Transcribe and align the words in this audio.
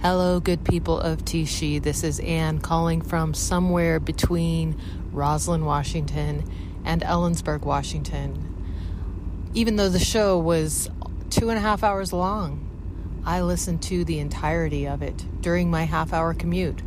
Hello, 0.00 0.38
good 0.38 0.62
people 0.62 1.00
of 1.00 1.24
Tishi. 1.24 1.82
This 1.82 2.04
is 2.04 2.20
Anne 2.20 2.60
calling 2.60 3.02
from 3.02 3.34
somewhere 3.34 3.98
between 3.98 4.80
Roslyn, 5.10 5.64
Washington 5.64 6.48
and 6.84 7.02
Ellensburg, 7.02 7.62
Washington. 7.62 9.50
Even 9.54 9.74
though 9.74 9.88
the 9.88 9.98
show 9.98 10.38
was 10.38 10.88
two 11.30 11.48
and 11.48 11.58
a 11.58 11.60
half 11.60 11.82
hours 11.82 12.12
long, 12.12 13.20
I 13.26 13.40
listened 13.40 13.82
to 13.82 14.04
the 14.04 14.20
entirety 14.20 14.86
of 14.86 15.02
it 15.02 15.26
during 15.42 15.68
my 15.68 15.82
half 15.82 16.12
hour 16.12 16.32
commute, 16.32 16.80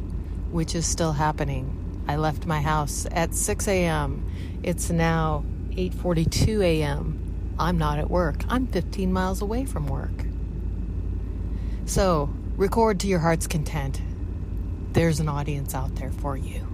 which 0.50 0.74
is 0.74 0.86
still 0.86 1.12
happening. 1.12 2.04
I 2.08 2.16
left 2.16 2.46
my 2.46 2.62
house 2.62 3.06
at 3.12 3.34
6 3.34 3.68
a.m. 3.68 4.26
It's 4.64 4.90
now 4.90 5.44
8:42 5.72 6.64
a.m. 6.64 7.56
I'm 7.60 7.78
not 7.78 8.00
at 8.00 8.10
work. 8.10 8.46
I'm 8.48 8.68
15 8.68 9.12
miles 9.12 9.42
away 9.42 9.66
from 9.66 9.88
work. 9.88 10.28
So, 11.86 12.30
record 12.62 13.00
to 13.00 13.08
your 13.08 13.18
heart's 13.18 13.48
content. 13.48 14.00
There's 14.94 15.20
an 15.20 15.28
audience 15.28 15.74
out 15.74 15.96
there 15.96 16.12
for 16.12 16.38
you. 16.38 16.68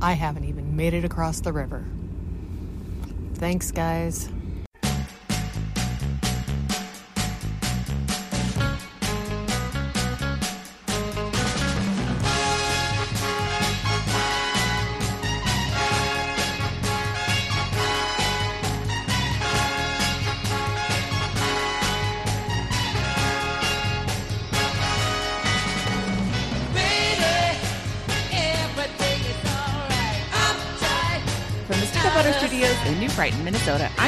I 0.00 0.12
haven't 0.12 0.44
even 0.44 0.76
made 0.76 0.94
it 0.94 1.04
across 1.04 1.40
the 1.40 1.52
river. 1.52 1.84
Thanks, 3.34 3.72
guys. 3.72 4.28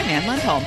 Ann 0.08 0.22
Lundholm, 0.22 0.64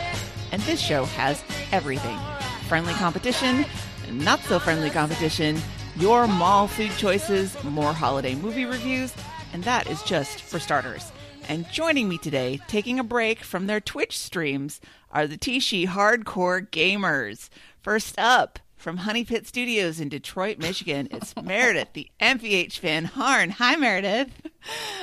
and 0.51 0.61
this 0.61 0.79
show 0.79 1.05
has 1.05 1.43
everything 1.71 2.19
friendly 2.67 2.93
competition, 2.93 3.65
not 4.11 4.39
so 4.41 4.59
friendly 4.59 4.91
competition, 4.91 5.59
your 5.95 6.27
mall 6.27 6.67
food 6.67 6.91
choices, 6.91 7.61
more 7.63 7.91
holiday 7.91 8.35
movie 8.35 8.65
reviews, 8.65 9.11
and 9.51 9.63
that 9.63 9.89
is 9.89 10.03
just 10.03 10.43
for 10.43 10.59
starters. 10.59 11.11
And 11.49 11.67
joining 11.71 12.07
me 12.07 12.19
today, 12.19 12.59
taking 12.67 12.99
a 12.99 13.03
break 13.03 13.39
from 13.39 13.65
their 13.65 13.81
Twitch 13.81 14.19
streams, 14.19 14.79
are 15.09 15.25
the 15.25 15.37
Tishi 15.37 15.87
Hardcore 15.87 16.69
Gamers. 16.69 17.49
First 17.81 18.19
up, 18.19 18.59
from 18.81 18.97
Honey 18.97 19.23
Pit 19.23 19.45
Studios 19.45 19.99
in 19.99 20.09
Detroit, 20.09 20.57
Michigan, 20.57 21.07
it's 21.11 21.35
Meredith, 21.35 21.89
the 21.93 22.09
MPH 22.19 22.79
fan 22.79 23.05
Harn. 23.05 23.51
Hi, 23.51 23.75
Meredith. 23.75 24.29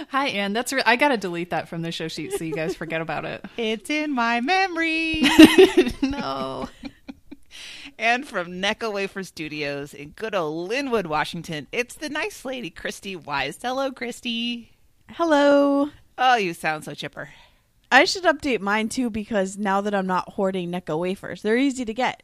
Hi, 0.08 0.28
Anne. 0.28 0.52
That's 0.52 0.72
re- 0.72 0.82
I 0.84 0.96
gotta 0.96 1.16
delete 1.16 1.50
that 1.50 1.68
from 1.68 1.82
the 1.82 1.92
show 1.92 2.08
sheet 2.08 2.32
so 2.32 2.42
you 2.44 2.54
guys 2.54 2.74
forget 2.74 3.00
about 3.00 3.24
it. 3.24 3.44
It's 3.56 3.88
in 3.90 4.12
my 4.12 4.40
memory. 4.40 5.22
no. 6.02 6.68
and 7.98 8.26
from 8.26 8.60
Necco 8.60 8.92
Wafer 8.92 9.22
Studios 9.22 9.94
in 9.94 10.10
good 10.10 10.34
old 10.34 10.70
Lynnwood, 10.70 11.06
Washington, 11.06 11.68
it's 11.70 11.94
the 11.94 12.08
nice 12.08 12.44
lady, 12.44 12.70
Christy 12.70 13.14
Wise. 13.14 13.58
Hello, 13.62 13.92
Christy. 13.92 14.72
Hello. 15.10 15.90
Oh, 16.16 16.36
you 16.36 16.52
sound 16.52 16.84
so 16.84 16.94
chipper. 16.94 17.28
I 17.92 18.04
should 18.04 18.24
update 18.24 18.60
mine 18.60 18.88
too 18.88 19.08
because 19.08 19.56
now 19.56 19.80
that 19.82 19.94
I'm 19.94 20.06
not 20.06 20.32
hoarding 20.32 20.70
Necco 20.72 20.98
wafers, 20.98 21.42
they're 21.42 21.56
easy 21.56 21.84
to 21.84 21.94
get. 21.94 22.22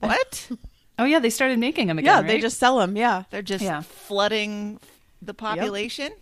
What? 0.00 0.50
Oh 1.00 1.04
yeah, 1.04 1.18
they 1.18 1.30
started 1.30 1.58
making 1.58 1.86
them 1.88 1.98
again. 1.98 2.06
yeah, 2.06 2.16
right? 2.20 2.26
they 2.26 2.40
just 2.40 2.58
sell 2.58 2.78
them. 2.78 2.96
Yeah, 2.96 3.24
They're 3.30 3.42
just 3.42 3.64
Yeah. 3.64 3.80
flooding 3.82 4.78
the 5.22 5.34
population? 5.34 6.12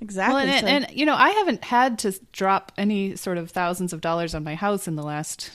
exactly. 0.00 0.34
Well, 0.34 0.46
and, 0.46 0.66
So- 0.66 0.72
and 0.72 0.86
you 0.98 1.06
know, 1.06 1.14
I 1.14 1.30
haven't 1.30 1.64
had 1.64 1.98
to 2.00 2.12
drop 2.32 2.72
any 2.76 3.16
sort 3.16 3.38
of 3.38 3.50
thousands 3.50 3.92
of 3.94 4.00
dollars 4.02 4.34
on 4.34 4.44
my 4.44 4.54
house 4.54 4.86
in 4.88 4.96
the 4.96 5.02
last. 5.02 5.52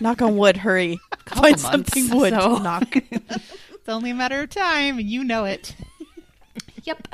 knock 0.00 0.22
on 0.22 0.36
wood. 0.36 0.56
Hurry, 0.58 0.98
find 1.26 1.42
months, 1.42 1.62
something 1.62 2.08
wood. 2.16 2.32
so- 2.32 2.56
Knock. 2.62 2.96
It's 2.96 3.88
only 3.88 4.10
a 4.10 4.14
matter 4.14 4.40
of 4.40 4.50
time, 4.50 4.98
and 4.98 5.08
you 5.08 5.22
know 5.24 5.44
it. 5.44 5.74
Yep. 6.84 7.08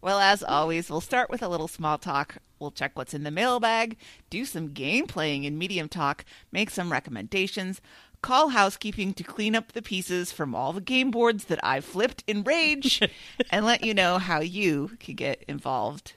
Well, 0.00 0.18
as 0.20 0.42
always, 0.42 0.90
we'll 0.90 1.00
start 1.00 1.30
with 1.30 1.42
a 1.42 1.48
little 1.48 1.68
small 1.68 1.96
talk. 1.98 2.38
We'll 2.58 2.70
check 2.72 2.96
what's 2.96 3.14
in 3.14 3.22
the 3.24 3.30
mailbag, 3.30 3.96
do 4.30 4.44
some 4.44 4.68
game 4.72 5.06
playing 5.06 5.44
in 5.44 5.58
medium 5.58 5.88
talk, 5.88 6.24
make 6.50 6.70
some 6.70 6.90
recommendations, 6.90 7.80
call 8.22 8.50
housekeeping 8.50 9.14
to 9.14 9.22
clean 9.22 9.54
up 9.54 9.72
the 9.72 9.82
pieces 9.82 10.32
from 10.32 10.54
all 10.54 10.72
the 10.72 10.80
game 10.80 11.10
boards 11.10 11.44
that 11.44 11.64
I 11.64 11.80
flipped 11.80 12.24
in 12.26 12.42
rage, 12.42 13.00
and 13.50 13.64
let 13.64 13.84
you 13.84 13.94
know 13.94 14.18
how 14.18 14.40
you 14.40 14.92
can 15.00 15.14
get 15.14 15.44
involved 15.48 16.14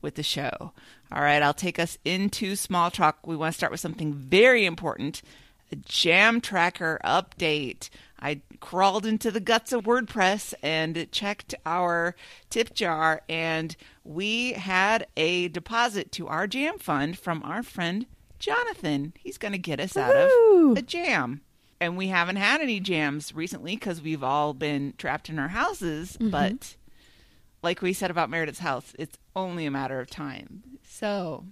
with 0.00 0.14
the 0.14 0.22
show. 0.22 0.72
All 1.10 1.22
right, 1.22 1.42
I'll 1.42 1.54
take 1.54 1.78
us 1.78 1.98
into 2.04 2.54
small 2.54 2.90
talk. 2.90 3.26
We 3.26 3.36
want 3.36 3.52
to 3.52 3.56
start 3.56 3.72
with 3.72 3.80
something 3.80 4.12
very 4.12 4.64
important 4.64 5.22
a 5.70 5.76
jam 5.76 6.40
tracker 6.40 6.98
update. 7.04 7.90
I 8.20 8.40
crawled 8.60 9.06
into 9.06 9.30
the 9.30 9.40
guts 9.40 9.72
of 9.72 9.84
WordPress 9.84 10.54
and 10.62 11.10
checked 11.12 11.54
our 11.64 12.16
tip 12.50 12.74
jar, 12.74 13.22
and 13.28 13.76
we 14.04 14.54
had 14.54 15.06
a 15.16 15.48
deposit 15.48 16.10
to 16.12 16.26
our 16.26 16.46
jam 16.46 16.78
fund 16.78 17.18
from 17.18 17.42
our 17.42 17.62
friend 17.62 18.06
Jonathan. 18.38 19.12
He's 19.18 19.38
going 19.38 19.52
to 19.52 19.58
get 19.58 19.80
us 19.80 19.96
out 19.96 20.14
of 20.14 20.78
a 20.78 20.82
jam. 20.82 21.42
And 21.80 21.96
we 21.96 22.08
haven't 22.08 22.36
had 22.36 22.60
any 22.60 22.80
jams 22.80 23.34
recently 23.34 23.76
because 23.76 24.02
we've 24.02 24.24
all 24.24 24.52
been 24.52 24.94
trapped 24.98 25.28
in 25.28 25.38
our 25.38 25.48
houses, 25.48 26.16
mm-hmm. 26.16 26.30
but 26.30 26.76
like 27.62 27.82
we 27.82 27.92
said 27.92 28.10
about 28.10 28.30
Meredith's 28.30 28.58
house, 28.58 28.94
it's 28.98 29.16
only 29.36 29.64
a 29.64 29.70
matter 29.70 30.00
of 30.00 30.10
time. 30.10 30.62
So, 30.82 31.44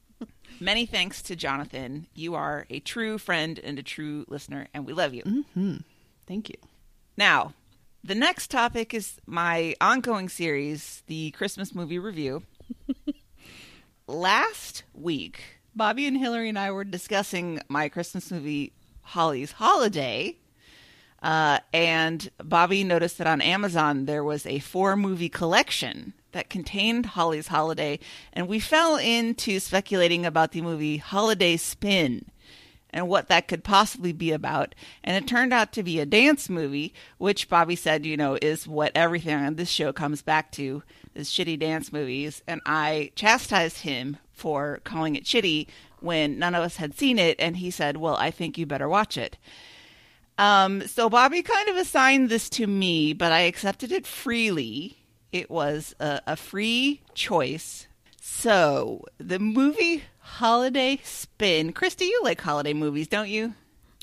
many 0.60 0.84
thanks 0.84 1.22
to 1.22 1.36
Jonathan. 1.36 2.06
You 2.14 2.34
are 2.34 2.66
a 2.68 2.80
true 2.80 3.16
friend 3.16 3.58
and 3.58 3.78
a 3.78 3.82
true 3.82 4.26
listener, 4.28 4.68
and 4.74 4.84
we 4.84 4.92
love 4.92 5.14
you. 5.14 5.22
Mm-hmm. 5.22 5.76
Thank 6.26 6.50
you. 6.50 6.56
Now, 7.16 7.54
the 8.02 8.14
next 8.14 8.50
topic 8.50 8.92
is 8.92 9.18
my 9.26 9.74
ongoing 9.80 10.28
series, 10.28 11.02
the 11.06 11.30
Christmas 11.30 11.74
movie 11.74 11.98
review. 11.98 12.42
Last 14.06 14.82
week, 14.92 15.53
Bobby 15.76 16.06
and 16.06 16.16
Hillary 16.16 16.48
and 16.48 16.58
I 16.58 16.70
were 16.70 16.84
discussing 16.84 17.60
my 17.68 17.88
Christmas 17.88 18.30
movie, 18.30 18.72
Holly's 19.02 19.52
Holiday. 19.52 20.36
Uh, 21.22 21.58
and 21.72 22.30
Bobby 22.38 22.84
noticed 22.84 23.18
that 23.18 23.26
on 23.26 23.40
Amazon 23.40 24.04
there 24.04 24.22
was 24.22 24.46
a 24.46 24.58
four 24.60 24.94
movie 24.94 25.28
collection 25.28 26.12
that 26.32 26.50
contained 26.50 27.06
Holly's 27.06 27.48
Holiday, 27.48 27.98
and 28.32 28.46
we 28.46 28.58
fell 28.58 28.96
into 28.96 29.58
speculating 29.58 30.26
about 30.26 30.52
the 30.52 30.60
movie 30.60 30.98
Holiday 30.98 31.56
Spin 31.56 32.26
and 32.90 33.08
what 33.08 33.28
that 33.28 33.48
could 33.48 33.64
possibly 33.64 34.12
be 34.12 34.30
about. 34.30 34.74
And 35.02 35.16
it 35.16 35.28
turned 35.28 35.52
out 35.52 35.72
to 35.72 35.82
be 35.82 35.98
a 35.98 36.06
dance 36.06 36.48
movie, 36.48 36.94
which 37.18 37.48
Bobby 37.48 37.74
said, 37.74 38.06
you 38.06 38.16
know, 38.16 38.38
is 38.40 38.68
what 38.68 38.92
everything 38.94 39.34
on 39.34 39.56
this 39.56 39.68
show 39.68 39.92
comes 39.92 40.22
back 40.22 40.52
to 40.52 40.82
is 41.14 41.28
shitty 41.28 41.58
dance 41.58 41.92
movies. 41.92 42.42
And 42.46 42.60
I 42.66 43.10
chastised 43.16 43.78
him 43.78 44.18
for 44.34 44.80
calling 44.84 45.16
it 45.16 45.24
shitty 45.24 45.66
when 46.00 46.38
none 46.38 46.54
of 46.54 46.62
us 46.62 46.76
had 46.76 46.94
seen 46.94 47.18
it. 47.18 47.36
And 47.38 47.56
he 47.56 47.70
said, 47.70 47.96
well, 47.96 48.16
I 48.16 48.30
think 48.30 48.58
you 48.58 48.66
better 48.66 48.88
watch 48.88 49.16
it. 49.16 49.38
Um, 50.36 50.86
so 50.86 51.08
Bobby 51.08 51.42
kind 51.42 51.68
of 51.68 51.76
assigned 51.76 52.28
this 52.28 52.50
to 52.50 52.66
me, 52.66 53.12
but 53.12 53.32
I 53.32 53.40
accepted 53.40 53.92
it 53.92 54.06
freely. 54.06 54.98
It 55.32 55.50
was 55.50 55.94
a, 56.00 56.20
a 56.26 56.36
free 56.36 57.02
choice. 57.14 57.86
So 58.20 59.04
the 59.18 59.38
movie 59.38 60.02
Holiday 60.18 60.98
Spin. 61.04 61.72
Christy, 61.72 62.06
you 62.06 62.20
like 62.24 62.40
holiday 62.40 62.72
movies, 62.72 63.06
don't 63.06 63.28
you? 63.28 63.54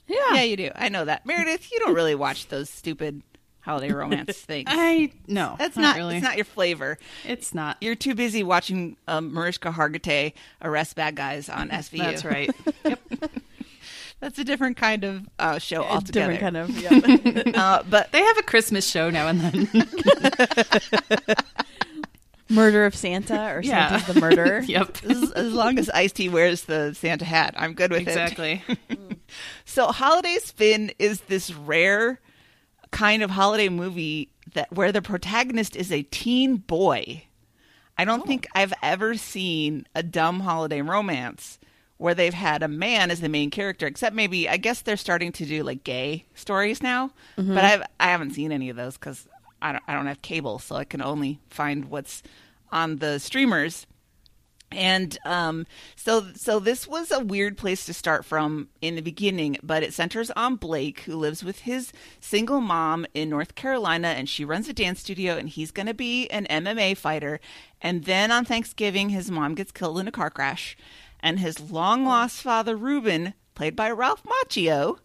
Yeah. 0.08 0.36
Yeah, 0.36 0.44
you 0.44 0.58
do. 0.58 0.72
I 0.76 0.90
know 0.90 1.06
that. 1.06 1.26
Meredith, 1.26 1.72
you 1.72 1.80
don't 1.80 1.96
really 1.96 2.16
watch 2.16 2.48
those 2.48 2.70
stupid 2.70 3.24
holiday 3.62 3.92
romance 3.94 4.38
things. 4.38 4.68
I 4.70 5.12
no, 5.28 5.56
That's 5.60 5.78
not, 5.78 5.96
really. 5.96 6.18
it's 6.18 6.24
not 6.24 6.36
your 6.36 6.46
flavor. 6.46 6.98
It's 7.26 7.54
not. 7.54 7.78
You're 7.82 7.96
too 7.96 8.16
busy 8.16 8.44
watching 8.44 8.98
um, 9.08 9.34
Mariska 9.34 9.72
Hargitay 9.72 10.34
arrest 10.62 10.96
bad 10.96 11.16
guys 11.16 11.48
on 11.50 11.70
SVU. 11.72 11.98
That's 12.00 12.26
right. 12.26 12.50
That's 14.20 14.38
a 14.38 14.44
different 14.44 14.78
kind 14.78 15.04
of 15.04 15.28
uh, 15.40 15.58
show 15.58 15.82
A 15.82 15.86
altogether. 15.86 16.34
different 16.34 16.56
kind 16.56 17.36
of. 17.36 17.46
Yeah. 17.48 17.52
uh, 17.80 17.84
but 17.90 18.12
They 18.12 18.22
have 18.22 18.38
a 18.38 18.44
Christmas 18.44 18.88
show 18.88 19.10
now 19.10 19.28
and 19.28 19.40
then. 19.42 19.68
Murder 22.50 22.86
of 22.86 22.94
Santa 22.96 23.54
or 23.56 23.62
Yeah. 23.62 23.98
Santa's 23.98 24.14
the 24.14 24.20
murderer. 24.22 24.60
yep. 24.60 24.98
as, 25.10 25.32
as 25.32 25.54
long 25.54 25.80
as 25.80 25.90
Ice 25.92 26.12
T 26.12 26.28
wears 26.28 26.64
the 26.64 26.94
Santa 26.94 27.24
hat, 27.24 27.54
I'm 27.58 27.74
good 27.74 27.92
with 27.92 28.02
it. 28.02 28.08
Exactly. 28.10 28.62
So 29.64 29.88
Holiday 29.88 30.38
Spin 30.44 30.92
is 31.00 31.22
this 31.22 31.54
rare 31.54 32.20
kind 32.92 33.24
of 33.24 33.32
holiday 33.32 33.70
movie 33.70 34.30
that 34.54 34.72
where 34.72 34.92
the 34.92 35.02
protagonist 35.02 35.76
is 35.76 35.92
a 35.92 36.04
teen 36.04 36.58
boy. 36.58 37.24
I 37.98 38.06
don't 38.06 38.22
oh. 38.22 38.26
think 38.26 38.48
I've 38.54 38.74
ever 38.82 39.16
seen 39.16 39.86
a 39.96 40.04
dumb 40.04 40.42
holiday 40.42 40.82
romance 40.82 41.60
where 41.98 42.16
they've 42.16 42.34
had 42.34 42.64
a 42.64 42.68
man 42.68 43.12
as 43.12 43.22
the 43.22 43.30
main 43.30 43.52
character, 43.52 43.86
except 43.86 44.16
maybe 44.16 44.50
I 44.50 44.58
guess 44.58 44.82
they're 44.82 44.98
starting 44.98 45.32
to 45.34 45.46
do 45.46 45.64
like 45.64 45.84
gay 45.84 46.26
stories 46.34 46.82
now. 46.82 47.12
Mm-hmm. 47.38 47.54
But 47.54 47.64
I've 47.64 47.84
I 48.00 48.08
haven't 48.08 48.32
seen 48.32 48.52
any 48.52 48.70
of 48.70 48.76
those 48.76 48.98
because 48.98 49.28
I 49.62 49.72
don't 49.72 49.84
I 49.88 49.94
don't 49.94 50.08
have 50.08 50.22
cable, 50.22 50.60
so 50.60 50.76
I 50.76 50.84
can 50.84 51.02
only 51.02 51.40
find 51.50 51.86
what's 51.86 52.24
on 52.72 52.98
the 52.98 53.20
streamers. 53.20 53.86
And 54.72 55.18
um, 55.26 55.68
so, 55.96 56.28
so 56.36 56.60
this 56.60 56.88
was 56.88 57.12
a 57.12 57.20
weird 57.20 57.58
place 57.58 57.86
to 57.86 57.94
start 57.94 58.24
from 58.24 58.70
in 58.82 58.96
the 58.96 59.02
beginning, 59.02 59.58
but 59.62 59.84
it 59.84 59.94
centers 59.94 60.32
on 60.32 60.56
Blake, 60.56 61.02
who 61.02 61.16
lives 61.18 61.44
with 61.44 61.60
his 61.60 61.92
single 62.22 62.62
mom 62.62 63.06
in 63.14 63.30
North 63.30 63.56
Carolina, 63.56 64.10
and 64.10 64.30
she 64.30 64.46
runs 64.46 64.70
a 64.70 64.74
dance 64.74 65.02
studio, 65.02 65.36
and 65.36 65.50
he's 65.50 65.72
going 65.72 65.88
to 65.88 65.94
be 65.94 66.30
an 66.30 66.48
MMA 66.50 66.96
fighter. 66.96 67.40
And 67.82 68.06
then 68.06 68.32
on 68.32 68.46
Thanksgiving, 68.46 69.10
his 69.10 69.30
mom 69.30 69.56
gets 69.56 69.72
killed 69.74 70.00
in 70.00 70.08
a 70.08 70.12
car 70.12 70.30
crash, 70.30 70.78
and 71.20 71.40
his 71.40 71.72
long 71.72 72.06
lost 72.06 72.42
father, 72.42 72.76
Ruben, 72.78 73.34
played 73.56 73.76
by 73.76 73.92
Ralph 73.92 74.24
Macchio, 74.24 75.00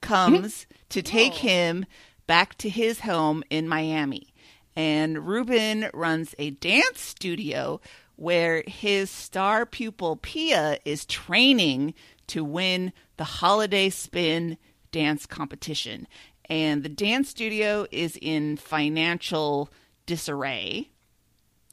comes 0.00 0.66
to 0.88 1.02
take 1.02 1.34
him 1.34 1.86
back 2.26 2.56
to 2.58 2.68
his 2.68 3.00
home 3.00 3.44
in 3.48 3.68
Miami. 3.68 4.34
And 4.76 5.26
Ruben 5.26 5.88
runs 5.94 6.34
a 6.38 6.50
dance 6.50 7.00
studio 7.00 7.80
where 8.16 8.62
his 8.66 9.10
star 9.10 9.66
pupil 9.66 10.16
Pia 10.16 10.78
is 10.84 11.04
training 11.04 11.94
to 12.28 12.44
win 12.44 12.92
the 13.16 13.24
holiday 13.24 13.90
spin 13.90 14.56
dance 14.92 15.26
competition. 15.26 16.06
And 16.48 16.82
the 16.82 16.88
dance 16.88 17.30
studio 17.30 17.86
is 17.90 18.18
in 18.20 18.56
financial 18.56 19.70
disarray. 20.06 20.90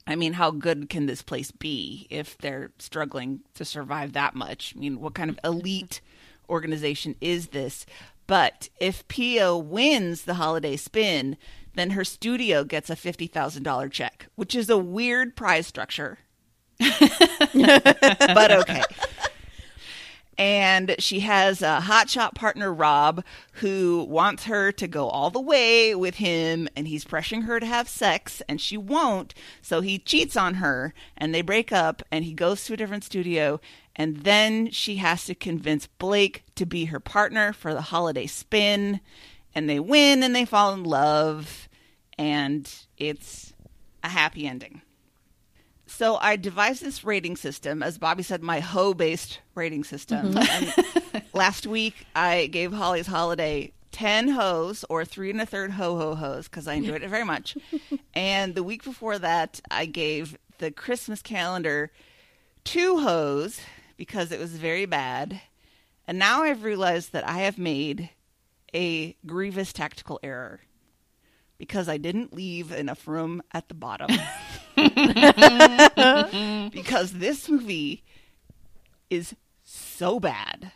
I 0.08 0.16
mean, 0.16 0.34
how 0.34 0.52
good 0.52 0.90
can 0.90 1.06
this 1.06 1.22
place 1.22 1.52
be 1.52 2.08
if 2.10 2.38
they're 2.38 2.72
struggling 2.80 3.42
to 3.54 3.66
survive 3.66 4.14
that 4.14 4.34
much? 4.34 4.74
I 4.76 4.80
mean, 4.80 5.00
what 5.00 5.14
kind 5.14 5.30
of 5.30 5.40
elite 5.44 6.02
organization 6.50 7.16
is 7.22 7.50
this? 7.50 7.86
But 8.26 8.70
if 8.80 9.08
Pia 9.08 9.56
wins 9.56 10.24
the 10.24 10.36
holiday 10.36 10.78
spin, 10.78 11.38
then 11.76 11.92
her 11.92 12.04
studio 12.04 12.64
gets 12.64 12.90
a 12.90 12.96
$50,000 12.96 13.92
check, 13.92 14.28
which 14.36 14.56
is 14.56 14.70
a 14.70 14.78
weird 14.78 15.36
prize 15.36 15.68
structure. 15.68 16.20
but 17.54 18.52
okay. 18.52 18.84
And 20.38 20.96
she 20.98 21.20
has 21.20 21.62
a 21.62 21.82
hotshot 21.84 22.34
partner, 22.34 22.74
Rob, 22.74 23.24
who 23.54 24.06
wants 24.10 24.46
her 24.46 24.72
to 24.72 24.88
go 24.88 25.08
all 25.08 25.30
the 25.30 25.40
way 25.40 25.94
with 25.94 26.16
him, 26.16 26.68
and 26.76 26.88
he's 26.88 27.06
pressuring 27.06 27.44
her 27.44 27.60
to 27.60 27.66
have 27.68 27.88
sex, 27.88 28.42
and 28.50 28.60
she 28.60 28.76
won't. 28.76 29.36
So 29.62 29.82
he 29.82 30.00
cheats 30.00 30.36
on 30.36 30.56
her, 30.56 30.96
and 31.16 31.36
they 31.36 31.44
break 31.44 31.72
up, 31.72 32.02
and 32.12 32.26
he 32.26 32.34
goes 32.34 32.66
to 32.66 32.74
a 32.74 32.78
different 32.78 33.04
studio. 33.04 33.60
And 33.96 34.18
then 34.22 34.72
she 34.72 34.96
has 34.96 35.26
to 35.26 35.36
convince 35.36 35.86
Blake 35.86 36.44
to 36.56 36.66
be 36.66 36.86
her 36.86 37.00
partner 37.00 37.54
for 37.54 37.74
the 37.76 37.82
holiday 37.82 38.26
spin. 38.26 39.00
And 39.54 39.70
they 39.70 39.80
win, 39.80 40.24
and 40.24 40.36
they 40.36 40.46
fall 40.46 40.74
in 40.74 40.84
love, 40.84 41.70
and 42.18 42.68
it's 42.98 43.54
a 44.04 44.10
happy 44.10 44.48
ending. 44.48 44.82
So 46.02 46.18
I 46.20 46.36
devised 46.36 46.82
this 46.82 47.04
rating 47.04 47.36
system, 47.36 47.84
as 47.84 48.00
Bobby 48.00 48.24
said, 48.24 48.42
my 48.42 48.60
hoe 48.60 48.96
based 48.96 49.40
rating 49.54 49.84
system. 49.84 50.34
Mm-hmm. 50.34 51.14
And 51.14 51.24
last 51.34 51.68
week 51.68 52.08
I 52.16 52.48
gave 52.48 52.74
Holly's 52.74 53.06
Holiday 53.06 53.72
10 53.92 54.30
hoes 54.30 54.84
or 54.90 55.06
three 55.06 55.30
and 55.30 55.40
a 55.40 55.46
third 55.46 55.70
ho 55.70 56.00
ho 56.00 56.16
hoes 56.16 56.48
because 56.48 56.68
I 56.68 56.74
enjoyed 56.74 57.04
it 57.04 57.10
very 57.10 57.24
much. 57.24 57.56
and 58.16 58.56
the 58.56 58.64
week 58.64 58.84
before 58.84 59.20
that, 59.20 59.62
I 59.70 59.86
gave 59.86 60.40
the 60.58 60.72
Christmas 60.72 61.22
calendar 61.22 61.92
two 62.64 62.98
hoes 63.02 63.60
because 63.96 64.32
it 64.32 64.40
was 64.40 64.54
very 64.54 64.88
bad. 64.88 65.40
And 66.08 66.18
now 66.18 66.42
I've 66.42 66.64
realized 66.64 67.12
that 67.12 67.28
I 67.28 67.42
have 67.42 67.60
made 67.60 68.10
a 68.74 69.16
grievous 69.28 69.72
tactical 69.72 70.20
error 70.24 70.62
because 71.60 71.88
I 71.88 71.98
didn't 71.98 72.34
leave 72.34 72.72
enough 72.72 73.08
room 73.08 73.44
at 73.52 73.68
the 73.68 73.76
bottom. 73.76 74.10
because 76.72 77.14
this 77.14 77.50
movie 77.50 78.04
is 79.10 79.36
so 79.64 80.20
bad. 80.20 80.72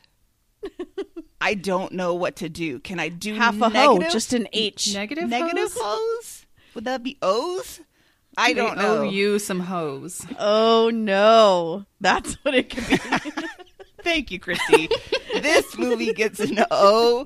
I 1.41 1.53
don't 1.53 1.91
know 1.93 2.13
what 2.15 2.37
to 2.37 2.49
do. 2.49 2.79
Can 2.79 2.99
I 2.99 3.09
do 3.09 3.35
Half 3.35 3.61
a 3.61 3.69
negative, 3.69 4.11
just 4.11 4.33
an 4.33 4.47
H. 4.53 4.93
Negative, 4.93 5.29
negative 5.29 5.71
hose? 5.73 5.77
hoes? 5.81 6.45
Would 6.73 6.85
that 6.85 7.03
be 7.03 7.17
O's? 7.21 7.81
I 8.37 8.49
They 8.53 8.59
don't 8.59 8.77
know. 8.77 8.97
owe 8.97 9.03
you 9.03 9.39
some 9.39 9.61
hose. 9.61 10.25
Oh 10.39 10.89
no, 10.93 11.85
that's 12.01 12.33
what 12.43 12.53
it 12.55 12.69
could 12.69 12.87
be. 12.87 12.97
Thank 14.03 14.29
you, 14.31 14.39
Christy. 14.39 14.89
this 15.41 15.77
movie 15.77 16.13
gets 16.13 16.39
an 16.39 16.63
O. 16.71 17.25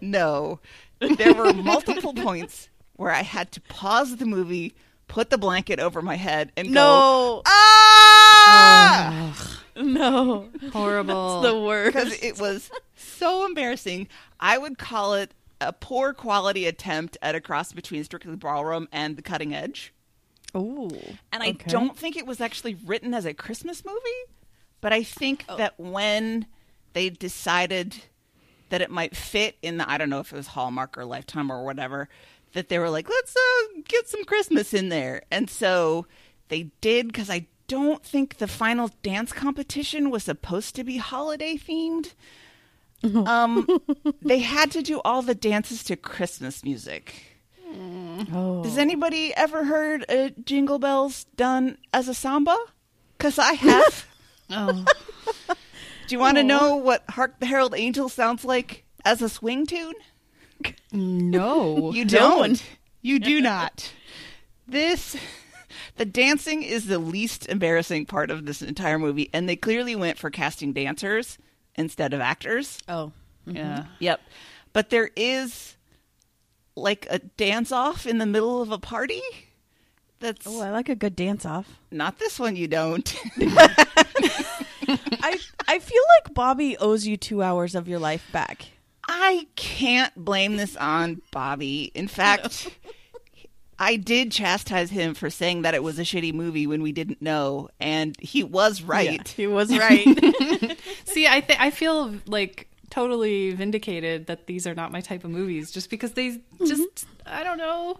No. 0.00 0.60
There 1.00 1.34
were 1.34 1.52
multiple 1.52 2.12
points 2.14 2.68
where 2.94 3.10
I 3.10 3.22
had 3.22 3.50
to 3.52 3.60
pause 3.62 4.16
the 4.16 4.26
movie, 4.26 4.74
put 5.12 5.28
the 5.28 5.36
blanket 5.36 5.78
over 5.78 6.00
my 6.00 6.16
head, 6.16 6.50
and 6.56 6.68
go, 6.68 6.72
no, 6.72 7.42
ah! 7.44 9.60
no, 9.76 10.48
Horrible. 10.72 11.42
the 11.42 11.60
worst. 11.60 11.94
Because 11.94 12.22
it 12.22 12.40
was 12.40 12.70
so 12.94 13.44
embarrassing. 13.44 14.08
I 14.40 14.56
would 14.56 14.78
call 14.78 15.12
it 15.12 15.34
a 15.60 15.74
poor 15.74 16.14
quality 16.14 16.66
attempt 16.66 17.18
at 17.20 17.34
a 17.34 17.42
cross 17.42 17.74
between 17.74 18.02
Strictly 18.04 18.36
Ballroom 18.36 18.88
and 18.90 19.18
The 19.18 19.22
Cutting 19.22 19.54
Edge. 19.54 19.92
Oh. 20.54 20.88
And 21.30 21.42
I 21.42 21.50
okay. 21.50 21.70
don't 21.70 21.94
think 21.94 22.16
it 22.16 22.26
was 22.26 22.40
actually 22.40 22.74
written 22.74 23.12
as 23.12 23.26
a 23.26 23.34
Christmas 23.34 23.84
movie, 23.84 23.98
but 24.80 24.94
I 24.94 25.02
think 25.02 25.44
Oh. 25.46 25.58
that 25.58 25.78
when 25.78 26.46
they 26.94 27.10
decided 27.10 27.96
that 28.70 28.80
it 28.80 28.90
might 28.90 29.14
fit 29.14 29.58
in 29.60 29.76
the 29.76 29.88
I 29.88 29.98
don't 29.98 30.08
know 30.08 30.20
if 30.20 30.32
it 30.32 30.36
was 30.36 30.48
Hallmark 30.48 30.96
or 30.96 31.04
Lifetime 31.04 31.52
or 31.52 31.66
whatever, 31.66 32.08
that 32.52 32.68
they 32.68 32.78
were 32.78 32.90
like, 32.90 33.08
let's 33.08 33.34
uh, 33.36 33.80
get 33.88 34.08
some 34.08 34.24
Christmas 34.24 34.74
in 34.74 34.88
there. 34.88 35.22
And 35.30 35.48
so 35.48 36.06
they 36.48 36.70
did 36.80 37.08
because 37.08 37.30
I 37.30 37.46
don't 37.66 38.04
think 38.04 38.36
the 38.36 38.48
final 38.48 38.90
dance 39.02 39.32
competition 39.32 40.10
was 40.10 40.24
supposed 40.24 40.74
to 40.76 40.84
be 40.84 40.98
holiday 40.98 41.56
themed. 41.56 42.12
Um, 43.04 43.66
they 44.22 44.38
had 44.38 44.70
to 44.70 44.80
do 44.80 45.00
all 45.04 45.22
the 45.22 45.34
dances 45.34 45.82
to 45.84 45.96
Christmas 45.96 46.62
music. 46.62 47.32
Oh. 48.32 48.62
Has 48.62 48.78
anybody 48.78 49.34
ever 49.34 49.64
heard 49.64 50.04
uh, 50.08 50.30
Jingle 50.44 50.78
Bells 50.78 51.24
done 51.36 51.78
as 51.92 52.06
a 52.06 52.14
samba? 52.14 52.56
Because 53.18 53.40
I 53.40 53.54
have. 53.54 54.06
oh. 54.50 54.84
Do 56.06 56.14
you 56.14 56.20
want 56.20 56.36
to 56.36 56.44
know 56.44 56.76
what 56.76 57.02
Hark 57.10 57.40
the 57.40 57.46
Herald 57.46 57.74
Angel 57.76 58.08
sounds 58.08 58.44
like 58.44 58.84
as 59.04 59.22
a 59.22 59.28
swing 59.28 59.66
tune? 59.66 59.94
No. 60.92 61.92
You 61.94 62.04
don't. 62.04 62.62
You 63.00 63.18
do 63.18 63.40
not. 63.40 63.92
This. 64.66 65.16
The 65.96 66.04
dancing 66.04 66.62
is 66.62 66.86
the 66.86 66.98
least 66.98 67.48
embarrassing 67.48 68.06
part 68.06 68.30
of 68.30 68.46
this 68.46 68.62
entire 68.62 68.98
movie, 68.98 69.28
and 69.32 69.48
they 69.48 69.56
clearly 69.56 69.96
went 69.96 70.18
for 70.18 70.30
casting 70.30 70.72
dancers 70.72 71.38
instead 71.74 72.14
of 72.14 72.20
actors. 72.20 72.78
Oh, 72.88 73.12
yeah. 73.46 73.78
Mm-hmm. 73.78 73.88
Yep. 73.98 74.20
But 74.72 74.90
there 74.90 75.10
is 75.16 75.76
like 76.76 77.06
a 77.10 77.18
dance 77.18 77.72
off 77.72 78.06
in 78.06 78.18
the 78.18 78.26
middle 78.26 78.62
of 78.62 78.70
a 78.70 78.78
party. 78.78 79.22
That's 80.20 80.46
oh, 80.46 80.60
I 80.62 80.70
like 80.70 80.88
a 80.88 80.94
good 80.94 81.16
dance 81.16 81.44
off. 81.44 81.78
not 81.90 82.18
this 82.18 82.38
one, 82.38 82.54
you 82.56 82.68
don't. 82.68 83.14
I 84.88 85.38
I 85.66 85.78
feel 85.78 86.02
like 86.16 86.34
Bobby 86.34 86.76
owes 86.78 87.06
you 87.06 87.16
two 87.16 87.42
hours 87.42 87.74
of 87.74 87.88
your 87.88 87.98
life 87.98 88.24
back. 88.32 88.66
I 89.08 89.46
can't 89.56 90.14
blame 90.14 90.56
this 90.56 90.76
on 90.76 91.22
Bobby. 91.30 91.90
In 91.94 92.08
fact, 92.08 92.70
I 93.78 93.96
did 93.96 94.30
chastise 94.30 94.90
him 94.90 95.14
for 95.14 95.28
saying 95.28 95.62
that 95.62 95.74
it 95.74 95.82
was 95.82 95.98
a 95.98 96.02
shitty 96.02 96.32
movie 96.32 96.66
when 96.66 96.82
we 96.82 96.92
didn't 96.92 97.20
know, 97.20 97.68
and 97.80 98.16
he 98.20 98.44
was 98.44 98.82
right. 98.82 99.26
he 99.28 99.46
was 99.46 99.70
right. 99.78 100.06
See, 101.04 101.26
I 101.26 101.40
th- 101.40 101.58
I 101.58 101.70
feel 101.70 102.14
like 102.26 102.68
totally 102.90 103.52
vindicated 103.52 104.26
that 104.26 104.46
these 104.46 104.66
are 104.66 104.74
not 104.74 104.92
my 104.92 105.00
type 105.00 105.24
of 105.24 105.30
movies 105.30 105.70
just 105.70 105.88
because 105.88 106.12
they 106.12 106.30
mm-hmm. 106.30 106.66
just 106.66 107.06
I 107.26 107.42
don't 107.42 107.58
know 107.58 107.98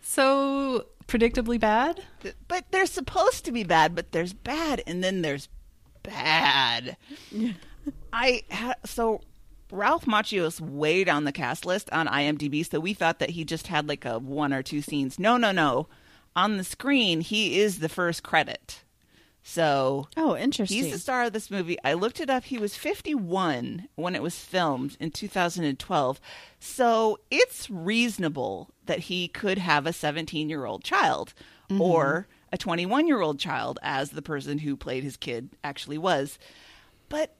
so 0.00 0.86
predictably 1.06 1.58
bad. 1.58 2.02
But 2.48 2.66
they're 2.70 2.86
supposed 2.86 3.44
to 3.44 3.52
be 3.52 3.64
bad, 3.64 3.94
but 3.94 4.12
there's 4.12 4.32
bad, 4.32 4.82
and 4.86 5.02
then 5.02 5.22
there's 5.22 5.48
bad. 6.02 6.96
I 8.12 8.42
ha- 8.50 8.74
so 8.84 9.20
Ralph 9.72 10.04
Macchio 10.04 10.46
is 10.46 10.60
way 10.60 11.02
down 11.02 11.24
the 11.24 11.32
cast 11.32 11.64
list 11.64 11.90
on 11.90 12.06
IMDb, 12.06 12.64
so 12.68 12.78
we 12.78 12.92
thought 12.92 13.18
that 13.20 13.30
he 13.30 13.42
just 13.42 13.68
had 13.68 13.88
like 13.88 14.04
a 14.04 14.18
one 14.18 14.52
or 14.52 14.62
two 14.62 14.82
scenes. 14.82 15.18
No, 15.18 15.38
no, 15.38 15.50
no. 15.50 15.88
On 16.36 16.58
the 16.58 16.64
screen, 16.64 17.22
he 17.22 17.58
is 17.58 17.78
the 17.78 17.88
first 17.88 18.22
credit. 18.22 18.84
So 19.42 20.08
oh, 20.14 20.36
interesting. 20.36 20.84
He's 20.84 20.92
the 20.92 20.98
star 20.98 21.24
of 21.24 21.32
this 21.32 21.50
movie. 21.50 21.78
I 21.82 21.94
looked 21.94 22.20
it 22.20 22.28
up. 22.28 22.44
He 22.44 22.58
was 22.58 22.76
51 22.76 23.88
when 23.94 24.14
it 24.14 24.22
was 24.22 24.38
filmed 24.38 24.96
in 25.00 25.10
2012. 25.10 26.20
So 26.60 27.18
it's 27.30 27.70
reasonable 27.70 28.70
that 28.84 29.00
he 29.00 29.26
could 29.26 29.56
have 29.56 29.86
a 29.86 29.92
17 29.92 30.50
year 30.50 30.66
old 30.66 30.84
child 30.84 31.32
mm-hmm. 31.70 31.80
or 31.80 32.28
a 32.52 32.58
21 32.58 33.06
year 33.06 33.22
old 33.22 33.40
child, 33.40 33.78
as 33.82 34.10
the 34.10 34.22
person 34.22 34.58
who 34.58 34.76
played 34.76 35.02
his 35.02 35.16
kid 35.16 35.48
actually 35.64 35.98
was. 35.98 36.38
but 37.08 37.34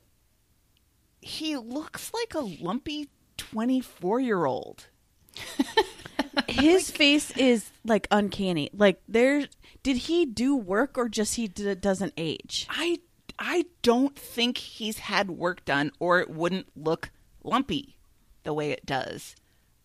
he 1.23 1.57
looks 1.57 2.13
like 2.13 2.35
a 2.35 2.41
lumpy 2.41 3.09
24 3.39 4.21
year 4.21 4.45
old. 4.45 4.87
His 6.49 6.91
face 6.91 7.31
is 7.37 7.71
like 7.85 8.07
uncanny. 8.11 8.71
Like 8.73 9.01
there, 9.09 9.47
did 9.83 9.97
he 9.97 10.25
do 10.27 10.57
work 10.57 10.97
or 10.99 11.09
just 11.09 11.35
he 11.37 11.49
d- 11.49 11.75
doesn't 11.75 12.13
age? 12.17 12.67
I 12.71 13.01
I 13.39 13.67
don't 13.83 14.17
think 14.17 14.59
he's 14.59 14.99
had 14.99 15.31
work 15.31 15.65
done 15.65 15.93
or 15.99 16.21
it 16.21 16.31
wouldn't 16.31 16.69
look 16.77 17.11
lumpy 17.43 17.97
the 18.45 18.53
way 18.55 18.71
it 18.71 18.85
does. 18.87 19.35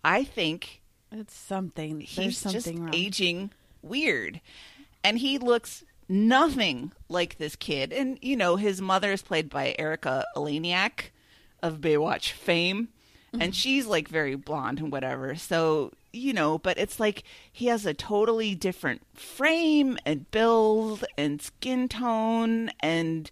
I 0.04 0.24
think 0.24 0.82
It's 1.12 1.34
something. 1.36 2.00
There's 2.00 2.10
he's 2.10 2.38
something 2.38 2.60
just 2.62 2.78
wrong. 2.78 2.94
aging 2.94 3.52
weird. 3.82 4.42
And 5.04 5.18
he 5.20 5.38
looks 5.38 5.84
nothing 6.10 6.92
like 7.10 7.38
this 7.38 7.56
kid. 7.56 7.92
And 7.94 8.18
you 8.22 8.36
know, 8.36 8.56
his 8.58 8.82
mother 8.82 9.12
is 9.12 9.22
played 9.22 9.50
by 9.50 9.76
Erika 9.78 10.26
Eleniak 10.36 11.12
of 11.62 11.82
Baywatch 11.82 12.32
fame. 12.32 12.90
And 13.34 13.42
mm-hmm. 13.42 13.52
she's 13.52 13.86
like 13.86 14.08
very 14.08 14.36
blonde 14.36 14.80
and 14.80 14.92
whatever. 14.92 15.36
So, 15.36 15.92
you 16.14 16.34
know, 16.34 16.58
but 16.58 16.78
it's 16.78 17.00
like 17.00 17.24
he 17.52 17.68
has 17.68 17.86
a 17.86 17.94
totally 17.94 18.56
different 18.56 19.02
frame 19.14 19.98
and 20.06 20.30
build 20.32 21.04
and 21.18 21.42
skin 21.42 21.90
tone 21.90 22.72
and 22.80 23.30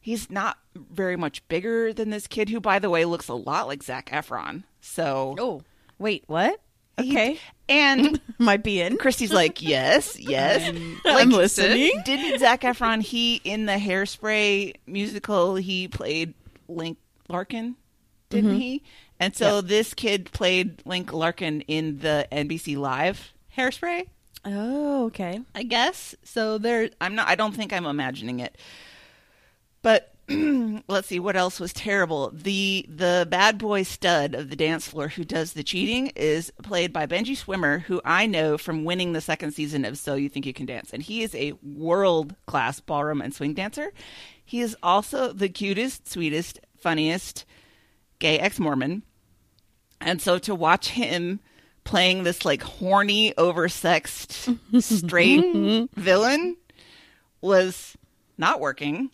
he's 0.00 0.30
not 0.30 0.58
very 0.76 1.16
much 1.16 1.46
bigger 1.48 1.92
than 1.92 2.10
this 2.10 2.28
kid 2.28 2.48
who 2.48 2.60
by 2.60 2.78
the 2.78 2.88
way 2.88 3.04
looks 3.04 3.28
a 3.28 3.34
lot 3.34 3.66
like 3.66 3.82
Zac 3.82 4.10
Efron. 4.10 4.62
So 4.80 5.34
Oh, 5.38 5.62
wait, 5.98 6.22
what? 6.28 6.60
he- 6.98 7.10
Okay, 7.10 7.38
and 7.68 8.20
might 8.38 8.62
be 8.62 8.80
in. 8.80 8.96
Christy's 8.96 9.32
like, 9.32 9.60
yes, 9.60 10.16
yes. 10.20 10.72
I'm 11.04 11.30
listening. 11.30 12.00
Didn't 12.04 12.38
Zac 12.38 12.62
Efron, 12.62 13.02
he, 13.02 13.36
in 13.44 13.66
the 13.66 13.72
Hairspray 13.72 14.76
musical, 14.86 15.56
he 15.56 15.88
played 15.88 16.32
Link 16.68 16.98
Larkin, 17.28 17.76
didn't 18.30 18.50
Mm-hmm. 18.50 18.58
he? 18.60 18.82
And 19.18 19.34
so 19.34 19.60
this 19.60 19.94
kid 19.94 20.30
played 20.32 20.82
Link 20.84 21.12
Larkin 21.12 21.62
in 21.62 22.00
the 22.00 22.26
NBC 22.30 22.76
Live 22.76 23.32
Hairspray, 23.56 24.08
Oh, 24.44 25.06
okay. 25.06 25.40
I 25.54 25.62
guess. 25.64 26.14
So 26.22 26.58
there, 26.58 26.90
I'm 27.00 27.14
not, 27.16 27.26
I 27.26 27.34
don't 27.34 27.54
think 27.54 27.72
I'm 27.72 27.86
imagining 27.86 28.38
it. 28.40 28.56
But 29.82 30.12
let's 30.88 31.08
see 31.08 31.18
what 31.20 31.36
else 31.36 31.58
was 31.60 31.72
terrible. 31.72 32.30
The 32.32 32.84
the 32.88 33.26
bad 33.30 33.58
boy 33.58 33.84
stud 33.84 34.34
of 34.34 34.50
the 34.50 34.56
dance 34.56 34.86
floor 34.88 35.08
who 35.08 35.24
does 35.24 35.52
the 35.52 35.62
cheating 35.62 36.08
is 36.16 36.52
played 36.62 36.92
by 36.92 37.06
Benji 37.06 37.36
Schwimmer, 37.36 37.82
who 37.82 38.00
I 38.04 38.26
know 38.26 38.58
from 38.58 38.84
winning 38.84 39.12
the 39.12 39.20
second 39.20 39.52
season 39.52 39.84
of 39.84 39.96
So 39.98 40.14
You 40.14 40.28
Think 40.28 40.44
You 40.46 40.52
Can 40.52 40.66
Dance, 40.66 40.92
and 40.92 41.02
he 41.02 41.22
is 41.22 41.34
a 41.34 41.52
world 41.62 42.34
class 42.46 42.80
ballroom 42.80 43.22
and 43.22 43.32
swing 43.34 43.54
dancer. 43.54 43.92
He 44.44 44.60
is 44.60 44.76
also 44.82 45.32
the 45.32 45.48
cutest, 45.48 46.08
sweetest, 46.10 46.60
funniest 46.86 47.44
gay 48.20 48.38
ex 48.38 48.60
Mormon. 48.60 49.02
And 50.00 50.22
so 50.22 50.38
to 50.38 50.54
watch 50.54 50.90
him 50.90 51.40
playing 51.82 52.22
this 52.22 52.44
like 52.44 52.62
horny, 52.62 53.32
oversexed, 53.36 54.56
straight 54.80 55.88
villain 55.96 56.56
was 57.40 57.96
not 58.38 58.60
working. 58.60 59.10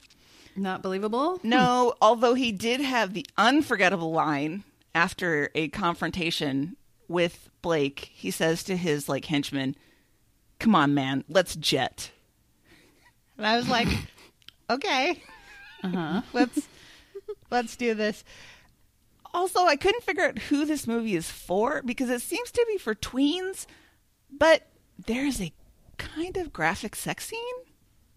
Not 0.54 0.82
believable. 0.82 1.40
No, 1.42 1.94
although 2.02 2.34
he 2.34 2.52
did 2.52 2.82
have 2.82 3.14
the 3.14 3.24
unforgettable 3.38 4.12
line 4.12 4.64
after 4.94 5.48
a 5.54 5.68
confrontation 5.68 6.76
with 7.08 7.48
Blake. 7.62 8.10
He 8.12 8.30
says 8.30 8.62
to 8.64 8.76
his 8.76 9.08
like 9.08 9.24
henchman, 9.24 9.76
"Come 10.58 10.74
on, 10.74 10.92
man, 10.92 11.24
let's 11.26 11.56
jet." 11.56 12.10
And 13.38 13.46
I 13.46 13.56
was 13.56 13.66
like, 13.68 13.88
"Okay, 14.70 15.22
Uh-huh. 15.82 16.20
let's 16.34 16.68
let's 17.52 17.76
do 17.76 17.94
this." 17.94 18.24
Also, 19.34 19.60
I 19.64 19.76
couldn't 19.76 20.02
figure 20.04 20.24
out 20.24 20.38
who 20.38 20.66
this 20.66 20.86
movie 20.86 21.14
is 21.14 21.30
for 21.30 21.80
because 21.84 22.10
it 22.10 22.20
seems 22.20 22.50
to 22.50 22.66
be 22.68 22.76
for 22.76 22.94
tweens, 22.94 23.64
but 24.30 24.66
there's 25.06 25.40
a 25.40 25.52
kind 25.96 26.36
of 26.36 26.52
graphic 26.52 26.94
sex 26.96 27.28
scene 27.28 27.54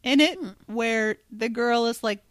in 0.04 0.20
it 0.20 0.38
where 0.66 1.18
the 1.32 1.48
girl 1.50 1.86
is 1.86 2.04
like 2.04 2.22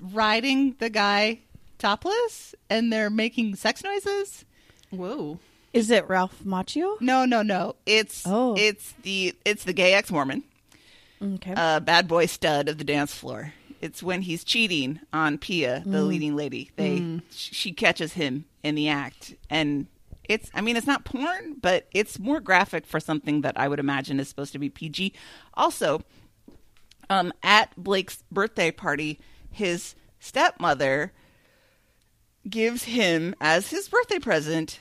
riding 0.00 0.76
the 0.78 0.88
guy 0.90 1.40
topless 1.78 2.54
and 2.70 2.92
they're 2.92 3.10
making 3.10 3.56
sex 3.56 3.82
noises. 3.82 4.44
Whoa. 4.90 5.38
Is 5.72 5.90
it 5.90 6.06
Ralph 6.08 6.44
Macchio? 6.44 7.00
No, 7.00 7.24
no, 7.24 7.42
no. 7.42 7.74
It's 7.86 8.22
Oh. 8.26 8.54
it's 8.56 8.92
the 9.02 9.34
it's 9.44 9.64
the 9.64 9.72
gay 9.72 9.94
ex-Mormon, 9.94 10.44
Okay. 11.20 11.54
uh, 11.56 11.80
bad 11.80 12.06
boy 12.06 12.26
stud 12.26 12.68
of 12.68 12.78
the 12.78 12.84
dance 12.84 13.14
floor. 13.14 13.54
It's 13.82 14.02
when 14.02 14.22
he's 14.22 14.44
cheating 14.44 15.00
on 15.12 15.38
Pia, 15.38 15.82
the 15.84 16.02
leading 16.02 16.36
lady. 16.36 16.70
They 16.76 17.20
sh- 17.30 17.50
she 17.52 17.72
catches 17.72 18.12
him 18.12 18.44
in 18.62 18.76
the 18.76 18.88
act, 18.88 19.34
and 19.50 19.88
it's 20.22 20.50
I 20.54 20.60
mean 20.60 20.76
it's 20.76 20.86
not 20.86 21.04
porn, 21.04 21.56
but 21.60 21.88
it's 21.92 22.18
more 22.20 22.40
graphic 22.40 22.86
for 22.86 23.00
something 23.00 23.40
that 23.40 23.58
I 23.58 23.66
would 23.66 23.80
imagine 23.80 24.20
is 24.20 24.28
supposed 24.28 24.52
to 24.52 24.60
be 24.60 24.70
PG. 24.70 25.12
Also, 25.54 26.02
um, 27.10 27.32
at 27.42 27.74
Blake's 27.76 28.22
birthday 28.30 28.70
party, 28.70 29.18
his 29.50 29.96
stepmother 30.20 31.12
gives 32.48 32.84
him 32.84 33.34
as 33.40 33.70
his 33.70 33.88
birthday 33.88 34.20
present 34.20 34.78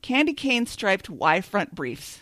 candy 0.00 0.32
cane 0.32 0.66
striped 0.66 1.08
Y 1.08 1.40
front 1.42 1.74
briefs. 1.74 2.20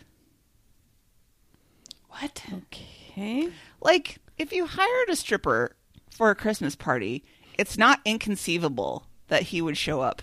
What? 2.09 2.43
okay. 2.53 3.49
Like, 3.81 4.19
if 4.37 4.53
you 4.53 4.67
hired 4.67 5.09
a 5.09 5.17
stripper 5.17 5.77
for 6.21 6.29
a 6.31 6.35
Christmas 6.35 6.77
party, 6.77 7.25
it's 7.57 7.79
not 7.79 7.99
inconceivable 8.05 9.07
that 9.29 9.45
he 9.45 9.63
would 9.63 9.79
show 9.79 10.03
up 10.03 10.21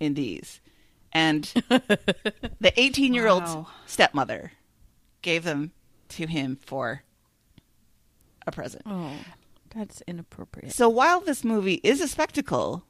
in 0.00 0.14
these. 0.14 0.60
And 1.12 1.44
the 2.60 2.72
18 2.76 3.14
year 3.14 3.28
old 3.28 3.44
Wow. 3.44 3.68
stepmother 3.86 4.50
gave 5.22 5.44
them 5.44 5.70
to 6.08 6.26
him 6.26 6.58
for 6.60 7.04
a 8.48 8.50
present. 8.50 8.82
Oh, 8.84 9.12
that's 9.72 10.02
inappropriate. 10.08 10.72
So 10.72 10.88
while 10.88 11.20
this 11.20 11.44
movie 11.44 11.80
is 11.84 12.00
a 12.00 12.08
spectacle, 12.08 12.82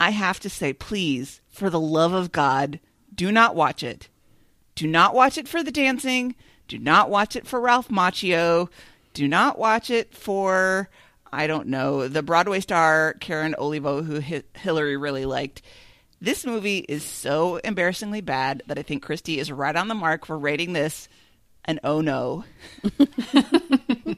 I 0.00 0.10
have 0.10 0.40
to 0.40 0.50
say, 0.50 0.72
please, 0.72 1.40
for 1.50 1.70
the 1.70 1.78
love 1.78 2.12
of 2.12 2.32
God, 2.32 2.80
do 3.14 3.30
not 3.30 3.54
watch 3.54 3.84
it. 3.84 4.08
Do 4.74 4.88
not 4.88 5.14
watch 5.14 5.38
it 5.38 5.46
for 5.46 5.62
the 5.62 5.70
dancing. 5.70 6.34
Do 6.66 6.80
not 6.80 7.10
watch 7.10 7.36
it 7.36 7.46
for 7.46 7.60
Ralph 7.60 7.90
Macchio. 7.90 8.68
Do 9.14 9.28
not 9.28 9.56
watch 9.56 9.88
it 9.88 10.12
for, 10.12 10.88
I 11.32 11.46
don't 11.46 11.68
know, 11.68 12.08
the 12.08 12.22
Broadway 12.22 12.60
star 12.60 13.14
Karen 13.20 13.54
Olivo, 13.58 14.02
who 14.02 14.20
Hi- 14.20 14.42
Hillary 14.54 14.96
really 14.96 15.24
liked. 15.26 15.62
This 16.20 16.44
movie 16.44 16.78
is 16.88 17.02
so 17.04 17.56
embarrassingly 17.58 18.20
bad 18.20 18.62
that 18.66 18.78
I 18.78 18.82
think 18.82 19.02
Christy 19.02 19.38
is 19.38 19.50
right 19.50 19.74
on 19.74 19.88
the 19.88 19.94
mark 19.94 20.26
for 20.26 20.38
rating 20.38 20.72
this 20.74 21.08
an 21.64 21.78
oh 21.84 22.00
no. 22.00 22.44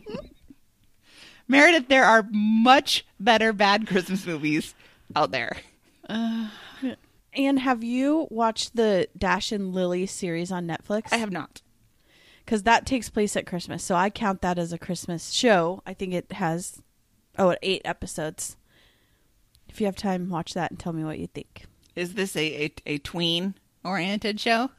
Meredith, 1.48 1.88
there 1.88 2.04
are 2.04 2.26
much 2.30 3.04
better 3.20 3.52
bad 3.52 3.86
Christmas 3.86 4.26
movies 4.26 4.74
out 5.14 5.30
there. 5.32 5.56
Uh, 6.08 6.48
and 7.34 7.58
have 7.58 7.84
you 7.84 8.26
watched 8.30 8.74
the 8.76 9.08
Dash 9.16 9.52
and 9.52 9.74
Lily 9.74 10.06
series 10.06 10.50
on 10.50 10.66
Netflix? 10.66 11.08
I 11.12 11.16
have 11.18 11.30
not. 11.32 11.60
because 12.44 12.62
that 12.62 12.86
takes 12.86 13.10
place 13.10 13.36
at 13.36 13.46
Christmas. 13.46 13.82
So 13.84 13.94
I 13.94 14.08
count 14.10 14.40
that 14.42 14.58
as 14.58 14.72
a 14.72 14.78
Christmas 14.78 15.30
show. 15.32 15.82
I 15.86 15.94
think 15.94 16.14
it 16.14 16.32
has 16.32 16.80
oh 17.38 17.56
eight 17.62 17.82
episodes. 17.84 18.56
If 19.68 19.80
you 19.80 19.86
have 19.86 19.96
time, 19.96 20.28
watch 20.28 20.54
that 20.54 20.70
and 20.70 20.78
tell 20.78 20.92
me 20.92 21.04
what 21.04 21.18
you 21.18 21.26
think. 21.26 21.64
Is 21.96 22.14
this 22.14 22.36
a, 22.36 22.64
a, 22.64 22.74
a 22.86 22.98
tween 22.98 23.54
oriented 23.84 24.38
show? 24.40 24.70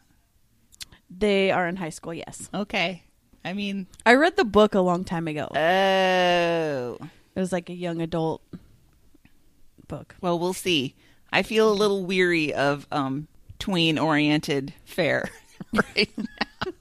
They 1.09 1.51
are 1.51 1.67
in 1.67 1.77
high 1.77 1.89
school, 1.89 2.13
yes. 2.13 2.49
Okay. 2.53 3.03
I 3.45 3.53
mean, 3.53 3.87
I 4.05 4.13
read 4.13 4.35
the 4.37 4.45
book 4.45 4.73
a 4.73 4.79
long 4.79 5.03
time 5.03 5.27
ago. 5.27 5.47
oh. 5.55 6.97
It 7.35 7.39
was 7.39 7.51
like 7.51 7.69
a 7.69 7.73
young 7.73 8.01
adult 8.01 8.43
book. 9.87 10.15
Well, 10.21 10.37
we'll 10.37 10.53
see. 10.53 10.95
I 11.31 11.41
feel 11.41 11.69
a 11.69 11.73
little 11.73 12.05
weary 12.05 12.53
of 12.53 12.85
um, 12.91 13.27
tween 13.57 13.97
oriented 13.97 14.73
fare 14.85 15.29
right 15.73 16.11
now. 16.15 16.71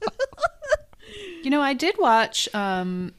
You 1.43 1.49
know, 1.49 1.61
I 1.61 1.73
did 1.73 1.95
watch 1.97 2.47
um, 2.53 3.13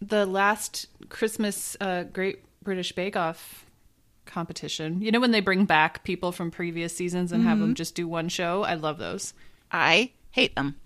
the 0.00 0.24
last 0.24 0.86
Christmas 1.12 1.76
uh, 1.80 2.04
Great 2.04 2.40
British 2.64 2.92
Bake 2.92 3.16
Off 3.16 3.64
competition. 4.26 5.00
You 5.02 5.12
know, 5.12 5.20
when 5.20 5.30
they 5.30 5.40
bring 5.40 5.66
back 5.66 6.02
people 6.04 6.32
from 6.32 6.50
previous 6.50 6.96
seasons 6.96 7.30
and 7.32 7.44
have 7.44 7.58
them 7.60 7.74
just 7.74 7.94
do 7.94 8.08
one 8.08 8.28
show? 8.28 8.62
I 8.64 8.74
love 8.74 8.98
those. 8.98 9.34
I 9.70 10.10
hate 10.30 10.56
them. 10.56 10.76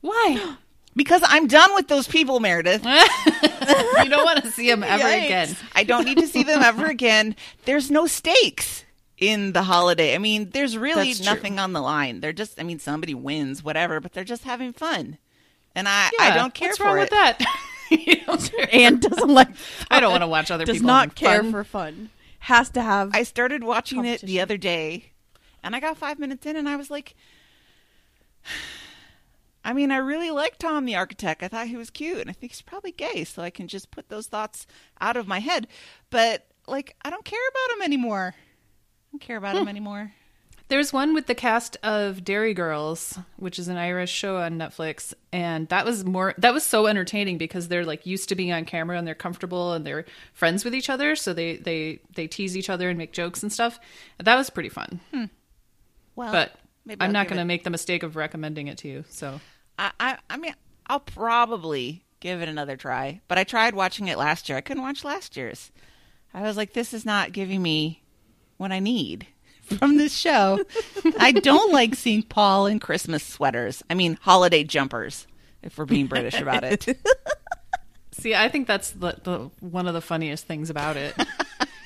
Why? 0.00 0.56
Because 0.96 1.20
I'm 1.26 1.46
done 1.46 1.74
with 1.74 1.88
those 1.88 2.08
people, 2.08 2.40
Meredith. 2.40 2.82
you 2.86 4.08
don't 4.08 4.24
want 4.24 4.42
to 4.44 4.50
see 4.50 4.70
them 4.70 4.82
ever 4.82 5.04
Yikes. 5.04 5.24
again. 5.26 5.56
I 5.74 5.84
don't 5.84 6.06
need 6.06 6.16
to 6.16 6.26
see 6.26 6.42
them 6.42 6.62
ever 6.62 6.86
again. 6.96 7.36
There's 7.66 7.90
no 7.90 8.06
stakes 8.06 8.86
in 9.18 9.52
the 9.52 9.62
holiday. 9.62 10.14
I 10.14 10.18
mean, 10.18 10.48
there's 10.54 10.78
really 10.78 11.12
That's 11.12 11.18
true. 11.18 11.34
nothing 11.34 11.58
on 11.58 11.74
the 11.74 11.82
line. 11.82 12.20
They're 12.20 12.32
just, 12.32 12.58
I 12.58 12.62
mean, 12.62 12.78
somebody 12.78 13.12
wins, 13.12 13.62
whatever, 13.62 14.00
but 14.00 14.14
they're 14.14 14.24
just 14.24 14.44
having 14.44 14.72
fun. 14.72 15.18
And 15.74 15.86
I, 15.86 16.08
I 16.18 16.34
don't 16.34 16.54
care 16.54 16.68
What's 16.68 16.78
for 16.78 16.84
wrong 16.84 16.96
it. 16.96 17.00
with 17.00 17.10
that? 17.10 17.44
You 18.06 18.16
don't. 18.24 18.52
And 18.72 19.00
doesn't 19.00 19.32
like 19.32 19.48
I 19.90 20.00
don't 20.00 20.10
want 20.10 20.22
to 20.22 20.28
watch 20.28 20.50
other 20.50 20.64
does 20.64 20.76
people 20.76 20.88
not 20.88 21.08
having 21.08 21.14
care 21.14 21.42
fun. 21.42 21.52
for 21.52 21.64
fun. 21.64 22.10
has 22.40 22.70
to 22.70 22.82
have. 22.82 23.10
I 23.14 23.22
started 23.22 23.62
watching 23.64 24.04
it 24.04 24.20
the 24.22 24.40
other 24.40 24.56
day, 24.56 25.12
and 25.62 25.76
I 25.76 25.80
got 25.80 25.96
five 25.96 26.18
minutes 26.18 26.46
in, 26.46 26.56
and 26.56 26.68
I 26.68 26.76
was 26.76 26.90
like, 26.90 27.14
I 29.64 29.72
mean, 29.72 29.90
I 29.90 29.96
really 29.96 30.30
like 30.30 30.58
Tom 30.58 30.84
the 30.84 30.96
architect. 30.96 31.42
I 31.42 31.48
thought 31.48 31.66
he 31.68 31.76
was 31.76 31.90
cute, 31.90 32.18
and 32.18 32.30
I 32.30 32.32
think 32.32 32.52
he's 32.52 32.62
probably 32.62 32.92
gay, 32.92 33.24
so 33.24 33.42
I 33.42 33.50
can 33.50 33.68
just 33.68 33.90
put 33.90 34.08
those 34.08 34.26
thoughts 34.26 34.66
out 35.00 35.16
of 35.16 35.26
my 35.26 35.40
head. 35.40 35.66
But 36.10 36.46
like, 36.66 36.96
I 37.04 37.10
don't 37.10 37.24
care 37.24 37.38
about 37.50 37.76
him 37.76 37.82
anymore. 37.82 38.34
I 38.36 39.06
don't 39.12 39.20
care 39.20 39.36
about 39.36 39.56
him 39.56 39.64
hmm. 39.64 39.68
anymore. 39.68 40.12
There's 40.68 40.92
one 40.92 41.14
with 41.14 41.26
the 41.26 41.34
cast 41.36 41.76
of 41.84 42.24
Derry 42.24 42.52
Girls, 42.52 43.16
which 43.36 43.56
is 43.58 43.68
an 43.68 43.76
Irish 43.76 44.10
show 44.10 44.38
on 44.38 44.58
Netflix, 44.58 45.14
and 45.32 45.68
that 45.68 45.84
was 45.84 46.04
more 46.04 46.34
that 46.38 46.52
was 46.52 46.64
so 46.64 46.86
entertaining 46.88 47.38
because 47.38 47.68
they're 47.68 47.84
like 47.84 48.04
used 48.04 48.28
to 48.30 48.34
being 48.34 48.52
on 48.52 48.64
camera 48.64 48.98
and 48.98 49.06
they're 49.06 49.14
comfortable 49.14 49.74
and 49.74 49.86
they're 49.86 50.04
friends 50.32 50.64
with 50.64 50.74
each 50.74 50.90
other, 50.90 51.14
so 51.14 51.32
they 51.32 51.56
they 51.56 52.00
they 52.16 52.26
tease 52.26 52.56
each 52.56 52.68
other 52.68 52.88
and 52.88 52.98
make 52.98 53.12
jokes 53.12 53.44
and 53.44 53.52
stuff. 53.52 53.78
That 54.18 54.34
was 54.34 54.50
pretty 54.50 54.68
fun. 54.68 54.98
Hmm. 55.12 55.24
Well, 56.16 56.32
But 56.32 56.56
maybe 56.84 57.00
I'm 57.00 57.08
I'll 57.08 57.12
not 57.12 57.28
going 57.28 57.36
to 57.36 57.42
it- 57.42 57.46
make 57.46 57.62
the 57.62 57.70
mistake 57.70 58.02
of 58.02 58.16
recommending 58.16 58.66
it 58.66 58.78
to 58.78 58.88
you. 58.88 59.04
So 59.08 59.40
I, 59.78 59.92
I, 60.00 60.18
I 60.30 60.36
mean, 60.36 60.54
I'll 60.88 60.98
probably 61.00 62.02
give 62.18 62.40
it 62.42 62.48
another 62.48 62.76
try. 62.76 63.20
But 63.28 63.38
I 63.38 63.44
tried 63.44 63.74
watching 63.74 64.08
it 64.08 64.18
last 64.18 64.48
year. 64.48 64.58
I 64.58 64.62
couldn't 64.62 64.82
watch 64.82 65.04
last 65.04 65.36
year's. 65.36 65.70
I 66.34 66.42
was 66.42 66.56
like, 66.56 66.72
this 66.72 66.92
is 66.92 67.04
not 67.04 67.32
giving 67.32 67.62
me 67.62 68.02
what 68.56 68.72
I 68.72 68.78
need 68.80 69.26
from 69.66 69.96
this 69.96 70.16
show. 70.16 70.64
I 71.18 71.32
don't 71.32 71.72
like 71.72 71.94
seeing 71.94 72.22
Paul 72.22 72.66
in 72.66 72.78
Christmas 72.80 73.22
sweaters. 73.24 73.82
I 73.90 73.94
mean, 73.94 74.18
holiday 74.22 74.64
jumpers. 74.64 75.26
If 75.62 75.78
we're 75.78 75.84
being 75.84 76.06
British 76.06 76.40
about 76.40 76.64
it. 76.64 76.86
see, 78.12 78.34
I 78.34 78.48
think 78.48 78.66
that's 78.68 78.92
the, 78.92 79.16
the 79.22 79.50
one 79.60 79.86
of 79.88 79.94
the 79.94 80.00
funniest 80.00 80.46
things 80.46 80.70
about 80.70 80.96
it. 80.96 81.14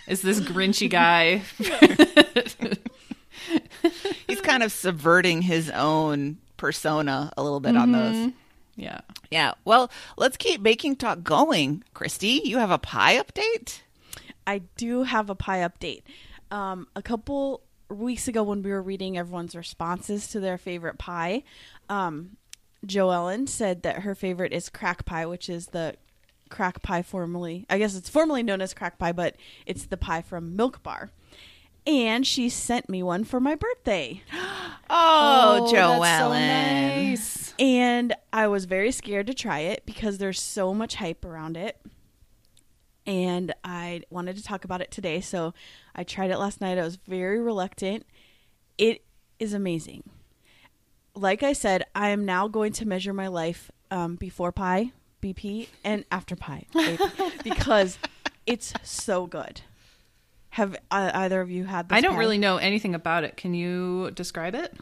Is 0.07 0.23
this 0.23 0.41
grinchy 0.41 0.89
guy? 0.91 1.43
He's 4.27 4.41
kind 4.41 4.63
of 4.63 4.73
subverting 4.73 5.43
his 5.43 5.71
own 5.71 6.39
persona 6.57 7.33
a 7.37 7.43
little 7.43 7.61
bit 7.61 7.77
on 7.77 7.93
those. 7.93 8.33
yeah. 8.77 9.01
Yeah. 9.31 9.53
Well, 9.65 9.91
let's 10.17 10.37
keep 10.37 10.63
baking 10.63 10.97
talk 10.97 11.23
going. 11.23 11.85
Christy, 11.95 12.43
you 12.45 12.59
have 12.59 12.71
a 12.71 12.79
pie 12.79 13.23
update? 13.23 13.81
I 14.47 14.63
do 14.77 15.05
have 15.05 15.31
a 15.31 15.35
pie 15.35 15.61
update. 15.61 16.03
Um, 16.51 16.89
a 16.97 17.03
couple 17.03 17.63
weeks 17.91 18.29
ago, 18.29 18.43
when 18.43 18.63
we 18.63 18.71
were 18.71 18.83
reading 18.83 19.19
everyone's 19.19 19.55
responses 19.55 20.29
to 20.29 20.41
their 20.41 20.57
favorite 20.59 20.99
pie, 20.99 21.43
um, 21.89 22.37
Jo 22.87 23.11
Ellen 23.11 23.47
said 23.47 23.83
that 23.83 24.01
her 24.01 24.15
favorite 24.15 24.53
is 24.53 24.69
crack 24.69 25.05
pie, 25.05 25.27
which 25.27 25.49
is 25.49 25.69
the 25.69 25.95
crack 26.49 26.83
pie 26.83 27.03
formerly, 27.03 27.65
I 27.71 27.79
guess 27.79 27.95
it's 27.95 28.09
formerly 28.09 28.43
known 28.43 28.61
as 28.61 28.75
crack 28.75 28.99
pie, 28.99 29.13
but 29.13 29.37
it's 29.67 29.85
the 29.85 29.97
pie 29.97 30.23
from 30.23 30.57
Milk 30.57 30.83
Bar. 30.83 31.11
And 31.87 32.27
she 32.27 32.49
sent 32.49 32.89
me 32.89 33.03
one 33.03 33.25
for 33.25 33.41
my 33.41 33.55
birthday. 33.55 34.23
Oh, 34.93 35.71
Joellen. 35.73 36.01
that's 36.01 36.19
so 36.19 36.33
nice. 36.33 37.55
And 37.61 38.13
I 38.33 38.49
was 38.49 38.65
very 38.65 38.91
scared 38.91 39.29
to 39.29 39.35
try 39.35 39.61
it 39.61 39.87
because 39.87 40.19
there's 40.19 40.41
so 40.41 40.75
much 40.75 40.97
hype 40.97 41.25
around 41.25 41.57
it. 41.57 41.81
And 43.07 43.55
I 43.63 44.03
wanted 44.11 44.37
to 44.37 44.43
talk 44.43 44.65
about 44.65 44.81
it 44.81 44.91
today. 44.91 45.21
So 45.21 45.55
I 46.01 46.03
tried 46.03 46.31
it 46.31 46.39
last 46.39 46.63
night. 46.63 46.79
I 46.79 46.83
was 46.83 46.97
very 46.97 47.39
reluctant. 47.39 48.07
It 48.79 49.05
is 49.39 49.53
amazing. 49.53 50.03
Like 51.15 51.43
I 51.43 51.53
said, 51.53 51.85
I 51.95 52.09
am 52.09 52.25
now 52.25 52.49
going 52.49 52.73
to 52.73 52.87
measure 52.89 53.13
my 53.13 53.29
life 53.29 53.71
um, 53.91 54.17
before 54.17 54.51
pie, 54.51 54.93
BP, 55.21 55.69
and 55.85 56.07
after 56.11 56.37
pie 56.37 56.65
AP, 56.75 57.01
because 57.45 57.99
it's 58.47 58.73
so 58.83 59.27
good. 59.27 59.61
Have 60.51 60.75
uh, 60.91 61.11
either 61.13 61.43
of 61.43 61.51
you 61.51 61.65
had 61.67 61.91
this? 61.91 61.99
I 61.99 62.01
don't 62.01 62.15
pie? 62.15 62.19
really 62.21 62.39
know 62.39 62.57
anything 62.57 62.95
about 62.95 63.25
it. 63.25 63.37
Can 63.37 63.53
you 63.53 64.11
describe 64.13 64.55
it? 64.55 64.75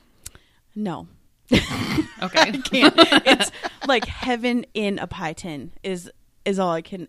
No. 0.76 1.08
Okay. 2.20 2.50
can't. 2.64 2.94
it's 2.96 3.52
like 3.86 4.04
heaven 4.04 4.66
in 4.74 4.98
a 4.98 5.06
pie 5.06 5.34
tin 5.34 5.70
is 5.84 6.10
is 6.44 6.58
all 6.58 6.72
I 6.72 6.82
can. 6.82 7.06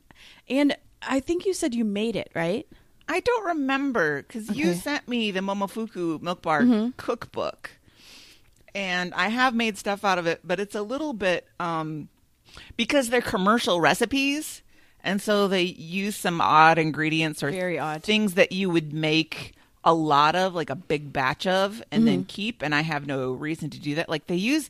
And 0.47 0.77
I 1.01 1.19
think 1.19 1.47
you 1.47 1.53
said 1.55 1.73
you 1.73 1.83
made 1.83 2.15
it, 2.15 2.31
right? 2.35 2.67
I 3.09 3.21
don't 3.21 3.45
remember 3.45 4.21
because 4.21 4.55
you 4.55 4.73
sent 4.75 5.07
me 5.07 5.31
the 5.31 5.39
Momofuku 5.39 6.21
Milk 6.21 6.43
Bar 6.43 6.91
cookbook, 6.95 7.71
and 8.75 9.13
I 9.15 9.29
have 9.29 9.55
made 9.55 9.77
stuff 9.79 10.05
out 10.05 10.19
of 10.19 10.27
it, 10.27 10.41
but 10.43 10.59
it's 10.59 10.75
a 10.75 10.83
little 10.83 11.13
bit 11.13 11.47
um, 11.59 12.07
because 12.77 13.09
they're 13.09 13.21
commercial 13.21 13.81
recipes, 13.81 14.61
and 15.03 15.19
so 15.19 15.47
they 15.47 15.63
use 15.63 16.15
some 16.15 16.39
odd 16.39 16.77
ingredients 16.77 17.41
or 17.41 17.49
Very 17.49 17.79
odd. 17.79 18.03
things 18.03 18.35
that 18.35 18.51
you 18.51 18.69
would 18.69 18.93
make 18.93 19.55
a 19.83 19.93
lot 19.93 20.35
of, 20.35 20.53
like 20.53 20.69
a 20.69 20.75
big 20.75 21.11
batch 21.11 21.47
of, 21.47 21.81
and 21.91 22.07
then 22.07 22.25
keep. 22.25 22.61
And 22.61 22.75
I 22.75 22.81
have 22.81 23.07
no 23.07 23.31
reason 23.31 23.71
to 23.71 23.79
do 23.79 23.95
that. 23.95 24.07
Like 24.07 24.27
they 24.27 24.35
use 24.35 24.69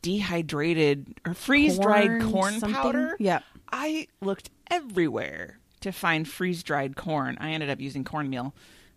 dehydrated 0.00 1.18
or 1.26 1.34
freeze 1.34 1.78
dried 1.78 2.20
Corn 2.20 2.60
corn 2.60 2.72
powder. 2.72 3.16
Yep. 3.18 3.42
I 3.72 4.06
looked 4.20 4.50
everywhere 4.70 5.58
to 5.84 5.92
find 5.92 6.26
freeze 6.26 6.62
dried 6.62 6.96
corn. 6.96 7.36
I 7.40 7.50
ended 7.50 7.70
up 7.70 7.80
using 7.80 8.04
cornmeal. 8.04 8.54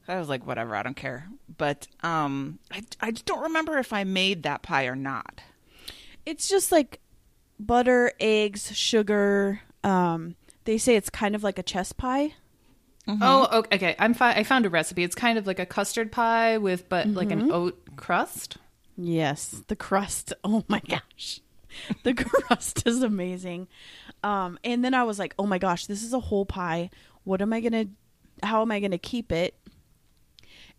I 0.07 0.17
was 0.17 0.29
like, 0.29 0.47
whatever, 0.47 0.73
I 0.73 0.83
don't 0.83 0.95
care. 0.95 1.27
But 1.57 1.87
um, 2.01 2.59
I, 2.71 2.81
I 3.01 3.11
just 3.11 3.25
don't 3.25 3.43
remember 3.43 3.77
if 3.77 3.91
I 3.91 4.05
made 4.05 4.43
that 4.43 4.61
pie 4.61 4.85
or 4.85 4.95
not. 4.95 5.41
It's 6.25 6.47
just 6.47 6.71
like 6.71 7.01
butter, 7.59 8.13
eggs, 8.19 8.75
sugar. 8.75 9.61
Um, 9.83 10.35
they 10.63 10.77
say 10.77 10.95
it's 10.95 11.09
kind 11.09 11.35
of 11.35 11.43
like 11.43 11.59
a 11.59 11.63
chess 11.63 11.91
pie. 11.91 12.33
Oh, 13.07 13.59
okay. 13.59 13.75
okay. 13.75 13.95
I'm 13.99 14.13
fi- 14.13 14.33
I 14.35 14.43
found 14.43 14.65
a 14.65 14.69
recipe. 14.69 15.03
It's 15.03 15.15
kind 15.15 15.37
of 15.37 15.47
like 15.47 15.59
a 15.59 15.65
custard 15.65 16.11
pie 16.11 16.57
with, 16.57 16.89
but 16.89 17.07
like 17.07 17.31
an 17.31 17.51
oat 17.51 17.77
crust. 17.95 18.57
Yes, 18.97 19.63
the 19.67 19.75
crust. 19.75 20.33
Oh 20.43 20.63
my 20.67 20.81
gosh. 20.87 21.41
The 22.03 22.13
crust 22.13 22.87
is 22.87 23.03
amazing. 23.03 23.67
Um, 24.23 24.57
and 24.63 24.83
then 24.83 24.93
I 24.93 25.03
was 25.03 25.19
like, 25.19 25.33
oh 25.37 25.45
my 25.45 25.57
gosh, 25.57 25.85
this 25.85 26.03
is 26.03 26.13
a 26.13 26.19
whole 26.19 26.45
pie. 26.45 26.89
What 27.23 27.41
am 27.41 27.53
I 27.53 27.59
going 27.59 27.73
to, 27.73 27.87
how 28.45 28.61
am 28.61 28.71
I 28.71 28.79
going 28.79 28.91
to 28.91 28.97
keep 28.97 29.31
it? 29.31 29.55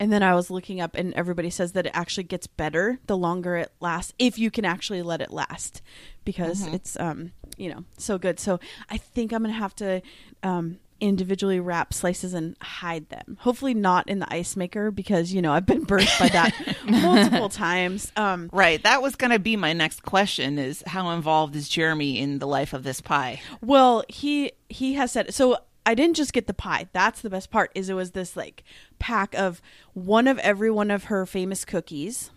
And 0.01 0.13
then 0.13 0.23
I 0.23 0.35
was 0.35 0.49
looking 0.49 0.81
up, 0.81 0.95
and 0.95 1.13
everybody 1.15 1.51
says 1.51 1.73
that 1.73 1.87
it 1.87 1.93
actually 1.93 2.25
gets 2.25 2.47
better 2.47 3.01
the 3.07 3.17
longer 3.17 3.57
it 3.57 3.73
lasts, 3.81 4.13
if 4.19 4.39
you 4.39 4.51
can 4.51 4.65
actually 4.65 5.03
let 5.03 5.21
it 5.21 5.33
last, 5.33 5.83
because 6.25 6.67
it's, 6.69 6.99
um, 7.01 7.33
you 7.57 7.69
know, 7.69 7.85
so 7.97 8.17
good. 8.17 8.39
So 8.39 8.61
I 8.89 8.97
think 8.97 9.33
I'm 9.33 9.43
going 9.43 9.53
to 9.53 9.59
have 9.59 9.75
to 9.77 10.01
um, 10.45 10.79
individually 11.01 11.61
wrap 11.61 11.95
slices 11.95 12.35
and 12.35 12.57
hide 12.61 13.09
them. 13.09 13.39
Hopefully, 13.41 13.75
not 13.75 14.09
in 14.09 14.19
the 14.19 14.33
ice 14.33 14.57
maker, 14.57 14.91
because, 14.91 15.33
you 15.33 15.41
know, 15.43 15.53
I've 15.53 15.67
been 15.67 15.85
burnt 15.85 16.11
by 16.19 16.29
that 16.29 16.55
multiple 16.85 17.49
times. 17.49 18.11
Um, 18.17 18.51
Right. 18.53 18.83
That 18.83 19.03
was 19.03 19.17
going 19.17 19.31
to 19.31 19.39
be 19.39 19.57
my 19.57 19.73
next 19.73 20.03
question 20.03 20.59
is 20.59 20.83
how 20.87 21.11
involved 21.11 21.55
is 21.57 21.69
Jeremy 21.69 22.19
in 22.19 22.39
the 22.39 22.47
life 22.47 22.73
of 22.73 22.83
this 22.83 23.01
pie? 23.01 23.41
Well, 23.61 24.05
he 24.09 24.53
he 24.69 24.95
has 24.95 25.13
said 25.13 25.33
so. 25.35 25.59
I 25.87 25.95
didn't 25.95 26.17
just 26.17 26.35
get 26.35 26.47
the 26.47 26.55
pie. 26.55 26.89
That's 26.93 27.23
the 27.23 27.31
best 27.31 27.51
part. 27.51 27.71
Is 27.75 27.89
it 27.89 27.95
was 27.95 28.11
this 28.11 28.37
like 28.37 28.63
pack 28.99 29.35
of 29.35 29.63
one 29.95 30.27
of 30.27 30.39
every 30.41 30.71
one 30.71 30.91
of 30.91 31.05
her 31.05 31.25
famous 31.25 31.65
cookies. 31.65 32.31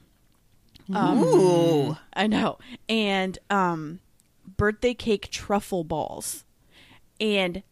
Um, 0.94 1.24
Ooh. 1.24 1.98
I 2.14 2.28
know, 2.28 2.58
and 2.90 3.38
um, 3.50 4.00
birthday 4.58 4.94
cake 4.94 5.30
truffle 5.32 5.84
balls, 5.84 6.44
and 7.20 7.64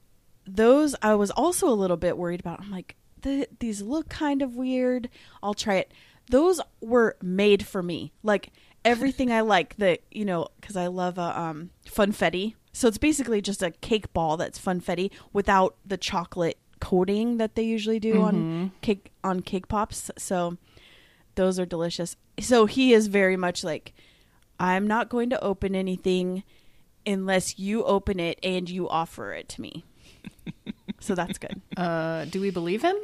those 0.55 0.95
I 1.01 1.15
was 1.15 1.31
also 1.31 1.67
a 1.67 1.75
little 1.75 1.97
bit 1.97 2.17
worried 2.17 2.39
about. 2.39 2.61
I'm 2.61 2.71
like, 2.71 2.95
the, 3.21 3.47
these 3.59 3.81
look 3.81 4.09
kind 4.09 4.41
of 4.41 4.55
weird. 4.55 5.09
I'll 5.43 5.53
try 5.53 5.75
it. 5.75 5.93
Those 6.29 6.61
were 6.81 7.17
made 7.21 7.65
for 7.65 7.81
me. 7.83 8.13
Like 8.23 8.51
everything 8.85 9.31
I 9.31 9.41
like. 9.41 9.77
The 9.77 9.99
you 10.11 10.25
know 10.25 10.47
because 10.59 10.75
I 10.75 10.87
love 10.87 11.17
a 11.17 11.39
um, 11.39 11.71
funfetti. 11.85 12.55
So 12.71 12.87
it's 12.87 12.97
basically 12.97 13.41
just 13.41 13.63
a 13.63 13.71
cake 13.71 14.13
ball 14.13 14.37
that's 14.37 14.59
funfetti 14.59 15.11
without 15.33 15.75
the 15.85 15.97
chocolate 15.97 16.57
coating 16.79 17.37
that 17.37 17.55
they 17.55 17.63
usually 17.63 17.99
do 17.99 18.21
on 18.21 18.71
cake 18.81 19.11
on 19.23 19.41
cake 19.41 19.67
pops. 19.67 20.11
So 20.17 20.57
those 21.35 21.59
are 21.59 21.65
delicious. 21.65 22.15
So 22.39 22.65
he 22.65 22.93
is 22.93 23.07
very 23.07 23.37
much 23.37 23.63
like, 23.63 23.93
I'm 24.59 24.87
not 24.87 25.09
going 25.09 25.29
to 25.31 25.43
open 25.43 25.75
anything 25.75 26.43
unless 27.05 27.57
you 27.57 27.83
open 27.83 28.19
it 28.19 28.39
and 28.43 28.69
you 28.69 28.87
offer 28.89 29.33
it 29.33 29.49
to 29.49 29.61
me. 29.61 29.85
So 30.99 31.15
that's 31.15 31.37
good. 31.37 31.61
Uh, 31.77 32.25
do 32.25 32.41
we 32.41 32.49
believe 32.51 32.81
him? 32.81 32.95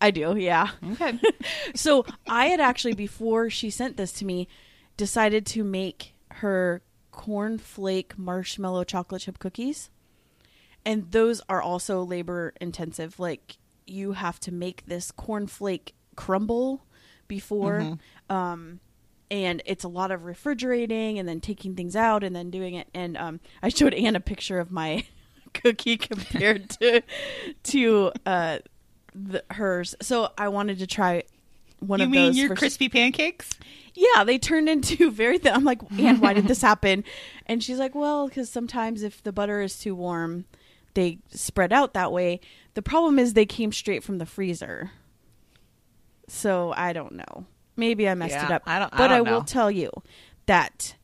I 0.00 0.10
do, 0.10 0.36
yeah. 0.36 0.70
Okay. 0.92 1.18
So 1.74 2.04
I 2.28 2.46
had 2.46 2.60
actually, 2.60 2.94
before 2.94 3.50
she 3.50 3.70
sent 3.70 3.96
this 3.96 4.12
to 4.14 4.24
me, 4.24 4.48
decided 4.96 5.46
to 5.46 5.62
make 5.62 6.14
her 6.32 6.82
cornflake 7.12 8.18
marshmallow 8.18 8.84
chocolate 8.84 9.22
chip 9.22 9.38
cookies. 9.38 9.90
And 10.84 11.10
those 11.12 11.40
are 11.48 11.62
also 11.62 12.02
labor 12.02 12.52
intensive. 12.60 13.18
Like 13.18 13.58
you 13.86 14.12
have 14.12 14.40
to 14.40 14.52
make 14.52 14.86
this 14.86 15.12
cornflake 15.12 15.92
crumble 16.16 16.84
before. 17.28 17.98
Um, 18.28 18.80
and 19.30 19.62
it's 19.66 19.84
a 19.84 19.88
lot 19.88 20.10
of 20.10 20.24
refrigerating 20.24 21.18
and 21.18 21.28
then 21.28 21.40
taking 21.40 21.74
things 21.74 21.96
out 21.96 22.22
and 22.22 22.34
then 22.34 22.50
doing 22.50 22.74
it. 22.74 22.88
And 22.94 23.16
um, 23.16 23.40
I 23.62 23.68
showed 23.70 23.94
Anne 23.94 24.14
a 24.16 24.20
picture 24.20 24.58
of 24.60 24.70
my 24.70 25.04
cookie 25.62 25.96
compared 26.10 26.70
to 26.70 27.02
to 27.64 28.12
uh, 28.24 28.58
the, 29.14 29.44
hers. 29.50 29.94
So 30.02 30.30
I 30.38 30.48
wanted 30.48 30.78
to 30.80 30.86
try 30.86 31.22
one 31.80 32.00
you 32.00 32.04
of 32.06 32.10
mean 32.10 32.26
those. 32.26 32.38
your 32.38 32.48
for- 32.48 32.56
crispy 32.56 32.88
pancakes? 32.88 33.50
Yeah, 33.94 34.24
they 34.24 34.38
turned 34.38 34.68
into 34.68 35.10
very 35.22 35.38
thin. 35.38 35.54
I'm 35.54 35.64
like, 35.64 35.80
Anne, 35.98 36.20
why 36.20 36.32
did 36.34 36.46
this 36.48 36.60
happen? 36.70 37.04
And 37.46 37.62
she's 37.62 37.78
like, 37.78 37.94
well, 37.94 38.28
because 38.28 38.50
sometimes 38.50 39.02
if 39.02 39.22
the 39.22 39.32
butter 39.32 39.60
is 39.62 39.78
too 39.78 39.94
warm, 39.94 40.44
they 40.94 41.18
spread 41.30 41.72
out 41.72 41.94
that 41.94 42.12
way. 42.12 42.40
The 42.74 42.82
problem 42.82 43.18
is 43.18 43.32
they 43.34 43.46
came 43.46 43.72
straight 43.72 44.02
from 44.04 44.18
the 44.18 44.26
freezer. 44.26 44.90
So 46.28 46.72
I 46.76 46.92
don't 46.92 47.12
know. 47.12 47.46
Maybe 47.76 48.08
I 48.08 48.14
messed 48.14 48.36
it 48.36 48.50
up. 48.50 48.62
I 48.66 48.78
don't- 48.78 48.92
I 48.94 48.96
but 48.96 49.10
I, 49.12 49.16
don't 49.18 49.28
will 49.30 49.40
know. 49.40 49.44
tell 49.46 49.70
you 49.70 49.90
that 50.46 50.96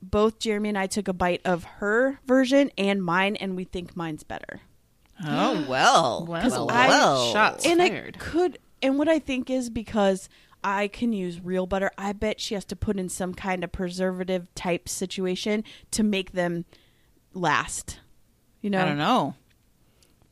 both 0.00 0.38
Jeremy 0.38 0.68
and 0.70 0.78
I 0.78 0.86
took 0.86 1.08
a 1.08 1.12
bite 1.12 1.40
of 1.44 1.64
her 1.64 2.20
version 2.26 2.70
and 2.78 3.02
mine, 3.02 3.36
and 3.36 3.56
we 3.56 3.64
think 3.64 3.96
mine's 3.96 4.22
better. 4.22 4.60
Oh 5.24 5.64
well. 5.68 6.24
Well, 6.26 6.48
well, 6.50 6.70
I- 6.70 6.88
well. 6.88 7.32
shots. 7.32 7.66
and 7.66 7.80
fired. 7.80 8.16
I 8.20 8.22
could, 8.24 8.58
and 8.82 8.98
what 8.98 9.08
I 9.08 9.18
think 9.18 9.50
is 9.50 9.68
because 9.70 10.28
I 10.62 10.88
can 10.88 11.12
use 11.12 11.40
real 11.40 11.66
butter. 11.66 11.90
I 11.98 12.12
bet 12.12 12.40
she 12.40 12.54
has 12.54 12.64
to 12.66 12.76
put 12.76 12.98
in 12.98 13.08
some 13.08 13.34
kind 13.34 13.62
of 13.64 13.72
preservative 13.72 14.52
type 14.54 14.88
situation 14.88 15.64
to 15.92 16.02
make 16.02 16.32
them 16.32 16.64
last. 17.34 18.00
You 18.60 18.70
know, 18.70 18.82
I 18.82 18.84
don't 18.84 18.98
know. 18.98 19.34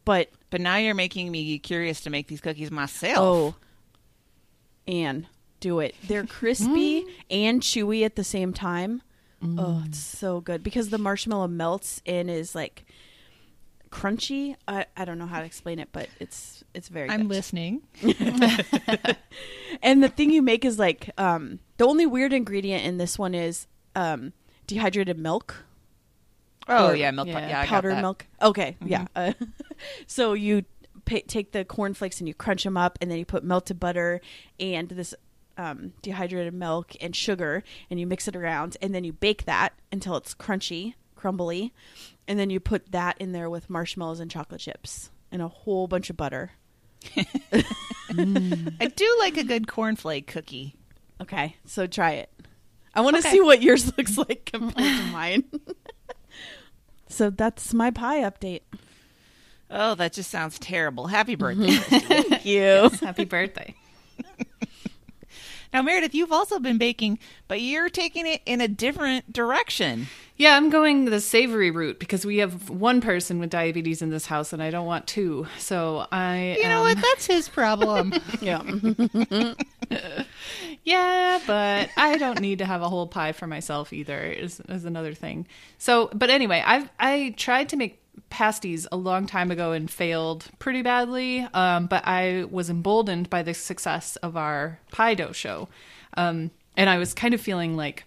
But 0.05 0.31
But 0.51 0.61
now 0.61 0.77
you're 0.77 0.95
making 0.95 1.31
me 1.33 1.59
curious 1.59 2.01
to 2.03 2.11
make 2.11 2.29
these 2.29 2.41
cookies 2.41 2.71
myself. 2.71 3.19
oh, 3.19 3.55
Anne, 4.89 5.27
do 5.61 5.81
it. 5.81 5.95
They're 6.07 6.25
crispy 6.27 7.03
Mm. 7.03 7.11
and 7.31 7.61
chewy 7.61 8.05
at 8.05 8.15
the 8.17 8.25
same 8.25 8.53
time. 8.53 9.03
Mm. 9.47 9.57
Oh, 9.59 9.83
it's 9.87 9.99
so 9.99 10.41
good 10.41 10.63
because 10.63 10.91
the 10.91 10.99
marshmallow 10.99 11.49
melts 11.49 12.03
and 12.07 12.29
is 12.31 12.55
like 12.55 12.85
crunchy. 13.91 14.57
I, 14.67 14.87
I 14.97 15.05
don't 15.05 15.19
know 15.19 15.27
how 15.27 15.41
to 15.41 15.47
explain 15.47 15.79
it, 15.79 15.89
but 15.93 16.09
it's 16.21 16.65
it's 16.75 16.89
very. 16.89 17.09
I'm 17.11 17.23
good. 17.23 17.29
listening. 17.37 17.83
And 19.83 20.03
the 20.03 20.09
thing 20.09 20.31
you 20.31 20.41
make 20.43 20.65
is 20.65 20.79
like 20.79 21.11
um, 21.19 21.59
the 21.77 21.85
only 21.87 22.07
weird 22.07 22.33
ingredient 22.33 22.85
in 22.85 22.97
this 22.97 23.19
one 23.19 23.35
is 23.35 23.67
um, 23.95 24.33
dehydrated 24.67 25.19
milk. 25.19 25.65
Oh 26.69 26.89
Or- 26.89 26.97
yeah, 26.97 27.11
milk. 27.11 27.29
yeah, 27.29 27.47
Yeah, 27.49 27.61
I 27.61 27.63
got 27.65 27.69
powdered 27.69 27.95
that. 27.97 28.01
milk. 28.01 28.27
Okay, 28.41 28.77
yeah. 28.85 29.07
Uh, 29.15 29.33
so 30.07 30.33
you 30.33 30.65
pa 31.05 31.19
take 31.29 31.53
the 31.53 31.65
cornflakes 31.65 32.21
and 32.21 32.27
you 32.27 32.33
crunch 32.35 32.65
them 32.65 32.77
up, 32.77 32.97
and 33.03 33.11
then 33.11 33.19
you 33.19 33.27
put 33.27 33.45
melted 33.45 33.79
butter 33.79 34.21
and 34.59 34.89
this 34.89 35.15
um, 35.59 35.93
dehydrated 36.03 36.55
milk 36.55 36.93
and 37.01 37.15
sugar, 37.15 37.63
and 37.91 37.99
you 38.01 38.07
mix 38.07 38.29
it 38.29 38.37
around, 38.37 38.77
and 38.83 38.95
then 38.95 39.05
you 39.05 39.13
bake 39.13 39.45
that 39.47 39.73
until 39.93 40.17
it's 40.17 40.35
crunchy, 40.35 40.95
crumbly, 41.15 41.73
and 42.29 42.39
then 42.39 42.51
you 42.51 42.61
put 42.61 42.93
that 42.93 43.17
in 43.19 43.33
there 43.33 43.49
with 43.51 43.71
marshmallows 43.71 44.21
and 44.21 44.31
chocolate 44.31 44.61
chips 44.61 45.11
and 45.33 45.41
a 45.43 45.49
whole 45.49 45.87
bunch 45.89 46.11
of 46.11 46.17
butter. 46.17 46.53
I 47.17 48.93
do 48.95 49.17
like 49.21 49.37
a 49.37 49.45
good 49.45 49.67
cornflake 49.67 50.27
cookie. 50.27 50.75
Okay, 51.21 51.57
so 51.65 51.87
try 51.87 52.13
it. 52.13 52.31
I 52.95 53.01
want 53.01 53.17
to 53.17 53.21
Okay. 53.21 53.31
see 53.33 53.41
what 53.41 53.63
yours 53.63 53.87
looks 53.99 54.17
like 54.19 54.51
compared 54.53 54.75
to 54.75 55.03
mine. 55.13 55.45
so 57.09 57.31
that's 57.31 57.73
my 57.75 57.91
pie 57.91 58.21
update. 58.23 58.63
Oh, 59.71 59.95
that 59.97 60.13
just 60.13 60.31
sounds 60.31 60.59
terrible. 60.59 61.07
Happy 61.09 61.35
birthday. 61.35 61.73
Thank 61.77 62.45
you. 62.47 62.89
Happy 63.01 63.25
birthday. 63.25 63.75
Now, 65.73 65.83
Meredith, 65.83 66.15
you've 66.15 66.33
also 66.33 66.59
been 66.59 66.79
baking, 66.79 67.19
but 67.49 67.61
you're 67.61 67.89
taking 67.89 68.27
it 68.27 68.43
in 68.47 68.61
a 68.61 68.69
different 68.69 69.33
direction. 69.33 70.07
Yeah, 70.37 70.57
I'm 70.57 70.69
going 70.69 71.07
the 71.07 71.21
savory 71.21 71.71
route 71.71 71.99
because 71.99 72.27
we 72.27 72.39
have 72.39 72.69
one 72.69 73.01
person 73.01 73.39
with 73.39 73.49
diabetes 73.49 74.03
in 74.03 74.11
this 74.11 74.27
house 74.27 74.53
and 74.53 74.63
I 74.63 74.71
don't 74.71 74.85
want 74.85 75.07
two. 75.07 75.47
So 75.59 76.07
I 76.13 76.57
You 76.61 76.69
know 76.69 76.83
what? 76.83 76.97
That's 76.97 77.27
his 77.27 77.49
problem. 77.49 78.13
Yeah. 78.41 78.63
Yeah, 80.85 81.41
but 81.47 81.91
I 81.97 82.17
don't 82.17 82.41
need 82.41 82.59
to 82.61 82.65
have 82.65 82.81
a 82.81 82.89
whole 82.89 83.09
pie 83.09 83.33
for 83.33 83.47
myself 83.49 83.93
either. 83.93 84.21
Is 84.23 84.61
is 84.69 84.85
another 84.85 85.15
thing. 85.15 85.47
So, 85.79 86.11
but 86.15 86.31
anyway, 86.31 86.63
I've 86.65 86.89
I 87.01 87.35
tried 87.37 87.69
to 87.71 87.77
make 87.77 88.01
pasties 88.31 88.87
a 88.91 88.97
long 88.97 89.27
time 89.27 89.51
ago 89.51 89.73
and 89.73 89.91
failed 89.91 90.47
pretty 90.59 90.83
badly. 90.83 91.41
Um, 91.55 91.87
but 91.87 92.07
I 92.07 92.45
was 92.51 92.71
emboldened 92.71 93.31
by 93.31 93.43
the 93.43 93.55
success 93.55 94.17
of 94.17 94.37
our 94.37 94.81
pie 94.93 95.15
dough 95.15 95.33
show, 95.33 95.69
um, 96.17 96.51
and 96.77 96.91
I 96.91 96.99
was 96.99 97.15
kind 97.15 97.35
of 97.35 97.41
feeling 97.41 97.77
like. 97.77 98.05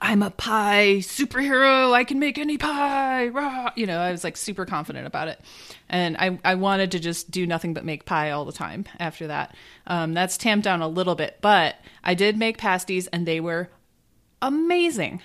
I'm 0.00 0.20
a 0.20 0.30
pie 0.32 0.96
superhero. 0.98 1.92
I 1.92 2.02
can 2.02 2.18
make 2.18 2.38
any 2.38 2.58
pie. 2.58 3.28
Rah! 3.28 3.70
You 3.76 3.86
know, 3.86 4.00
I 4.00 4.10
was 4.10 4.24
like 4.24 4.36
super 4.36 4.66
confident 4.66 5.06
about 5.06 5.28
it. 5.28 5.40
And 5.88 6.16
I, 6.16 6.40
I 6.44 6.56
wanted 6.56 6.90
to 6.90 6.98
just 6.98 7.30
do 7.30 7.46
nothing 7.46 7.72
but 7.72 7.84
make 7.84 8.04
pie 8.04 8.32
all 8.32 8.44
the 8.44 8.52
time 8.52 8.86
after 8.98 9.28
that. 9.28 9.54
Um, 9.86 10.12
that's 10.12 10.36
tamped 10.36 10.64
down 10.64 10.82
a 10.82 10.88
little 10.88 11.14
bit, 11.14 11.38
but 11.40 11.76
I 12.02 12.14
did 12.14 12.36
make 12.36 12.58
pasties 12.58 13.06
and 13.06 13.26
they 13.26 13.38
were 13.38 13.70
amazing. 14.42 15.22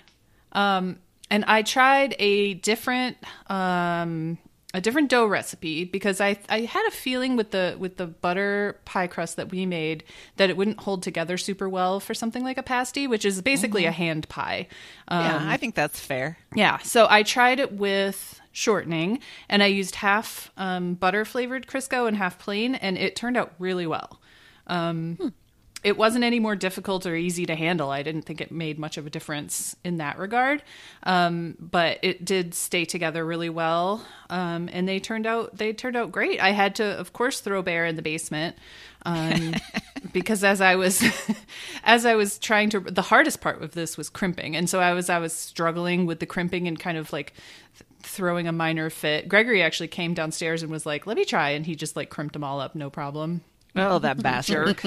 Um, 0.52 1.00
and 1.32 1.46
I 1.46 1.64
tried 1.64 2.14
a 2.20 2.54
different 2.56 3.18
um, 3.48 4.38
a 4.74 4.82
different 4.82 5.10
dough 5.10 5.26
recipe 5.26 5.86
because 5.86 6.22
I 6.22 6.38
I 6.50 6.62
had 6.62 6.86
a 6.88 6.92
feeling 6.92 7.36
with 7.36 7.52
the 7.52 7.76
with 7.80 7.98
the 7.98 8.06
butter 8.06 8.80
pie 8.86 9.08
crust 9.08 9.38
that 9.38 9.50
we 9.50 9.66
made 9.66 10.04
that 10.36 10.50
it 10.50 10.58
wouldn't 10.58 10.82
hold 10.82 11.02
together 11.02 11.38
super 11.38 11.68
well 11.68 12.00
for 12.00 12.14
something 12.14 12.44
like 12.44 12.58
a 12.58 12.64
pasty, 12.64 13.08
which 13.08 13.26
is 13.26 13.42
basically 13.42 13.86
a 13.86 13.92
hand 13.92 14.30
pie. 14.30 14.68
Um, 15.08 15.26
yeah, 15.26 15.46
I 15.50 15.58
think 15.58 15.74
that's 15.74 16.00
fair. 16.00 16.38
yeah, 16.54 16.78
so 16.80 17.08
I 17.10 17.24
tried 17.24 17.60
it 17.60 17.74
with 17.74 18.40
shortening 18.52 19.20
and 19.48 19.64
I 19.64 19.68
used 19.68 19.96
half 19.96 20.52
um, 20.58 20.96
butter 20.96 21.24
flavored 21.24 21.66
Crisco 21.66 22.08
and 22.08 22.18
half 22.18 22.38
plain, 22.38 22.76
and 22.76 22.98
it 22.98 23.16
turned 23.16 23.38
out 23.38 23.54
really 23.58 23.88
well. 23.88 24.20
Um, 24.68 25.34
It 25.84 25.98
wasn't 25.98 26.24
any 26.24 26.40
more 26.40 26.56
difficult 26.56 27.06
or 27.08 27.16
easy 27.16 27.46
to 27.48 27.56
handle. 27.56 27.90
I 27.90 28.04
didn't 28.04 28.24
think 28.24 28.40
it 28.40 28.52
made 28.52 28.78
much 28.78 28.98
of 28.98 29.08
a 29.08 29.10
difference 29.10 29.76
in 29.84 29.98
that 29.98 30.20
regard, 30.20 30.62
um, 31.04 31.56
but 31.60 31.98
it 32.04 32.24
did 32.24 32.54
stay 32.54 32.86
together 32.86 33.26
really 33.26 33.50
well, 33.50 34.06
um, 34.30 34.70
and 34.72 34.88
they 34.88 35.00
turned 35.00 35.26
out 35.26 35.58
they 35.58 35.74
turned 35.74 35.98
out 35.98 36.12
great. 36.12 36.40
I 36.40 36.52
had 36.52 36.76
to, 36.76 36.84
of 36.84 37.14
course, 37.14 37.40
throw 37.40 37.64
Bear 37.64 37.86
in 37.86 37.96
the 37.96 38.04
basement 38.04 38.56
um, 39.06 39.56
because 40.14 40.44
as 40.44 40.62
I 40.62 40.76
was 40.76 41.04
as 41.84 42.06
I 42.06 42.16
was 42.16 42.38
trying 42.38 42.70
to 42.72 42.80
the 42.80 43.02
hardest 43.02 43.42
part 43.42 43.62
of 43.62 43.72
this 43.72 43.98
was 43.98 44.10
crimping, 44.10 44.56
and 44.56 44.70
so 44.70 44.80
I 44.80 44.94
was 44.94 45.10
I 45.10 45.20
was 45.20 45.34
struggling 45.34 46.06
with 46.06 46.20
the 46.20 46.26
crimping 46.26 46.68
and 46.68 46.80
kind 46.80 46.98
of 46.98 47.12
like 47.12 47.34
throwing 48.04 48.48
a 48.48 48.52
minor 48.52 48.90
fit. 48.90 49.28
Gregory 49.28 49.62
actually 49.62 49.88
came 49.88 50.14
downstairs 50.14 50.64
and 50.64 50.72
was 50.72 50.86
like, 50.86 51.08
"Let 51.08 51.18
me 51.18 51.26
try," 51.26 51.52
and 51.52 51.66
he 51.66 51.76
just 51.76 51.96
like 51.96 52.10
crimped 52.10 52.34
them 52.34 52.44
all 52.44 52.60
up, 52.60 52.76
no 52.76 52.90
problem. 52.90 53.42
Oh, 53.76 54.00
that 54.00 54.22
bastard. 54.22 54.78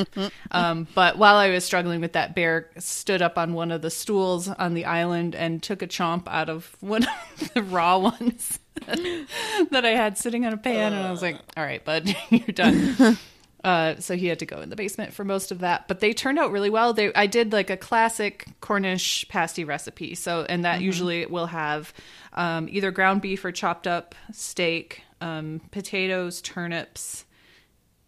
Um, 0.51 0.87
but 0.95 1.17
while 1.17 1.37
I 1.37 1.51
was 1.51 1.65
struggling 1.65 2.01
with 2.01 2.13
that, 2.13 2.35
Bear 2.35 2.69
stood 2.79 3.23
up 3.23 3.39
on 3.39 3.55
one 3.55 3.71
of 3.71 3.83
the 3.83 3.91
stools 3.91 4.49
on 4.49 4.75
the 4.75 4.85
island 4.85 5.35
and 5.35 5.63
took 5.63 5.81
a 5.81 5.87
chomp 5.87 6.29
out 6.29 6.51
of 6.51 6.77
one 6.81 7.05
of 7.05 7.53
the 7.55 7.63
raw 7.63 7.99
ones 7.99 8.59
that 8.87 9.85
I 9.85 9.91
had 9.91 10.19
sitting 10.19 10.45
on 10.45 10.53
a 10.53 10.57
pan, 10.59 10.93
and 10.93 11.07
I 11.07 11.11
was 11.11 11.23
like, 11.23 11.39
"All 11.57 11.65
right, 11.65 11.85
bud, 11.85 12.15
you're 12.31 12.47
done." 12.49 13.17
Uh, 13.63 13.99
so 13.99 14.15
he 14.15 14.27
had 14.27 14.39
to 14.41 14.47
go 14.47 14.61
in 14.61 14.69
the 14.69 14.77
basement 14.77 15.15
for 15.15 15.25
most 15.25 15.51
of 15.51 15.61
that, 15.61 15.89
but 15.89 16.01
they 16.01 16.13
turned 16.13 16.39
out 16.39 16.53
really 16.53 16.69
well. 16.69 16.93
They, 16.93 17.15
I 17.15 17.27
did 17.27 17.51
like 17.53 17.71
a 17.71 17.79
classic 17.79 18.47
Cornish 18.61 19.27
pasty 19.29 19.65
recipe. 19.65 20.15
So, 20.15 20.45
and 20.47 20.67
that 20.67 20.83
usually 20.83 21.25
will 21.25 21.47
have 21.47 21.95
um, 22.35 22.69
either 22.71 22.91
ground 22.91 23.23
beef 23.23 23.43
or 23.43 23.53
chopped 23.53 23.87
up 23.87 24.15
steak, 24.33 25.03
um, 25.23 25.63
potatoes, 25.71 26.43
turnips, 26.43 27.25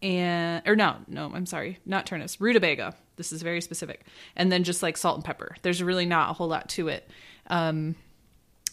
and 0.02 0.62
or 0.66 0.76
no, 0.76 0.96
no, 1.08 1.30
I'm 1.34 1.46
sorry, 1.46 1.78
not 1.86 2.06
turnips, 2.06 2.40
rutabaga. 2.40 2.94
This 3.16 3.32
is 3.32 3.42
very 3.42 3.60
specific, 3.60 4.04
and 4.36 4.52
then 4.52 4.64
just 4.64 4.82
like 4.82 4.96
salt 4.96 5.16
and 5.16 5.24
pepper. 5.24 5.56
There's 5.62 5.82
really 5.82 6.06
not 6.06 6.30
a 6.30 6.32
whole 6.34 6.48
lot 6.48 6.68
to 6.70 6.88
it. 6.88 7.08
Um, 7.48 7.96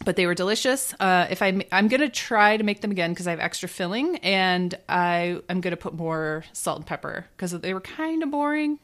but 0.04 0.16
they 0.16 0.26
were 0.26 0.36
delicious. 0.36 0.94
Uh, 1.00 1.28
if 1.30 1.42
I, 1.42 1.66
I'm 1.72 1.88
gonna 1.88 2.10
try 2.10 2.58
to 2.58 2.64
make 2.64 2.82
them 2.82 2.92
again 2.92 3.12
because 3.12 3.28
I 3.28 3.32
have 3.32 3.40
extra 3.40 3.70
filling, 3.70 4.18
and 4.18 4.76
I 4.90 5.40
am 5.50 5.62
gonna 5.62 5.78
put 5.78 5.94
more 5.94 6.44
salt 6.52 6.80
and 6.80 6.86
pepper 6.86 7.26
because 7.36 7.52
they 7.52 7.74
were 7.74 7.82
kind 7.82 8.24
of 8.24 8.32
boring. 8.32 8.80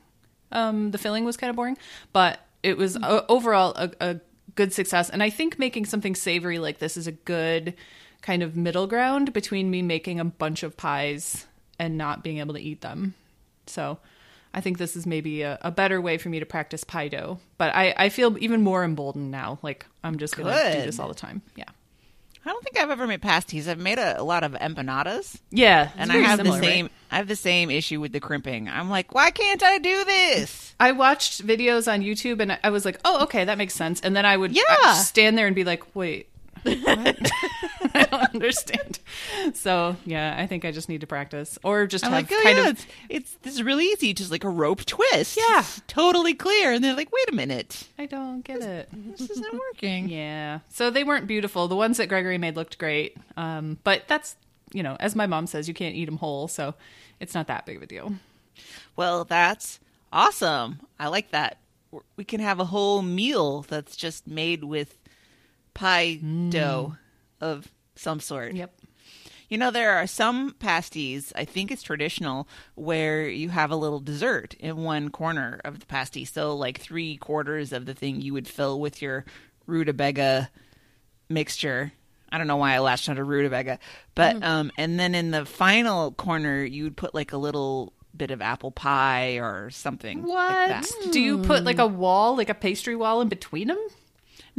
Um, 0.52 0.92
the 0.92 0.98
filling 0.98 1.26
was 1.26 1.38
kind 1.38 1.50
of 1.50 1.56
boring, 1.56 1.78
but 2.14 2.40
it 2.64 2.78
was 2.78 2.98
o 2.98 3.26
overall 3.28 3.74
a, 3.76 3.92
a 4.00 4.20
good 4.56 4.74
success. 4.74 5.10
And 5.10 5.22
I 5.22 5.30
think 5.30 5.60
making 5.60 5.86
something 5.86 6.16
savory 6.16 6.60
like 6.60 6.80
this 6.80 6.98
is 6.98 7.08
a 7.08 7.12
good 7.12 7.74
kind 8.22 8.44
of 8.44 8.56
middle 8.56 8.88
ground 8.88 9.34
between 9.34 9.70
me 9.70 9.82
making 9.82 10.20
a 10.20 10.26
bunch 10.26 10.64
of 10.64 10.76
pies 10.76 11.46
and 11.80 11.98
not 11.98 12.24
being 12.24 12.38
able 12.40 12.54
to 12.54 12.62
eat 12.62 12.82
them. 12.82 13.16
So 13.66 13.98
I 14.54 14.62
think 14.62 14.78
this 14.78 14.96
is 14.96 15.06
maybe 15.08 15.42
a, 15.44 15.58
a 15.62 15.72
better 15.72 16.02
way 16.02 16.18
for 16.18 16.30
me 16.30 16.40
to 16.40 16.46
practice 16.46 16.84
pie 16.84 17.08
dough. 17.08 17.40
But 17.58 17.74
I, 17.76 17.94
I 17.98 18.10
feel 18.10 18.38
even 18.40 18.62
more 18.62 18.84
emboldened 18.84 19.32
now. 19.32 19.58
Like 19.62 19.86
I'm 20.04 20.18
just 20.18 20.36
gonna 20.38 20.52
do 20.74 20.82
this 20.82 21.00
all 21.00 21.08
the 21.08 21.14
time. 21.16 21.42
Yeah. 21.56 21.66
I 22.46 22.52
don't 22.52 22.64
think 22.64 22.80
I've 22.80 22.90
ever 22.90 23.06
made 23.06 23.22
pasties. 23.22 23.68
I've 23.68 23.78
made 23.80 24.00
a, 24.00 24.20
a 24.20 24.24
lot 24.24 24.44
of 24.44 24.54
empanadas, 24.54 25.40
Yeah. 25.52 25.90
and 25.98 26.10
I 26.12 26.16
have 26.18 26.38
similar, 26.38 26.56
the 26.56 26.62
right? 26.62 26.72
same. 26.74 26.90
I 27.12 27.18
have 27.18 27.28
the 27.28 27.36
same 27.36 27.70
issue 27.70 28.00
with 28.00 28.14
the 28.14 28.22
crimping. 28.22 28.70
I'm 28.70 28.90
like, 28.90 29.14
why 29.14 29.30
can't 29.30 29.62
I 29.62 29.78
do 29.78 30.06
this? 30.06 30.74
I 30.80 30.94
watched 30.94 31.46
videos 31.46 31.92
on 31.92 32.02
YouTube 32.02 32.40
and 32.40 32.54
I- 32.54 32.60
I 32.64 32.70
was 32.70 32.86
like, 32.86 32.98
oh, 33.04 33.24
okay, 33.24 33.44
that 33.44 33.58
makes 33.58 33.74
sense. 33.74 34.00
And 34.02 34.16
then 34.16 34.26
I 34.26 34.38
would 34.38 34.56
Yeah. 34.56 34.94
Stand 34.94 35.38
there 35.38 35.48
and 35.48 35.56
be 35.56 35.66
like, 35.66 35.84
wait, 35.96 36.30
I 37.94 38.08
don't 38.10 38.34
understand. 38.36 39.00
So 39.54 39.96
yeah, 40.06 40.36
I 40.38 40.48
think 40.48 40.66
I 40.66 40.72
just 40.72 40.90
need 40.90 41.02
to 41.02 41.08
practice, 41.08 41.58
or 41.64 41.88
just 41.88 42.06
I'm 42.06 42.12
have 42.12 42.24
like, 42.24 42.32
oh 42.32 42.44
kind 42.44 42.58
yeah, 42.58 42.70
of. 42.70 42.72
it's, 42.72 42.88
it's 43.10 43.34
this 43.42 43.54
is 43.56 43.64
really 43.64 43.86
easy, 43.86 44.14
just 44.14 44.32
like 44.32 44.44
a 44.44 44.50
rope 44.50 44.86
twist. 44.86 45.38
Yeah. 45.38 45.64
Totally 45.88 46.34
clear. 46.34 46.74
And 46.74 46.84
they're 46.84 46.96
like, 46.96 47.12
wait 47.12 47.30
a 47.30 47.36
minute, 47.36 47.88
I 47.98 48.06
don't 48.06 48.44
get 48.44 48.62
it. 48.62 48.90
this 49.18 49.30
isn't 49.30 49.54
working. 49.54 50.10
Yeah. 50.20 50.60
So 50.70 50.90
they 50.90 51.04
weren't 51.04 51.28
beautiful. 51.28 51.68
The 51.68 51.76
ones 51.76 51.98
that 51.98 52.08
Gregory 52.08 52.38
made 52.38 52.56
looked 52.56 52.78
great, 52.78 53.16
um, 53.38 53.78
but 53.84 54.08
that's 54.08 54.36
you 54.74 54.84
know, 54.84 54.98
as 55.00 55.16
my 55.16 55.28
mom 55.28 55.48
says, 55.48 55.68
you 55.68 55.74
can't 55.74 55.96
eat 55.96 56.06
them 56.06 56.18
whole, 56.18 56.48
so 56.48 56.76
it's 57.20 57.34
not 57.34 57.48
that 57.48 57.66
big 57.66 57.78
of 57.78 57.84
a 57.84 57.88
deal. 57.88 58.14
Well, 58.96 59.24
that's 59.24 59.80
awesome. 60.12 60.82
I 61.00 61.08
like 61.08 61.32
that. 61.32 61.58
We 62.18 62.24
can 62.24 62.40
have 62.40 62.60
a 62.60 62.66
whole 62.66 63.02
meal 63.02 63.62
that's 63.64 63.96
just 63.96 64.28
made 64.28 64.64
with 64.64 64.96
pie 65.80 66.16
dough 66.50 66.98
of 67.40 67.72
some 67.96 68.20
sort. 68.20 68.54
Yep. 68.54 68.74
You 69.48 69.58
know, 69.58 69.72
there 69.72 69.94
are 69.94 70.06
some 70.06 70.54
pasties, 70.60 71.34
I 71.36 71.46
think 71.46 71.72
it's 71.72 71.82
traditional, 71.82 72.48
where 72.76 73.28
you 73.28 73.50
have 73.50 73.72
a 73.72 73.76
little 73.76 74.00
dessert 74.00 74.54
in 74.60 74.84
one 74.84 75.10
corner 75.10 75.60
of 75.64 75.80
the 75.80 75.86
pasty. 75.88 76.24
So, 76.26 76.56
like 76.56 76.80
three 76.80 77.18
quarters 77.18 77.74
of 77.74 77.88
the 77.88 77.96
thing 77.96 78.22
you 78.22 78.34
would 78.34 78.48
fill 78.48 78.80
with 78.80 79.02
your 79.02 79.26
rutabaga 79.66 80.52
mixture. 81.30 81.94
I 82.32 82.38
don't 82.38 82.46
know 82.46 82.58
why 82.58 82.76
I 82.76 82.80
latched 82.80 83.10
onto 83.10 83.24
rutabaga, 83.24 83.80
but 84.14 84.44
um, 84.44 84.72
and 84.78 85.00
then 85.00 85.16
in 85.16 85.32
the 85.32 85.46
final 85.46 86.12
corner 86.12 86.64
you 86.64 86.84
would 86.84 86.98
put 86.98 87.16
like 87.16 87.34
a 87.34 87.38
little 87.38 87.94
bit 88.16 88.30
of 88.30 88.42
apple 88.42 88.70
pie 88.70 89.40
or 89.40 89.72
something 89.72 90.26
like 90.26 90.70
that. 90.70 91.12
Do 91.12 91.20
you 91.20 91.40
put 91.40 91.64
like 91.64 91.80
a 91.80 91.88
wall, 91.88 92.38
like 92.38 92.50
a 92.50 92.54
pastry 92.54 92.96
wall, 92.96 93.22
in 93.22 93.30
between 93.30 93.70
them? 93.70 93.80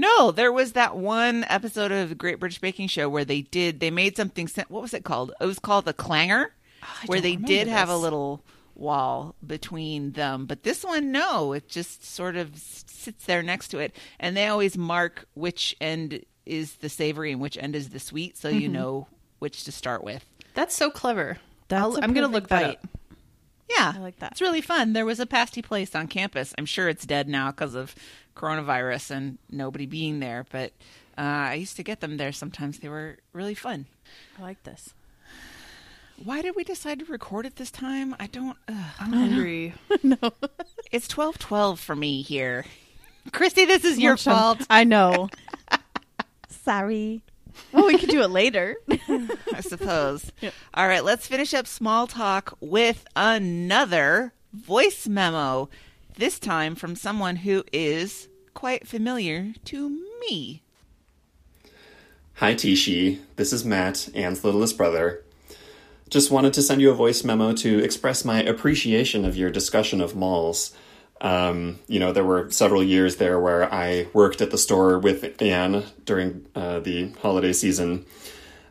No, 0.01 0.31
there 0.31 0.51
was 0.51 0.73
that 0.73 0.97
one 0.97 1.45
episode 1.51 1.93
of 1.93 2.09
the 2.09 2.15
Great 2.15 2.41
British 2.41 2.59
Baking 2.59 2.89
Show 2.89 3.07
where 3.11 3.27
they 3.27 3.43
did 3.43 3.81
they 3.81 3.91
made 3.91 4.17
something. 4.17 4.49
What 4.69 4.81
was 4.81 4.95
it 4.95 5.05
called? 5.05 5.35
It 5.39 5.45
was 5.45 5.59
called 5.59 5.85
the 5.85 5.93
clanger, 5.93 6.55
oh, 6.83 6.87
where 7.05 7.21
they 7.21 7.33
remember 7.33 7.49
did 7.49 7.69
have 7.69 7.91
a 7.91 7.97
little 7.99 8.43
wall 8.75 9.35
between 9.47 10.13
them. 10.13 10.47
But 10.47 10.63
this 10.63 10.85
one, 10.85 11.13
no, 11.13 11.53
it 11.53 11.69
just 11.69 12.03
sort 12.03 12.37
of 12.37 12.57
sits 12.57 13.27
there 13.27 13.43
next 13.43 13.69
to 13.69 13.79
it, 13.79 13.95
and 14.19 14.35
they 14.35 14.47
always 14.47 14.79
mark 14.79 15.27
which 15.35 15.77
end 15.83 16.25
is 16.47 16.77
the 16.77 16.89
savory 16.89 17.31
and 17.33 17.41
which 17.41 17.59
end 17.59 17.77
is 17.77 17.91
the 17.91 18.01
sweet, 18.01 18.39
so 18.39 18.49
you 18.49 18.63
mm-hmm. 18.63 18.73
know 18.73 19.09
which 19.39 19.65
to 19.65 19.73
start 19.73 20.03
with. 20.03 20.25
That's 20.55 20.75
so 20.75 20.91
clever. 20.91 21.37
That's 21.69 21.83
I'll- 21.83 21.97
a 21.97 22.01
I'm 22.01 22.15
gonna 22.15 22.27
perfect 22.27 22.33
look 22.33 22.49
that 22.49 22.71
up. 22.71 22.87
Yeah, 23.71 23.93
I 23.97 24.01
like 24.01 24.19
that. 24.19 24.33
It's 24.33 24.41
really 24.41 24.61
fun. 24.61 24.93
There 24.93 25.07
was 25.07 25.21
a 25.21 25.27
pasty 25.27 25.63
place 25.63 25.95
on 25.95 26.09
campus. 26.09 26.53
I'm 26.59 26.67
sure 26.67 26.89
it's 26.89 27.07
dead 27.07 27.29
now 27.29 27.51
because 27.51 27.75
of 27.75 27.95
coronavirus 28.37 29.11
and 29.13 29.39
nobody 29.51 29.87
being 29.87 30.21
there. 30.21 30.45
But 30.51 30.73
uh, 31.17 31.21
I 31.53 31.55
used 31.55 31.77
to 31.77 31.83
get 31.83 32.01
them 32.01 32.17
there 32.17 32.33
sometimes. 32.33 32.79
They 32.81 32.89
were 32.89 33.19
really 33.33 33.55
fun. 33.55 33.87
I 34.39 34.43
like 34.43 34.63
this. 34.65 34.93
Why 36.23 36.43
did 36.43 36.55
we 36.57 36.65
decide 36.65 36.99
to 36.99 37.05
record 37.07 37.47
it 37.47 37.57
this 37.57 37.71
time? 37.71 38.15
I 38.21 38.27
don't. 38.27 38.57
Ugh. 38.69 38.77
I'm 38.99 39.13
hungry. 39.13 39.75
No, 40.03 40.17
it's 40.93 41.09
twelve 41.09 41.39
twelve 41.39 41.79
for 41.81 41.95
me 41.97 42.23
here. 42.23 42.65
Christy, 43.33 43.65
this 43.65 43.85
is 43.85 43.99
your 43.99 44.17
fault. 44.17 44.61
I 44.71 44.85
know. 44.85 45.29
Sorry. 46.49 47.23
Well, 47.73 47.87
we 47.87 47.99
could 47.99 48.09
do 48.09 48.23
it 48.23 48.31
later. 48.31 48.77
I 49.09 49.61
suppose. 49.61 50.31
All 50.75 50.89
right, 50.89 51.05
let's 51.05 51.27
finish 51.27 51.55
up 51.55 51.67
small 51.67 52.07
talk 52.07 52.57
with 52.61 53.07
another 53.17 54.33
voice 54.53 55.07
memo. 55.07 55.69
This 56.17 56.39
time 56.39 56.75
from 56.75 56.97
someone 56.97 57.37
who 57.37 57.65
is 57.73 58.29
quite 58.55 58.87
familiar 58.87 59.53
to 59.67 59.89
me. 60.21 60.63
Hi, 62.35 62.55
Tishi. 62.55 63.21
This 63.37 63.53
is 63.53 63.65
Matt, 63.65 64.09
Anne's 64.15 64.45
littlest 64.45 64.77
brother. 64.77 65.23
Just 66.09 66.31
wanted 66.31 66.53
to 66.55 66.63
send 66.63 66.81
you 66.81 66.91
a 66.91 66.95
voice 66.95 67.23
memo 67.23 67.53
to 67.53 67.79
express 67.79 68.25
my 68.25 68.43
appreciation 68.43 69.25
of 69.25 69.37
your 69.37 69.51
discussion 69.51 70.01
of 70.01 70.17
malls. 70.17 70.73
Um, 71.21 71.79
you 71.87 72.01
know, 72.01 72.13
there 72.13 72.25
were 72.25 72.51
several 72.51 72.83
years 72.83 73.17
there 73.17 73.39
where 73.39 73.73
I 73.73 74.07
worked 74.13 74.41
at 74.41 74.51
the 74.51 74.59
store 74.59 74.99
with 74.99 75.41
Anne 75.43 75.85
during 76.05 76.47
uh, 76.55 76.81
the 76.81 77.13
holiday 77.21 77.53
season. 77.53 78.07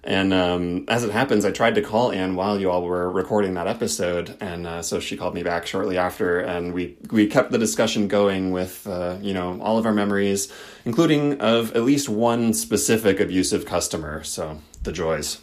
And 0.04 0.34
um, 0.34 0.86
as 0.88 1.04
it 1.04 1.12
happens, 1.12 1.44
I 1.44 1.52
tried 1.52 1.76
to 1.76 1.82
call 1.82 2.12
Anne 2.12 2.36
while 2.36 2.60
you 2.60 2.72
all 2.72 2.84
were 2.84 3.12
recording 3.12 3.56
that 3.56 3.68
episode, 3.68 4.38
and 4.40 4.66
uh, 4.66 4.82
so 4.82 5.00
she 5.00 5.18
called 5.18 5.34
me 5.34 5.44
back 5.44 5.68
shortly 5.68 5.98
after, 5.98 6.40
and 6.40 6.74
we 6.74 6.98
we 7.12 7.28
kept 7.28 7.52
the 7.52 7.58
discussion 7.58 8.08
going 8.08 8.52
with 8.52 8.88
uh, 8.88 9.18
you 9.22 9.34
know 9.34 9.60
all 9.62 9.78
of 9.78 9.86
our 9.86 9.94
memories, 9.94 10.52
including 10.86 11.42
of 11.42 11.76
at 11.76 11.84
least 11.84 12.08
one 12.08 12.54
specific 12.54 13.20
abusive 13.20 13.66
customer. 13.66 14.24
So 14.24 14.62
the 14.84 14.94
joys. 14.94 15.40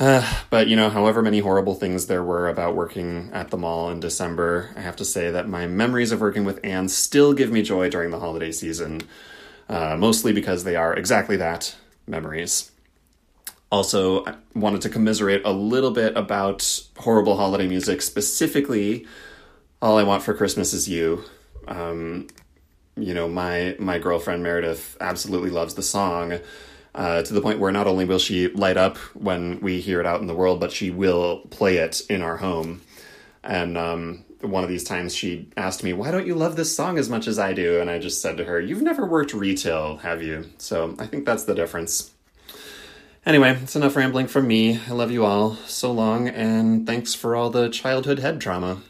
Uh, 0.00 0.26
but 0.48 0.66
you 0.66 0.76
know, 0.76 0.88
however 0.88 1.20
many 1.20 1.40
horrible 1.40 1.74
things 1.74 2.06
there 2.06 2.24
were 2.24 2.48
about 2.48 2.74
working 2.74 3.28
at 3.34 3.50
the 3.50 3.58
mall 3.58 3.90
in 3.90 4.00
December, 4.00 4.70
I 4.74 4.80
have 4.80 4.96
to 4.96 5.04
say 5.04 5.30
that 5.30 5.46
my 5.46 5.66
memories 5.66 6.10
of 6.10 6.22
working 6.22 6.44
with 6.44 6.58
Anne 6.64 6.88
still 6.88 7.34
give 7.34 7.52
me 7.52 7.60
joy 7.60 7.90
during 7.90 8.10
the 8.10 8.18
holiday 8.18 8.50
season. 8.50 9.02
Uh, 9.68 9.96
mostly 9.96 10.32
because 10.32 10.64
they 10.64 10.74
are 10.74 10.96
exactly 10.96 11.36
that 11.36 11.76
memories. 12.08 12.72
Also, 13.70 14.24
I 14.24 14.34
wanted 14.54 14.80
to 14.80 14.88
commiserate 14.88 15.42
a 15.44 15.52
little 15.52 15.92
bit 15.92 16.16
about 16.16 16.82
horrible 16.96 17.36
holiday 17.36 17.68
music, 17.68 18.02
specifically 18.02 19.06
All 19.80 19.96
I 19.96 20.02
Want 20.02 20.24
for 20.24 20.34
Christmas 20.34 20.72
Is 20.72 20.88
You. 20.88 21.22
Um, 21.68 22.26
you 22.96 23.14
know, 23.14 23.28
my, 23.28 23.76
my 23.78 24.00
girlfriend 24.00 24.42
Meredith 24.42 24.96
absolutely 25.00 25.50
loves 25.50 25.74
the 25.74 25.82
song 25.82 26.40
uh, 27.00 27.22
to 27.22 27.32
the 27.32 27.40
point 27.40 27.58
where 27.58 27.72
not 27.72 27.86
only 27.86 28.04
will 28.04 28.18
she 28.18 28.48
light 28.48 28.76
up 28.76 28.98
when 29.14 29.58
we 29.60 29.80
hear 29.80 30.00
it 30.00 30.06
out 30.06 30.20
in 30.20 30.26
the 30.26 30.34
world, 30.34 30.60
but 30.60 30.70
she 30.70 30.90
will 30.90 31.38
play 31.48 31.78
it 31.78 32.02
in 32.10 32.20
our 32.20 32.36
home. 32.36 32.82
And 33.42 33.78
um, 33.78 34.26
one 34.42 34.64
of 34.64 34.68
these 34.68 34.84
times 34.84 35.14
she 35.14 35.48
asked 35.56 35.82
me, 35.82 35.94
Why 35.94 36.10
don't 36.10 36.26
you 36.26 36.34
love 36.34 36.56
this 36.56 36.76
song 36.76 36.98
as 36.98 37.08
much 37.08 37.26
as 37.26 37.38
I 37.38 37.54
do? 37.54 37.80
And 37.80 37.88
I 37.88 37.98
just 37.98 38.20
said 38.20 38.36
to 38.36 38.44
her, 38.44 38.60
You've 38.60 38.82
never 38.82 39.06
worked 39.06 39.32
retail, 39.32 39.96
have 39.96 40.22
you? 40.22 40.50
So 40.58 40.94
I 40.98 41.06
think 41.06 41.24
that's 41.24 41.44
the 41.44 41.54
difference. 41.54 42.10
Anyway, 43.24 43.58
it's 43.62 43.76
enough 43.76 43.96
rambling 43.96 44.26
from 44.26 44.46
me. 44.46 44.78
I 44.86 44.92
love 44.92 45.10
you 45.10 45.24
all. 45.24 45.54
So 45.54 45.90
long, 45.92 46.28
and 46.28 46.86
thanks 46.86 47.14
for 47.14 47.34
all 47.34 47.48
the 47.48 47.70
childhood 47.70 48.18
head 48.18 48.42
trauma. 48.42 48.82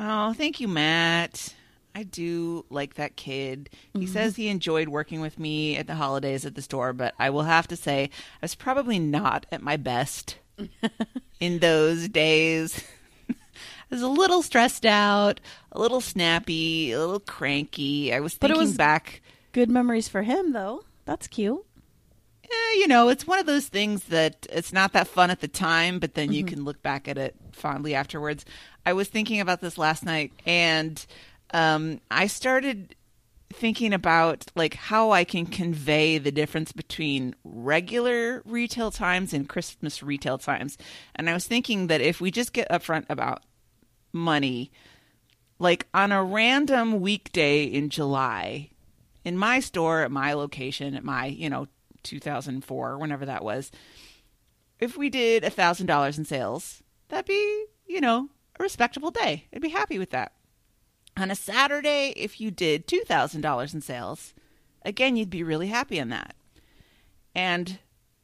Oh, 0.00 0.32
thank 0.32 0.58
you, 0.58 0.66
Matt. 0.66 1.54
I 1.96 2.02
do 2.02 2.66
like 2.68 2.94
that 2.94 3.16
kid. 3.16 3.70
He 3.94 4.06
says 4.06 4.36
he 4.36 4.48
enjoyed 4.48 4.88
working 4.88 5.22
with 5.22 5.38
me 5.38 5.78
at 5.78 5.86
the 5.86 5.94
holidays 5.94 6.44
at 6.44 6.54
the 6.54 6.60
store, 6.60 6.92
but 6.92 7.14
I 7.18 7.30
will 7.30 7.44
have 7.44 7.66
to 7.68 7.76
say 7.76 8.04
I 8.04 8.38
was 8.42 8.54
probably 8.54 8.98
not 8.98 9.46
at 9.50 9.62
my 9.62 9.78
best 9.78 10.36
in 11.40 11.58
those 11.60 12.08
days. 12.10 12.84
I 13.30 13.34
was 13.88 14.02
a 14.02 14.08
little 14.08 14.42
stressed 14.42 14.84
out, 14.84 15.40
a 15.72 15.80
little 15.80 16.02
snappy, 16.02 16.92
a 16.92 16.98
little 16.98 17.18
cranky. 17.18 18.12
I 18.12 18.20
was 18.20 18.34
But 18.36 18.50
it 18.50 18.54
thinking 18.54 18.68
was- 18.72 18.76
back 18.76 19.22
Good 19.52 19.70
memories 19.70 20.06
for 20.06 20.22
him, 20.22 20.52
though. 20.52 20.84
That's 21.06 21.26
cute. 21.26 21.64
eh, 22.44 22.72
you 22.74 22.88
know, 22.88 23.08
it's 23.08 23.26
one 23.26 23.38
of 23.38 23.46
those 23.46 23.68
things 23.68 24.04
that 24.04 24.46
it's 24.50 24.70
not 24.70 24.92
that 24.92 25.08
fun 25.08 25.30
at 25.30 25.40
the 25.40 25.48
time, 25.48 25.98
but 25.98 26.12
then 26.12 26.30
you 26.30 26.44
can 26.44 26.62
look 26.62 26.82
back 26.82 27.08
at 27.08 27.16
it 27.16 27.34
fondly 27.52 27.94
afterwards. 27.94 28.44
I 28.84 28.92
was 28.92 29.08
thinking 29.08 29.40
about 29.40 29.62
this 29.62 29.78
last 29.78 30.04
night, 30.04 30.30
and 30.44 31.04
um, 31.52 32.00
I 32.10 32.26
started 32.26 32.94
thinking 33.52 33.92
about 33.92 34.46
like 34.54 34.74
how 34.74 35.12
I 35.12 35.24
can 35.24 35.46
convey 35.46 36.18
the 36.18 36.32
difference 36.32 36.72
between 36.72 37.34
regular 37.44 38.42
retail 38.44 38.90
times 38.90 39.32
and 39.32 39.48
Christmas 39.48 40.02
retail 40.02 40.38
times. 40.38 40.76
And 41.14 41.30
I 41.30 41.32
was 41.32 41.46
thinking 41.46 41.86
that 41.86 42.00
if 42.00 42.20
we 42.20 42.30
just 42.30 42.52
get 42.52 42.68
upfront 42.68 43.06
about 43.08 43.44
money, 44.12 44.70
like 45.58 45.86
on 45.94 46.12
a 46.12 46.22
random 46.22 47.00
weekday 47.00 47.64
in 47.64 47.88
July, 47.88 48.70
in 49.26 49.36
my 49.36 49.58
store 49.58 50.02
at 50.02 50.10
my 50.10 50.32
location 50.32 50.94
at 50.94 51.04
my 51.04 51.26
you 51.26 51.50
know 51.50 51.66
2004 52.04 52.96
whenever 52.96 53.26
that 53.26 53.44
was 53.44 53.72
if 54.78 54.96
we 54.96 55.10
did 55.10 55.42
a 55.42 55.50
thousand 55.50 55.86
dollars 55.86 56.16
in 56.16 56.24
sales 56.24 56.82
that'd 57.08 57.26
be 57.26 57.66
you 57.86 58.00
know 58.00 58.28
a 58.58 58.62
respectable 58.62 59.10
day 59.10 59.44
i'd 59.52 59.60
be 59.60 59.68
happy 59.68 59.98
with 59.98 60.10
that 60.10 60.32
on 61.16 61.30
a 61.30 61.34
saturday 61.34 62.12
if 62.16 62.40
you 62.40 62.50
did 62.50 62.86
two 62.86 63.00
thousand 63.00 63.40
dollars 63.40 63.74
in 63.74 63.80
sales 63.80 64.34
again 64.82 65.16
you'd 65.16 65.30
be 65.30 65.42
really 65.42 65.68
happy 65.68 66.00
on 66.00 66.08
that 66.08 66.34
and 67.34 67.78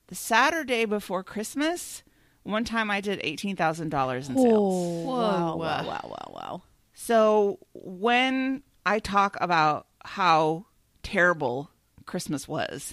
the 0.09 0.14
saturday 0.14 0.85
before 0.85 1.22
christmas 1.22 2.02
one 2.42 2.64
time 2.64 2.90
i 2.90 3.00
did 3.00 3.20
$18000 3.20 4.16
in 4.16 4.22
sales 4.22 4.37
Whoa. 4.37 5.05
wow, 5.05 5.57
wow, 5.57 5.87
wow, 5.87 6.00
wow, 6.05 6.33
wow. 6.35 6.62
so 6.94 7.59
when 7.72 8.62
I 8.85 8.98
talk 8.98 9.37
about 9.40 9.87
how 10.05 10.66
terrible 11.02 11.70
Christmas 12.07 12.48
was, 12.48 12.92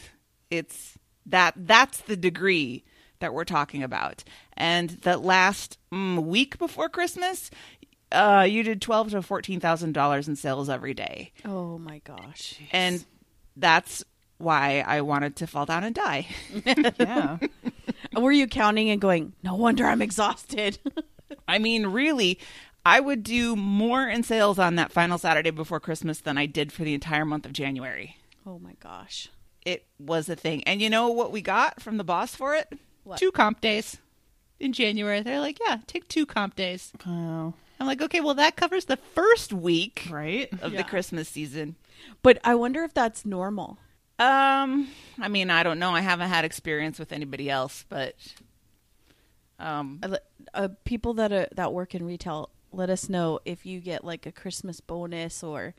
it's 0.50 0.98
that 1.26 1.54
that's 1.56 2.02
the 2.02 2.16
degree 2.16 2.84
that 3.20 3.34
we're 3.34 3.46
talking 3.46 3.84
about. 3.84 4.24
And 4.56 4.92
that 5.02 5.24
last 5.24 5.78
mm, 5.92 6.24
week 6.24 6.58
before 6.58 6.90
Christmas, 6.90 7.50
uh, 8.12 8.46
you 8.50 8.64
did 8.64 8.82
twelve 8.82 9.12
to 9.12 9.22
fourteen 9.22 9.60
thousand 9.60 9.94
dollars 9.94 10.28
in 10.28 10.36
sales 10.36 10.70
every 10.70 10.94
day, 10.94 11.32
Oh 11.46 11.78
my 11.78 12.00
gosh. 12.04 12.60
and 12.72 13.04
that's 13.56 14.04
why 14.38 14.84
I 14.88 15.02
wanted 15.02 15.36
to 15.38 15.48
fall 15.48 15.66
down 15.66 15.84
and 15.84 15.94
die. 15.96 16.28
Yeah. 17.00 17.38
Were 18.18 18.32
you 18.32 18.48
counting 18.48 18.90
and 18.90 19.00
going, 19.02 19.34
no 19.44 19.56
wonder 19.56 19.86
I'm 19.86 20.02
exhausted? 20.02 20.80
I 21.48 21.60
mean, 21.60 21.86
really, 21.88 22.40
I 22.86 23.00
would 23.02 23.24
do 23.24 23.56
more 23.56 24.08
in 24.08 24.24
sales 24.24 24.58
on 24.58 24.76
that 24.76 24.92
final 24.92 25.18
Saturday 25.18 25.52
before 25.52 25.80
Christmas 25.80 26.22
than 26.22 26.38
I 26.38 26.46
did 26.46 26.72
for 26.72 26.84
the 26.84 26.94
entire 26.94 27.26
month 27.26 27.46
of 27.46 27.54
January. 27.54 28.16
oh 28.46 28.58
my 28.60 28.74
gosh. 28.80 29.28
It 29.66 29.86
was 30.00 30.30
a 30.30 30.36
thing. 30.38 30.64
And 30.64 30.82
you 30.82 30.90
know 30.90 31.10
what 31.10 31.32
we 31.34 31.42
got 31.42 31.82
from 31.82 31.98
the 31.98 32.04
boss 32.06 32.34
for 32.34 32.56
it? 32.56 32.72
What? 33.04 33.20
Two 33.20 33.32
comp 33.32 33.60
days 33.62 33.98
in 34.60 34.72
January. 34.74 35.22
They're 35.22 35.42
like, 35.42 35.60
yeah, 35.66 35.80
take 35.86 36.08
two 36.08 36.26
comp 36.26 36.56
days. 36.56 36.92
Oh, 37.06 37.54
I'm 37.80 37.88
like, 37.88 38.02
okay, 38.02 38.20
well, 38.20 38.34
that 38.36 38.56
covers 38.56 38.86
the 38.86 38.98
first 38.98 39.54
week 39.54 40.08
right. 40.10 40.50
of 40.62 40.74
Yeah. 40.74 40.80
the 40.80 40.84
Christmas 40.84 41.30
season. 41.30 41.76
But 42.22 42.40
I 42.44 42.56
wonder 42.56 42.84
if 42.84 42.94
that's 42.94 43.26
normal. 43.26 43.78
Um, 44.20 44.90
I 45.20 45.30
mean, 45.30 45.50
I 45.50 45.64
don't 45.64 45.80
know. 45.80 45.92
I 45.92 46.02
haven't 46.02 46.28
had 46.30 46.44
experience 46.44 47.00
with 47.00 47.14
anybody 47.14 47.50
else, 47.50 47.86
but 47.88 48.16
um, 49.60 50.00
Uh, 50.04 50.18
uh, 50.54 50.68
people 50.84 51.14
that 51.16 51.32
uh, 51.32 51.46
that 51.56 51.74
work 51.74 51.96
in 51.96 52.06
retail, 52.06 52.50
let 52.72 52.90
us 52.90 53.10
know 53.10 53.40
if 53.46 53.66
you 53.66 53.80
get 53.80 54.04
like 54.04 54.26
a 54.26 54.32
Christmas 54.32 54.80
bonus 54.82 55.44
or 55.44 55.74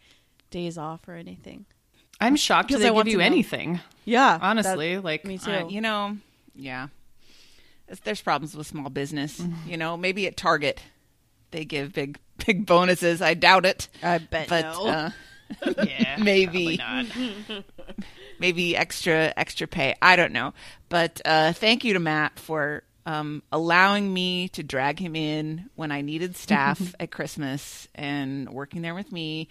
days 0.51 0.77
off 0.79 1.07
or 1.09 1.15
anything. 1.15 1.67
I'm 2.21 2.37
shocked 2.37 2.69
Because 2.69 2.83
they 2.83 2.89
I 2.91 2.95
give 2.95 3.09
you 3.09 3.19
know. 3.19 3.25
anything. 3.25 3.81
Yeah, 4.05 4.39
Honestly, 4.41 4.99
like 4.99 5.25
me 5.25 5.39
too. 5.39 5.51
I- 5.51 5.69
you 5.69 5.81
know, 5.81 6.17
yeah, 6.55 6.89
there's 8.05 8.21
problems 8.21 8.55
with 8.55 8.67
small 8.67 8.91
business. 8.91 9.43
You 9.67 9.77
know, 9.79 9.97
maybe 9.97 10.27
at 10.27 10.37
Target 10.37 10.83
they 11.51 11.65
give 11.65 11.93
big 11.93 12.19
big 12.47 12.67
bonuses. 12.67 13.23
I 13.23 13.35
doubt 13.35 13.67
it, 13.67 13.89
I 14.03 14.19
bet 14.19 14.49
but 14.49 14.63
no. 14.63 14.87
uh, 14.87 15.11
yeah, 15.85 16.17
maybe 16.23 16.81
maybe 18.39 18.77
extra 18.77 19.33
extra 19.37 19.67
pay. 19.67 19.95
I 20.01 20.17
don't 20.17 20.33
know. 20.33 20.55
But 20.89 21.21
uh, 21.25 21.53
thank 21.53 21.85
you 21.85 21.95
to 21.95 22.01
Matt 22.01 22.39
for 22.39 22.83
um, 23.07 23.43
allowing 23.51 24.13
me 24.13 24.49
to 24.51 24.63
drag 24.63 24.99
him 24.99 25.17
in 25.17 25.71
when 25.75 25.91
I 25.91 26.01
needed 26.03 26.37
staff 26.37 26.95
at 27.01 27.11
Christmas 27.11 27.89
and 27.95 28.49
working 28.51 28.83
there 28.83 28.95
with 28.95 29.11
me. 29.13 29.49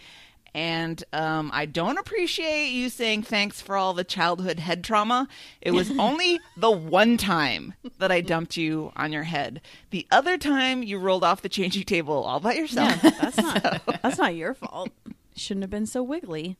And 0.54 1.04
um, 1.14 1.52
I 1.54 1.66
don't 1.66 1.98
appreciate 1.98 2.70
you 2.70 2.90
saying 2.90 3.24
thanks 3.24 3.62
for 3.62 3.76
all 3.76 3.94
the 3.94 4.04
childhood 4.04 4.60
head 4.60 4.84
trauma. 4.84 5.28
It 5.62 5.72
was 5.72 5.92
only 6.00 6.40
the 6.58 6.72
one 6.72 7.18
time 7.18 7.74
that 8.00 8.12
I 8.12 8.22
dumped 8.22 8.58
you 8.58 8.92
on 8.96 9.12
your 9.12 9.24
head. 9.24 9.62
The 9.92 10.08
other 10.12 10.38
time 10.38 10.84
you 10.84 10.98
rolled 10.98 11.24
off 11.24 11.42
the 11.42 11.50
changing 11.50 11.84
table 11.84 12.24
all 12.24 12.40
by 12.40 12.54
yourself. 12.54 13.02
that's 13.02 13.38
not 13.38 13.82
that's 14.02 14.18
not 14.18 14.36
your 14.36 14.54
fault. 14.54 14.90
Shouldn't 15.36 15.64
have 15.64 15.70
been 15.70 15.86
so 15.86 16.04
wiggly. 16.04 16.58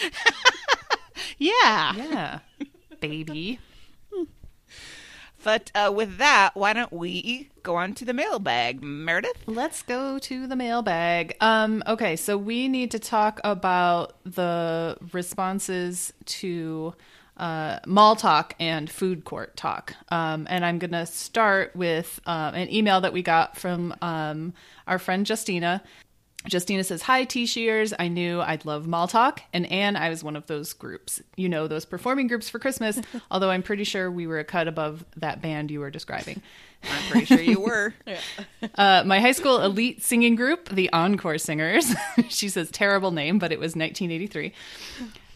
yeah. 1.38 1.94
yeah, 1.94 2.38
baby. 3.00 3.60
But 5.46 5.70
uh, 5.76 5.92
with 5.94 6.18
that, 6.18 6.50
why 6.54 6.72
don't 6.72 6.92
we 6.92 7.50
go 7.62 7.76
on 7.76 7.94
to 7.94 8.04
the 8.04 8.12
mailbag, 8.12 8.82
Meredith? 8.82 9.44
Let's 9.46 9.80
go 9.80 10.18
to 10.18 10.48
the 10.48 10.56
mailbag. 10.56 11.36
Um, 11.40 11.84
okay, 11.86 12.16
so 12.16 12.36
we 12.36 12.66
need 12.66 12.90
to 12.90 12.98
talk 12.98 13.40
about 13.44 14.16
the 14.24 14.98
responses 15.12 16.12
to 16.24 16.94
uh, 17.36 17.78
mall 17.86 18.16
talk 18.16 18.54
and 18.58 18.90
food 18.90 19.24
court 19.24 19.56
talk. 19.56 19.94
Um, 20.08 20.48
and 20.50 20.64
I'm 20.64 20.80
going 20.80 20.90
to 20.90 21.06
start 21.06 21.76
with 21.76 22.18
uh, 22.26 22.50
an 22.52 22.68
email 22.72 23.00
that 23.02 23.12
we 23.12 23.22
got 23.22 23.56
from 23.56 23.94
um, 24.02 24.52
our 24.88 24.98
friend 24.98 25.28
Justina. 25.28 25.80
Justina 26.50 26.84
says, 26.84 27.02
Hi, 27.02 27.24
T 27.24 27.46
Shears. 27.46 27.92
I 27.98 28.08
knew 28.08 28.40
I'd 28.40 28.64
love 28.64 28.86
Mall 28.86 29.08
Talk. 29.08 29.42
And 29.52 29.70
Anne, 29.70 29.96
I 29.96 30.08
was 30.08 30.22
one 30.22 30.36
of 30.36 30.46
those 30.46 30.72
groups. 30.72 31.22
You 31.36 31.48
know, 31.48 31.66
those 31.66 31.84
performing 31.84 32.26
groups 32.26 32.48
for 32.48 32.58
Christmas, 32.58 33.00
although 33.30 33.50
I'm 33.50 33.62
pretty 33.62 33.84
sure 33.84 34.10
we 34.10 34.26
were 34.26 34.38
a 34.38 34.44
cut 34.44 34.68
above 34.68 35.04
that 35.16 35.42
band 35.42 35.70
you 35.70 35.80
were 35.80 35.90
describing. 35.90 36.42
I'm 36.82 37.10
pretty 37.10 37.26
sure 37.26 37.40
you 37.40 37.60
were. 37.60 37.94
Uh, 38.74 39.02
my 39.06 39.20
high 39.20 39.32
school 39.32 39.60
elite 39.62 40.02
singing 40.02 40.34
group, 40.34 40.68
the 40.68 40.90
Encore 40.92 41.38
Singers, 41.38 41.94
she 42.28 42.48
says 42.48 42.70
terrible 42.70 43.10
name, 43.10 43.38
but 43.38 43.52
it 43.52 43.58
was 43.58 43.76
1983, 43.76 44.52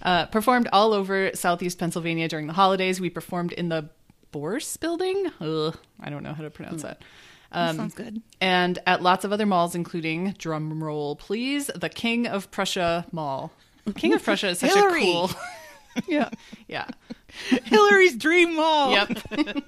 uh, 0.03 0.27
performed 0.27 0.69
all 0.73 0.93
over 0.93 1.31
Southeast 1.35 1.79
Pennsylvania 1.79 2.29
during 2.29 2.49
the 2.49 2.53
holidays. 2.53 3.01
We 3.01 3.09
performed 3.09 3.53
in 3.53 3.69
the 3.69 3.89
Bourse 4.33 4.77
building. 4.77 5.31
Ugh, 5.41 5.77
I 6.01 6.11
don't 6.11 6.23
know 6.23 6.35
how 6.35 6.43
to 6.43 6.51
pronounce 6.51 6.83
that. 6.83 7.03
Um, 7.53 7.77
Sounds 7.77 7.95
good. 7.95 8.23
and 8.41 8.79
at 8.87 9.03
lots 9.03 9.25
of 9.25 9.33
other 9.33 9.47
malls, 9.47 9.75
including 9.75 10.35
drum 10.39 10.83
roll, 10.83 11.17
please, 11.17 11.69
the 11.75 11.89
King 11.89 12.27
of 12.27 12.51
Prussia 12.51 13.07
Mall. 13.13 13.51
King 13.97 14.13
of 14.15 14.23
Prussia 14.23 14.49
is 14.51 14.59
such 14.61 14.73
Hillary. 14.73 15.03
a 15.03 15.05
cool. 15.05 15.31
Yeah. 16.07 16.31
Yeah. 16.69 16.87
Hillary's 17.65 18.17
Dream 18.17 18.55
Mall. 18.55 18.93
Yep. 18.93 19.19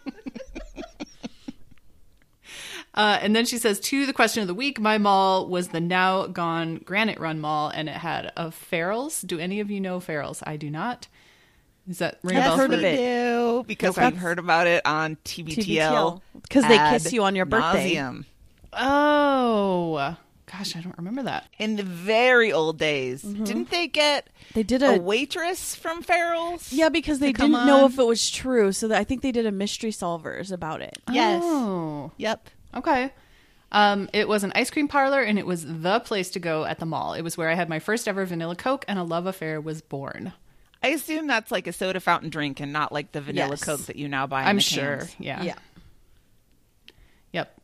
Uh, 2.94 3.18
and 3.22 3.34
then 3.34 3.46
she 3.46 3.56
says, 3.56 3.80
to 3.80 4.04
the 4.04 4.12
question 4.12 4.42
of 4.42 4.46
the 4.46 4.54
week, 4.54 4.78
my 4.78 4.98
mall 4.98 5.48
was 5.48 5.68
the 5.68 5.80
now 5.80 6.26
gone 6.26 6.76
Granite 6.84 7.18
Run 7.18 7.40
Mall, 7.40 7.70
and 7.70 7.88
it 7.88 7.94
had 7.96 8.30
a 8.36 8.50
Farrell's. 8.50 9.22
Do 9.22 9.38
any 9.38 9.60
of 9.60 9.70
you 9.70 9.80
know 9.80 9.98
Farrell's? 9.98 10.42
I 10.46 10.58
do 10.58 10.68
not. 10.70 11.08
Is 11.88 11.98
that 11.98 12.18
ring 12.22 12.36
a 12.36 12.40
I've 12.40 12.46
bell 12.46 12.56
heard 12.58 12.72
of 12.74 12.80
you? 12.80 12.86
it. 12.86 12.96
do, 12.96 13.64
because 13.66 13.98
Okay. 13.98 14.08
we've 14.08 14.16
heard 14.18 14.38
about 14.38 14.66
it 14.68 14.82
on 14.86 15.16
TBTL. 15.24 16.20
because 16.42 16.62
they 16.68 16.78
kiss 16.90 17.12
you 17.12 17.24
on 17.24 17.34
your 17.34 17.44
birthday. 17.46 17.94
nauseam. 17.94 18.24
Oh, 18.74 20.16
gosh, 20.50 20.76
I 20.76 20.80
don't 20.80 20.96
remember 20.96 21.22
that. 21.24 21.48
In 21.58 21.76
the 21.76 21.82
very 21.82 22.52
old 22.52 22.78
days, 22.78 23.22
Mm-hmm. 23.24 23.44
didn't 23.44 23.70
they 23.70 23.86
get 23.88 24.28
They 24.54 24.62
did 24.62 24.82
a 24.82 24.94
a 24.94 24.98
waitress 25.00 25.74
from 25.74 26.02
Farrell's? 26.02 26.72
yeah 26.72 26.88
because 26.88 27.18
they 27.18 27.32
didn't 27.32 27.52
know 27.66 27.86
if 27.86 27.98
it 27.98 28.04
was 28.04 28.30
true, 28.30 28.72
so 28.72 28.88
that 28.88 28.98
I 28.98 29.04
think 29.04 29.22
they 29.22 29.32
did 29.32 29.46
a 29.46 29.52
mystery 29.52 29.90
solvers 29.90 30.52
about 30.52 30.82
it. 30.82 30.98
Yes. 31.10 31.42
Oh, 31.44 32.12
Yep. 32.16 32.48
okay. 32.76 33.12
Um, 33.74 34.10
it 34.12 34.28
was 34.28 34.44
an 34.44 34.52
ice 34.54 34.70
cream 34.70 34.86
parlor, 34.86 35.22
and 35.22 35.38
it 35.38 35.46
was 35.46 35.64
the 35.66 35.98
place 36.00 36.30
to 36.32 36.38
go 36.38 36.64
at 36.66 36.78
the 36.78 36.84
mall. 36.86 37.14
It 37.14 37.22
was 37.22 37.38
where 37.38 37.48
I 37.48 37.54
had 37.54 37.70
my 37.70 37.78
first 37.78 38.06
ever 38.06 38.24
vanilla 38.26 38.54
Coke, 38.54 38.84
and 38.86 38.98
a 38.98 39.02
love 39.02 39.26
affair 39.26 39.60
was 39.62 39.80
born. 39.80 40.34
I 40.82 40.88
assume 40.88 41.26
that's 41.26 41.50
like 41.50 41.66
a 41.66 41.72
soda 41.72 42.00
fountain 42.00 42.30
drink 42.30 42.60
and 42.60 42.72
not 42.72 42.92
like 42.92 43.12
the 43.12 43.20
vanilla 43.20 43.50
Yes. 43.50 43.64
Coke 43.64 43.80
that 43.82 43.96
you 43.96 44.08
now 44.08 44.26
buy. 44.26 44.42
in 44.42 44.48
I'm 44.48 44.58
sure. 44.58 44.98
cans. 44.98 45.16
Yeah. 45.18 45.42
Yeah. 45.42 45.54
Yep. 47.32 47.58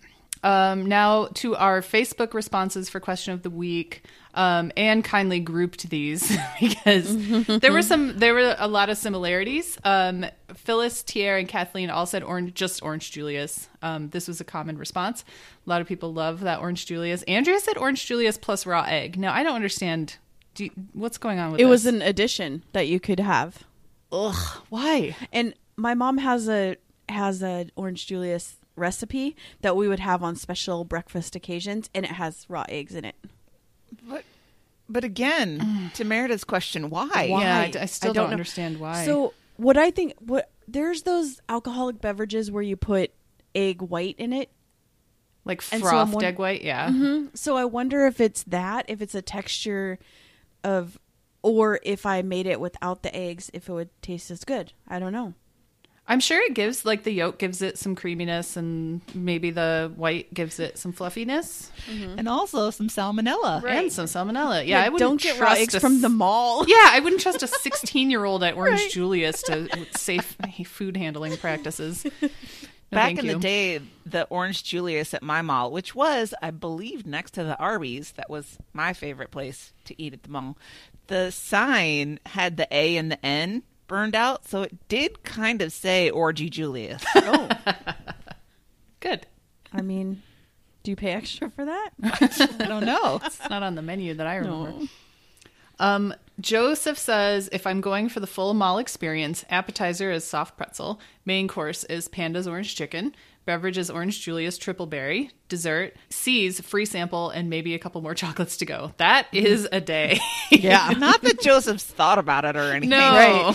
Um, 0.45 0.87
now 0.87 1.27
to 1.35 1.57
our 1.57 1.81
Facebook 1.81 2.33
responses 2.33 2.89
for 2.89 3.01
question 3.01 3.35
of 3.35 3.43
the 3.43 3.51
week. 3.51 4.05
Um, 4.35 4.71
Anne 4.77 5.03
kindly 5.03 5.41
grouped 5.41 5.91
these 5.91 6.37
because 6.61 7.59
there 7.59 7.73
were 7.73 7.83
some, 7.83 8.19
there 8.19 8.35
were 8.35 8.55
a 8.57 8.69
lot 8.69 8.89
of 8.89 8.97
similarities. 8.99 9.77
Um, 9.83 10.25
Phyllis, 10.55 11.03
Tier, 11.03 11.37
and 11.39 11.49
Kathleen 11.49 11.91
all 11.91 12.07
said 12.07 12.23
orange, 12.23 12.55
just 12.55 12.83
Orange 12.85 13.11
Julius. 13.11 13.69
Um, 13.83 14.11
this 14.11 14.29
was 14.29 14.41
a 14.41 14.45
common 14.45 14.79
response. 14.79 15.25
A 15.67 15.69
lot 15.71 15.81
of 15.81 15.89
people 15.89 16.13
love 16.13 16.41
that 16.41 16.61
Orange 16.61 16.87
Julius. 16.87 17.25
Andrea 17.25 17.59
said 17.59 17.77
Orange 17.77 18.07
Julius 18.07 18.39
plus 18.39 18.65
raw 18.65 18.83
egg. 18.87 19.19
Now 19.19 19.33
I 19.35 19.43
don't 19.43 19.57
understand. 19.57 20.19
Do 20.59 20.65
you, 20.65 20.71
what's 20.93 21.19
going 21.19 21.39
on 21.39 21.53
with 21.53 21.61
It 21.61 21.65
this? 21.65 21.71
was 21.71 21.87
an 21.87 22.03
addition 22.03 22.65
that 22.73 22.89
you 22.89 22.99
could 22.99 23.21
have. 23.21 23.63
ugh. 24.11 24.35
Why? 24.71 25.15
And 25.33 25.55
my 25.77 25.95
mom 25.95 26.19
has 26.19 26.49
a 26.49 26.77
has 27.09 27.45
a 27.45 27.69
orange 27.77 28.09
Julius 28.09 28.57
recipe 28.75 29.37
that 29.61 29.77
we 29.77 29.87
would 29.87 30.01
have 30.01 30.21
on 30.21 30.35
special 30.35 30.83
breakfast 30.85 31.37
occasions, 31.37 31.89
and 31.95 32.05
it 32.05 32.11
has 32.11 32.45
raw 32.49 32.65
eggs 32.69 32.97
in 32.97 33.05
it. 33.05 33.15
But, 34.09 34.25
but 34.89 35.05
again, 35.05 35.61
mm. 35.61 35.93
to 35.93 36.05
Meredith's 36.05 36.43
question, 36.43 36.91
why? 36.91 37.27
Yeah, 37.29 37.71
I, 37.75 37.79
I 37.79 37.83
I 37.83 37.87
still 37.87 38.13
don't 38.13 38.25
don't, 38.25 38.33
understand 38.33 38.81
why. 38.81 39.05
So 39.05 39.35
what 39.59 39.77
I 39.77 39.93
think, 39.93 40.15
what 40.19 40.51
there's 40.67 41.03
those 41.03 41.41
alcoholic 41.49 42.01
beverages 42.01 42.51
where 42.51 42.65
you 42.65 42.77
put 42.77 43.13
egg 43.55 43.81
white 43.81 44.17
in 44.19 44.33
it. 44.33 44.51
like 45.45 45.63
and 45.71 45.85
so 45.85 46.05
won- 46.05 46.25
egg 46.25 46.41
white, 46.41 46.63
yeah. 46.63 46.89
Mm-hmm. 46.89 47.27
So 47.35 47.57
I 47.57 47.65
wonder 47.65 48.07
if 48.07 48.21
it's 48.21 48.43
that, 48.43 48.87
if 48.89 49.01
it's 49.01 49.15
a 49.15 49.23
texture 49.23 50.01
of, 50.65 50.99
or 51.43 51.81
if 51.83 52.07
I 52.07 52.23
made 52.23 52.47
it 52.47 52.61
without 52.61 53.03
the 53.03 53.15
eggs, 53.15 53.51
if 53.53 53.69
it 53.69 53.73
would 53.73 53.91
taste 54.03 54.31
as 54.31 54.45
good. 54.45 54.73
I 54.87 54.99
don't 54.99 55.13
know. 55.13 55.35
I'm 56.11 56.21
sure 56.21 56.41
it 56.41 56.55
gives 56.55 56.87
like 56.87 57.03
the 57.03 57.11
yolk 57.11 57.39
gives 57.39 57.61
it 57.61 57.77
some 57.77 57.95
creaminess 57.95 58.57
and 58.57 59.03
maybe 59.15 59.51
the 59.51 59.93
white 59.95 60.33
gives 60.33 60.59
it 60.59 60.79
some 60.79 60.91
fluffiness 60.91 61.71
mm-hmm. 61.87 62.19
And 62.19 62.27
also 62.27 62.71
some 62.71 62.89
salmonella. 62.89 63.63
and 63.63 63.93
some 63.93 64.07
salmonella. 64.07 64.67
Yeah, 64.67 64.83
I 64.83 64.89
wouldn't 64.89 65.07
don't 65.07 65.21
get 65.21 65.39
raw 65.39 65.49
trust 65.49 65.61
eggs 65.61 65.75
a 65.75 65.81
from 65.81 66.01
the 66.01 66.09
mall. 66.09 66.65
Yeah, 66.69 66.89
I 66.89 67.01
wouldn't 67.01 67.21
trust 67.21 67.43
a 67.43 67.47
16 67.47 68.11
year 68.11 68.25
old 68.25 68.43
at 68.43 68.55
Orange 68.55 68.81
Right. 68.81 68.91
Julius 68.91 69.43
to 69.43 69.69
safe 69.97 70.39
food 70.67 70.97
handling 70.97 71.37
practices. 71.37 72.07
No, 72.91 72.97
Back 72.97 73.19
in 73.19 73.27
you. 73.27 73.35
the 73.35 73.39
day, 73.39 73.81
the 74.07 74.25
Orange 74.31 74.65
Julius 74.65 75.13
at 75.13 75.23
my 75.23 75.43
mall, 75.43 75.71
which 75.71 75.95
was, 75.95 76.33
I 76.41 76.51
believe, 76.51 77.07
next 77.07 77.33
to 77.33 77.45
the 77.45 77.57
Arby's, 77.59 78.13
that 78.13 78.31
was 78.31 78.57
my 78.73 78.95
favorite 78.95 79.31
place 79.31 79.73
to 79.85 80.01
eat 80.03 80.15
at 80.15 80.23
the 80.23 80.31
mall. 80.31 80.57
The 81.09 81.31
sign 81.31 82.19
had 82.27 82.57
the 82.57 82.67
A 82.71 82.97
and 82.97 83.13
the 83.13 83.25
N 83.25 83.63
burned 83.89 84.15
out, 84.15 84.47
so 84.49 84.63
it 84.63 84.89
did 84.89 85.23
kind 85.23 85.61
of 85.61 85.73
say 85.73 86.09
Orgy 86.11 86.49
Julius. 86.51 87.05
Oh, 87.17 87.49
Good. 89.01 89.27
I 89.73 89.83
mean, 89.83 90.23
do 90.83 90.91
you 90.91 90.97
pay 90.97 91.13
extra 91.13 91.51
for 91.51 91.65
that? 91.67 91.91
I 92.03 92.65
don't 92.67 92.85
know. 92.87 93.21
It's 93.25 93.49
not 93.51 93.63
on 93.63 93.75
the 93.75 93.83
menu 93.83 94.15
that 94.15 94.27
I 94.27 94.37
remember. 94.37 94.87
Um, 95.79 96.15
Joseph 96.41 96.99
says 96.99 97.49
if 97.53 97.67
I'm 97.67 97.81
going 97.81 98.09
for 98.09 98.21
the 98.21 98.27
full 98.27 98.55
mall 98.55 98.79
experience, 98.79 99.45
appetizer 99.51 100.11
is 100.11 100.25
soft 100.25 100.57
pretzel, 100.57 101.01
main 101.25 101.49
course 101.49 101.85
is 101.85 102.09
Panda's 102.09 102.47
orange 102.47 102.77
chicken, 102.77 103.15
beverage 103.45 103.79
is 103.79 103.91
orange 103.91 104.21
Julius 104.21 104.57
triple 104.59 104.87
berry, 104.87 105.31
dessert 105.49 105.97
See's 106.11 106.61
free 106.61 106.85
sample, 106.85 107.31
and 107.31 107.51
maybe 107.51 107.75
a 107.75 107.79
couple 107.79 108.01
more 108.03 108.15
chocolates 108.23 108.57
to 108.59 108.67
go. 108.67 108.93
That 108.99 109.27
is 109.33 109.69
a 109.73 109.81
day. 109.81 110.21
Yeah. 110.51 110.91
Not 110.99 111.23
that 111.23 111.41
Joseph's 111.41 111.85
thought 111.85 112.19
about 112.19 112.45
it 112.45 112.57
or 112.57 112.73
anything. 112.73 112.91
no, 112.91 113.55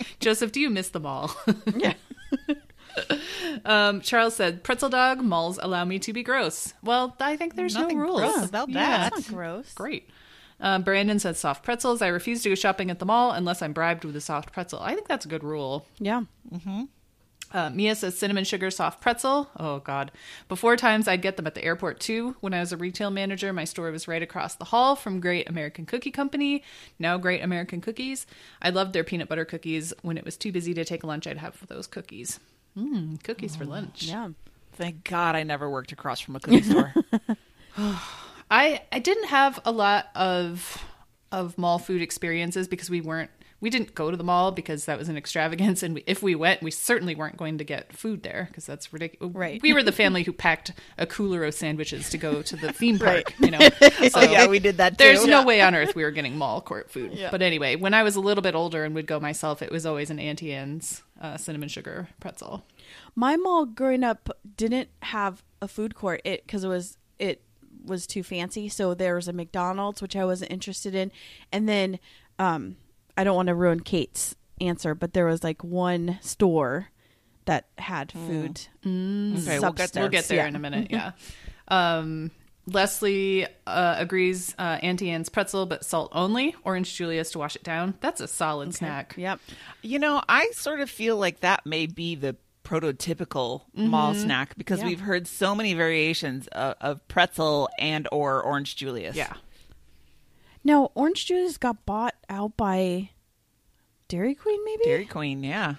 Joseph, 0.20 0.52
do 0.52 0.60
you 0.60 0.70
miss 0.70 0.88
the 0.90 1.00
mall? 1.00 1.34
Yeah. 1.76 1.94
um, 3.64 4.00
Charles 4.00 4.34
said, 4.34 4.64
"Pretzel 4.64 4.88
dog 4.88 5.20
malls 5.22 5.58
allow 5.62 5.84
me 5.84 5.98
to 6.00 6.12
be 6.12 6.22
gross." 6.22 6.74
Well, 6.82 7.14
I 7.20 7.36
think 7.36 7.54
there's 7.54 7.74
Nothing 7.74 7.98
no 7.98 8.04
rules 8.04 8.20
gross 8.20 8.48
about 8.48 8.72
that. 8.72 9.12
That's 9.12 9.28
not 9.28 9.36
gross. 9.36 9.72
Great. 9.74 10.08
Um, 10.60 10.82
Brandon 10.82 11.18
said 11.18 11.36
soft 11.36 11.64
pretzels. 11.64 12.02
I 12.02 12.08
refuse 12.08 12.42
to 12.42 12.48
go 12.48 12.54
shopping 12.54 12.90
at 12.90 12.98
the 12.98 13.06
mall 13.06 13.32
unless 13.32 13.62
I'm 13.62 13.72
bribed 13.72 14.04
with 14.04 14.16
a 14.16 14.20
soft 14.20 14.52
pretzel. 14.52 14.80
I 14.80 14.94
think 14.94 15.06
that's 15.06 15.24
a 15.24 15.28
good 15.28 15.44
rule. 15.44 15.86
Yeah. 15.98 16.22
Uh, 17.50 17.70
Mia 17.70 17.94
says 17.94 18.18
cinnamon 18.18 18.44
sugar 18.44 18.70
soft 18.70 19.00
pretzel. 19.00 19.48
Oh, 19.56 19.78
God. 19.78 20.10
Before 20.48 20.76
times, 20.76 21.08
I'd 21.08 21.22
get 21.22 21.36
them 21.36 21.46
at 21.46 21.54
the 21.54 21.64
airport 21.64 22.00
too. 22.00 22.36
When 22.40 22.52
I 22.52 22.60
was 22.60 22.72
a 22.72 22.76
retail 22.76 23.10
manager, 23.10 23.52
my 23.52 23.64
store 23.64 23.90
was 23.90 24.08
right 24.08 24.22
across 24.22 24.56
the 24.56 24.66
hall 24.66 24.96
from 24.96 25.20
Great 25.20 25.48
American 25.48 25.86
Cookie 25.86 26.10
Company, 26.10 26.62
now 26.98 27.16
Great 27.16 27.42
American 27.42 27.80
Cookies. 27.80 28.26
I 28.60 28.70
loved 28.70 28.92
their 28.92 29.04
peanut 29.04 29.28
butter 29.28 29.44
cookies. 29.44 29.94
When 30.02 30.18
it 30.18 30.24
was 30.24 30.36
too 30.36 30.52
busy 30.52 30.74
to 30.74 30.84
take 30.84 31.04
lunch, 31.04 31.26
I'd 31.26 31.38
have 31.38 31.66
those 31.68 31.86
cookies. 31.86 32.38
Mm, 32.76 33.22
cookies 33.22 33.56
for 33.56 33.64
lunch. 33.64 34.04
Yeah. 34.04 34.30
Thank 34.72 35.04
God 35.04 35.34
I 35.34 35.42
never 35.42 35.70
worked 35.70 35.92
across 35.92 36.20
from 36.20 36.36
a 36.36 36.40
cookie 36.40 36.62
store. 36.62 36.94
I 38.50 38.82
I 38.92 38.98
didn't 38.98 39.26
have 39.26 39.60
a 39.64 39.72
lot 39.72 40.08
of 40.14 40.84
of 41.30 41.58
mall 41.58 41.78
food 41.78 42.02
experiences 42.02 42.68
because 42.68 42.88
we 42.88 43.00
weren't 43.00 43.30
we 43.60 43.70
didn't 43.70 43.92
go 43.96 44.08
to 44.08 44.16
the 44.16 44.22
mall 44.22 44.52
because 44.52 44.84
that 44.84 44.98
was 44.98 45.08
an 45.08 45.16
extravagance. 45.16 45.82
And 45.82 45.96
we, 45.96 46.04
if 46.06 46.22
we 46.22 46.34
went 46.34 46.62
we 46.62 46.70
certainly 46.70 47.14
weren't 47.14 47.36
going 47.36 47.58
to 47.58 47.64
get 47.64 47.92
food 47.92 48.22
there 48.22 48.46
because 48.48 48.64
that's 48.64 48.92
ridiculous. 48.92 49.34
Right. 49.34 49.60
we 49.60 49.72
were 49.72 49.82
the 49.82 49.92
family 49.92 50.22
who 50.22 50.32
packed 50.32 50.72
a 50.96 51.06
cooler 51.06 51.44
of 51.44 51.54
sandwiches 51.54 52.08
to 52.10 52.18
go 52.18 52.40
to 52.42 52.56
the 52.56 52.72
theme 52.72 52.98
park 52.98 53.34
you 53.38 53.50
know? 53.50 53.58
So 54.08 54.20
oh, 54.20 54.22
yeah, 54.22 54.46
we 54.46 54.58
did 54.58 54.76
that 54.78 54.96
too. 54.96 55.04
there's 55.04 55.26
no 55.26 55.44
way 55.44 55.60
on 55.60 55.74
earth 55.74 55.94
we 55.94 56.04
were 56.04 56.10
getting 56.10 56.38
mall 56.38 56.60
court 56.60 56.90
food. 56.90 57.18
But 57.30 57.42
anyway 57.42 57.76
when 57.76 57.94
i 57.94 58.02
was 58.02 58.16
a 58.16 58.20
little 58.20 58.42
bit 58.42 58.54
older 58.54 58.84
and 58.84 58.94
would 58.94 59.06
go 59.06 59.18
myself 59.20 59.60
it 59.60 59.70
was 59.70 59.84
always 59.84 60.10
an 60.10 60.18
auntie 60.18 60.52
anne's 60.52 61.02
uh, 61.20 61.36
cinnamon 61.36 61.68
sugar 61.68 62.08
pretzel. 62.20 62.64
My 63.14 63.36
mall 63.36 63.66
growing 63.66 64.04
up 64.04 64.30
didn't 64.56 64.88
have 65.02 65.42
a 65.60 65.68
food 65.68 65.94
court. 65.94 66.20
It 66.24 66.46
because 66.46 66.64
it 66.64 66.68
was 66.68 66.96
it 67.18 67.42
was 67.84 68.06
too 68.06 68.22
fancy. 68.22 68.68
So 68.68 68.94
there 68.94 69.14
was 69.14 69.28
a 69.28 69.32
McDonald's 69.32 70.00
which 70.02 70.16
I 70.16 70.24
wasn't 70.24 70.50
interested 70.52 70.94
in, 70.94 71.12
and 71.52 71.68
then 71.68 71.98
um, 72.38 72.76
I 73.16 73.24
don't 73.24 73.36
want 73.36 73.48
to 73.48 73.54
ruin 73.54 73.80
Kate's 73.80 74.34
answer, 74.60 74.94
but 74.94 75.12
there 75.12 75.26
was 75.26 75.42
like 75.44 75.62
one 75.64 76.18
store 76.20 76.88
that 77.46 77.66
had 77.78 78.12
food. 78.12 78.60
Okay, 78.84 79.58
we'll 79.58 79.72
get 79.72 79.92
there. 79.92 80.02
We'll 80.02 80.10
get 80.10 80.24
there 80.24 80.38
Yeah. 80.38 80.48
in 80.48 80.56
a 80.56 80.58
minute. 80.58 80.88
Yeah. 80.90 81.12
Um, 81.70 82.30
Leslie 82.66 83.46
uh, 83.66 83.96
agrees. 83.98 84.54
Uh, 84.58 84.78
Auntie 84.82 85.10
Anne's 85.10 85.28
pretzel, 85.28 85.66
but 85.66 85.84
salt 85.84 86.10
only. 86.14 86.54
Orange 86.64 86.94
Julius 86.94 87.30
to 87.32 87.38
wash 87.38 87.56
it 87.56 87.62
down. 87.62 87.94
That's 88.00 88.22
a 88.22 88.26
solid 88.28 88.74
snack. 88.74 89.14
Yep. 89.18 89.38
You 89.82 89.98
know, 89.98 90.22
I 90.28 90.50
sort 90.54 90.80
of 90.80 90.88
feel 90.90 91.18
like 91.18 91.40
that 91.40 91.66
may 91.66 91.84
be 91.86 92.14
the 92.14 92.36
prototypical 92.68 93.62
mall 93.74 94.14
snack 94.14 94.56
because 94.58 94.80
Yeah. 94.80 94.86
we've 94.86 95.00
heard 95.00 95.26
so 95.26 95.54
many 95.54 95.72
variations 95.74 96.46
of, 96.48 96.74
of 96.80 97.08
pretzel 97.08 97.68
and 97.78 98.06
or 98.12 98.42
orange 98.42 98.76
Julius. 98.76 99.16
Yeah. 99.16 99.32
Now 100.64 100.90
Orange 100.94 101.24
Juice 101.26 101.56
got 101.56 101.86
bought 101.86 102.14
out 102.28 102.56
by 102.56 103.10
Dairy 104.08 104.34
Queen, 104.34 104.62
maybe. 104.64 104.84
Dairy 104.84 105.06
Queen, 105.06 105.42
yeah. 105.42 105.76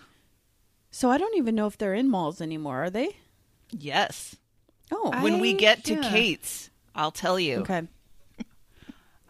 So 0.91 1.11
I 1.11 1.17
don't 1.19 1.37
even 1.37 1.53
know 1.55 1.67
if 1.67 1.77
they're 1.77 1.93
in 1.93 2.09
malls 2.09 2.41
anymore. 2.41 2.85
Are 2.85 2.89
they? 2.89 3.15
Yes. 3.71 4.35
Oh, 4.91 5.11
when 5.21 5.39
we 5.39 5.53
get 5.53 5.83
to 5.85 5.93
yeah. 5.95 6.09
Kate's, 6.09 6.71
I'll 6.95 7.11
tell 7.11 7.39
you. 7.39 7.57
okay. 7.57 7.83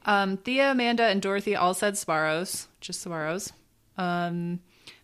Um, 0.06 0.38
Thea, 0.38 0.72
Amanda, 0.72 1.04
and 1.04 1.22
Dorothy 1.22 1.56
all 1.56 1.74
said 1.74 1.94
Sbarro's, 1.96 2.68
just 2.82 3.06
Sbarro's. 3.06 3.52
Um, 3.98 4.62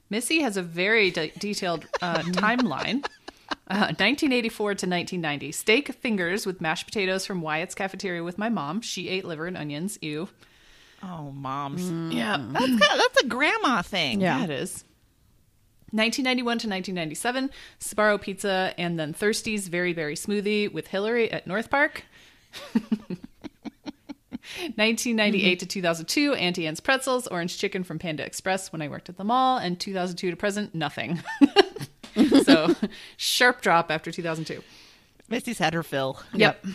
Missy 0.09 0.41
has 0.41 0.57
a 0.57 0.61
very 0.61 1.11
de- 1.11 1.31
detailed 1.39 1.85
uh, 2.01 2.19
timeline. 2.21 3.05
Uh, 3.67 3.89
1984 3.97 4.67
to 4.67 4.71
1990. 4.71 5.51
Steak 5.51 5.93
fingers 5.93 6.45
with 6.45 6.61
mashed 6.61 6.85
potatoes 6.85 7.25
from 7.25 7.41
Wyatt's 7.41 7.75
cafeteria 7.75 8.23
with 8.23 8.37
my 8.37 8.49
mom. 8.49 8.81
She 8.81 9.09
ate 9.09 9.25
liver 9.25 9.47
and 9.47 9.57
onions. 9.57 9.97
Ew. 10.01 10.29
Oh, 11.03 11.31
moms. 11.31 12.13
Yeah. 12.13 12.37
That's 12.37 12.65
kind 12.65 12.79
that's 12.79 13.21
a 13.23 13.27
grandma 13.27 13.81
thing. 13.81 14.21
Yeah. 14.21 14.39
Yeah, 14.39 14.43
it 14.45 14.49
is. 14.49 14.83
1991 15.91 16.43
to 16.43 16.67
1997, 16.67 17.49
Sbarro 17.79 18.19
Pizza 18.19 18.73
and 18.77 18.99
then 18.99 19.13
Thirsty's 19.13 19.67
Very 19.67 19.93
Very 19.93 20.15
Smoothie 20.15 20.71
with 20.71 20.87
Hillary 20.87 21.31
at 21.31 21.47
North 21.47 21.69
Park. 21.69 22.03
1998 24.75 25.59
to 25.59 25.65
2002, 25.65 26.33
Auntie 26.33 26.67
Anne's 26.67 26.79
Pretzels, 26.79 27.27
Orange 27.27 27.57
Chicken 27.57 27.83
from 27.83 27.99
Panda 27.99 28.25
Express 28.25 28.71
when 28.71 28.81
I 28.81 28.87
worked 28.87 29.09
at 29.09 29.17
the 29.17 29.23
mall, 29.23 29.57
and 29.57 29.79
2002 29.79 30.31
to 30.31 30.37
present, 30.37 30.75
nothing. 30.75 31.21
so, 32.43 32.75
sharp 33.17 33.61
drop 33.61 33.91
after 33.91 34.11
2002. 34.11 34.63
Misty's 35.29 35.57
had 35.57 35.73
her 35.73 35.83
fill. 35.83 36.21
Yep. 36.33 36.65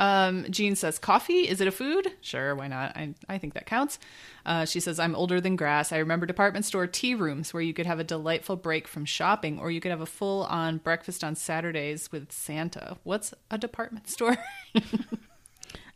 Um, 0.00 0.46
Jean 0.48 0.76
says, 0.76 0.98
coffee, 0.98 1.46
is 1.46 1.60
it 1.60 1.68
a 1.68 1.70
food? 1.70 2.10
Sure, 2.22 2.54
why 2.54 2.68
not? 2.68 2.96
I, 2.96 3.14
I 3.28 3.36
think 3.36 3.52
that 3.52 3.66
counts. 3.66 3.98
Uh, 4.46 4.64
she 4.64 4.80
says, 4.80 4.98
I'm 4.98 5.14
older 5.14 5.42
than 5.42 5.56
grass. 5.56 5.92
I 5.92 5.98
remember 5.98 6.24
department 6.24 6.64
store 6.64 6.86
tea 6.86 7.14
rooms 7.14 7.52
where 7.52 7.62
you 7.62 7.74
could 7.74 7.84
have 7.84 8.00
a 8.00 8.04
delightful 8.04 8.56
break 8.56 8.88
from 8.88 9.04
shopping 9.04 9.58
or 9.58 9.70
you 9.70 9.78
could 9.78 9.90
have 9.90 10.00
a 10.00 10.06
full 10.06 10.44
on 10.44 10.78
breakfast 10.78 11.22
on 11.22 11.36
Saturdays 11.36 12.10
with 12.10 12.32
Santa. 12.32 12.96
What's 13.02 13.34
a 13.50 13.58
department 13.58 14.08
store? 14.08 14.38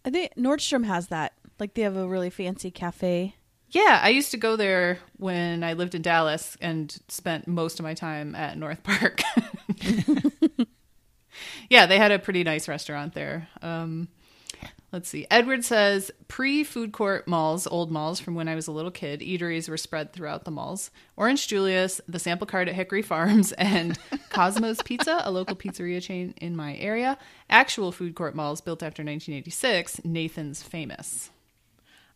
I 0.05 0.11
think 0.11 0.35
Nordstrom 0.37 0.85
has 0.85 1.09
that. 1.09 1.33
Like 1.59 1.75
they 1.75 1.83
have 1.83 1.97
a 1.97 2.07
really 2.09 2.31
fancy 2.31 2.71
cafe. 2.71 3.37
yeah, 3.71 4.01
I 4.03 4.09
used 4.11 4.31
to 4.33 4.37
go 4.37 4.57
there 4.57 4.99
when 5.17 5.63
I 5.65 5.73
lived 5.75 5.95
in 5.95 6.03
Dallas 6.03 6.57
and 6.61 6.97
spent 7.09 7.47
most 7.47 7.79
of 7.79 7.85
my 7.85 7.95
time 7.95 8.35
at 8.35 8.59
North 8.59 8.83
Park. 8.83 9.23
yeah, 11.71 11.87
they 11.87 11.99
had 11.99 12.13
a 12.13 12.19
pretty 12.19 12.45
nice 12.45 12.69
restaurant 12.69 13.15
there. 13.15 13.49
Um, 13.63 14.09
let's 14.95 15.09
see. 15.09 15.27
Edward 15.31 15.65
says 15.65 16.11
pre 16.29 16.63
food 16.65 16.93
court 16.93 17.27
malls, 17.27 17.67
old 17.67 17.91
malls 17.91 18.21
from 18.21 18.35
when 18.37 18.49
I 18.49 18.55
was 18.55 18.69
a 18.69 18.73
little 18.73 18.93
kid, 18.93 19.21
eateries 19.21 19.69
were 19.69 19.77
spread 19.77 20.13
throughout 20.13 20.45
the 20.45 20.53
malls. 20.53 20.91
Orange 21.17 21.49
Julius, 21.49 22.01
the 22.09 22.21
sample 22.21 22.47
card 22.47 22.69
at 22.69 22.77
Hickory 22.77 23.03
Farms, 23.03 23.53
and 23.59 23.99
Cosmos 24.31 24.81
Pizza, 24.85 25.21
a 25.25 25.31
local 25.31 25.57
pizzeria 25.57 26.01
chain 26.01 26.33
in 26.41 26.57
my 26.57 26.77
area. 26.77 27.19
Actual 27.51 27.93
food 27.93 28.15
court 28.15 28.35
malls 28.35 28.61
built 28.61 28.83
after 28.83 29.03
1986, 29.03 30.03
Nathan's 30.05 30.63
famous. 30.63 31.31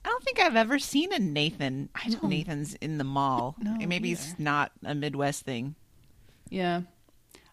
I 0.05 0.11
don't 0.11 0.23
think 0.23 0.39
I've 0.39 0.57
ever 0.57 0.79
seen 0.79 1.13
a 1.13 1.19
Nathan. 1.19 1.89
I 1.95 2.09
don't. 2.09 2.31
Nathan's 2.31 2.75
in 2.75 2.99
the 2.99 3.05
mall. 3.05 3.57
No, 3.61 3.77
maybe 3.87 4.13
it's 4.13 4.39
not 4.39 4.71
a 4.85 4.95
Midwest 4.95 5.45
thing. 5.45 5.75
Yeah. 6.49 6.83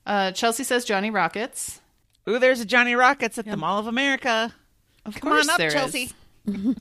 Uh, 0.06 0.32
Chelsea 0.32 0.64
says 0.64 0.86
Johnny 0.86 1.10
Rockets. 1.10 1.82
Ooh, 2.30 2.38
there's 2.38 2.60
a 2.60 2.66
Johnny 2.66 2.96
Rockets 2.96 3.40
at 3.40 3.46
the 3.46 3.58
Mall 3.58 3.80
of 3.80 3.88
America. 3.88 4.54
Of 5.06 5.16
Come 5.20 5.32
course 5.32 5.48
on 5.48 5.52
up, 5.52 5.58
there 5.58 5.68
is. 5.68 5.74
Chelsea. 5.74 6.12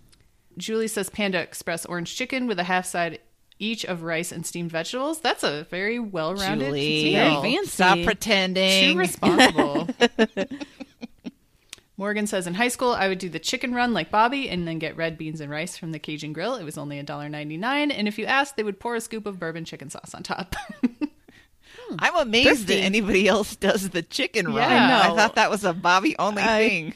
Julie 0.56 0.88
says 0.88 1.10
Panda 1.10 1.40
Express 1.40 1.84
orange 1.84 2.14
chicken 2.14 2.46
with 2.46 2.58
a 2.58 2.64
half 2.64 2.86
side 2.86 3.18
each 3.58 3.84
of 3.84 4.02
rice 4.02 4.32
and 4.32 4.44
steamed 4.46 4.70
vegetables. 4.70 5.20
That's 5.20 5.42
a 5.42 5.64
very 5.70 5.98
well 5.98 6.34
rounded 6.34 6.72
meal. 6.72 7.12
Very 7.12 7.34
fancy. 7.54 7.70
stop 7.70 7.96
Too 7.98 8.04
pretending. 8.04 8.96
responsible. 8.96 9.88
Morgan 11.96 12.26
says 12.26 12.46
in 12.48 12.54
high 12.54 12.68
school 12.68 12.92
I 12.92 13.06
would 13.08 13.18
do 13.18 13.28
the 13.28 13.38
chicken 13.38 13.72
run 13.74 13.94
like 13.94 14.10
Bobby 14.10 14.48
and 14.48 14.66
then 14.66 14.78
get 14.80 14.96
red 14.96 15.16
beans 15.16 15.40
and 15.40 15.50
rice 15.50 15.76
from 15.76 15.92
the 15.92 15.98
Cajun 16.00 16.32
Grill. 16.32 16.56
It 16.56 16.64
was 16.64 16.76
only 16.76 17.00
$1.99 17.00 17.62
and 17.96 18.08
if 18.08 18.18
you 18.18 18.26
asked 18.26 18.56
they 18.56 18.64
would 18.64 18.80
pour 18.80 18.96
a 18.96 19.00
scoop 19.00 19.26
of 19.26 19.38
bourbon 19.38 19.64
chicken 19.64 19.90
sauce 19.90 20.14
on 20.14 20.22
top. 20.24 20.54
Hmm. 20.82 21.96
I'm 21.98 22.16
amazed 22.16 22.48
Thrifty. 22.66 22.74
that 22.76 22.80
anybody 22.82 23.28
else 23.28 23.56
does 23.56 23.90
the 23.90 24.02
chicken 24.02 24.46
run. 24.46 24.56
Yeah. 24.56 25.02
I 25.12 25.16
thought 25.16 25.34
that 25.36 25.50
was 25.50 25.64
a 25.64 25.72
Bobby 25.72 26.16
only 26.18 26.42
I- 26.42 26.68
thing. 26.68 26.94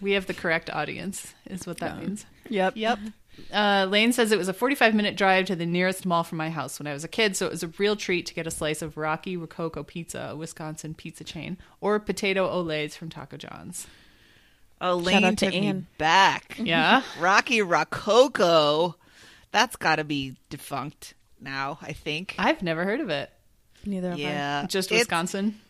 We 0.00 0.12
have 0.12 0.26
the 0.26 0.34
correct 0.34 0.68
audience 0.70 1.34
is 1.48 1.66
what 1.66 1.78
that 1.78 1.98
means. 2.00 2.26
Yep. 2.48 2.74
Yep. 2.76 2.98
Uh, 3.52 3.86
Lane 3.88 4.12
says 4.12 4.32
it 4.32 4.38
was 4.38 4.48
a 4.48 4.52
45 4.54 4.94
minute 4.94 5.16
drive 5.16 5.46
to 5.46 5.56
the 5.56 5.66
nearest 5.66 6.06
mall 6.06 6.22
from 6.24 6.38
my 6.38 6.48
house 6.50 6.78
when 6.78 6.86
I 6.86 6.92
was 6.92 7.04
a 7.04 7.08
kid, 7.08 7.36
so 7.36 7.46
it 7.46 7.52
was 7.52 7.62
a 7.62 7.68
real 7.78 7.96
treat 7.96 8.26
to 8.26 8.34
get 8.34 8.46
a 8.46 8.50
slice 8.50 8.80
of 8.82 8.96
Rocky 8.96 9.36
Rococo 9.36 9.82
Pizza, 9.82 10.28
a 10.32 10.36
Wisconsin 10.36 10.94
pizza 10.94 11.22
chain, 11.24 11.58
or 11.80 11.98
potato 11.98 12.48
olés 12.50 12.92
from 12.96 13.10
Taco 13.10 13.36
John's. 13.36 13.86
Elaine 14.80 15.24
out 15.24 15.38
to 15.38 15.46
took 15.46 15.54
me 15.54 15.66
Anne. 15.68 15.86
back. 15.98 16.56
Yeah. 16.62 17.02
Rocky 17.20 17.62
Rococo. 17.62 18.96
That's 19.52 19.76
got 19.76 19.96
to 19.96 20.04
be 20.04 20.36
defunct 20.50 21.14
now, 21.40 21.78
I 21.80 21.92
think. 21.92 22.34
I've 22.38 22.62
never 22.62 22.84
heard 22.84 23.00
of 23.00 23.08
it. 23.10 23.30
Neither 23.84 24.10
have 24.10 24.18
I. 24.18 24.22
yeah. 24.22 24.66
Just 24.66 24.90
It's- 24.90 25.02
Wisconsin. 25.02 25.60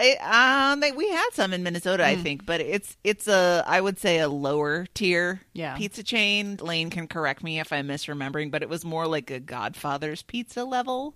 I, 0.00 0.70
um, 0.72 0.80
they, 0.80 0.92
we 0.92 1.08
had 1.10 1.30
some 1.32 1.52
in 1.52 1.62
Minnesota, 1.64 2.06
I 2.06 2.14
think, 2.16 2.46
but 2.46 2.60
it's 2.60 2.96
it's 3.02 3.26
a 3.26 3.64
I 3.66 3.80
would 3.80 3.98
say 3.98 4.20
a 4.20 4.28
lower 4.28 4.86
tier 4.94 5.40
Yeah. 5.54 5.76
pizza 5.76 6.02
chain. 6.04 6.56
Lane 6.60 6.88
can 6.90 7.08
correct 7.08 7.42
me 7.42 7.58
if 7.58 7.72
I'm 7.72 7.88
misremembering, 7.88 8.50
but 8.50 8.62
it 8.62 8.68
was 8.68 8.84
more 8.84 9.06
like 9.06 9.30
a 9.30 9.40
Godfather's 9.40 10.22
pizza 10.22 10.64
level 10.64 11.14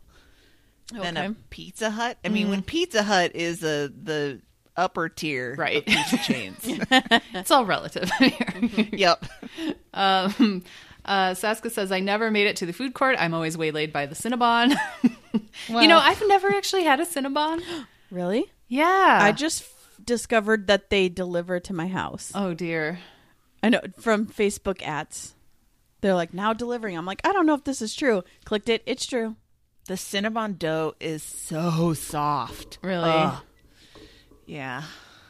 than 0.93 1.17
a 1.17 1.35
Pizza 1.51 1.91
Hut. 1.91 2.19
I 2.25 2.29
mean, 2.29 2.51
when 2.51 2.63
Pizza 2.63 3.03
Hut 3.03 3.31
is 3.37 3.63
a 3.63 3.89
the 3.89 4.41
upper 4.77 5.09
tier 5.09 5.55
Right. 5.57 5.77
of 5.77 5.85
pizza 5.87 6.17
chains. 6.25 6.59
It's 7.35 7.51
all 7.51 7.65
relative 7.67 8.11
yep. 8.93 9.25
Um, 9.95 10.65
uh, 11.05 11.31
Saska 11.33 11.71
says, 11.71 11.93
I 11.93 12.01
never 12.01 12.31
made 12.31 12.47
it 12.47 12.57
to 12.57 12.67
the 12.67 12.73
food 12.73 12.95
court. 12.95 13.17
I'm 13.19 13.35
always 13.35 13.57
waylaid 13.57 13.93
by 13.93 14.07
the 14.07 14.15
Cinnabon. 14.15 14.75
you 15.69 15.89
know, 15.89 15.99
I've 15.99 16.23
never 16.27 16.49
actually 16.51 16.85
had 16.85 17.01
a 17.01 17.07
Cinnabon. 17.07 17.63
Really? 18.11 18.45
Yeah. 18.73 19.19
I 19.21 19.33
just 19.33 19.63
f- 19.63 19.99
discovered 20.03 20.67
that 20.69 20.89
they 20.89 21.11
deliver 21.11 21.61
to 21.61 21.75
my 21.75 21.89
house. 21.89 22.33
oh, 22.35 22.55
dear. 22.55 23.01
I 23.63 23.69
know 23.69 23.81
from 24.01 24.27
Facebook 24.27 24.81
ads. 24.83 25.35
They're 26.01 26.15
like 26.15 26.33
now 26.33 26.55
delivering. 26.55 26.97
I'm 26.97 27.05
like, 27.05 27.21
I 27.23 27.33
don't 27.35 27.45
know 27.45 27.55
if 27.55 27.65
this 27.65 27.83
is 27.83 27.95
true. 27.95 28.25
Clicked 28.47 28.71
it. 28.71 28.83
It's 28.87 29.05
true. 29.05 29.37
The 29.89 29.95
Cinnabon 29.95 30.59
dough 30.59 30.95
is 31.01 31.23
so 31.23 31.93
soft. 31.93 32.79
Really? 32.83 33.11
Ugh. 33.11 33.43
Yeah. 34.47 34.85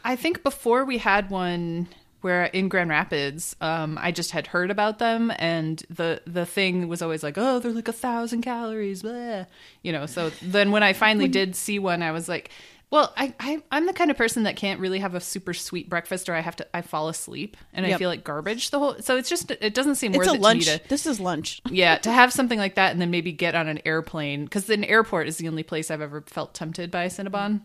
I 0.04 0.14
think 0.14 0.44
before 0.44 0.84
we 0.84 0.98
had 0.98 1.28
one 1.28 1.88
where 2.20 2.44
in 2.44 2.68
Grand 2.68 2.90
Rapids, 2.90 3.56
um, 3.60 3.98
I 4.00 4.12
just 4.12 4.30
had 4.30 4.46
heard 4.46 4.70
about 4.70 5.00
them, 5.00 5.32
and 5.38 5.82
the 5.90 6.22
the 6.26 6.46
thing 6.46 6.86
was 6.86 7.02
always 7.02 7.24
like, 7.24 7.36
oh, 7.36 7.58
they're 7.58 7.72
like 7.72 7.88
a 7.88 7.92
thousand 7.92 8.42
calories, 8.42 9.02
blah. 9.02 9.46
you 9.82 9.90
know. 9.90 10.06
So 10.06 10.30
then 10.40 10.70
when 10.70 10.84
I 10.84 10.92
finally 10.92 11.26
did 11.28 11.56
see 11.56 11.80
one, 11.80 12.02
I 12.02 12.12
was 12.12 12.28
like, 12.28 12.50
well, 12.92 13.12
I, 13.16 13.34
I 13.40 13.62
I'm 13.72 13.86
the 13.86 13.92
kind 13.92 14.10
of 14.10 14.16
person 14.16 14.44
that 14.44 14.54
can't 14.54 14.78
really 14.78 15.00
have 15.00 15.14
a 15.14 15.20
super 15.20 15.54
sweet 15.54 15.88
breakfast, 15.88 16.28
or 16.28 16.34
I 16.34 16.40
have 16.40 16.56
to 16.56 16.76
I 16.76 16.82
fall 16.82 17.08
asleep 17.08 17.56
and 17.72 17.84
I 17.84 17.96
feel 17.96 18.08
like 18.08 18.22
garbage 18.22 18.70
the 18.70 18.78
whole. 18.78 18.96
So 19.00 19.16
it's 19.16 19.28
just 19.28 19.50
it 19.50 19.74
doesn't 19.74 19.96
seem 19.96 20.12
It's 20.12 20.18
worth 20.18 20.28
a 20.28 20.34
it 20.34 20.40
lunch. 20.40 20.66
to 20.66 20.72
me 20.72 20.78
to 20.78 20.88
This 20.88 21.06
is 21.06 21.18
lunch. 21.18 21.60
yeah 21.70 21.96
to 21.96 22.12
have 22.12 22.32
something 22.32 22.58
like 22.58 22.74
that 22.74 22.92
and 22.92 23.00
then 23.00 23.10
maybe 23.10 23.32
get 23.32 23.54
on 23.54 23.66
an 23.66 23.80
airplane 23.84 24.44
because 24.44 24.68
an 24.70 24.84
airport 24.84 25.26
is 25.26 25.38
the 25.38 25.48
only 25.48 25.62
place 25.62 25.90
i've 25.90 26.00
ever 26.02 26.22
felt 26.26 26.54
tempted 26.54 26.90
by 26.90 27.04
a 27.04 27.08
cinnabon 27.08 27.62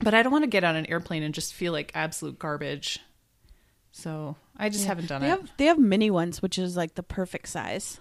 but 0.00 0.14
i 0.14 0.22
don't 0.22 0.32
want 0.32 0.42
to 0.42 0.50
get 0.50 0.64
on 0.64 0.74
an 0.74 0.86
airplane 0.86 1.22
and 1.22 1.32
just 1.32 1.54
feel 1.54 1.72
like 1.72 1.92
absolute 1.94 2.38
garbage 2.38 2.98
so 3.92 4.36
i 4.56 4.68
just 4.68 4.86
haven't 4.86 5.06
done 5.06 5.20
They 5.20 5.28
it 5.28 5.30
have 5.30 5.50
they 5.58 5.64
have 5.66 5.78
mini 5.78 6.10
ones, 6.10 6.42
which 6.42 6.58
is 6.58 6.76
like 6.76 6.96
the 6.96 7.02
perfect 7.04 7.48
size. 7.48 8.00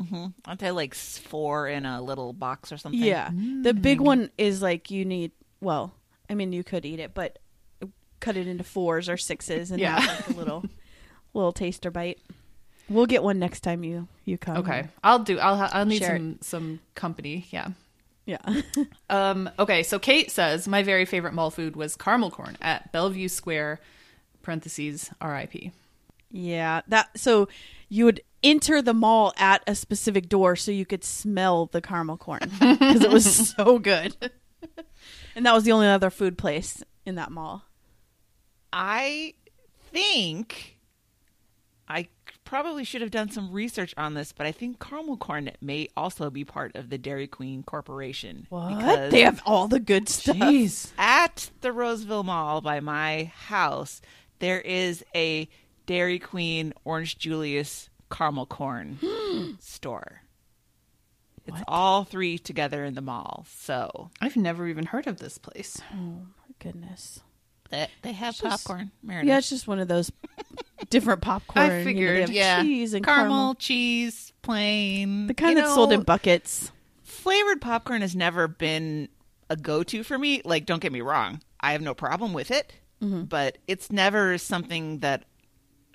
Mm-hmm. 0.00 0.26
Aren't 0.46 0.60
they 0.60 0.70
like 0.70 0.94
four 0.94 1.68
in 1.68 1.84
a 1.84 2.00
little 2.00 2.32
box 2.32 2.72
or 2.72 2.78
something? 2.78 3.00
Yeah, 3.00 3.28
the 3.28 3.74
mm. 3.74 3.82
big 3.82 4.00
one 4.00 4.30
is 4.38 4.62
like 4.62 4.90
you 4.90 5.04
need. 5.04 5.32
Well, 5.62 5.92
I 6.28 6.34
mean, 6.34 6.52
you 6.52 6.62
could 6.64 6.84
eat 6.84 6.98
it, 7.00 7.14
but 7.14 7.38
cut 8.20 8.36
it 8.36 8.46
into 8.46 8.64
fours 8.64 9.08
or 9.08 9.16
sixes, 9.16 9.70
and 9.70 9.80
Yeah. 9.80 9.98
have 10.00 10.26
like 10.28 10.36
a 10.36 10.38
little 10.38 10.64
little 11.34 11.52
taster 11.52 11.90
bite. 11.90 12.18
We'll 12.88 13.06
get 13.06 13.22
one 13.22 13.38
next 13.38 13.60
time 13.60 13.84
you 13.84 14.08
you 14.26 14.36
come. 14.38 14.58
okay 14.58 14.88
i'll 15.02 15.20
do 15.20 15.38
i'll 15.38 15.56
ha- 15.56 15.70
i'll 15.72 15.86
need 15.86 15.98
Share 16.02 16.16
it. 16.16 16.18
some 16.18 16.38
some 16.42 16.80
company 16.94 17.46
yeah 17.50 17.68
Yeah. 18.26 18.38
um 19.10 19.48
okay 19.58 19.82
so 19.82 19.98
kate 19.98 20.30
says 20.30 20.68
my 20.68 20.82
very 20.82 21.04
favorite 21.06 21.32
mall 21.32 21.50
food 21.50 21.74
was 21.74 21.96
caramel 21.96 22.30
corn 22.30 22.56
at 22.60 22.92
bellevue 22.92 23.28
square 23.28 23.80
parentheses 24.42 25.10
rip 25.24 25.54
Yeah, 26.30 26.82
that 26.88 27.18
so 27.18 27.48
you 27.88 28.04
would 28.04 28.20
enter 28.42 28.82
the 28.82 28.94
mall 28.94 29.32
at 29.38 29.62
a 29.66 29.74
specific 29.74 30.28
door 30.28 30.54
so 30.56 30.70
you 30.70 30.84
could 30.84 31.04
smell 31.04 31.66
the 31.66 31.80
caramel 31.80 32.16
corn 32.18 32.40
because 32.60 33.02
it 33.04 33.10
was 33.10 33.50
so 33.56 33.78
good. 33.78 34.14
And 35.34 35.46
that 35.46 35.54
was 35.54 35.64
the 35.64 35.72
only 35.72 35.86
other 35.86 36.10
food 36.10 36.36
place 36.38 36.82
in 37.06 37.14
that 37.16 37.30
mall. 37.30 37.64
I 38.72 39.34
think 39.90 40.78
I 41.88 42.08
probably 42.44 42.84
should 42.84 43.02
have 43.02 43.10
done 43.10 43.30
some 43.30 43.52
research 43.52 43.94
on 43.96 44.14
this, 44.14 44.32
but 44.32 44.46
I 44.46 44.52
think 44.52 44.78
Karmelkorn 44.78 45.54
may 45.60 45.88
also 45.96 46.30
be 46.30 46.44
part 46.44 46.74
of 46.76 46.90
the 46.90 46.98
Dairy 46.98 47.26
Queen 47.26 47.62
Corporation. 47.62 48.46
What? 48.48 49.10
They 49.10 49.22
have 49.22 49.42
all 49.44 49.68
the 49.68 49.80
good 49.80 50.08
stuff. 50.08 50.36
jeez 50.36 50.90
at 50.98 51.50
the 51.60 51.72
Roseville 51.72 52.24
Mall 52.24 52.60
by 52.60 52.80
my 52.80 53.32
house, 53.34 54.00
there 54.38 54.60
is 54.60 55.04
a 55.14 55.48
Dairy 55.86 56.18
Queen 56.18 56.72
Orange 56.84 57.18
Julius 57.18 57.90
Karmelkorn 58.10 58.96
store. 59.60 60.21
It's 61.46 61.62
all 61.68 62.04
three 62.04 62.38
together 62.38 62.84
in 62.84 62.94
the 62.94 63.00
mall. 63.00 63.46
So 63.48 64.10
i've 64.20 64.36
never 64.36 64.66
even 64.68 64.86
heard 64.86 65.06
of 65.06 65.18
this 65.18 65.38
place 65.38 65.80
Oh 65.92 65.96
my 65.96 66.54
Goodness. 66.58 67.20
they, 67.70 67.88
they 68.02 68.12
have 68.12 68.36
just- 68.36 68.64
popcorn. 68.64 68.90
Meredith. 69.02 69.28
Yeah, 69.28 69.38
it's 69.38 69.48
just 69.50 69.66
one 69.66 69.78
of 69.80 69.88
those 69.88 70.12
different 70.90 71.20
popcorn. 71.22 71.64
you 71.66 71.70
know, 71.72 71.78
they 71.78 71.84
figured, 71.84 72.20
have 72.20 72.30
yeah. 72.30 72.62
cheese 72.62 72.94
and 72.94 73.04
caramel, 73.04 73.26
caramel. 73.30 73.54
cheese, 73.56 74.32
plain. 74.42 75.26
The 75.26 75.34
kind 75.34 75.56
You 75.56 75.62
that's 75.64 75.74
sold 75.74 75.92
in 75.92 76.02
buckets. 76.02 76.70
flavored 77.02 77.60
popcorn 77.60 78.00
has 78.02 78.14
never 78.14 78.46
been 78.48 79.08
a 79.50 79.56
go-to 79.56 80.02
for 80.04 80.18
me. 80.18 80.40
Like, 80.44 80.66
don't 80.66 80.80
get 80.80 80.92
me 80.92 81.00
wrong, 81.00 81.40
I 81.60 81.72
have 81.72 81.82
no 81.82 81.94
problem 81.94 82.32
with 82.32 82.50
it, 82.50 82.72
mm-hmm. 83.02 83.24
but 83.24 83.58
it's 83.66 83.90
never 83.90 84.38
something 84.38 84.98
that 85.00 85.24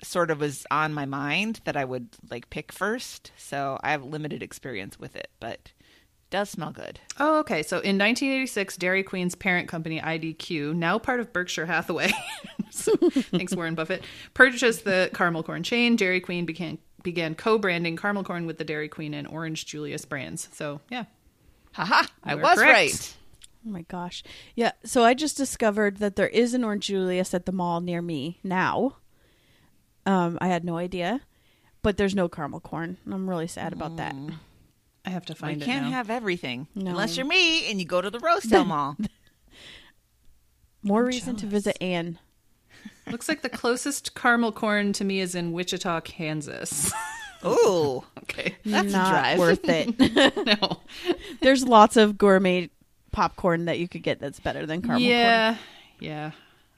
sort 0.02 0.30
of 0.30 0.40
was 0.40 0.66
on 0.70 0.94
my 0.94 1.06
mind 1.06 1.60
that 1.64 1.76
I 1.76 1.84
would 1.84 2.08
like 2.30 2.50
pick 2.50 2.72
first. 2.72 3.32
So 3.36 3.78
I 3.82 3.90
have 3.90 4.04
limited 4.04 4.42
experience 4.42 4.98
with 4.98 5.16
it, 5.16 5.28
but 5.40 5.52
it 5.52 5.72
does 6.30 6.50
smell 6.50 6.70
good. 6.70 7.00
Oh, 7.18 7.40
okay. 7.40 7.62
So 7.62 7.76
in 7.76 7.98
1986, 7.98 8.76
Dairy 8.76 9.02
Queen's 9.02 9.34
parent 9.34 9.68
company, 9.68 10.00
IDQ, 10.00 10.74
now 10.74 10.98
part 10.98 11.20
of 11.20 11.32
Berkshire 11.32 11.66
Hathaway, 11.66 12.12
so, 12.70 12.96
thanks 12.96 13.54
Warren 13.54 13.74
Buffett, 13.74 14.02
purchased 14.34 14.84
the 14.84 15.10
Karmelkorn 15.12 15.64
chain. 15.64 15.96
Dairy 15.96 16.20
Queen 16.20 16.46
began 16.46 16.78
began 17.02 17.34
co-branding 17.34 17.96
Karmelkorn 17.96 18.46
with 18.46 18.58
the 18.58 18.64
Dairy 18.64 18.88
Queen 18.88 19.14
and 19.14 19.26
Orange 19.28 19.66
Julius 19.66 20.04
brands. 20.04 20.48
So 20.52 20.80
yeah, 20.90 21.04
Haha, 21.72 22.06
I 22.24 22.34
was 22.34 22.58
correct. 22.58 22.72
right. 22.72 23.16
Oh 23.66 23.70
my 23.70 23.82
gosh. 23.82 24.22
Yeah, 24.54 24.72
so 24.84 25.04
I 25.04 25.14
just 25.14 25.36
discovered 25.36 25.98
that 25.98 26.16
there 26.16 26.28
is 26.28 26.54
an 26.54 26.64
Orange 26.64 26.86
Julius 26.86 27.34
at 27.34 27.46
the 27.46 27.52
mall 27.52 27.80
near 27.80 28.00
me 28.00 28.38
now. 28.42 28.96
Um, 30.10 30.38
I 30.40 30.48
had 30.48 30.64
no 30.64 30.76
idea. 30.76 31.20
But 31.82 31.96
there's 31.96 32.14
no 32.14 32.28
Karmelkorn. 32.28 32.96
I'm 33.06 33.30
really 33.30 33.46
sad 33.46 33.72
about 33.72 33.96
that. 33.98 34.14
I 35.04 35.10
have 35.10 35.24
to 35.26 35.32
You 35.32 35.36
find 35.36 35.62
it 35.62 35.66
You 35.66 35.72
can't 35.72 35.84
now. 35.86 35.90
have 35.92 36.10
everything 36.10 36.66
No. 36.74 36.90
unless 36.90 37.16
you're 37.16 37.24
me 37.24 37.70
and 37.70 37.78
you 37.80 37.86
go 37.86 38.00
to 38.00 38.10
the 38.10 38.18
Rosedale 38.18 38.64
Mall. 38.74 38.96
More 40.82 41.04
reason 41.04 41.36
to 41.36 41.46
visit 41.46 41.76
Anne. 41.80 42.18
Looks 43.10 43.28
like 43.28 43.42
the 43.42 43.48
closest 43.48 44.14
Karmelkorn 44.14 44.92
to 44.94 45.04
me 45.04 45.20
is 45.20 45.34
in 45.34 45.52
Wichita, 45.52 46.00
Kansas. 46.02 46.92
Ooh, 47.44 48.04
okay, 48.24 48.56
That's 48.64 48.88
a 48.88 48.96
Not 48.96 49.10
drive. 49.10 49.38
worth 49.38 49.60
it. 49.68 50.60
no, 50.60 50.80
there's 51.40 51.64
lots 51.64 51.96
of 51.96 52.18
gourmet 52.18 52.70
popcorn 53.12 53.64
that 53.66 53.78
you 53.78 53.88
could 53.88 54.02
get 54.02 54.20
that's 54.20 54.40
better 54.40 54.66
than 54.66 54.82
caramel 54.82 55.00
corn. 55.00 55.10
yeah, 55.10 55.56
yeah, 56.00 56.30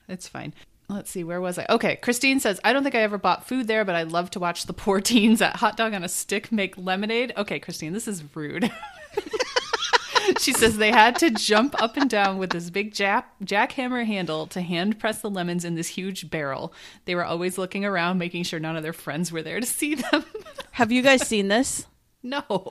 it's 0.07 0.27
fine. 0.27 0.53
Let's 0.91 1.09
see, 1.09 1.23
where 1.23 1.39
was 1.39 1.57
I? 1.57 1.65
Okay, 1.69 1.95
Christine 1.95 2.41
says, 2.41 2.59
I 2.65 2.73
don't 2.73 2.83
think 2.83 2.95
I 2.95 3.01
ever 3.01 3.17
bought 3.17 3.47
food 3.47 3.67
there, 3.67 3.85
but 3.85 3.95
I 3.95 4.03
love 4.03 4.29
to 4.31 4.39
watch 4.39 4.65
the 4.65 4.73
poor 4.73 4.99
teens 4.99 5.41
at 5.41 5.55
Hot 5.57 5.77
Dog 5.77 5.93
on 5.93 6.03
a 6.03 6.09
Stick 6.09 6.51
make 6.51 6.77
lemonade. 6.77 7.31
Okay, 7.37 7.59
Christine, 7.59 7.93
this 7.93 8.09
is 8.09 8.23
rude. 8.35 8.69
she 10.39 10.51
says 10.51 10.77
they 10.77 10.91
had 10.91 11.17
to 11.19 11.29
jump 11.31 11.81
up 11.81 11.95
and 11.95 12.09
down 12.09 12.37
with 12.37 12.49
this 12.49 12.69
big 12.69 12.93
jack- 12.93 13.33
jackhammer 13.41 14.05
handle 14.05 14.47
to 14.47 14.61
hand 14.61 14.99
press 14.99 15.21
the 15.21 15.29
lemons 15.29 15.63
in 15.63 15.75
this 15.75 15.87
huge 15.87 16.29
barrel. 16.29 16.73
They 17.05 17.15
were 17.15 17.25
always 17.25 17.57
looking 17.57 17.85
around, 17.85 18.17
making 18.17 18.43
sure 18.43 18.59
none 18.59 18.75
of 18.75 18.83
their 18.83 18.91
friends 18.91 19.31
were 19.31 19.41
there 19.41 19.61
to 19.61 19.65
see 19.65 19.95
them. 19.95 20.25
Have 20.71 20.91
you 20.91 21.01
guys 21.01 21.25
seen 21.25 21.47
this? 21.47 21.87
no. 22.21 22.69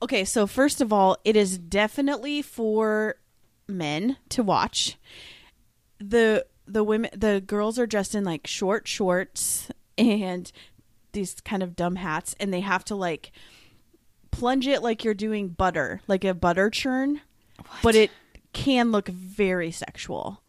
Okay, 0.00 0.24
so 0.24 0.46
first 0.46 0.80
of 0.80 0.92
all, 0.92 1.16
it 1.24 1.34
is 1.34 1.58
definitely 1.58 2.40
for 2.40 3.16
men 3.66 4.16
to 4.28 4.44
watch. 4.44 4.96
The 5.98 6.46
the 6.68 6.84
women 6.84 7.10
the 7.16 7.42
girls 7.44 7.78
are 7.78 7.86
dressed 7.86 8.14
in 8.14 8.24
like 8.24 8.46
short 8.46 8.86
shorts 8.86 9.68
and 9.96 10.52
these 11.12 11.40
kind 11.40 11.62
of 11.62 11.74
dumb 11.74 11.96
hats 11.96 12.34
and 12.38 12.52
they 12.52 12.60
have 12.60 12.84
to 12.84 12.94
like 12.94 13.32
plunge 14.30 14.66
it 14.66 14.82
like 14.82 15.04
you're 15.04 15.14
doing 15.14 15.48
butter, 15.48 16.00
like 16.06 16.24
a 16.24 16.34
butter 16.34 16.70
churn. 16.70 17.20
But 17.82 17.94
it 17.94 18.10
can 18.52 18.92
look 18.92 19.08
very 19.08 19.70
sexual. 19.70 20.42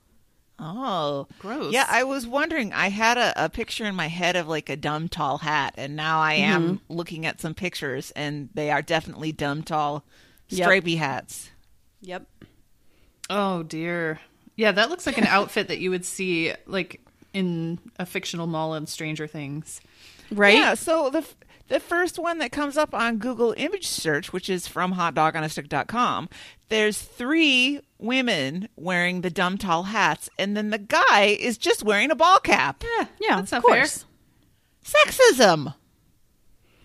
Oh, 0.60 1.28
Gross. 1.40 1.72
Yeah, 1.74 1.86
I 1.90 2.04
was 2.04 2.28
wondering. 2.28 2.74
I 2.74 2.90
had 2.90 3.18
a, 3.18 3.46
a 3.46 3.50
picture 3.50 3.86
in 3.86 3.96
my 3.96 4.08
head 4.08 4.36
of 4.36 4.48
like 4.48 4.70
a 4.70 4.76
dumb 4.76 5.08
tall 5.08 5.38
hat, 5.38 5.74
and 5.78 5.96
now 5.96 6.20
I 6.20 6.36
mm-hmm. 6.36 6.52
am 6.52 6.82
looking 6.90 7.26
at 7.26 7.40
some 7.40 7.54
pictures, 7.54 8.12
and 8.12 8.50
they 8.54 8.70
are 8.70 8.82
definitely 8.82 9.32
dumb 9.32 9.64
tall, 9.64 10.04
Yep. 10.50 10.84
hats. 10.86 11.50
Yep. 12.02 12.28
Oh 13.30 13.64
dear. 13.64 14.20
Yeah, 14.60 14.74
that 14.74 14.90
looks 14.90 15.06
like 15.06 15.18
an 15.18 15.26
outfit 15.28 15.70
that 15.70 15.80
you 15.80 15.90
would 15.90 16.04
see 16.04 16.54
like 16.66 17.00
in 17.34 17.80
a 17.98 18.06
fictional 18.06 18.46
mall 18.46 18.74
in 18.76 18.88
Stranger 18.88 19.26
Things. 19.26 19.80
Right? 20.32 20.56
Yeah. 20.56 20.74
So 20.74 21.10
the 21.10 21.26
the 21.70 21.80
first 21.80 22.20
one 22.20 22.40
that 22.40 22.52
comes 22.52 22.76
up 22.78 22.94
on 22.94 23.20
Google 23.20 23.54
image 23.56 23.88
search, 23.88 24.34
which 24.34 24.50
is 24.50 24.68
from 24.68 24.96
hotdogonastick.com, 24.96 26.28
there's 26.68 27.02
three 27.02 27.80
women 28.00 28.68
wearing 28.76 29.22
the 29.22 29.30
dumb 29.30 29.58
tall 29.58 29.84
hats, 29.84 30.30
and 30.38 30.58
then 30.58 30.72
the 30.72 30.78
guy 30.80 31.38
is 31.40 31.58
just 31.58 31.84
wearing 31.84 32.12
a 32.12 32.16
ball 32.16 32.40
cap. 32.40 32.84
Yeah, 32.84 33.06
Yeah, 33.22 33.36
that's 33.38 33.54
of 33.54 33.64
not 33.64 33.70
fair. 33.72 33.78
course. 33.82 34.06
Sexism. 34.84 35.74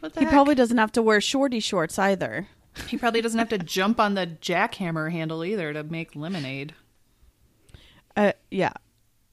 What 0.00 0.12
the 0.14 0.20
He 0.20 0.24
heck? 0.26 0.32
probably 0.32 0.54
doesn't 0.54 0.76
have 0.78 0.92
to 0.92 1.02
wear 1.02 1.20
shorty 1.20 1.60
shorts 1.60 1.98
either. 1.98 2.46
he 2.88 2.96
probably 2.98 3.20
doesn't 3.22 3.38
have 3.38 3.48
to 3.48 3.58
jump 3.58 3.98
on 3.98 4.14
the 4.14 4.26
jackhammer 4.26 5.10
handle 5.10 5.44
either 5.44 5.72
to 5.72 5.82
make 5.82 6.14
lemonade. 6.14 6.74
Uh, 8.16 8.32
yeah. 8.50 8.72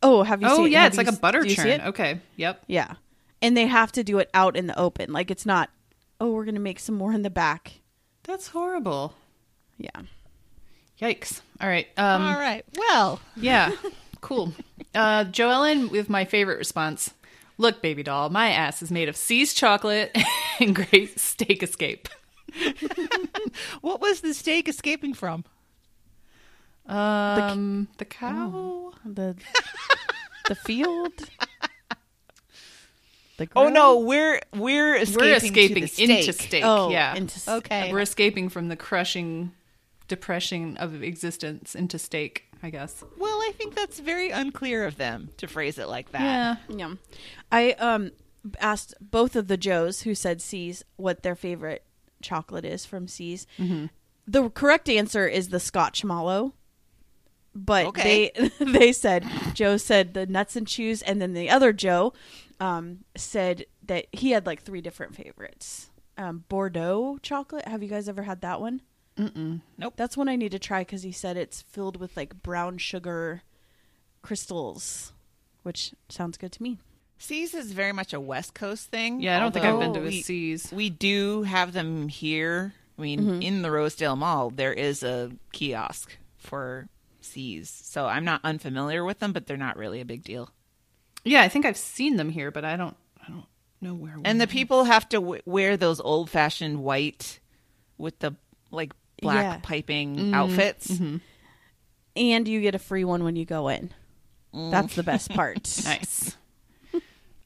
Oh, 0.03 0.23
have 0.23 0.41
you 0.41 0.47
oh 0.49 0.57
seen? 0.63 0.71
yeah, 0.71 0.87
it's 0.87 0.97
like 0.97 1.05
you 1.07 1.11
a 1.11 1.13
s- 1.13 1.19
butter 1.19 1.41
do 1.43 1.49
see 1.49 1.55
churn. 1.55 1.67
it? 1.67 1.81
Okay, 1.87 2.19
yep. 2.35 2.63
Yeah, 2.67 2.93
and 3.41 3.55
they 3.55 3.67
have 3.67 3.91
to 3.93 4.03
do 4.03 4.17
it 4.19 4.29
out 4.33 4.55
in 4.57 4.67
the 4.67 4.77
open. 4.79 5.13
Like 5.13 5.29
it's 5.29 5.45
not. 5.45 5.69
Oh, 6.19 6.31
we're 6.31 6.45
gonna 6.45 6.59
make 6.59 6.79
some 6.79 6.95
more 6.95 7.13
in 7.13 7.21
the 7.21 7.29
back. 7.29 7.81
That's 8.23 8.47
horrible. 8.49 9.13
Yeah. 9.77 10.01
Yikes. 10.99 11.41
All 11.59 11.67
right. 11.67 11.87
Um, 11.97 12.21
All 12.21 12.39
right. 12.39 12.63
Well, 12.77 13.19
Yeah, 13.35 13.71
cool. 14.21 14.53
Uh, 14.93 15.25
Joellen 15.25 15.89
with 15.89 16.09
my 16.09 16.25
favorite 16.25 16.57
response. 16.59 17.11
Look, 17.57 17.81
baby 17.81 18.03
doll, 18.03 18.29
my 18.29 18.49
ass 18.51 18.81
is 18.83 18.91
made 18.91 19.09
of 19.09 19.15
See's 19.15 19.53
chocolate 19.55 20.15
and 20.59 20.75
great 20.75 21.19
steak 21.19 21.63
escape. 21.63 22.07
what 23.81 24.01
was 24.01 24.21
the 24.21 24.33
steak 24.33 24.67
escaping 24.67 25.13
from? 25.13 25.43
Um, 26.87 27.87
the, 27.97 28.05
cow. 28.05 28.93
The 29.05 29.35
the 30.47 30.55
field. 30.55 31.13
The 33.37 33.47
Oh 33.55 33.69
no, 33.69 33.99
we're 33.99 34.39
we're 34.53 34.95
escaping, 34.95 35.21
We're 35.29 35.35
escaping 35.35 35.75
to 35.75 35.81
the 35.81 35.87
steak. 35.87 36.09
into 36.27 36.33
steak. 36.33 36.63
Oh, 36.65 36.89
yeah. 36.91 37.15
into 37.15 37.35
s- 37.35 37.47
Okay. 37.47 37.91
We're 37.91 38.01
escaping 38.01 38.49
from 38.49 38.67
the 38.67 38.75
crushing 38.75 39.51
depression 40.07 40.77
of 40.77 41.01
existence 41.01 41.73
into 41.73 41.97
steak, 41.97 42.43
I 42.61 42.69
guess. 42.69 43.03
Well, 43.17 43.37
I 43.39 43.51
think 43.57 43.73
that's 43.73 43.99
very 43.99 44.29
unclear 44.29 44.85
of 44.85 44.97
them 44.97 45.29
to 45.37 45.47
phrase 45.47 45.79
it 45.79 45.87
like 45.87 46.11
that. 46.11 46.21
Yeah. 46.21 46.55
Yeah. 46.77 46.93
I 47.51 47.71
um 47.73 48.11
asked 48.59 48.93
both 49.01 49.35
of 49.35 49.47
the 49.47 49.57
Joes 49.57 50.01
who 50.01 50.13
said 50.13 50.39
See's 50.41 50.83
what 50.97 51.23
their 51.23 51.35
favorite 51.35 51.83
chocolate 52.21 52.65
is 52.65 52.85
from 52.85 53.07
See's. 53.07 53.47
Mm-hmm. 53.57 53.85
The 54.27 54.49
correct 54.51 54.87
answer 54.87 55.27
is 55.27 55.49
the 55.49 55.59
Scotch 55.59 56.03
Mallow. 56.03 56.53
But 57.53 57.87
Okay. 57.87 58.31
they 58.35 58.49
they 58.65 58.91
said 58.93 59.25
Joe 59.53 59.77
said 59.77 60.13
the 60.13 60.25
nuts 60.25 60.55
and 60.55 60.65
chews, 60.67 61.01
and 61.01 61.21
then 61.21 61.33
the 61.33 61.49
other 61.49 61.73
Joe 61.73 62.13
um, 62.59 62.99
said 63.15 63.65
that 63.85 64.05
he 64.13 64.31
had 64.31 64.45
like 64.45 64.61
three 64.61 64.81
different 64.81 65.15
favorites. 65.15 65.89
Um, 66.17 66.43
Bordeaux 66.49 67.17
chocolate. 67.21 67.67
Have 67.67 67.81
you 67.83 67.89
guys 67.89 68.07
ever 68.07 68.23
had 68.23 68.41
that 68.41 68.61
one? 68.61 68.81
Mm-mm. 69.17 69.61
Nope. 69.77 69.93
That's 69.97 70.15
one 70.15 70.29
I 70.29 70.35
need 70.35 70.51
to 70.51 70.59
try 70.59 70.81
because 70.81 71.03
he 71.03 71.11
said 71.11 71.35
it's 71.35 71.61
filled 71.61 71.97
with 71.99 72.15
like 72.15 72.41
brown 72.41 72.77
sugar 72.77 73.41
crystals, 74.21 75.13
which 75.63 75.93
sounds 76.09 76.37
good 76.37 76.51
to 76.53 76.63
me. 76.63 76.77
See's 77.17 77.53
is 77.53 77.71
very 77.71 77.91
much 77.91 78.13
a 78.13 78.19
West 78.19 78.53
Coast 78.53 78.89
thing. 78.89 79.21
Yeah, 79.21 79.37
I 79.37 79.39
don't 79.39 79.51
think 79.51 79.65
I've 79.65 79.79
been 79.79 79.93
to 79.93 79.99
although 79.99 80.09
a 80.09 80.09
we, 80.09 80.59
We 80.71 80.89
do 80.89 81.43
have 81.43 81.73
them 81.73 82.07
here. 82.07 82.73
I 82.97 83.01
mean, 83.01 83.19
Mm-hmm. 83.21 83.41
in 83.41 83.61
the 83.61 83.71
Rosedale 83.71 84.15
Mall, 84.15 84.49
there 84.51 84.73
is 84.73 85.03
a 85.03 85.31
kiosk 85.51 86.17
for 86.37 86.87
See's. 87.23 87.69
So 87.69 88.05
I'm 88.07 88.25
not 88.25 88.41
unfamiliar 88.43 89.03
with 89.05 89.19
them, 89.19 89.31
but 89.33 89.47
they're 89.47 89.57
not 89.57 89.77
really 89.77 90.01
a 90.01 90.05
big 90.05 90.23
deal. 90.23 90.51
Yeah, 91.23 91.41
I 91.41 91.49
think 91.49 91.65
I've 91.65 91.77
seen 91.77 92.15
them 92.17 92.29
here, 92.29 92.51
but 92.51 92.65
I 92.65 92.75
don't. 92.75 92.95
I 93.25 93.29
don't 93.31 93.45
know 93.81 93.93
where. 93.93 94.17
And 94.25 94.41
the 94.41 94.47
people 94.47 94.85
have 94.85 95.07
to 95.09 95.17
w- 95.17 95.41
wear 95.45 95.77
those 95.77 95.99
old 95.99 96.29
fashioned 96.29 96.83
white 96.83 97.39
with 97.97 98.17
the 98.19 98.35
like 98.71 98.93
black 99.21 99.43
Yeah. 99.43 99.59
piping 99.61 100.15
Mm-hmm. 100.15 100.33
outfits. 100.33 100.99
and 102.15 102.47
you 102.47 102.61
get 102.61 102.75
a 102.75 102.79
free 102.79 103.03
one 103.03 103.23
when 103.23 103.35
you 103.35 103.45
go 103.45 103.67
in. 103.67 103.91
That's 104.53 104.95
the 104.95 105.03
best 105.03 105.29
part. 105.31 105.63
Nice. 105.85 106.35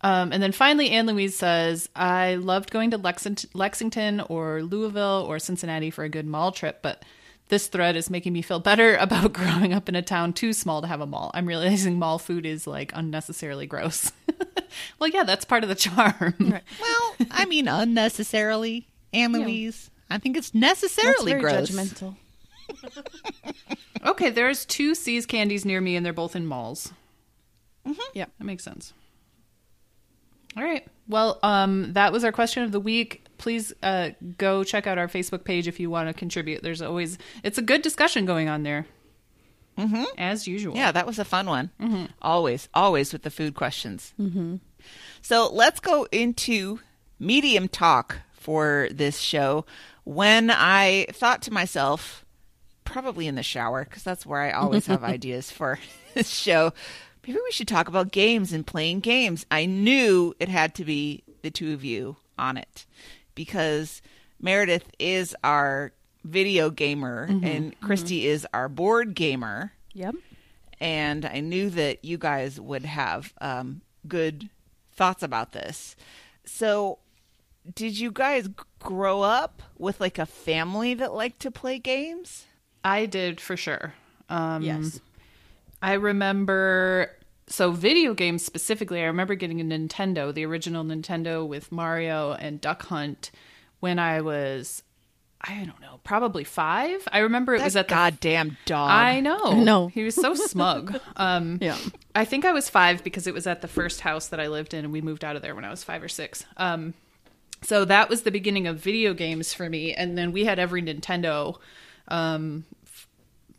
Um, 0.02 0.32
and 0.32 0.44
then 0.44 0.52
finally, 0.52 0.92
Anne 0.92 1.08
Louise 1.08 1.36
says, 1.36 1.90
I 1.96 2.36
loved 2.36 2.70
going 2.70 2.92
to 2.92 2.98
Lexington, 2.98 3.50
Lexington 3.56 4.20
or 4.22 4.62
Louisville 4.62 5.26
or 5.28 5.40
Cincinnati 5.40 5.90
for 5.90 6.04
a 6.04 6.10
good 6.10 6.28
mall 6.28 6.52
trip, 6.52 6.84
but 6.84 7.04
this 7.50 7.68
thread 7.68 7.96
is 7.96 8.10
making 8.10 8.34
me 8.34 8.42
feel 8.42 8.60
better 8.60 8.96
about 9.00 9.34
growing 9.34 9.74
up 9.74 9.88
in 9.90 9.96
a 9.96 10.02
town 10.02 10.34
too 10.34 10.54
small 10.54 10.82
to 10.82 10.88
have 10.88 11.02
a 11.02 11.06
mall. 11.06 11.32
I'm 11.34 11.46
realizing 11.48 12.00
mall 12.00 12.18
food 12.20 12.46
is 12.46 12.66
like 12.68 12.92
unnecessarily 12.96 13.68
gross. 13.68 14.12
well, 15.00 15.10
yeah, 15.10 15.24
that's 15.24 15.46
part 15.46 15.64
of 15.64 15.70
the 15.70 15.76
charm. 15.76 16.36
Well, 16.82 17.16
I 17.32 17.46
mean, 17.46 17.68
unnecessarily, 17.68 18.88
Anne 19.14 19.32
Louise. 19.32 19.90
I 20.10 20.18
think 20.18 20.38
it's 20.38 20.50
That's 20.52 20.84
necessarily 20.84 21.32
very 21.32 21.42
gross. 21.42 21.70
judgmental. 21.72 22.16
Okay, 24.06 24.30
there's 24.30 24.66
two 24.66 24.94
See's 24.94 25.26
candies 25.26 25.66
near 25.66 25.82
me, 25.82 25.96
and 25.96 26.06
they're 26.06 26.14
both 26.14 26.36
in 26.36 26.46
malls. 26.46 26.92
Yeah, 28.14 28.26
That 28.38 28.46
makes 28.46 28.64
sense. 28.64 28.94
All 30.58 30.64
right. 30.64 30.86
Well, 31.08 31.40
um, 31.44 31.94
that 31.94 32.12
was 32.14 32.24
our 32.24 32.32
question 32.32 32.64
of 32.64 32.72
the 32.72 32.80
week. 32.80 33.25
Please 33.38 33.74
uh, 33.84 34.12
go 34.38 34.64
check 34.64 34.88
out 34.88 34.98
our 34.98 35.08
Facebook 35.08 35.44
page 35.44 35.68
if 35.68 35.80
you 35.80 35.90
want 35.90 36.10
to 36.10 36.14
contribute. 36.14 36.64
There's 36.64 36.82
always 36.82 37.18
it's 37.44 37.58
a 37.58 37.62
good 37.62 37.82
discussion 37.82 38.26
going 38.26 38.50
on 38.50 38.64
there, 38.64 38.86
mm-hmm. 39.78 40.04
as 40.18 40.48
usual. 40.48 40.76
Yeah, 40.76 40.92
that 40.92 41.06
was 41.06 41.20
a 41.20 41.26
fun 41.26 41.48
one. 41.48 41.72
Always, 42.22 42.70
always 42.74 43.14
with 43.14 43.24
the 43.24 43.30
food 43.30 43.56
questions. 43.56 44.14
Mm-hmm. 44.20 44.58
So 45.22 45.50
let's 45.52 45.80
go 45.80 46.08
into 46.12 46.80
medium 47.20 47.68
talk 47.68 48.20
for 48.34 48.90
this 48.92 49.20
show. 49.20 49.66
When 50.04 50.52
I 50.52 51.08
thought 51.12 51.42
to 51.44 51.52
myself, 51.54 52.26
probably 52.84 53.28
in 53.28 53.36
the 53.36 53.44
shower, 53.44 53.84
because 53.84 54.04
that's 54.04 54.26
where 54.26 54.42
I 54.42 54.52
always 54.52 54.86
have 54.86 55.04
ideas 55.16 55.52
for 55.52 55.80
this 56.14 56.30
show, 56.30 56.74
maybe 57.26 57.40
we 57.44 57.52
should 57.52 57.68
talk 57.68 57.88
about 57.88 58.12
games 58.12 58.54
and 58.54 58.66
playing 58.66 59.00
games. 59.00 59.46
I 59.50 59.66
knew 59.66 60.36
it 60.40 60.50
had 60.50 60.76
to 60.76 60.86
be 60.86 61.24
the 61.42 61.52
two 61.52 61.74
of 61.74 61.84
you 61.84 62.18
on 62.38 62.58
it 62.58 62.86
because 63.36 64.02
Meredith 64.42 64.90
is 65.00 65.36
our 65.44 65.92
video 66.24 66.70
gamer 66.72 67.26
and 67.44 67.80
Christy 67.82 68.26
is 68.26 68.48
our 68.54 68.68
board 68.68 69.14
gamer 69.14 69.74
Yep. 69.94 70.16
and 70.80 71.24
I 71.26 71.40
knew 71.42 71.70
that 71.70 72.04
you 72.04 72.18
guys 72.18 72.60
would 72.60 72.84
have 72.86 73.32
um, 73.40 73.82
good 74.08 74.50
thoughts 74.92 75.22
about 75.24 75.52
this. 75.52 75.96
So, 76.46 77.00
did 77.74 77.98
you 78.00 78.12
guys 78.12 78.48
grow 78.80 79.22
up 79.22 79.62
with 79.78 80.00
like 80.00 80.18
a 80.20 80.26
family 80.26 80.94
that 80.96 81.14
liked 81.14 81.40
to 81.42 81.52
play 81.52 81.80
games? 81.80 82.46
I 82.84 83.06
did 83.06 83.40
for 83.42 83.56
sure. 83.58 83.94
Um, 84.30 84.62
Yes. 84.64 85.00
I 85.82 85.94
remember 85.94 87.12
so 87.48 87.72
video 87.72 88.14
games 88.14 88.44
specifically. 88.44 89.02
I 89.02 89.06
remember 89.06 89.36
getting 89.36 89.62
a 89.62 89.64
Nintendo, 89.64 90.34
the 90.34 90.46
original 90.46 90.84
Nintendo 90.84 91.48
with 91.48 91.72
Mario 91.72 92.34
and 92.34 92.60
Duck 92.60 92.84
Hunt, 92.88 93.32
when 93.80 94.00
I 94.00 94.22
was, 94.22 94.82
I 95.42 95.64
don't 95.66 95.80
know, 95.82 96.00
probably 96.04 96.44
five. 96.44 97.08
I 97.12 97.20
remember 97.20 97.54
it 97.54 97.62
was 97.62 97.74
That 97.74 97.82
at 97.82 97.88
the. 97.90 97.94
goddamn 97.94 98.58
dog. 98.66 98.90
I 98.90 99.20
know. 99.20 99.52
No. 99.64 99.88
he 99.88 100.04
was 100.04 100.16
so 100.16 100.34
smug. 100.34 101.00
Um, 101.18 101.60
Yeah. 101.62 101.78
I 102.16 102.26
think 102.26 102.46
I 102.46 102.52
was 102.52 102.70
five 102.70 103.04
because 103.04 103.28
it 103.28 103.34
was 103.34 103.46
at 103.46 103.62
the 103.62 103.68
first 103.68 104.02
house 104.02 104.28
that 104.30 104.40
I 104.40 104.48
lived 104.48 104.74
in, 104.74 104.86
and 104.86 104.92
we 104.94 105.02
moved 105.02 105.24
out 105.24 105.36
of 105.36 105.42
there 105.42 105.54
when 105.54 105.66
I 105.66 105.70
was 105.70 105.84
five 105.84 106.02
or 106.02 106.08
six. 106.10 106.46
Um, 106.58 106.94
so 107.62 107.86
that 107.86 108.10
was 108.10 108.24
the 108.24 108.32
beginning 108.32 108.66
of 108.68 108.78
video 108.80 109.14
games 109.14 109.54
for 109.54 109.70
me. 109.70 109.94
And 109.94 110.18
then 110.18 110.32
we 110.32 110.46
had 110.46 110.58
every 110.60 110.82
Nintendo. 110.82 111.58
Um, 112.08 112.66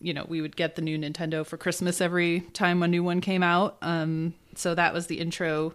you 0.01 0.15
know, 0.15 0.25
we 0.29 0.41
would 0.41 0.57
get 0.57 0.77
the 0.77 0.83
new 0.83 0.99
Nintendo 0.99 1.45
for 1.45 1.57
Christmas 1.57 2.01
every 2.01 2.41
time 2.53 2.83
a 2.83 2.89
new 2.89 3.03
one 3.03 3.21
came 3.21 3.43
out. 3.43 3.79
Um, 3.83 4.35
so 4.55 4.75
that 4.75 4.93
was 4.93 5.07
the 5.07 5.19
intro 5.19 5.75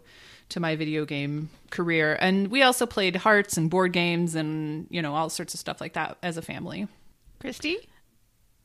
to 0.49 0.59
my 0.59 0.76
video 0.76 1.05
game 1.05 1.49
career. 1.69 2.17
And 2.19 2.49
we 2.49 2.61
also 2.61 2.86
played 2.86 3.15
hearts 3.15 3.57
and 3.57 3.69
board 3.69 3.93
games 3.93 4.36
and, 4.36 4.88
you 4.89 5.01
know, 5.01 5.15
all 5.15 5.30
sorts 5.30 5.53
of 5.53 5.59
stuff 5.59 5.82
like 5.82 5.93
that 5.93 6.17
as 6.22 6.38
a 6.38 6.41
family. 6.41 6.88
Christy? 7.39 7.89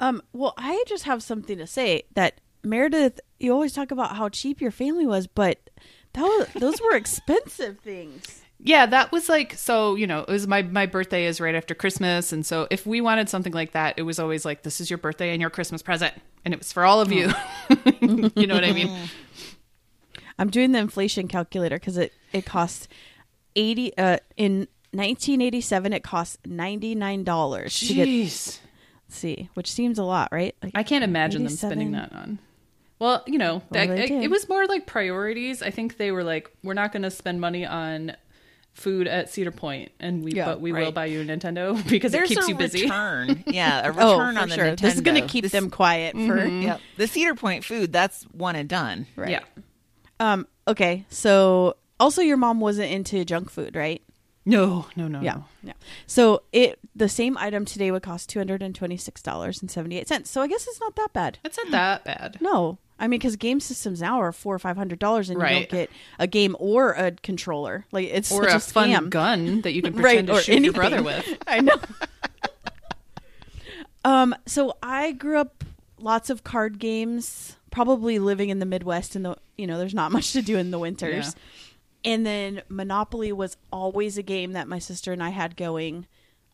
Um, 0.01 0.23
well, 0.33 0.55
I 0.59 0.85
just 0.87 1.05
have 1.05 1.23
something 1.23 1.57
to 1.59 1.67
say 1.67 2.05
that 2.15 2.41
Meredith, 2.63 3.21
you 3.39 3.53
always 3.53 3.73
talk 3.73 3.91
about 3.91 4.17
how 4.17 4.29
cheap 4.29 4.61
your 4.61 4.71
family 4.71 5.07
was, 5.07 5.27
but 5.27 5.71
that 6.15 6.23
was, 6.23 6.49
those 6.59 6.81
were 6.83 6.97
expensive 6.97 7.79
things. 7.79 8.43
Yeah, 8.59 8.87
that 8.87 9.13
was 9.13 9.29
like 9.29 9.55
so. 9.55 9.95
You 9.97 10.07
know, 10.07 10.21
it 10.21 10.29
was 10.29 10.47
my 10.47 10.63
my 10.63 10.87
birthday 10.87 11.27
is 11.27 11.41
right 11.41 11.55
after 11.55 11.75
Christmas, 11.75 12.33
and 12.33 12.45
so 12.45 12.67
if 12.71 12.87
we 12.87 13.01
wanted 13.01 13.29
something 13.29 13.53
like 13.53 13.73
that, 13.73 13.95
it 13.99 14.03
was 14.03 14.19
always 14.19 14.45
like 14.45 14.63
this 14.63 14.81
is 14.81 14.91
your 14.91 14.99
birthday 14.99 15.33
and 15.33 15.41
your 15.41 15.51
Christmas 15.51 15.83
present, 15.83 16.15
and 16.45 16.55
it 16.55 16.59
was 16.59 16.73
for 16.73 16.85
all 16.85 17.01
of 17.01 17.13
you. 17.13 17.31
you 18.01 18.47
know 18.47 18.55
what 18.55 18.65
I 18.65 18.73
mean? 18.73 19.09
I'm 20.39 20.51
doing 20.51 20.73
the 20.73 20.79
inflation 20.79 21.29
calculator 21.29 21.77
because 21.77 21.99
it 21.99 22.13
it 22.33 22.47
costs 22.47 22.89
eighty. 23.55 23.97
Uh, 23.97 24.19
in 24.37 24.69
1987, 24.93 25.93
it 25.93 26.03
cost 26.03 26.39
ninety 26.47 26.95
nine 26.95 27.25
dollars 27.25 27.79
to 27.81 27.93
get 27.93 28.09
Jeez, 28.09 28.59
see, 29.09 29.51
which 29.55 29.71
seems 29.71 29.99
a 29.99 30.05
lot, 30.05 30.31
right? 30.33 30.55
Like, 30.63 30.73
I 30.75 30.83
can't 30.83 31.05
imagine 31.05 31.45
them 31.45 31.53
spending 31.53 31.93
that 31.93 32.13
on. 32.13 32.39
Well, 32.99 33.23
you 33.27 33.37
know, 33.37 33.63
that, 33.73 33.91
it, 33.91 34.11
it 34.11 34.31
was 34.31 34.49
more 34.49 34.67
like 34.67 34.87
priorities. 34.87 35.61
I 35.61 35.71
think 35.71 35.99
they 35.99 36.11
were 36.13 36.25
like, 36.25 36.51
we're 36.63 36.73
not 36.73 36.93
going 36.93 37.03
to 37.03 37.11
spend 37.11 37.43
money 37.43 37.67
on 37.67 38.17
food 38.77 39.09
at 39.09 39.31
Cedar 39.31 39.51
Point, 39.51 39.91
and 39.99 40.23
we 40.23 40.33
Yeah, 40.33 40.45
but 40.45 40.61
we 40.61 40.71
will 40.71 40.93
buy 40.93 41.07
you 41.07 41.23
a 41.23 41.25
Nintendo 41.25 41.77
because 41.89 42.13
There's 42.13 42.31
it 42.31 42.35
keeps 42.35 42.49
you 42.49 42.55
busy. 42.55 42.83
return. 42.83 43.43
yeah, 43.47 43.81
a 43.81 43.89
Oh, 43.89 44.13
return 44.19 44.35
for 44.37 44.41
on 44.43 44.49
the 44.51 44.55
sure. 44.55 44.65
Nintendo. 44.67 44.81
This 44.81 44.95
is 44.95 45.01
going 45.01 45.21
to 45.21 45.27
keep 45.27 45.43
This- 45.43 45.53
them 45.53 45.71
quiet 45.71 46.15
for. 46.15 46.47
Yep. 46.47 46.81
The 46.99 47.07
Cedar 47.09 47.35
Point 47.35 47.65
food, 47.65 47.93
that's 47.93 48.23
one 48.33 48.55
and 48.55 48.69
done. 48.69 49.07
Right. 49.17 49.31
Yeah. 49.31 49.41
Um. 50.21 50.47
Okay. 50.69 51.05
So 51.09 51.77
also, 51.99 52.23
your 52.23 52.37
mom 52.37 52.61
wasn't 52.61 52.91
into 52.93 53.25
junk 53.25 53.51
food, 53.51 53.75
right? 53.75 54.03
No, 54.49 54.87
no, 54.95 55.09
no. 55.09 55.21
Yeah. 55.23 55.35
no. 55.35 55.45
Yeah. 55.65 55.73
So 56.07 56.43
it 56.53 56.79
the 56.95 57.09
same 57.09 57.37
item 57.39 57.65
today 57.65 57.91
would 57.91 58.03
cost 58.03 58.29
two 58.29 58.39
hundred 58.39 58.63
and 58.63 58.75
twenty 58.75 58.97
six 58.97 59.21
dollars 59.23 59.61
and 59.61 59.71
seventy 59.71 59.99
eight 59.99 60.07
cents. 60.07 60.31
So 60.31 60.41
I 60.41 60.47
guess 60.47 60.67
it's 60.69 60.79
not 60.81 60.95
that 60.97 61.13
bad. 61.13 61.39
It's 61.45 61.57
not 61.59 61.71
that 61.73 62.05
bad. 62.05 62.39
No, 62.41 62.79
I 62.99 63.07
mean 63.09 63.19
because 63.19 63.37
game 63.37 63.61
systems 63.61 64.01
now 64.01 64.21
are 64.21 64.33
four 64.33 64.55
or 64.55 64.59
five 64.59 64.77
hundred 64.77 64.99
dollars, 64.99 65.29
and 65.31 65.41
you 65.41 65.47
don't 65.47 65.69
get 65.69 65.91
a 66.19 66.27
game 66.27 66.57
or 66.59 66.93
a 66.93 67.11
controller. 67.13 67.85
Like 67.93 68.09
it's 68.09 68.33
Or 68.33 68.45
such 68.45 68.53
a 68.53 68.57
a, 68.57 68.61
fun 68.61 68.89
scam. 68.91 69.11
gun 69.11 69.61
that 69.63 69.73
you 69.73 69.83
can 69.83 69.93
Right, 69.97 70.03
pretend 70.03 70.27
to 70.29 70.33
or 70.35 70.41
shoot 70.41 70.63
your 70.63 70.73
brother 70.73 71.03
with. 71.05 71.37
I 71.47 71.61
know. 71.61 71.77
um. 74.05 74.35
So 74.47 74.77
I 74.83 75.13
grew 75.13 75.39
up 75.39 75.65
lots 75.99 76.31
of 76.31 76.45
card 76.45 76.79
games. 76.79 77.57
Probably 77.71 78.19
living 78.19 78.49
in 78.49 78.59
the 78.59 78.67
Midwest, 78.67 79.17
in 79.17 79.23
the 79.23 79.37
you 79.57 79.67
know, 79.67 79.79
there's 79.79 79.95
not 79.95 80.13
much 80.17 80.33
to 80.33 80.43
do 80.43 80.57
in 80.57 80.71
the 80.71 80.79
winters. 80.79 81.35
And 82.05 82.25
then 82.25 82.63
Monopoly 82.69 83.33
was 83.33 83.57
always 83.73 84.17
a 84.17 84.23
game 84.23 84.53
that 84.53 84.69
my 84.69 84.79
sister 84.79 85.13
and 85.13 85.23
I 85.23 85.31
had 85.31 85.57
going 85.57 86.07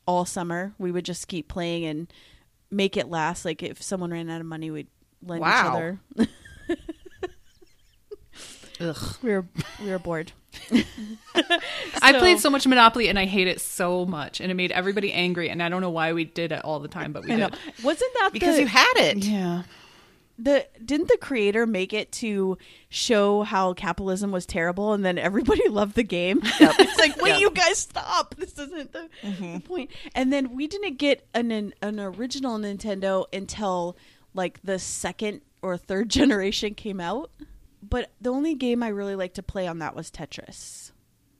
all 0.06 0.24
summer. 0.24 0.72
We 0.78 0.90
would 0.90 1.04
just 1.04 1.28
keep 1.28 1.46
playing 1.48 1.84
and 1.84 2.12
make 2.70 2.96
it 2.96 3.08
last. 3.08 3.44
Like 3.44 3.62
if 3.62 3.82
someone 3.82 4.10
ran 4.10 4.30
out 4.30 4.40
of 4.40 4.46
money, 4.46 4.70
we'd 4.70 4.88
lend 5.22 5.40
each 5.40 5.42
Wow. 5.42 5.76
other. 5.76 5.98
Ugh. 8.80 9.16
We 9.22 9.30
were 9.30 9.44
we 9.84 9.90
were 9.90 9.98
bored. 9.98 10.32
I 12.02 12.12
played 12.18 12.40
so 12.40 12.50
much 12.50 12.66
Monopoly 12.66 13.08
and 13.08 13.18
I 13.18 13.26
hate 13.26 13.46
it 13.48 13.60
so 13.60 14.04
much, 14.04 14.40
and 14.40 14.50
it 14.50 14.54
made 14.54 14.72
everybody 14.72 15.12
angry. 15.12 15.48
And 15.50 15.62
I 15.62 15.68
don't 15.68 15.80
know 15.80 15.90
why 15.90 16.12
we 16.12 16.24
did 16.24 16.52
it 16.52 16.64
all 16.64 16.80
the 16.80 16.88
time, 16.88 17.12
but 17.12 17.22
we 17.24 17.28
did. 17.36 17.54
Wasn't 17.82 18.12
that 18.14 18.30
Because 18.32 18.56
the, 18.56 18.62
you 18.62 18.66
had 18.66 18.92
it. 18.96 19.18
Yeah. 19.24 19.62
the 20.38 20.66
didn't 20.84 21.08
the 21.08 21.16
creator 21.18 21.66
make 21.66 21.92
it 21.92 22.10
to 22.12 22.58
show 22.88 23.42
how 23.42 23.72
capitalism 23.74 24.32
was 24.32 24.46
terrible 24.46 24.92
and 24.94 25.04
then 25.04 25.18
everybody 25.18 25.68
loved 25.68 25.94
the 25.94 26.02
game 26.02 26.40
it's 26.42 26.98
like 26.98 27.20
wait 27.20 27.32
Yep. 27.32 27.40
you 27.40 27.50
guys 27.50 27.78
stop 27.78 28.34
this 28.36 28.58
isn't 28.58 28.92
the, 28.92 29.08
the 29.22 29.60
point 29.64 29.90
and 30.14 30.32
then 30.32 30.56
we 30.56 30.66
didn't 30.66 30.96
get 30.96 31.26
an 31.34 31.50
an 31.82 32.00
original 32.00 32.58
nintendo 32.58 33.26
until 33.32 33.94
like 34.34 34.60
the 34.62 34.78
second 34.78 35.40
or 35.62 35.76
third 35.76 36.08
generation 36.18 36.74
came 36.74 37.00
out 37.00 37.30
but 37.82 38.10
the 38.20 38.30
only 38.30 38.54
game 38.54 38.82
i 38.82 38.88
really 38.88 39.14
liked 39.16 39.34
to 39.36 39.42
play 39.42 39.66
on 39.66 39.78
that 39.80 39.94
was 39.96 40.10
tetris 40.10 40.92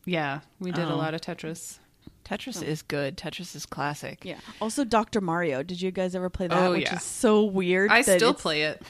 Yeah, 0.05 0.40
we 0.59 0.72
did 0.72 0.84
a 0.88 0.93
Oh. 0.93 0.97
lot 0.97 1.14
of 1.14 1.20
Tetris. 1.20 1.78
Tetris 2.24 2.62
is 2.62 2.82
good. 2.82 3.16
Tetris 3.16 3.55
is 3.55 3.66
classic. 3.66 4.24
yeah 4.24 4.38
also 4.61 4.84
dr 4.84 5.20
mario 5.20 5.62
did 5.62 5.80
you 5.80 5.90
guys 5.90 6.14
ever 6.14 6.28
play 6.30 6.47
that 6.49 6.59
Oh, 6.59 6.72
which 6.72 6.82
yeah. 6.84 6.97
is 6.97 7.03
so 7.03 7.45
weird 7.45 7.90
I 7.90 8.03
that 8.03 8.18
still 8.18 8.30
it's- 8.30 8.43
play 8.43 8.62
it. 8.62 8.82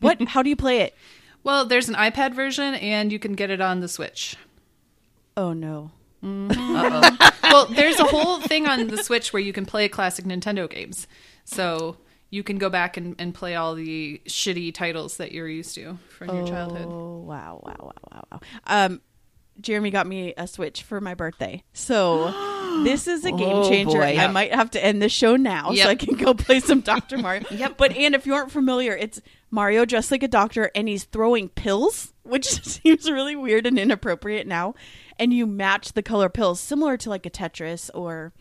what 0.00 0.20
how 0.28 0.42
do 0.42 0.48
you 0.50 0.56
play 0.56 0.80
it 0.80 0.94
Well, 1.42 1.64
there's 1.64 1.88
an 1.88 1.94
iPad 1.94 2.34
version, 2.34 2.74
and 2.74 3.10
you 3.10 3.18
can 3.18 3.32
get 3.32 3.48
it 3.50 3.60
on 3.62 3.80
the 3.80 3.88
Switch. 3.88 4.36
oh 5.36 5.52
no 5.54 5.90
mm-hmm. 6.22 7.42
well, 7.52 7.66
there's 7.66 7.98
a 7.98 8.04
whole 8.04 8.40
thing 8.40 8.66
on 8.66 8.88
the 8.88 9.02
Switch 9.02 9.32
where 9.32 9.40
you 9.42 9.52
can 9.54 9.64
play 9.64 9.88
classic 9.88 10.24
Nintendo 10.26 10.68
games. 10.68 11.06
So 11.44 11.96
you 12.30 12.42
can 12.42 12.58
go 12.58 12.70
back 12.70 12.96
and, 12.96 13.16
and 13.18 13.34
play 13.34 13.56
all 13.56 13.74
the 13.74 14.20
shitty 14.26 14.72
titles 14.74 15.16
that 15.18 15.32
you're 15.32 15.48
used 15.48 15.74
to 15.74 15.98
from 16.16 16.28
your 16.36 16.46
childhood. 16.46 16.86
Oh 16.90 17.18
wow, 17.26 17.60
wow, 17.64 17.76
wow, 17.80 17.92
wow, 18.12 18.24
wow. 18.32 18.40
Um, 18.66 19.00
Jeremy 19.60 19.90
got 19.90 20.06
me 20.06 20.32
a 20.38 20.46
Switch 20.46 20.82
for 20.82 21.00
my 21.00 21.14
birthday, 21.14 21.62
so 21.74 22.30
this 22.84 23.06
is 23.06 23.24
a 23.24 23.30
game 23.32 23.56
Oh, 23.56 23.68
changer. 23.68 23.98
boy. 23.98 24.16
I 24.16 24.28
might 24.28 24.54
have 24.54 24.70
to 24.70 24.82
end 24.84 25.02
the 25.02 25.08
show 25.08 25.36
now 25.36 25.70
Yep. 25.72 25.84
so 25.84 25.90
I 25.90 25.94
can 25.96 26.14
go 26.16 26.32
play 26.34 26.60
some 26.60 26.80
Doctor 26.80 27.18
Mario. 27.18 27.44
yep. 27.50 27.76
But 27.76 27.92
and 27.92 28.14
if 28.14 28.26
you 28.26 28.34
aren't 28.34 28.52
familiar, 28.52 28.96
it's 28.96 29.20
Mario 29.50 29.84
dressed 29.84 30.10
like 30.12 30.22
a 30.22 30.28
doctor 30.28 30.70
and 30.74 30.88
he's 30.88 31.04
throwing 31.04 31.48
pills, 31.50 32.14
which 32.22 32.46
seems 32.64 33.10
really 33.10 33.36
weird 33.36 33.66
and 33.66 33.78
inappropriate 33.78 34.46
now. 34.46 34.74
And 35.18 35.34
you 35.34 35.46
match 35.46 35.92
the 35.92 36.02
color 36.02 36.28
pills, 36.30 36.60
similar 36.60 36.96
to 36.98 37.10
like 37.10 37.26
a 37.26 37.30
Tetris 37.30 37.90
or 37.92 38.32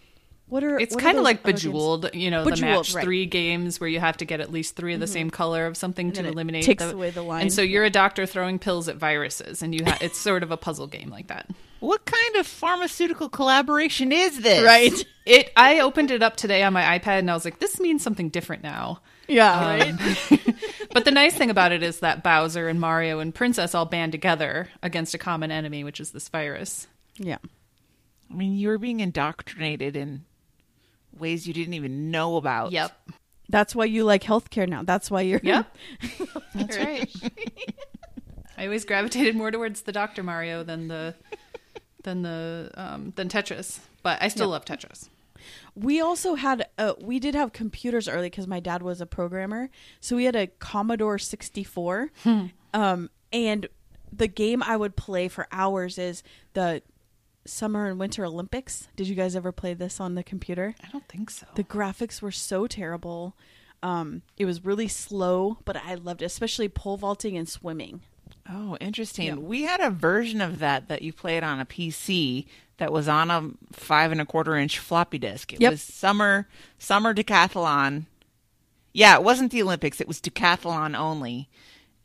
what 0.50 0.64
are 0.64 0.80
It's 0.80 0.95
kind 0.95 1.18
of 1.18 1.24
like 1.24 1.39
other 1.43 1.52
games? 1.52 1.64
Bejeweled, 1.64 2.10
you 2.14 2.32
know, 2.32 2.43
the 2.43 2.58
match 2.58 2.93
right. 2.93 3.04
three 3.04 3.26
games 3.26 3.80
where 3.80 3.89
you 3.89 4.00
have 4.00 4.18
to 4.18 4.26
get 4.26 4.39
at 4.39 4.52
least 4.52 4.76
3 4.76 4.95
of 4.95 5.00
the 5.00 5.06
mm-hmm. 5.06 5.14
same 5.14 5.30
color 5.30 5.66
of 5.66 5.78
something 5.78 6.12
to 6.12 6.22
then 6.22 6.26
it 6.26 6.34
eliminate. 6.34 6.64
takes 6.64 6.84
the, 6.84 6.93
away 6.93 7.12
the 7.12 7.22
line. 7.22 7.43
And 7.43 7.54
so 7.54 7.62
you're 7.62 7.84
a 7.84 7.89
doctor 7.89 8.26
throwing 8.26 8.60
pills 8.60 8.89
at 8.89 8.95
viruses, 8.95 9.62
and 9.62 9.74
you 9.74 9.86
ha- 9.86 10.00
it's 10.02 10.18
sort 10.18 10.43
of 10.43 10.52
a 10.52 10.58
puzzle 10.58 10.88
game 10.88 11.10
like 11.10 11.28
that. 11.28 11.47
What 11.80 12.04
kind 12.04 12.36
of 12.36 12.45
pharmaceutical 12.45 13.30
collaboration 13.30 14.12
is 14.12 14.41
this? 14.41 14.66
right. 14.66 14.91
It. 15.26 15.50
I 15.56 15.80
opened 15.80 16.12
it 16.12 16.22
up 16.22 16.36
today 16.36 16.62
on 16.62 16.74
my 16.74 17.00
iPad, 17.00 17.20
and 17.20 17.32
I 17.32 17.34
was 17.34 17.45
like, 17.45 17.60
this 17.60 17.80
means 17.80 18.04
something 18.04 18.28
different 18.28 18.64
now. 18.64 19.00
Yeah, 19.30 19.54
um, 19.54 19.64
right. 19.64 20.56
But 20.93 21.06
the 21.06 21.12
nice 21.12 21.36
thing 21.36 21.50
about 21.50 21.72
it 21.72 21.84
is 21.84 22.00
that 22.00 22.24
Bowser 22.24 22.68
and 22.68 22.82
Mario 22.82 23.20
and 23.20 23.34
Princess 23.34 23.76
all 23.76 23.86
band 23.86 24.12
together 24.12 24.68
against 24.82 25.14
a 25.14 25.18
common 25.18 25.52
enemy, 25.52 25.84
which 25.86 26.00
is 26.02 26.12
this 26.12 26.28
virus. 26.28 26.88
Yeah. 27.16 27.38
I 28.30 28.34
mean, 28.34 28.56
you 28.56 28.68
were 28.68 28.78
being 28.78 29.00
indoctrinated 29.00 29.95
in 29.95 30.26
ways 31.20 31.47
you 31.47 31.53
didn't 31.53 31.74
even 31.74 32.11
know 32.11 32.38
about. 32.38 32.72
Yep. 32.72 32.91
That's 33.49 33.76
why 33.76 33.86
you 33.86 34.03
like 34.03 34.24
healthcare 34.24 34.67
now. 34.67 34.84
That's 34.84 35.09
why 35.09 35.22
you're 35.22 35.41
Yep. 35.43 35.76
That's 36.55 36.78
right. 36.78 37.09
I 38.57 38.65
always 38.65 38.86
gravitated 38.86 39.36
more 39.36 39.51
towards 39.51 39.82
the 39.82 39.91
Doctor 39.91 40.22
Mario 40.22 40.63
than 40.63 40.89
the 40.89 41.15
than 42.03 42.22
the 42.24 42.72
um, 42.76 43.13
than 43.15 43.30
Tetris, 43.30 43.80
but 44.03 44.22
I 44.22 44.28
still 44.28 44.49
love 44.49 44.65
Tetris. 44.65 45.09
We 45.76 46.01
also 46.01 46.36
had 46.36 46.67
uh, 46.78 46.93
we 46.99 47.20
did 47.20 47.36
have 47.36 47.53
computers 47.53 48.09
early 48.09 48.30
because 48.30 48.47
my 48.47 48.59
dad 48.59 48.82
was 48.82 48.99
a 48.99 49.05
programmer, 49.05 49.70
so 50.01 50.17
we 50.17 50.26
had 50.26 50.36
a 50.36 50.47
Commodore 50.47 51.17
sixty 51.17 51.63
four, 51.63 52.11
um, 52.74 53.09
and 53.32 53.67
the 54.11 54.28
game 54.28 54.61
I 54.61 54.76
would 54.76 54.95
play 54.95 55.30
for 55.30 55.47
hours 55.51 55.97
is 55.97 56.22
the 56.53 56.82
Summer 57.50 57.88
and 57.88 58.00
Winter 58.00 58.26
Olympics. 58.26 58.88
Did 58.95 59.08
you 59.08 59.16
guys 59.16 59.36
ever 59.36 59.52
play 59.52 59.74
this 59.74 60.00
on 60.00 60.16
the 60.16 60.24
computer? 60.24 60.76
I 60.84 60.88
don't 60.91 61.08
think 61.08 61.30
so. 61.30 61.47
The 61.56 61.64
graphics 61.64 62.22
were 62.22 62.32
so 62.32 62.68
terrible. 62.68 63.36
Um, 63.82 64.22
it 64.38 64.45
was 64.45 64.66
really 64.66 64.88
slow, 64.88 65.58
but 65.66 65.78
I 65.78 65.95
loved 65.95 66.22
it, 66.22 66.26
especially 66.26 66.68
pole 66.70 66.97
vaulting 66.97 67.38
and 67.38 67.47
swimming. 67.47 68.02
Oh, 68.50 68.78
interesting. 68.82 69.47
We 69.47 69.64
had 69.64 69.80
a 69.80 69.89
version 69.89 70.41
of 70.41 70.60
that 70.60 70.88
that 70.88 71.02
you 71.02 71.14
played 71.14 71.43
on 71.43 71.60
a 71.60 71.66
PC 71.66 72.45
that 72.78 72.91
was 72.91 73.08
on 73.08 73.30
a 73.32 73.52
five 73.72 74.12
and 74.12 74.20
a 74.22 74.26
quarter 74.26 74.56
inch 74.56 74.80
floppy 74.80 75.18
disk. 75.20 75.54
It 75.54 75.62
Yep. 75.62 75.72
was 75.72 75.82
summer 75.82 76.47
summer 76.78 77.14
decathlon. 77.14 78.06
Yeah, 78.93 79.16
it 79.16 79.24
wasn't 79.24 79.52
the 79.52 79.62
Olympics. 79.62 80.02
It 80.02 80.08
was 80.08 80.20
decathlon 80.20 80.97
only, 80.97 81.47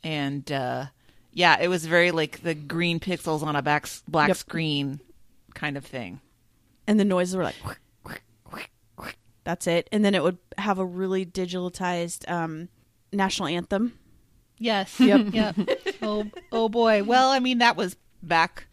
and 0.03 0.51
uh, 0.53 0.86
yeah, 1.32 1.59
it 1.61 1.68
was 1.68 1.86
very 1.86 2.11
like 2.11 2.42
the 2.42 2.55
green 2.55 3.01
pixels 3.01 3.42
on 3.42 3.57
a 3.57 3.62
back 3.62 3.88
black 4.07 4.28
Yep. 4.28 4.36
screen 4.36 5.01
kind 5.55 5.76
of 5.76 5.84
thing. 5.84 6.20
and 6.86 6.98
the 7.00 7.05
noises 7.05 7.36
were 7.36 7.44
like 7.44 7.57
that's 9.44 9.66
it 9.66 9.88
and 9.92 10.02
then 10.02 10.14
it 10.14 10.22
would 10.22 10.38
have 10.57 10.78
a 10.78 10.84
really 10.86 11.26
digitalized 11.26 12.28
um, 12.30 12.68
national 13.12 13.48
anthem 13.48 13.92
Yes. 14.59 14.98
Yep. 15.00 15.26
yep. 15.32 15.57
Oh, 16.00 16.24
oh 16.52 16.68
boy. 16.68 17.02
Well, 17.02 17.30
I 17.30 17.40
mean, 17.40 17.59
that 17.59 17.76
was 17.76 17.96
back. 18.22 18.66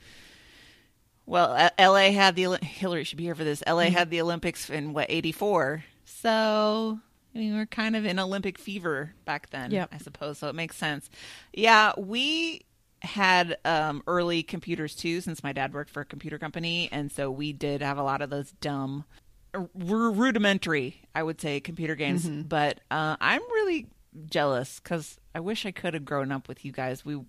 Well, 1.26 1.52
uh, 1.54 1.70
L.A. 1.78 2.12
had 2.12 2.36
the 2.36 2.58
Hillary 2.62 3.04
should 3.04 3.18
be 3.18 3.24
here 3.24 3.36
for 3.36 3.44
this. 3.44 3.64
L.A. 3.66 3.86
Mm-hmm. 3.88 3.96
had 3.96 4.10
the 4.10 4.22
Olympics 4.22 4.70
in 4.70 4.94
what 4.94 5.08
'84, 5.10 5.84
so 6.06 7.00
I 7.34 7.38
mean, 7.38 7.54
we 7.54 7.58
were 7.58 7.66
kind 7.66 7.96
of 7.96 8.06
in 8.06 8.20
Olympic 8.20 8.58
fever 8.58 9.14
back 9.26 9.50
then. 9.50 9.72
Yep. 9.72 9.90
I 9.92 9.98
suppose 9.98 10.38
so. 10.38 10.50
It 10.50 10.56
makes 10.56 10.78
sense. 10.78 11.10
Yeah, 11.52 11.94
we 11.98 12.62
had 13.02 13.58
um, 13.66 14.04
early 14.08 14.44
computers 14.44 14.96
too, 14.96 15.22
since 15.22 15.44
my 15.44 15.54
dad 15.54 15.74
worked 15.74 15.90
for 15.90 16.02
a 16.02 16.06
computer 16.06 16.38
company, 16.38 16.90
and 16.92 17.12
so 17.12 17.32
we 17.32 17.54
did 17.54 17.82
have 17.82 17.98
a 17.98 18.04
lot 18.04 18.22
of 18.22 18.30
those 18.30 18.52
dumb, 18.54 19.06
r- 19.54 19.70
rudimentary, 19.76 21.02
I 21.16 21.24
would 21.24 21.42
say, 21.42 21.60
computer 21.60 21.96
games. 21.96 22.26
Mm-hmm. 22.26 22.44
But 22.44 22.80
uh, 22.92 23.18
I'm 23.20 23.42
really 23.42 23.88
jealous 24.26 24.80
because 24.80 25.20
I 25.34 25.40
wish 25.40 25.66
I 25.66 25.72
could 25.72 25.94
have 25.94 26.06
grown 26.06 26.32
up 26.32 26.48
with 26.48 26.64
you 26.64 26.72
guys. 26.72 27.04
We 27.04 27.20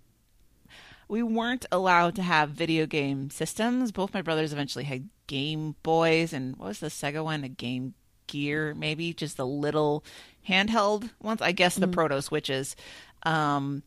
we 1.08 1.22
weren't 1.22 1.66
allowed 1.70 2.14
to 2.16 2.22
have 2.22 2.50
video 2.50 2.86
game 2.86 3.30
systems. 3.30 3.92
Both 3.92 4.14
my 4.14 4.22
brothers 4.22 4.52
eventually 4.52 4.84
had 4.84 5.08
Game 5.26 5.76
Boys, 5.82 6.32
and 6.32 6.56
what 6.56 6.68
was 6.68 6.80
the 6.80 6.88
Sega 6.88 7.24
one? 7.24 7.44
A 7.44 7.48
Game 7.48 7.94
Gear, 8.26 8.74
maybe 8.74 9.12
just 9.12 9.36
the 9.36 9.46
little 9.46 10.04
handheld 10.48 11.10
ones. 11.20 11.42
I 11.42 11.52
guess 11.52 11.76
the 11.76 11.88
Proto 11.88 12.20
Switches. 12.22 12.76
Um, 13.24 13.82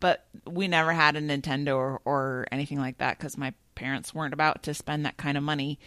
but 0.00 0.26
we 0.46 0.68
never 0.68 0.92
had 0.92 1.16
a 1.16 1.20
Nintendo 1.20 1.76
or, 1.76 2.00
or 2.04 2.46
anything 2.52 2.78
like 2.78 2.98
that 2.98 3.18
because 3.18 3.38
my 3.38 3.54
parents 3.74 4.14
weren't 4.14 4.34
about 4.34 4.62
to 4.64 4.74
spend 4.74 5.04
that 5.04 5.16
kind 5.16 5.36
of 5.36 5.44
money. 5.44 5.78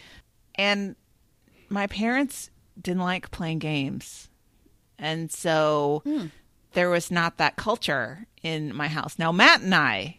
And 0.55 0.95
my 1.69 1.87
parents 1.87 2.49
didn't 2.79 3.01
like 3.01 3.31
playing 3.31 3.59
games. 3.59 4.29
And 4.97 5.31
so 5.31 6.01
hmm. 6.03 6.27
there 6.73 6.89
was 6.89 7.11
not 7.11 7.37
that 7.37 7.55
culture 7.55 8.25
in 8.43 8.75
my 8.75 8.87
house. 8.87 9.17
Now, 9.19 9.31
Matt 9.31 9.61
and 9.61 9.73
I 9.75 10.17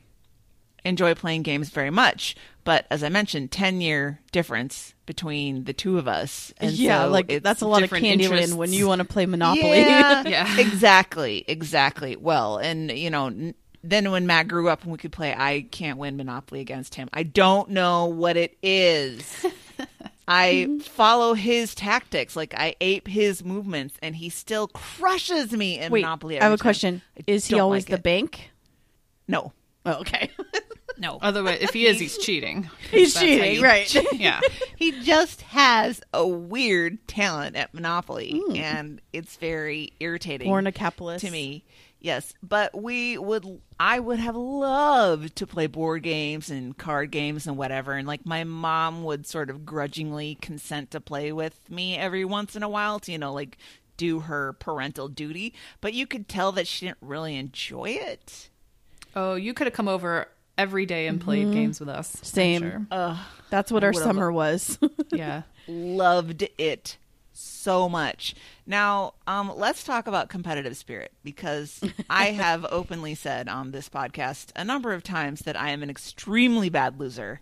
enjoy 0.85 1.15
playing 1.15 1.43
games 1.43 1.69
very 1.71 1.91
much. 1.91 2.37
But 2.65 2.87
as 2.91 3.03
I 3.03 3.09
mentioned, 3.09 3.51
10 3.51 3.81
year 3.81 4.21
difference 4.33 4.95
between 5.07 5.65
the 5.65 5.73
two 5.73 5.99
of 5.99 6.07
us. 6.07 6.53
And 6.59 6.73
yeah, 6.73 7.05
so 7.05 7.11
like 7.11 7.43
that's 7.43 7.63
a 7.63 7.67
lot 7.67 7.83
of 7.83 7.91
Candyland 7.91 8.55
when 8.55 8.73
you 8.73 8.87
want 8.87 9.01
to 9.01 9.05
play 9.05 9.27
Monopoly. 9.27 9.81
Yeah, 9.81 10.23
Yeah. 10.27 10.61
exactly, 10.61 11.45
exactly. 11.49 12.17
Well, 12.17 12.59
and 12.59 12.91
you 12.91 13.11
know, 13.11 13.53
then 13.83 14.11
when 14.11 14.27
Matt 14.27 14.49
grew 14.49 14.69
up 14.69 14.83
and 14.83 14.93
we 14.93 14.99
could 14.99 15.13
play, 15.13 15.35
I 15.37 15.67
can't 15.71 15.99
win 15.99 16.17
Monopoly 16.17 16.61
against 16.61 16.95
him. 16.97 17.09
I 17.13 17.23
don't 17.23 17.71
know 17.71 18.07
what 18.07 18.37
it 18.37 18.57
is. 18.63 19.47
I 20.29 20.79
follow 20.83 21.35
his 21.35 21.75
tactics, 21.75 22.37
like 22.37 22.55
I 22.57 22.77
ape 22.81 23.09
his 23.09 23.43
movements, 23.45 23.97
and 24.01 24.15
he 24.15 24.29
still 24.29 24.69
crushes 24.69 25.51
me 25.53 25.79
in 25.81 25.91
Wait, 25.91 26.03
Monopoly. 26.03 26.39
I 26.41 26.45
have 26.45 26.53
a 26.53 26.57
time. 26.57 26.63
question. 26.63 27.03
I 27.19 27.25
Is 27.27 27.47
he 27.47 27.59
always 27.59 27.83
like 27.85 27.89
the 27.89 27.95
it. 27.95 28.03
bank? 28.03 28.51
No, 29.27 29.53
Oh, 29.87 29.95
okay. 30.01 30.31
no. 30.99 31.19
Otherwise, 31.23 31.59
if 31.63 31.71
he 31.71 31.87
is, 31.87 31.99
he's 31.99 32.17
cheating. 32.25 32.69
He's 32.93 33.15
cheating, 33.19 33.57
you- 33.57 33.63
right? 33.65 33.93
Yeah. 34.13 34.41
he 34.77 35.01
just 35.03 35.41
has 35.43 36.01
a 36.13 36.25
weird 36.27 36.99
talent 37.09 37.57
at 37.57 37.73
Monopoly, 37.75 38.41
hmm. 38.47 38.55
and 38.57 39.01
it's 39.13 39.37
very 39.37 39.95
irritating. 39.99 40.47
Born 40.49 40.67
a 40.69 40.73
capitalist. 40.73 41.25
to 41.25 41.33
me. 41.33 41.65
Yes, 42.01 42.33
but 42.43 42.81
we 42.81 43.19
would 43.19 43.61
I 43.79 44.01
would 44.01 44.19
have 44.19 44.37
loved 44.37 45.37
to 45.37 45.47
play 45.47 45.67
board 45.67 46.03
games 46.03 46.49
and 46.49 46.77
card 46.77 47.11
games 47.11 47.47
and 47.47 47.57
whatever 47.59 47.93
and 47.93 48.09
like 48.09 48.25
my 48.25 48.43
mom 48.43 49.05
would 49.05 49.27
sort 49.27 49.51
of 49.51 49.67
grudgingly 49.67 50.39
consent 50.41 50.91
to 50.93 51.01
play 51.01 51.31
with 51.31 51.69
me 51.69 51.97
every 51.97 52.25
once 52.25 52.57
in 52.57 52.63
a 52.63 52.69
while 52.71 53.01
to 53.01 53.13
you 53.13 53.19
know 53.19 53.35
like 53.35 53.59
do 54.01 54.21
her 54.21 54.55
parental 54.55 55.09
duty, 55.09 55.53
but 55.83 55.93
you 55.93 56.07
could 56.07 56.27
tell 56.27 56.53
that 56.53 56.67
she 56.67 56.87
didn't 56.87 56.97
really 57.03 57.37
enjoy 57.37 57.91
it. 57.91 58.49
Oh, 59.15 59.35
you 59.35 59.53
could 59.53 59.67
have 59.67 59.75
come 59.75 59.89
over 59.89 60.27
every 60.57 60.87
day 60.87 61.07
and 61.07 61.21
played 61.21 61.45
mm-hmm. 61.45 61.53
games 61.53 61.81
with 61.81 61.91
us. 61.91 62.17
Same. 62.23 62.63
sure. 62.63 62.87
Ugh, 62.91 63.19
That's 63.51 63.71
what 63.71 63.85
our 63.85 63.91
Would've- 63.91 64.03
summer 64.03 64.33
was. 64.33 64.79
Yeah. 65.13 65.43
loved 65.69 66.49
it 66.57 66.97
so 67.61 67.89
much. 67.89 68.35
Now, 68.67 69.15
um, 69.27 69.53
let's 69.57 69.85
talk 69.85 70.07
about 70.07 70.29
competitive 70.29 70.77
spirit 70.77 71.13
because 71.23 71.81
I 72.11 72.27
have 72.27 72.67
openly 72.71 73.15
said 73.15 73.49
on 73.49 73.73
this 73.73 73.89
podcast 73.89 74.51
a 74.57 74.65
number 74.65 74.93
of 74.93 75.03
times 75.03 75.41
that 75.41 75.61
I 75.61 75.71
am 75.71 75.83
an 75.83 75.91
extremely 75.91 76.69
bad 76.69 76.99
loser 76.99 77.41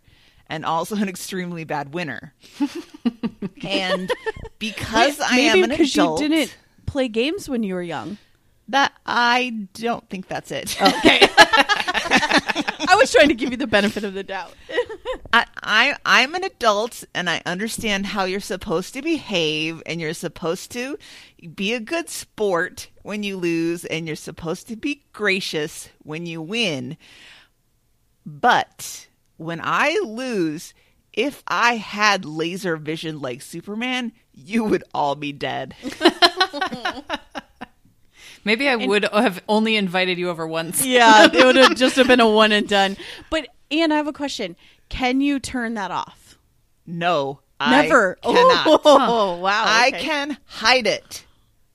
and 0.48 0.64
also 0.64 0.96
an 0.96 1.08
extremely 1.08 1.64
bad 1.64 1.94
winner. 1.94 2.34
and 3.62 4.10
because 4.58 5.20
I 5.20 5.38
am 5.40 5.64
an 5.64 5.70
because 5.70 5.94
adult, 5.94 6.20
you 6.20 6.28
didn't 6.28 6.56
play 6.86 7.08
games 7.08 7.48
when 7.48 7.62
you 7.62 7.74
were 7.74 7.82
young. 7.82 8.18
that 8.68 8.92
I 9.06 9.66
don't 9.74 10.08
think 10.08 10.28
that's 10.28 10.50
it. 10.50 10.80
Okay. 10.80 11.20
I 12.88 12.96
was 12.96 13.12
trying 13.12 13.28
to 13.28 13.34
give 13.34 13.50
you 13.50 13.56
the 13.56 13.66
benefit 13.66 14.04
of 14.04 14.14
the 14.14 14.22
doubt. 14.22 14.54
I, 15.32 15.46
I 15.62 15.96
I'm 16.04 16.34
an 16.34 16.44
adult 16.44 17.04
and 17.14 17.28
I 17.28 17.42
understand 17.46 18.06
how 18.06 18.24
you're 18.24 18.40
supposed 18.40 18.94
to 18.94 19.02
behave 19.02 19.82
and 19.86 20.00
you're 20.00 20.14
supposed 20.14 20.70
to 20.72 20.98
be 21.54 21.74
a 21.74 21.80
good 21.80 22.08
sport 22.08 22.88
when 23.02 23.22
you 23.22 23.36
lose 23.36 23.84
and 23.84 24.06
you're 24.06 24.16
supposed 24.16 24.68
to 24.68 24.76
be 24.76 25.04
gracious 25.12 25.88
when 26.02 26.26
you 26.26 26.42
win. 26.42 26.96
But 28.26 29.08
when 29.36 29.60
I 29.62 29.98
lose, 30.04 30.74
if 31.12 31.42
I 31.48 31.76
had 31.76 32.24
laser 32.24 32.76
vision 32.76 33.20
like 33.20 33.42
Superman, 33.42 34.12
you 34.32 34.64
would 34.64 34.84
all 34.94 35.14
be 35.14 35.32
dead. 35.32 35.74
Maybe 38.44 38.68
I 38.68 38.76
would 38.76 39.04
have 39.04 39.42
only 39.48 39.76
invited 39.76 40.18
you 40.18 40.30
over 40.30 40.46
once. 40.46 40.84
yeah, 40.84 41.24
it 41.24 41.32
would 41.44 41.56
have 41.56 41.76
just 41.76 41.96
have 41.96 42.06
been 42.06 42.20
a 42.20 42.28
one 42.28 42.52
and 42.52 42.68
done. 42.68 42.96
But 43.30 43.48
Anne, 43.70 43.92
I 43.92 43.96
have 43.96 44.06
a 44.06 44.12
question. 44.12 44.56
Can 44.88 45.20
you 45.20 45.38
turn 45.38 45.74
that 45.74 45.90
off? 45.90 46.38
No, 46.86 47.40
Never. 47.60 48.18
I 48.22 48.32
cannot. 48.32 48.80
Oh, 48.84 49.36
wow. 49.38 49.64
I 49.66 49.90
can 49.90 50.38
hide 50.44 50.86
it, 50.86 51.26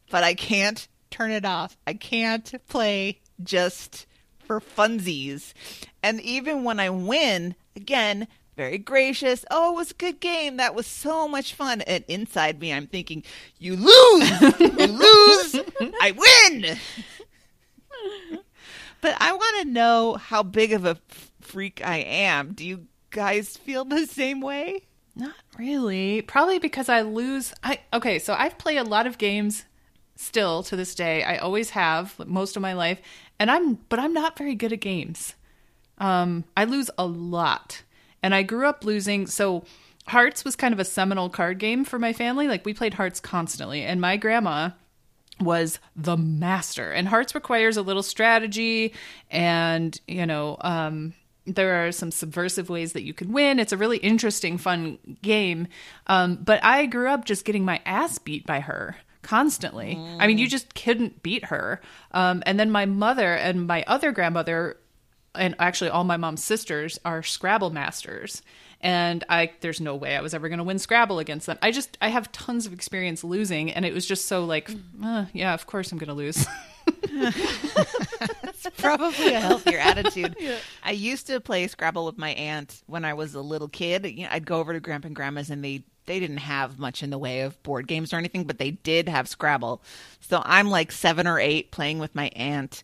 but 0.10 0.24
I 0.24 0.34
can't 0.34 0.88
turn 1.12 1.32
it 1.32 1.46
off. 1.46 1.78
I 1.86 1.94
can't 1.94 2.54
play 2.70 3.20
just 3.44 4.06
for 4.40 4.62
funsies. 4.62 5.54
And 6.02 6.22
even 6.22 6.64
when 6.64 6.80
I 6.80 6.90
win, 6.90 7.56
again, 7.76 8.28
very 8.56 8.78
gracious. 8.78 9.46
Oh, 9.50 9.74
it 9.74 9.76
was 9.76 9.92
a 9.92 9.96
good 9.96 10.20
game. 10.20 10.58
That 10.58 10.76
was 10.76 10.88
so 10.88 11.28
much 11.28 11.54
fun. 11.54 11.82
And 11.82 12.04
inside 12.08 12.60
me, 12.60 12.72
I'm 12.74 12.88
thinking, 12.88 13.24
you 13.60 13.76
lose. 13.76 14.42
you 14.60 14.68
lose. 14.88 15.56
I 16.02 16.14
win. 16.16 16.78
but 19.02 19.16
I 19.20 19.34
want 19.34 19.62
to 19.68 19.72
know 19.74 20.16
how 20.16 20.44
big 20.44 20.74
of 20.74 20.86
a 20.86 21.00
f- 21.10 21.32
freak 21.42 21.82
I 21.84 21.98
am. 21.98 22.54
Do 22.54 22.66
you 22.66 22.88
guys 23.10 23.58
feel 23.58 23.86
the 23.86 24.06
same 24.06 24.42
way? 24.42 24.82
Not 25.16 25.36
really. 25.58 26.22
Probably 26.22 26.60
because 26.60 26.90
I 26.90 27.02
lose. 27.02 27.54
I 27.64 27.80
okay. 27.94 28.18
So 28.20 28.34
I've 28.34 28.58
played 28.58 28.78
a 28.78 28.84
lot 28.84 29.06
of 29.08 29.18
games 29.18 29.66
still 30.16 30.64
to 30.64 30.76
this 30.76 30.96
day. 30.96 31.24
I 31.24 31.38
always 31.38 31.72
have 31.72 32.18
most 32.28 32.56
of 32.56 32.62
my 32.62 32.74
life, 32.74 33.00
and 33.40 33.52
I'm 33.52 33.76
but 33.90 34.00
I'm 34.00 34.14
not 34.14 34.38
very 34.38 34.56
good 34.56 34.74
at 34.74 34.80
games. 34.80 35.36
Um, 36.00 36.46
I 36.58 36.64
lose 36.64 36.90
a 36.98 37.06
lot, 37.06 37.84
and 38.24 38.34
I 38.34 38.42
grew 38.42 38.66
up 38.68 38.84
losing. 38.84 39.28
So 39.28 39.66
Hearts 40.08 40.44
was 40.44 40.56
kind 40.56 40.74
of 40.74 40.80
a 40.80 40.86
seminal 40.86 41.30
card 41.30 41.60
game 41.60 41.86
for 41.86 41.98
my 41.98 42.12
family. 42.12 42.48
Like 42.48 42.66
we 42.66 42.74
played 42.74 42.96
Hearts 42.96 43.20
constantly, 43.20 43.84
and 43.84 44.02
my 44.02 44.18
grandma 44.18 44.72
was 45.40 45.80
the 45.96 46.18
master. 46.18 46.92
And 46.92 47.08
hearts 47.08 47.36
requires 47.36 47.78
a 47.78 47.82
little 47.82 48.04
strategy 48.04 48.94
and 49.32 50.00
you 50.08 50.26
know 50.26 50.58
um 50.62 51.14
there 51.46 51.86
are 51.86 51.92
some 51.92 52.12
subversive 52.12 52.70
ways 52.70 52.94
that 52.94 53.04
you 53.04 53.14
can 53.14 53.34
win. 53.34 53.60
It's 53.60 53.74
a 53.74 53.78
really 53.78 53.98
interesting 53.98 54.58
fun 54.58 55.00
game. 55.22 55.68
Um 56.08 56.36
but 56.36 56.64
i 56.64 56.86
grew 56.86 57.10
up 57.10 57.26
just 57.26 57.46
getting 57.46 57.66
my 57.66 57.82
ass 57.86 58.20
beat 58.20 58.46
by 58.46 58.60
her 58.60 58.96
constantly. 59.24 59.98
I 60.20 60.28
mean 60.28 60.38
you 60.38 60.48
just 60.48 60.76
couldn't 60.76 61.24
beat 61.24 61.46
her. 61.46 61.82
Um 62.12 62.44
and 62.46 62.60
then 62.60 62.70
my 62.70 62.86
mother 62.86 63.34
and 63.34 63.66
my 63.66 63.84
other 63.88 64.12
grandmother 64.12 64.78
and 65.36 65.56
actually 65.60 65.90
all 65.90 66.04
my 66.04 66.18
mom's 66.18 66.44
sisters 66.44 67.00
are 67.06 67.24
Scrabble 67.24 67.70
masters. 67.70 68.42
And 68.82 69.24
I 69.30 69.52
there's 69.62 69.80
no 69.80 69.96
way 69.96 70.16
I 70.16 70.22
was 70.22 70.34
ever 70.34 70.50
going 70.50 70.58
to 70.58 70.64
win 70.64 70.78
Scrabble 70.80 71.20
against 71.20 71.48
them. 71.48 71.58
I 71.62 71.72
just 71.72 71.98
I 72.02 72.10
have 72.10 72.32
tons 72.32 72.66
of 72.66 72.74
experience 72.74 73.24
losing 73.24 73.72
and 73.72 73.86
it 73.86 73.94
was 73.94 74.06
just 74.06 74.26
so 74.26 74.44
like 74.46 74.70
uh, 75.04 75.26
yeah, 75.34 75.54
of 75.54 75.68
course 75.68 75.92
I'm 75.92 75.98
going 75.98 76.10
to 76.10 76.14
lose. 76.14 76.46
It's 78.66 78.82
probably 78.82 79.34
a 79.34 79.40
healthier 79.40 79.78
attitude. 79.78 80.36
I 80.84 80.92
used 80.92 81.28
to 81.28 81.40
play 81.40 81.68
Scrabble 81.68 82.06
with 82.06 82.18
my 82.18 82.30
aunt 82.32 82.82
when 82.86 83.04
I 83.04 83.14
was 83.14 83.36
a 83.36 83.42
little 83.42 83.68
kid. 83.68 84.06
You 84.06 84.24
know, 84.24 84.30
I'd 84.32 84.46
go 84.46 84.60
over 84.60 84.74
to 84.74 84.80
Grandpa 84.80 85.08
and 85.08 85.16
Grandma's, 85.16 85.50
and 85.50 85.64
they 85.64 85.84
they 86.06 86.20
didn't 86.20 86.38
have 86.38 86.80
much 86.80 87.04
in 87.04 87.10
the 87.10 87.18
way 87.18 87.42
of 87.42 87.62
board 87.64 87.88
games 87.88 88.14
or 88.14 88.18
anything, 88.18 88.44
but 88.46 88.58
they 88.58 88.72
did 88.72 89.08
have 89.10 89.28
Scrabble. 89.28 89.82
So 90.20 90.42
I'm 90.46 90.70
like 90.70 90.92
seven 90.92 91.28
or 91.28 91.40
eight 91.40 91.72
playing 91.72 92.00
with 92.00 92.16
my 92.16 92.28
aunt, 92.36 92.84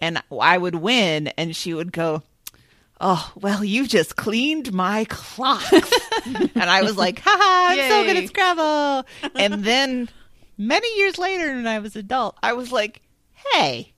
and 0.00 0.22
I 0.30 0.56
would 0.58 0.74
win, 0.76 1.28
and 1.28 1.54
she 1.54 1.74
would 1.74 1.92
go. 1.92 2.22
Oh, 3.02 3.32
well, 3.34 3.64
you 3.64 3.86
just 3.86 4.16
cleaned 4.16 4.74
my 4.74 5.06
clocks. 5.08 5.72
and 6.26 6.50
I 6.58 6.82
was 6.82 6.98
like, 6.98 7.18
haha, 7.24 7.72
I'm 7.72 7.88
so 7.88 8.04
good 8.04 8.16
Yay. 8.16 8.24
at 8.24 8.28
Scrabble. 8.28 9.06
And 9.36 9.64
then 9.64 10.10
many 10.58 10.98
years 10.98 11.16
later, 11.16 11.46
when 11.54 11.66
I 11.66 11.78
was 11.78 11.96
adult, 11.96 12.36
I 12.42 12.52
was 12.52 12.70
like, 12.70 13.00
hey, 13.54 13.94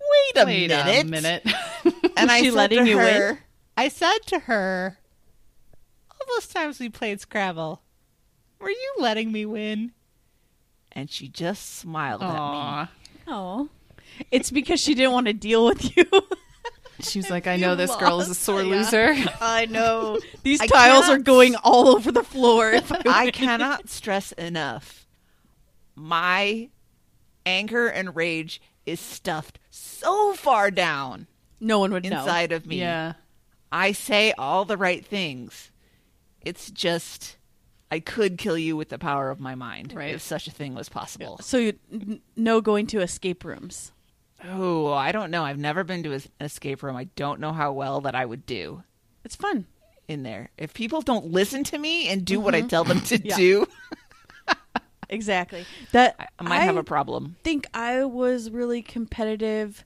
wait 0.00 0.42
a 0.42 0.44
Wait 0.44 0.68
minute. 0.70 1.04
a 1.04 1.04
minute. 1.04 1.46
And 2.16 2.30
I 2.32 2.40
she 2.40 2.46
said 2.46 2.54
letting 2.54 2.84
to 2.84 2.90
you 2.90 2.98
her, 2.98 3.28
win? 3.30 3.38
I 3.76 3.88
said 3.88 4.18
to 4.26 4.40
her, 4.40 4.98
all 6.10 6.26
those 6.34 6.48
times 6.48 6.80
we 6.80 6.88
played 6.88 7.20
Scrabble, 7.20 7.80
were 8.58 8.70
you 8.70 8.94
letting 8.98 9.30
me 9.30 9.46
win? 9.46 9.92
And 10.90 11.08
she 11.10 11.28
just 11.28 11.76
smiled 11.76 12.22
at 12.22 12.28
me. 12.32 12.88
Oh. 13.28 13.68
It's 14.30 14.50
because 14.50 14.80
she 14.80 14.94
didn't 14.94 15.12
want 15.12 15.26
to 15.26 15.32
deal 15.32 15.64
with 15.66 15.96
you. 15.96 16.04
She 17.00 17.18
was 17.18 17.30
like, 17.30 17.48
I 17.48 17.56
know 17.56 17.74
this 17.74 17.94
girl 17.96 18.20
is 18.20 18.28
a 18.28 18.34
sore 18.34 18.62
loser. 18.62 19.12
I 19.40 19.66
know. 19.66 20.20
These 20.44 20.60
I 20.60 20.66
tiles 20.68 21.08
are 21.08 21.18
going 21.18 21.56
all 21.56 21.88
over 21.88 22.12
the 22.12 22.22
floor. 22.22 22.70
If 22.70 22.92
I, 22.92 23.02
I 23.06 23.30
cannot 23.32 23.88
stress 23.88 24.30
enough. 24.32 25.04
My 25.96 26.68
anger 27.44 27.88
and 27.88 28.14
rage 28.14 28.62
is 28.86 29.00
stuffed 29.00 29.58
so 29.68 30.34
far 30.34 30.70
down 30.70 31.26
no 31.58 31.80
one 31.80 31.92
would 31.92 32.04
know. 32.04 32.20
inside 32.20 32.52
of 32.52 32.66
me. 32.66 32.78
Yeah. 32.78 33.14
I 33.72 33.92
say 33.92 34.32
all 34.38 34.64
the 34.64 34.76
right 34.76 35.04
things. 35.04 35.72
It's 36.40 36.70
just 36.70 37.36
I 37.90 37.98
could 38.00 38.38
kill 38.38 38.58
you 38.58 38.76
with 38.76 38.90
the 38.90 38.98
power 38.98 39.30
of 39.30 39.40
my 39.40 39.54
mind 39.56 39.92
Right. 39.92 40.14
if 40.14 40.22
such 40.22 40.46
a 40.46 40.50
thing 40.52 40.74
was 40.74 40.88
possible. 40.88 41.38
So 41.40 41.56
you 41.56 41.78
n- 41.92 42.20
no 42.36 42.60
going 42.60 42.86
to 42.88 43.00
escape 43.00 43.44
rooms. 43.44 43.92
Oh, 44.44 44.92
I 44.92 45.12
don't 45.12 45.30
know. 45.30 45.44
I've 45.44 45.58
never 45.58 45.84
been 45.84 46.02
to 46.04 46.12
an 46.12 46.22
escape 46.40 46.82
room. 46.82 46.96
I 46.96 47.04
don't 47.16 47.40
know 47.40 47.52
how 47.52 47.72
well 47.72 48.00
that 48.02 48.14
I 48.14 48.24
would 48.24 48.44
do 48.46 48.82
It's 49.24 49.36
fun. 49.36 49.66
in 50.08 50.22
there. 50.24 50.50
If 50.58 50.74
people 50.74 51.00
don't 51.02 51.26
listen 51.26 51.62
to 51.64 51.78
me 51.78 52.08
and 52.08 52.24
do 52.24 52.40
what 52.40 52.54
I 52.54 52.62
tell 52.62 52.84
them 52.84 53.00
to 53.02 53.18
Yeah. 53.24 53.36
do, 53.36 53.66
Exactly. 55.08 55.66
That 55.92 56.16
I 56.18 56.26
I 56.38 56.42
might 56.42 56.60
have 56.60 56.76
a 56.78 56.84
problem. 56.84 57.36
think 57.44 57.66
I 57.74 58.04
was 58.04 58.50
really 58.50 58.80
competitive. 58.80 59.84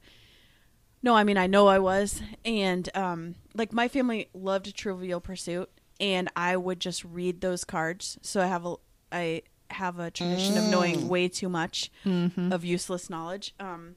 No, 1.03 1.15
I 1.17 1.25
mean 1.25 1.37
I 1.37 1.49
know 1.49 1.67
I 1.67 1.81
was, 1.81 2.23
and 2.45 2.89
um, 2.97 3.35
like 3.55 3.73
my 3.73 3.89
family 3.89 4.29
loved 4.35 4.75
Trivial 4.77 5.21
Pursuit, 5.21 5.69
and 5.99 6.29
I 6.37 6.57
would 6.57 6.79
just 6.81 7.05
read 7.05 7.41
those 7.41 7.65
cards. 7.65 8.19
So 8.23 8.41
I 8.41 8.47
have 8.47 8.65
a 8.65 8.75
I 9.11 9.43
have 9.71 9.99
a 9.99 10.13
tradition 10.13 10.57
of 10.57 10.65
knowing 10.65 11.09
way 11.09 11.27
too 11.29 11.49
much 11.49 11.91
of 12.05 12.65
useless 12.65 13.11
knowledge. 13.11 13.53
Um, 13.59 13.97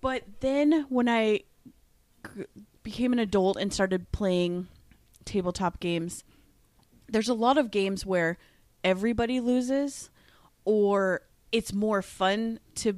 but 0.00 0.22
then 0.40 0.86
when 0.88 1.08
I 1.08 1.40
g- 2.36 2.44
became 2.82 3.12
an 3.12 3.18
adult 3.18 3.56
and 3.56 3.72
started 3.72 4.10
playing 4.12 4.68
tabletop 5.24 5.80
games, 5.80 6.24
there's 7.08 7.28
a 7.28 7.34
lot 7.34 7.58
of 7.58 7.70
games 7.70 8.04
where 8.06 8.38
everybody 8.84 9.40
loses, 9.40 10.10
or 10.64 11.22
it's 11.52 11.72
more 11.72 12.02
fun 12.02 12.60
to 12.76 12.94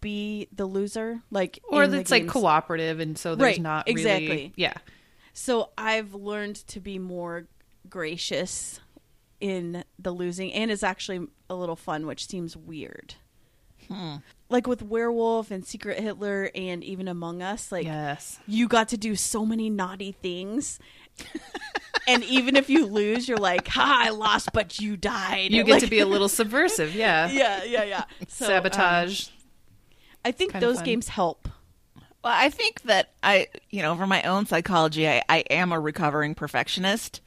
be 0.00 0.48
the 0.52 0.64
loser. 0.66 1.22
Like 1.30 1.58
Or 1.68 1.84
it's 1.84 2.10
like 2.10 2.28
cooperative, 2.28 3.00
and 3.00 3.18
so 3.18 3.34
there's 3.34 3.56
Right, 3.56 3.60
not 3.60 3.86
really 3.86 4.00
exactly. 4.00 4.52
yeah. 4.56 4.74
So 5.32 5.70
I've 5.78 6.14
learned 6.14 6.56
to 6.68 6.80
be 6.80 6.98
more 6.98 7.46
gracious 7.88 8.80
in 9.40 9.84
the 9.98 10.10
losing, 10.12 10.52
and 10.52 10.70
it's 10.70 10.82
actually 10.82 11.26
a 11.48 11.54
little 11.54 11.76
fun, 11.76 12.06
which 12.06 12.26
seems 12.26 12.56
weird. 12.56 13.14
Hmm. 13.88 14.16
Like 14.50 14.66
with 14.66 14.82
Werewolf 14.82 15.50
and 15.50 15.64
Secret 15.66 16.00
Hitler, 16.00 16.50
and 16.54 16.82
even 16.82 17.06
Among 17.06 17.42
Us, 17.42 17.70
like 17.70 17.84
yes. 17.84 18.38
you 18.46 18.66
got 18.66 18.88
to 18.88 18.96
do 18.96 19.14
so 19.14 19.44
many 19.44 19.68
naughty 19.68 20.12
things. 20.12 20.78
and 22.08 22.24
even 22.24 22.56
if 22.56 22.70
you 22.70 22.86
lose, 22.86 23.28
you're 23.28 23.36
like, 23.36 23.68
"Ha! 23.68 24.04
I 24.06 24.10
lost, 24.10 24.50
but 24.54 24.80
you 24.80 24.96
died." 24.96 25.50
You 25.50 25.64
get 25.64 25.72
Like- 25.72 25.82
to 25.82 25.90
be 25.90 25.98
a 25.98 26.06
little 26.06 26.28
subversive, 26.30 26.94
yeah. 26.94 27.30
yeah, 27.30 27.62
yeah, 27.64 27.84
yeah. 27.84 28.04
So, 28.28 28.46
um, 28.46 28.50
Sabotage. 28.52 29.28
I 30.24 30.32
think 30.32 30.52
Kinda 30.52 30.66
those 30.66 30.80
games 30.82 31.08
help. 31.08 31.48
Well, 32.24 32.32
I 32.36 32.48
think 32.50 32.82
that 32.82 33.10
I, 33.22 33.48
you 33.70 33.82
know, 33.82 33.94
for 33.96 34.06
my 34.06 34.22
own 34.22 34.46
psychology, 34.46 35.06
I, 35.08 35.22
I 35.28 35.38
am 35.50 35.72
a 35.72 35.78
recovering 35.78 36.34
perfectionist. 36.34 37.20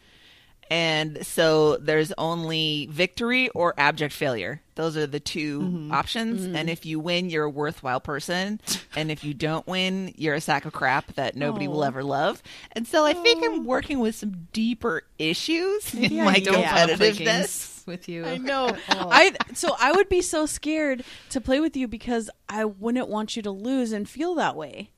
And 0.72 1.26
so 1.28 1.76
there's 1.76 2.14
only 2.18 2.88
victory 2.90 3.50
or 3.50 3.74
abject 3.78 4.14
failure. 4.14 4.62
Those 4.76 4.96
are 4.96 5.06
the 5.06 5.20
2 5.20 5.60
mm-hmm. 5.60 5.92
options. 5.92 6.44
Mm-hmm. 6.44 6.56
And 6.56 6.70
if 6.70 6.86
you 6.86 6.98
win, 6.98 7.30
you're 7.30 7.44
a 7.44 7.50
worthwhile 7.50 8.00
person. 8.00 8.62
and 8.96 9.12
if 9.12 9.26
you 9.26 9.34
don't 9.34 9.68
win, 9.68 10.14
you're 10.16 10.36
a 10.36 10.40
sack 10.40 10.64
of 10.64 10.72
crap 10.72 11.14
that 11.16 11.36
nobody 11.36 11.68
will 11.68 11.82
Oh. 11.82 11.88
ever 11.88 12.06
love. 12.06 12.42
And 12.72 12.88
so 12.88 13.06
I 13.06 13.12
think 13.12 13.44
I'm 13.44 13.60
oh. 13.60 13.64
working 13.64 14.00
with 14.00 14.16
some 14.16 14.48
deeper 14.54 15.04
issues 15.20 15.94
in 15.94 16.14
Yeah, 16.14 16.24
my 16.24 16.38
you 16.38 16.46
Don't 16.46 16.62
wanna 16.64 16.96
play 16.96 17.12
competitiveness. 17.12 17.86
with 17.86 18.08
you. 18.08 18.26
I 18.26 18.38
know. 18.38 18.74
I 18.88 19.36
so 19.54 19.76
I 19.78 19.92
would 19.92 20.08
be 20.08 20.22
so 20.22 20.46
scared 20.46 21.04
to 21.32 21.42
play 21.42 21.60
with 21.60 21.76
you 21.76 21.90
because 21.90 22.30
I 22.48 22.64
wouldn't 22.64 23.10
want 23.10 23.36
you 23.36 23.42
to 23.42 23.52
lose 23.52 23.92
and 23.92 24.08
feel 24.08 24.36
that 24.36 24.56
way. 24.56 24.92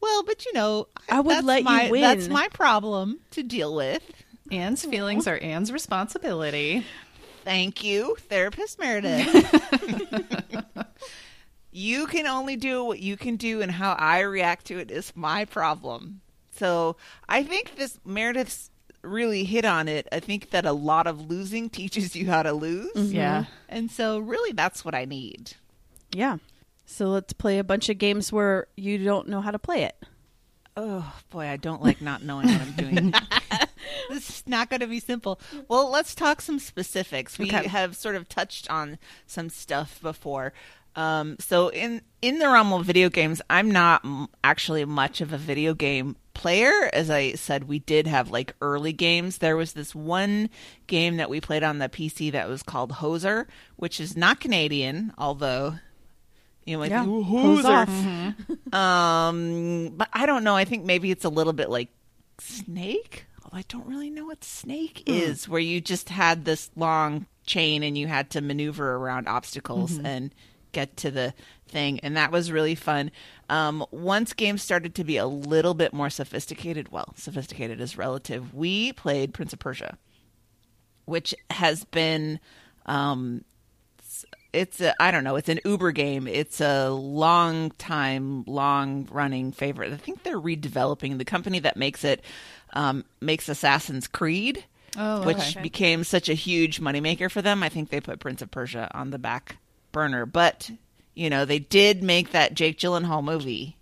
Well, 0.00 0.22
but 0.24 0.46
you 0.46 0.54
know, 0.54 0.88
I 1.08 1.20
would 1.20 1.44
let 1.44 1.64
you 1.64 1.90
win. 1.90 2.00
That's 2.00 2.28
my 2.28 2.48
problem 2.48 3.20
to 3.32 3.42
deal 3.42 3.74
with. 3.74 4.02
Anne's 4.50 4.84
feelings 4.84 5.26
are 5.26 5.38
Anne's 5.38 5.72
responsibility. 5.72 6.84
Thank 7.44 7.82
you, 7.82 8.16
therapist 8.18 8.78
Meredith. 8.78 9.26
you 11.72 12.06
can 12.06 12.26
only 12.26 12.56
do 12.56 12.84
what 12.84 13.00
you 13.00 13.16
can 13.16 13.36
do, 13.36 13.62
and 13.62 13.70
how 13.70 13.92
I 13.92 14.20
react 14.20 14.66
to 14.66 14.78
it 14.78 14.90
is 14.90 15.12
my 15.16 15.44
problem. 15.44 16.20
So 16.52 16.96
I 17.28 17.42
think 17.42 17.76
this 17.76 17.98
Meredith's 18.04 18.70
really 19.02 19.44
hit 19.44 19.64
on 19.64 19.88
it. 19.88 20.06
I 20.12 20.20
think 20.20 20.50
that 20.50 20.64
a 20.64 20.72
lot 20.72 21.06
of 21.06 21.28
losing 21.28 21.68
teaches 21.68 22.14
you 22.14 22.26
how 22.26 22.42
to 22.42 22.52
lose. 22.52 22.92
Mm-hmm. 22.94 23.16
Yeah. 23.16 23.44
And 23.68 23.90
so, 23.90 24.18
really, 24.18 24.52
that's 24.52 24.84
what 24.84 24.94
I 24.94 25.04
need. 25.04 25.52
Yeah. 26.12 26.38
So 26.86 27.06
let's 27.06 27.32
play 27.32 27.58
a 27.58 27.64
bunch 27.64 27.88
of 27.88 27.98
games 27.98 28.32
where 28.32 28.66
you 28.76 29.02
don't 29.02 29.28
know 29.28 29.40
how 29.40 29.50
to 29.50 29.58
play 29.58 29.84
it. 29.84 29.96
Oh 30.76 31.12
boy, 31.30 31.46
I 31.46 31.56
don't 31.56 31.82
like 31.82 32.00
not 32.00 32.22
knowing 32.22 32.46
what 32.46 32.60
I'm 32.60 32.72
doing. 32.72 33.14
this 34.10 34.28
is 34.30 34.42
not 34.46 34.70
going 34.70 34.80
to 34.80 34.86
be 34.86 35.00
simple. 35.00 35.40
Well, 35.68 35.90
let's 35.90 36.14
talk 36.14 36.40
some 36.40 36.58
specifics. 36.58 37.38
We 37.38 37.46
Okay. 37.48 37.66
have 37.68 37.96
sort 37.96 38.14
of 38.16 38.28
touched 38.28 38.70
on 38.70 38.98
some 39.26 39.48
stuff 39.48 40.00
before. 40.02 40.52
Um, 40.94 41.36
so 41.40 41.68
in 41.68 42.02
in 42.20 42.38
the 42.38 42.48
realm 42.48 42.70
of 42.72 42.84
video 42.84 43.08
games, 43.08 43.40
I'm 43.48 43.70
not 43.70 44.04
m- 44.04 44.28
actually 44.44 44.84
much 44.84 45.22
of 45.22 45.32
a 45.32 45.38
video 45.38 45.72
game 45.72 46.16
player. 46.34 46.90
As 46.92 47.08
I 47.08 47.32
said, 47.32 47.64
we 47.66 47.78
did 47.78 48.06
have 48.06 48.30
like 48.30 48.54
early 48.60 48.92
games. 48.92 49.38
There 49.38 49.56
was 49.56 49.72
this 49.72 49.94
one 49.94 50.50
game 50.86 51.16
that 51.16 51.30
we 51.30 51.40
played 51.40 51.62
on 51.62 51.78
the 51.78 51.88
PC 51.88 52.30
that 52.32 52.46
was 52.46 52.62
called 52.62 52.92
Hoser, 52.92 53.46
which 53.76 54.00
is 54.00 54.18
not 54.18 54.38
Canadian, 54.40 55.14
although 55.16 55.76
you 56.66 56.74
know, 56.74 56.80
like 56.80 56.90
Yeah. 56.90 57.06
"Ooh, 57.06 57.22
Hose 57.22 57.64
Hoser. 57.64 58.74
Um, 58.74 59.94
but 59.96 60.08
I 60.12 60.26
don't 60.26 60.44
know. 60.44 60.54
I 60.54 60.66
think 60.66 60.84
maybe 60.84 61.10
it's 61.10 61.24
a 61.24 61.28
little 61.30 61.54
bit 61.54 61.70
like 61.70 61.88
Snake. 62.38 63.24
I 63.52 63.64
don't 63.68 63.86
really 63.86 64.10
know 64.10 64.24
what 64.24 64.44
Snake 64.44 65.02
is, 65.06 65.48
where 65.48 65.60
you 65.60 65.80
just 65.80 66.08
had 66.08 66.44
this 66.44 66.70
long 66.74 67.26
chain 67.44 67.82
and 67.82 67.98
you 67.98 68.06
had 68.06 68.30
to 68.30 68.40
maneuver 68.40 68.96
around 68.96 69.28
obstacles 69.28 69.98
and 70.04 70.34
get 70.72 70.96
to 70.98 71.10
the 71.10 71.34
thing, 71.68 72.00
and 72.00 72.16
that 72.16 72.32
was 72.32 72.50
really 72.50 72.74
fun. 72.74 73.10
Um, 73.50 73.84
once 73.90 74.32
games 74.32 74.62
started 74.62 74.94
to 74.94 75.04
be 75.04 75.18
a 75.18 75.26
little 75.26 75.74
bit 75.74 75.92
more 75.92 76.08
sophisticated, 76.08 76.90
well, 76.90 77.12
sophisticated 77.16 77.80
is 77.80 77.98
relative. 77.98 78.54
We 78.54 78.92
played 78.94 79.34
Prince 79.34 79.52
of 79.52 79.58
Persia, 79.58 79.98
which 81.04 81.34
has 81.50 81.84
been 81.84 82.40
um, 82.86 83.44
it's 84.52 84.80
a 84.80 85.00
I 85.02 85.10
don't 85.10 85.24
know, 85.24 85.36
it's 85.36 85.48
an 85.48 85.60
Uber 85.64 85.92
game. 85.92 86.26
It's 86.26 86.60
a 86.60 86.90
long 86.90 87.70
time, 87.72 88.44
long 88.46 89.08
running 89.10 89.52
favorite. 89.52 89.92
I 89.92 89.96
think 89.96 90.22
they're 90.22 90.40
redeveloping 90.40 91.18
the 91.18 91.24
company 91.24 91.58
that 91.60 91.76
makes 91.76 92.04
it 92.04 92.22
um, 92.74 93.04
makes 93.20 93.48
Assassin's 93.48 94.06
Creed, 94.08 94.64
Oh, 94.96 95.22
which 95.26 95.36
okay. 95.38 95.62
became 95.62 96.04
such 96.04 96.28
a 96.28 96.34
huge 96.34 96.80
moneymaker 96.80 97.30
for 97.30 97.40
them. 97.42 97.62
I 97.62 97.68
think 97.70 97.88
they 97.90 98.00
put 98.00 98.20
Prince 98.20 98.42
of 98.42 98.50
Persia 98.50 98.90
on 98.94 99.10
the 99.10 99.18
back 99.18 99.56
burner, 99.90 100.26
but 100.26 100.70
you 101.14 101.28
know 101.30 101.44
they 101.44 101.58
did 101.58 102.02
make 102.02 102.32
that 102.32 102.54
Jake 102.54 102.78
Gyllenhaal 102.78 103.22
movie, 103.24 103.76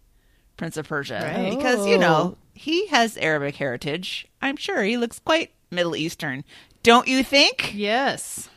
Prince 0.56 0.76
of 0.76 0.88
Persia, 0.88 1.20
Right. 1.36 1.50
because 1.56 1.86
you 1.86 1.98
know 1.98 2.36
he 2.54 2.86
has 2.88 3.16
Arabic 3.16 3.56
heritage. 3.56 4.26
I'm 4.42 4.56
sure 4.56 4.82
he 4.82 4.96
looks 4.96 5.18
quite 5.18 5.50
Middle 5.70 5.96
Eastern, 5.96 6.44
don't 6.82 7.08
you 7.08 7.22
think? 7.24 7.72
Yes. 7.74 8.48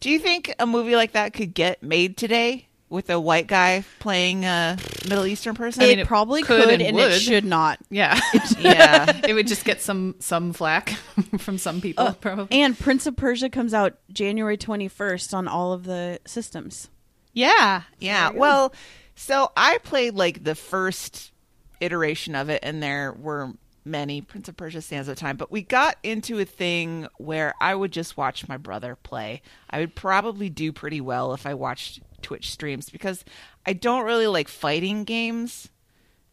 Do 0.00 0.10
you 0.10 0.18
think 0.18 0.54
a 0.58 0.66
movie 0.66 0.96
like 0.96 1.12
that 1.12 1.32
could 1.32 1.54
get 1.54 1.82
made 1.82 2.16
today 2.16 2.68
with 2.88 3.10
a 3.10 3.18
white 3.18 3.46
guy 3.46 3.84
playing 3.98 4.44
a 4.44 4.76
Middle 5.08 5.26
Eastern 5.26 5.54
person? 5.54 5.82
I 5.82 5.86
mean, 5.86 5.98
it, 5.98 6.02
it 6.02 6.06
probably 6.06 6.42
could 6.42 6.64
could, 6.64 6.72
and 6.74 6.82
and, 6.82 6.96
would. 6.96 7.12
it 7.12 7.20
should 7.20 7.44
not. 7.44 7.78
Yeah. 7.90 8.18
yeah. 8.58 9.20
it 9.26 9.34
would 9.34 9.46
just 9.46 9.64
get 9.64 9.80
some 9.80 10.16
some 10.18 10.52
flack 10.52 10.90
from 11.38 11.58
some 11.58 11.80
people, 11.80 12.08
oh, 12.08 12.16
probably. 12.20 12.60
And 12.60 12.78
Prince 12.78 13.06
of 13.06 13.16
Persia 13.16 13.50
comes 13.50 13.74
out 13.74 13.98
January 14.12 14.56
21st 14.56 15.34
on 15.34 15.48
all 15.48 15.72
of 15.72 15.84
the 15.84 16.20
systems. 16.26 16.88
Yeah. 17.32 17.82
Yeah. 17.98 18.30
Well, 18.30 18.72
so 19.14 19.50
I 19.56 19.78
played 19.78 20.14
like 20.14 20.44
the 20.44 20.54
first 20.54 21.32
iteration 21.80 22.34
of 22.34 22.48
it, 22.48 22.60
and 22.62 22.82
there 22.82 23.12
were 23.12 23.52
many 23.86 24.20
Prince 24.20 24.48
of 24.48 24.56
Persia 24.56 24.82
stands 24.82 25.08
at 25.08 25.16
the 25.16 25.20
time, 25.20 25.36
but 25.36 25.50
we 25.50 25.62
got 25.62 25.96
into 26.02 26.38
a 26.38 26.44
thing 26.44 27.06
where 27.16 27.54
I 27.60 27.74
would 27.74 27.92
just 27.92 28.16
watch 28.16 28.48
my 28.48 28.56
brother 28.56 28.96
play. 28.96 29.42
I 29.70 29.80
would 29.80 29.94
probably 29.94 30.50
do 30.50 30.72
pretty 30.72 31.00
well 31.00 31.32
if 31.32 31.46
I 31.46 31.54
watched 31.54 32.00
Twitch 32.22 32.50
streams 32.50 32.90
because 32.90 33.24
I 33.64 33.72
don't 33.72 34.04
really 34.04 34.26
like 34.26 34.48
fighting 34.48 35.04
games 35.04 35.68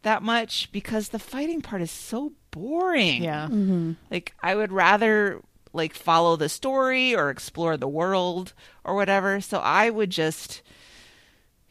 that 0.02 0.22
much 0.22 0.72
because 0.72 1.10
the 1.10 1.20
fighting 1.20 1.62
part 1.62 1.82
is 1.82 1.92
so 1.92 2.34
boring. 2.52 3.24
yeah. 3.24 3.46
Mm-hmm. 3.46 3.94
Like 4.12 4.34
I 4.42 4.56
would 4.56 4.72
rather 4.72 5.42
like 5.74 5.94
follow 5.94 6.36
the 6.36 6.50
story 6.50 7.16
or 7.16 7.30
explore 7.30 7.78
the 7.78 7.88
world 7.88 8.54
or 8.84 8.96
whatever. 8.96 9.42
So 9.42 9.60
I 9.60 9.90
would 9.90 10.10
just 10.12 10.62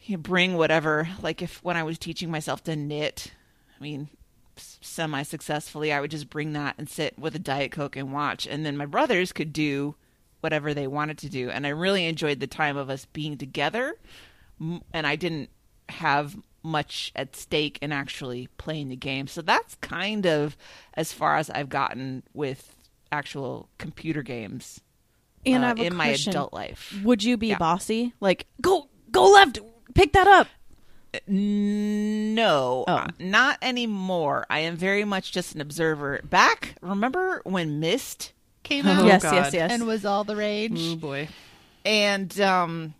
you 0.01 0.17
know, 0.17 0.21
bring 0.21 0.55
whatever. 0.55 1.07
Like 1.21 1.41
if 1.41 1.63
when 1.63 1.77
I 1.77 1.83
was 1.83 1.97
teaching 1.97 2.29
myself 2.29 2.63
to 2.65 2.75
knit, 2.75 3.31
I 3.79 3.83
mean, 3.83 4.09
semi 4.57 5.23
successfully, 5.23 5.91
I 5.93 6.01
would 6.01 6.11
just 6.11 6.29
bring 6.29 6.53
that 6.53 6.75
and 6.77 6.89
sit 6.89 7.17
with 7.17 7.35
a 7.35 7.39
diet 7.39 7.71
coke 7.71 7.95
and 7.95 8.13
watch, 8.13 8.45
and 8.47 8.65
then 8.65 8.77
my 8.77 8.85
brothers 8.85 9.31
could 9.33 9.53
do 9.53 9.95
whatever 10.41 10.73
they 10.73 10.87
wanted 10.87 11.17
to 11.19 11.29
do. 11.29 11.49
And 11.49 11.65
I 11.65 11.69
really 11.69 12.05
enjoyed 12.05 12.39
the 12.39 12.47
time 12.47 12.77
of 12.77 12.89
us 12.89 13.05
being 13.05 13.37
together, 13.37 13.95
and 14.59 15.07
I 15.07 15.15
didn't 15.15 15.49
have 15.89 16.35
much 16.63 17.11
at 17.15 17.35
stake 17.35 17.77
in 17.81 17.91
actually 17.91 18.47
playing 18.57 18.89
the 18.89 18.95
game. 18.95 19.27
So 19.27 19.41
that's 19.41 19.75
kind 19.75 20.25
of 20.25 20.55
as 20.93 21.11
far 21.11 21.35
as 21.37 21.49
I've 21.49 21.69
gotten 21.69 22.23
with 22.33 22.75
actual 23.11 23.67
computer 23.77 24.21
games 24.23 24.79
And 25.45 25.63
uh, 25.63 25.67
I 25.67 25.69
have 25.69 25.79
a 25.79 25.85
in 25.85 25.95
my 25.95 26.07
adult 26.07 26.53
life. 26.53 26.93
Would 27.03 27.23
you 27.23 27.37
be 27.37 27.47
Yeah. 27.49 27.57
bossy? 27.57 28.13
Like, 28.21 28.47
go 28.61 28.89
go 29.11 29.29
left, 29.29 29.59
pick 29.93 30.13
that 30.13 30.27
up. 30.27 30.47
No, 31.27 32.85
Oh. 32.87 32.93
uh, 32.93 33.07
not 33.19 33.57
anymore. 33.61 34.45
I 34.49 34.59
am 34.59 34.75
very 34.75 35.05
much 35.05 35.31
just 35.31 35.55
an 35.55 35.61
observer. 35.61 36.21
Back, 36.23 36.75
remember 36.81 37.41
when 37.43 37.79
Myst 37.79 38.31
came 38.63 38.87
out 38.87 39.03
Oh, 39.03 39.05
yes, 39.05 39.23
God. 39.23 39.33
yes, 39.33 39.53
yes. 39.53 39.71
and 39.71 39.85
was 39.87 40.05
all 40.05 40.23
the 40.23 40.35
rage? 40.35 40.79
Oh 40.79 40.95
boy. 40.95 41.27
And 41.85 42.39
um, 42.39 42.93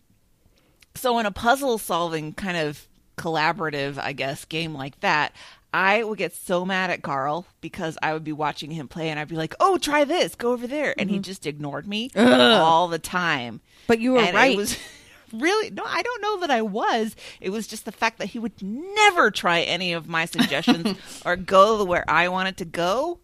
so 0.95 1.17
in 1.19 1.25
a 1.25 1.31
puzzle 1.31 1.77
solving 1.77 2.33
kind 2.33 2.57
of 2.57 2.87
collaborative, 3.17 3.97
I 3.97 4.13
guess, 4.13 4.45
game 4.45 4.73
like 4.73 4.99
that, 4.99 5.33
I 5.73 6.03
would 6.03 6.17
get 6.19 6.35
so 6.35 6.65
mad 6.65 6.91
at 6.91 7.01
Carl 7.01 7.47
because 7.61 7.97
I 8.03 8.13
would 8.13 8.23
be 8.23 8.31
watching 8.33 8.71
him 8.71 8.87
play 8.87 9.09
and 9.09 9.19
I'd 9.19 9.27
be 9.27 9.35
like, 9.35 9.55
"Oh, 9.59 9.77
try 9.79 10.03
this, 10.03 10.35
go 10.35 10.51
over 10.51 10.67
there," 10.67 10.93
and 10.99 11.09
he 11.09 11.17
just 11.17 11.47
ignored 11.47 11.87
me 11.87 12.11
all 12.15 12.87
the 12.87 12.99
time. 12.99 13.59
But 13.87 13.99
you 13.99 14.11
were 14.13 14.19
And 14.19 14.35
right. 14.35 14.79
Really 15.33 15.71
no, 15.71 15.83
I 15.85 16.01
don't 16.01 16.21
know 16.21 16.39
that 16.41 16.51
I 16.51 16.61
was. 16.61 17.15
It 17.41 17.49
was 17.49 17.67
just 17.67 17.85
the 17.85 17.91
fact 17.91 18.19
that 18.19 18.27
he 18.27 18.39
would 18.39 18.61
never 18.61 19.31
try 19.31 19.61
any 19.61 19.93
of 19.93 20.07
my 20.07 20.25
suggestions 20.25 20.97
or 21.25 21.35
go 21.35 21.83
where 21.83 22.05
I 22.07 22.29
wanted 22.29 22.57
to 22.57 22.65
go. 22.65 23.19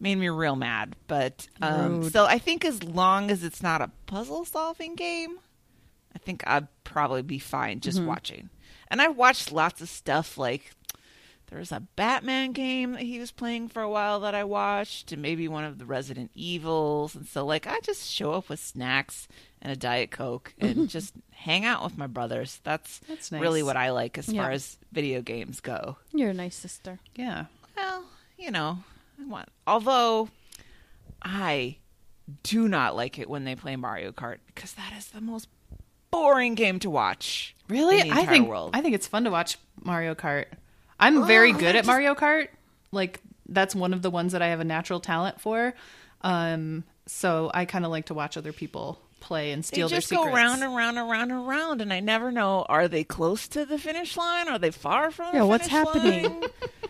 Made 0.00 0.14
me 0.14 0.28
real 0.28 0.54
mad. 0.54 0.94
But 1.08 1.48
um, 1.60 2.08
so 2.10 2.24
I 2.24 2.38
think 2.38 2.64
as 2.64 2.84
long 2.84 3.30
as 3.32 3.42
it's 3.42 3.62
not 3.62 3.82
a 3.82 3.90
puzzle 4.06 4.44
solving 4.44 4.94
game, 4.94 5.38
I 6.14 6.18
think 6.18 6.44
I'd 6.46 6.68
probably 6.84 7.22
be 7.22 7.40
fine 7.40 7.80
just 7.80 8.00
watching. 8.00 8.50
And 8.90 9.02
I've 9.02 9.16
watched 9.16 9.52
lots 9.52 9.80
of 9.80 9.88
stuff 9.88 10.38
like 10.38 10.70
there 11.48 11.58
was 11.58 11.72
a 11.72 11.80
Batman 11.96 12.52
game 12.52 12.92
that 12.92 13.02
he 13.02 13.18
was 13.18 13.30
playing 13.30 13.68
for 13.68 13.80
a 13.80 13.88
while 13.88 14.20
that 14.20 14.34
I 14.34 14.44
watched, 14.44 15.12
and 15.12 15.22
maybe 15.22 15.48
one 15.48 15.64
of 15.64 15.78
the 15.78 15.86
Resident 15.86 16.30
Evils. 16.34 17.14
And 17.14 17.26
so, 17.26 17.44
like, 17.44 17.66
I 17.66 17.80
just 17.80 18.10
show 18.10 18.32
up 18.32 18.48
with 18.48 18.60
snacks 18.60 19.28
and 19.62 19.72
a 19.72 19.76
Diet 19.76 20.10
Coke 20.10 20.54
and 20.58 20.88
just 20.88 21.14
hang 21.30 21.64
out 21.64 21.82
with 21.84 21.96
my 21.98 22.06
brothers. 22.06 22.60
That's, 22.64 22.98
That's 23.08 23.32
nice. 23.32 23.40
really 23.40 23.62
what 23.62 23.76
I 23.76 23.90
like 23.90 24.18
as 24.18 24.28
Yeah. 24.28 24.42
far 24.42 24.50
as 24.52 24.78
video 24.92 25.20
games 25.22 25.60
go. 25.60 25.96
You're 26.12 26.30
a 26.30 26.34
nice 26.34 26.56
sister. 26.56 26.98
Yeah. 27.16 27.46
Well, 27.76 28.04
you 28.38 28.50
know, 28.50 28.78
I 29.20 29.26
want, 29.26 29.48
although 29.66 30.28
I 31.22 31.76
do 32.42 32.68
not 32.68 32.94
like 32.96 33.18
it 33.18 33.28
when 33.28 33.44
they 33.44 33.54
play 33.54 33.76
Mario 33.76 34.12
Kart 34.12 34.38
because 34.46 34.72
that 34.74 34.92
is 34.96 35.08
the 35.08 35.20
most 35.20 35.48
boring 36.10 36.54
game 36.54 36.78
to 36.80 36.90
watch. 36.90 37.54
Really? 37.68 38.00
in 38.00 38.08
the 38.08 38.14
I 38.14 38.20
entire 38.20 38.32
think 38.34 38.48
world. 38.48 38.70
I 38.74 38.80
think 38.80 38.94
it's 38.94 39.06
fun 39.06 39.24
to 39.24 39.30
watch 39.30 39.58
Mario 39.82 40.14
Kart. 40.14 40.46
I'm 41.00 41.26
very 41.26 41.52
good 41.52 41.76
at 41.76 41.86
Mario 41.86 42.14
Kart. 42.14 42.48
Like 42.92 43.20
that's 43.48 43.74
one 43.74 43.92
of 43.92 44.02
the 44.02 44.10
ones 44.10 44.32
that 44.32 44.42
I 44.42 44.48
have 44.48 44.60
a 44.60 44.64
natural 44.64 45.00
talent 45.00 45.40
for. 45.40 45.74
Um, 46.22 46.84
so 47.06 47.50
I 47.54 47.64
kind 47.64 47.84
of 47.84 47.90
like 47.90 48.06
to 48.06 48.14
watch 48.14 48.36
other 48.36 48.52
people 48.52 49.00
play 49.20 49.52
and 49.52 49.64
steal 49.64 49.88
They 49.88 50.00
steal 50.00 50.00
just 50.00 50.10
their 50.10 50.16
go 50.18 50.24
secrets. 50.24 50.36
round 50.36 50.62
and 50.62 50.76
round 50.76 50.98
and 50.98 51.10
round 51.10 51.30
and 51.32 51.46
round, 51.48 51.80
and 51.82 51.92
I 51.92 52.00
never 52.00 52.30
know: 52.32 52.64
are 52.68 52.88
they 52.88 53.04
close 53.04 53.48
to 53.48 53.64
the 53.64 53.78
finish 53.78 54.16
line? 54.16 54.48
Are 54.48 54.58
they 54.58 54.70
far 54.70 55.10
from? 55.10 55.34
Yeah, 55.34 55.40
the 55.40 55.46
what's 55.46 55.66
happening? 55.68 56.40
line? 56.40 56.42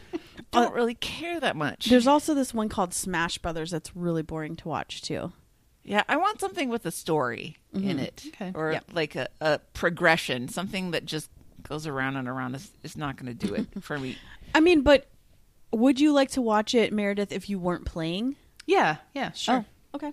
Don't 0.50 0.72
uh, 0.72 0.74
really 0.74 0.94
care 0.94 1.38
that 1.40 1.56
much. 1.56 1.86
There's 1.86 2.06
also 2.06 2.32
this 2.34 2.54
one 2.54 2.68
called 2.70 2.94
Smash 2.94 3.36
Brothers 3.38 3.70
that's 3.70 3.94
really 3.94 4.22
boring 4.22 4.56
to 4.56 4.68
watch 4.68 5.02
too. 5.02 5.32
yeah, 5.84 6.02
I 6.08 6.16
want 6.16 6.40
something 6.40 6.70
with 6.70 6.86
a 6.86 6.90
story 6.90 7.56
in 7.74 7.82
mm-hmm. 7.82 7.98
it, 7.98 8.24
Okay. 8.28 8.52
or 8.54 8.72
Yep. 8.72 8.84
like 8.94 9.14
a, 9.14 9.28
a 9.42 9.58
progression. 9.74 10.48
Something 10.48 10.92
that 10.92 11.04
just 11.04 11.28
goes 11.62 11.86
around 11.86 12.16
and 12.16 12.26
around 12.28 12.54
is, 12.54 12.70
is 12.82 12.96
not 12.96 13.16
going 13.16 13.36
to 13.36 13.46
do 13.46 13.52
it 13.54 13.66
for 13.82 13.98
me. 13.98 14.16
I 14.54 14.60
mean, 14.60 14.80
but 14.82 15.08
would 15.70 16.00
you 16.00 16.12
like 16.14 16.30
to 16.30 16.40
watch 16.40 16.74
it, 16.74 16.94
Meredith, 16.94 17.30
if 17.30 17.50
you 17.50 17.58
weren't 17.58 17.84
playing? 17.84 18.36
Yeah, 18.64 18.96
yeah, 19.14 19.32
sure. 19.32 19.66
Oh, 19.92 19.96
okay. 19.96 20.12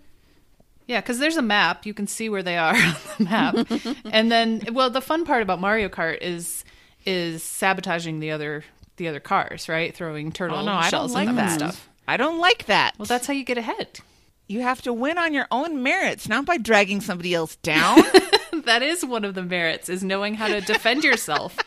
Yeah, 0.88 1.02
because 1.02 1.20
there's 1.20 1.38
a 1.38 1.42
map. 1.42 1.86
You 1.86 1.94
can 1.94 2.08
see 2.08 2.30
where 2.30 2.44
they 2.44 2.58
are 2.58 2.76
on 2.76 2.96
the 3.18 3.24
map. 3.24 3.56
and 4.06 4.32
then, 4.32 4.62
well, 4.72 4.90
the 4.90 5.02
fun 5.02 5.26
part 5.26 5.42
about 5.42 5.60
Mario 5.60 5.90
Kart 5.90 6.20
is 6.22 6.64
is 7.06 7.44
sabotaging 7.44 8.20
the 8.20 8.32
other 8.32 8.64
the 8.98 9.08
other 9.08 9.20
cars, 9.20 9.68
right? 9.70 9.94
Throwing 9.96 10.28
oh, 10.28 10.32
turtle 10.32 10.58
Oh 10.60 10.66
no, 10.66 10.82
shells 10.84 11.14
like 11.14 11.28
and 11.28 11.52
stuff. 11.52 11.90
I 12.08 12.18
don't 12.18 12.40
like 12.40 12.66
that. 12.66 12.94
Well, 12.98 13.06
that's 13.06 13.28
how 13.28 13.34
you 13.34 13.44
get 13.44 13.58
ahead. 13.58 14.00
you 14.48 14.62
have 14.62 14.82
to 14.84 14.94
win 14.94 15.18
on 15.18 15.34
your 15.34 15.48
own 15.52 15.82
merits, 15.82 16.30
not 16.30 16.46
by 16.46 16.58
dragging 16.58 17.02
somebody 17.02 17.34
else 17.34 17.56
down. 17.58 17.98
that 18.66 18.82
is 18.84 19.04
one 19.04 19.26
of 19.26 19.34
the 19.34 19.44
merits 19.44 19.90
is 19.90 20.04
knowing 20.04 20.36
how 20.36 20.48
to 20.48 20.62
defend 20.62 21.04
yourself. 21.04 21.58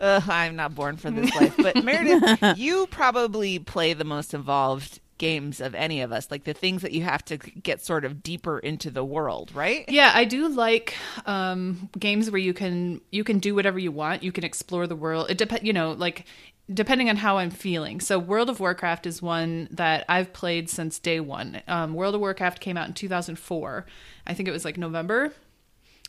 Ugh, 0.00 0.28
I'm 0.28 0.56
not 0.56 0.74
born 0.74 0.96
for 0.96 1.12
this 1.12 1.32
life. 1.36 1.54
But 1.56 1.84
Meredith, 1.84 2.58
you 2.58 2.88
probably 2.88 3.60
play 3.60 3.92
the 3.92 4.04
most 4.04 4.34
involved 4.34 4.98
games 5.22 5.60
of 5.60 5.72
any 5.76 6.00
of 6.00 6.10
us, 6.10 6.32
like 6.32 6.42
the 6.42 6.52
things 6.52 6.82
that 6.82 6.90
you 6.90 7.04
have 7.04 7.24
to 7.24 7.36
get 7.36 7.80
sort 7.80 8.04
of 8.04 8.24
deeper 8.24 8.58
into 8.58 8.90
the 8.90 9.04
world, 9.04 9.52
right? 9.54 9.84
Yeah, 9.88 10.10
I 10.12 10.24
do 10.24 10.48
like 10.48 10.96
um, 11.26 11.88
games 11.96 12.28
where 12.28 12.40
you 12.40 12.52
can 12.52 13.00
you 13.12 13.22
can 13.22 13.38
do 13.38 13.54
whatever 13.54 13.78
you 13.78 13.92
want. 13.92 14.24
You 14.24 14.32
can 14.32 14.42
explore 14.42 14.88
the 14.88 14.96
world. 14.96 15.30
It 15.30 15.38
depends, 15.38 15.64
you 15.64 15.72
know, 15.72 15.92
like 15.92 16.26
depending 16.74 17.08
on 17.08 17.14
how 17.14 17.38
I'm 17.38 17.50
feeling. 17.50 18.00
So 18.00 18.18
World 18.18 18.50
of 18.50 18.58
Warcraft 18.58 19.06
is 19.06 19.22
one 19.22 19.68
that 19.70 20.04
I've 20.08 20.32
played 20.32 20.68
since 20.68 20.98
day 20.98 21.20
one. 21.20 21.62
Um, 21.68 21.94
World 21.94 22.16
of 22.16 22.20
Warcraft 22.20 22.58
came 22.58 22.76
out 22.76 22.88
in 22.88 22.94
2004. 22.94 23.86
I 24.26 24.34
think 24.34 24.48
it 24.48 24.52
was 24.52 24.64
like 24.64 24.76
November 24.76 25.32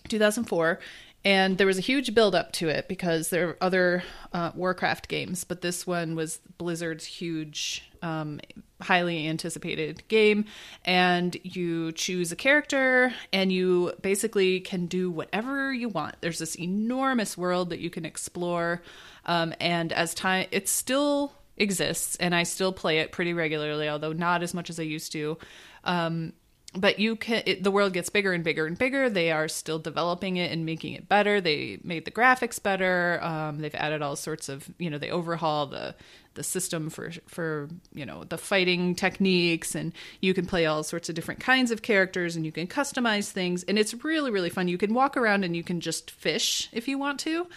2004 0.09 0.80
and 1.26 1.57
there 1.57 1.68
was 1.68 1.78
a 1.78 1.82
huge 1.82 2.14
build 2.14 2.36
up 2.36 2.51
to 2.51 2.68
it 2.68 2.88
because 2.88 3.30
there 3.30 3.49
are 3.49 3.57
other 3.61 4.03
uh, 4.34 4.51
warcraft 4.55 5.07
games 5.07 5.43
but 5.43 5.61
this 5.61 5.88
one 5.88 6.16
was 6.16 6.39
blizzard's 6.57 7.05
huge 7.05 7.89
um, 8.01 8.41
highly 8.84 9.28
anticipated 9.28 10.08
game 10.08 10.46
and 10.86 11.36
you 11.44 11.92
choose 11.94 12.32
a 12.32 12.36
character 12.36 13.14
and 13.32 13.52
you 13.52 13.94
basically 14.02 14.60
can 14.60 14.86
do 14.86 15.10
whatever 15.10 15.74
you 15.74 15.90
want. 15.90 16.16
There's 16.22 16.40
this 16.40 16.56
enormous 16.56 17.38
world 17.38 17.70
that 17.70 17.80
you 17.80 17.90
can 17.90 18.06
explore 18.06 18.82
um, 19.26 19.54
and 19.60 19.92
as 19.94 20.14
time 20.14 20.48
it 20.52 20.68
still 20.68 21.34
exists 21.56 22.16
and 22.16 22.34
i 22.34 22.42
still 22.42 22.74
play 22.74 22.98
it 22.98 23.12
pretty 23.12 23.32
regularly 23.32 23.88
although 23.88 24.12
not 24.12 24.42
as 24.42 24.56
much 24.56 24.70
as 24.70 24.80
i 24.80 24.84
used 24.84 25.12
to. 25.12 25.38
Um, 25.84 26.34
but 26.76 27.00
you 27.00 27.16
can 27.16 27.44
it, 27.46 27.64
the 27.64 27.72
world 27.72 27.94
gets 27.94 28.10
bigger 28.10 28.34
and 28.34 28.44
bigger 28.44 28.66
and 28.66 28.78
bigger. 28.78 29.10
They 29.10 29.32
are 29.32 29.48
still 29.48 29.80
developing 29.80 30.38
it 30.38 30.52
and 30.52 30.66
making 30.66 30.94
it 30.94 31.08
better. 31.08 31.40
They 31.40 31.80
made 31.84 32.06
the 32.06 32.12
graphics 32.12 32.62
better. 32.62 33.20
Um, 33.22 33.60
they've 33.60 33.76
added 33.76 34.02
all 34.02 34.16
sorts 34.16 34.50
of 34.50 34.68
you 34.80 34.90
know 34.90 34.98
they 34.98 35.12
overhaul 35.12 35.68
the 35.68 35.96
the 36.36 36.44
system 36.44 36.90
for 36.90 37.12
for 37.28 37.70
you 37.94 38.06
know 38.06 38.24
the 38.24 38.38
fighting 38.38 38.96
techniques 38.96 39.76
and 39.76 39.94
you 40.22 40.34
can 40.34 40.46
play 40.46 40.66
all 40.66 40.84
sorts 40.84 41.10
of 41.10 41.16
different 41.16 41.40
kinds 41.40 41.72
of 41.72 41.82
characters 41.82 42.36
and 42.36 42.46
you 42.46 42.52
can 42.52 42.68
customize 42.68 43.30
things 43.30 43.64
and 43.64 43.78
it's 43.78 43.94
really 44.04 44.32
really 44.32 44.50
fun. 44.50 44.68
You 44.68 44.78
can 44.78 44.94
walk 44.94 45.18
around 45.18 45.44
and 45.44 45.56
you 45.56 45.64
can 45.64 45.80
just 45.80 46.12
fish 46.12 46.70
if 46.72 46.88
you 46.88 46.98
want 46.98 47.20
to 47.22 47.48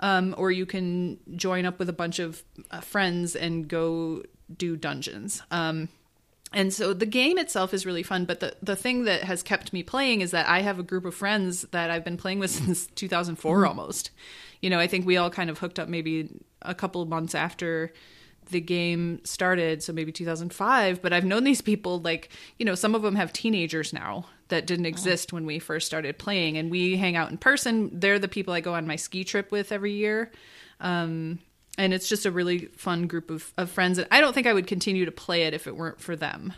um, 0.00 0.34
or 0.38 0.50
you 0.50 0.66
can 0.66 1.18
join 1.34 1.64
up 1.66 1.78
with 1.78 1.88
a 1.88 1.94
bunch 1.94 2.18
of 2.18 2.42
uh, 2.70 2.80
friends 2.80 3.34
and 3.34 3.68
go 3.68 4.22
do 4.54 4.76
dungeons. 4.76 5.42
Um, 5.50 5.88
and 6.52 6.72
so 6.72 6.94
the 6.94 7.06
game 7.06 7.38
itself 7.38 7.74
is 7.74 7.84
really 7.84 8.02
fun, 8.02 8.24
but 8.24 8.40
the, 8.40 8.56
the 8.62 8.76
thing 8.76 9.04
that 9.04 9.24
has 9.24 9.42
kept 9.42 9.72
me 9.72 9.82
playing 9.82 10.20
is 10.20 10.30
that 10.30 10.48
I 10.48 10.60
have 10.60 10.78
a 10.78 10.82
group 10.82 11.04
of 11.04 11.14
friends 11.14 11.62
that 11.72 11.90
I've 11.90 12.04
been 12.04 12.16
playing 12.16 12.38
with 12.38 12.50
since 12.52 12.86
2004 12.86 13.66
almost. 13.66 14.10
You 14.62 14.70
know, 14.70 14.78
I 14.78 14.86
think 14.86 15.06
we 15.06 15.16
all 15.16 15.30
kind 15.30 15.50
of 15.50 15.58
hooked 15.58 15.78
up 15.78 15.88
maybe 15.88 16.30
a 16.62 16.74
couple 16.74 17.02
of 17.02 17.08
months 17.08 17.34
after 17.34 17.92
the 18.46 18.60
game 18.60 19.20
started, 19.24 19.82
so 19.82 19.92
maybe 19.92 20.12
2005, 20.12 21.02
but 21.02 21.12
I've 21.12 21.24
known 21.24 21.44
these 21.44 21.60
people 21.60 22.00
like, 22.00 22.30
you 22.58 22.64
know, 22.64 22.74
some 22.74 22.94
of 22.94 23.02
them 23.02 23.14
have 23.16 23.32
teenagers 23.32 23.92
now 23.92 24.26
that 24.48 24.66
didn't 24.66 24.86
exist 24.86 25.32
when 25.32 25.44
we 25.46 25.58
first 25.58 25.86
started 25.86 26.18
playing 26.18 26.56
and 26.56 26.70
we 26.70 26.96
hang 26.96 27.16
out 27.16 27.30
in 27.30 27.38
person. 27.38 27.90
They're 27.92 28.18
the 28.18 28.28
people 28.28 28.54
I 28.54 28.60
go 28.60 28.74
on 28.74 28.86
my 28.86 28.96
ski 28.96 29.24
trip 29.24 29.50
with 29.50 29.72
every 29.72 29.92
year. 29.92 30.30
Um 30.80 31.40
and 31.78 31.92
it's 31.92 32.08
just 32.08 32.24
a 32.24 32.30
really 32.30 32.66
fun 32.76 33.06
group 33.06 33.30
of, 33.30 33.52
of 33.58 33.70
friends 33.70 33.98
and 33.98 34.08
i 34.10 34.18
don't 34.20 34.32
think 34.32 34.46
i 34.46 34.52
would 34.54 34.66
continue 34.66 35.04
to 35.04 35.12
play 35.12 35.42
it 35.42 35.52
if 35.52 35.66
it 35.66 35.76
weren't 35.76 36.00
for 36.00 36.16
them 36.16 36.54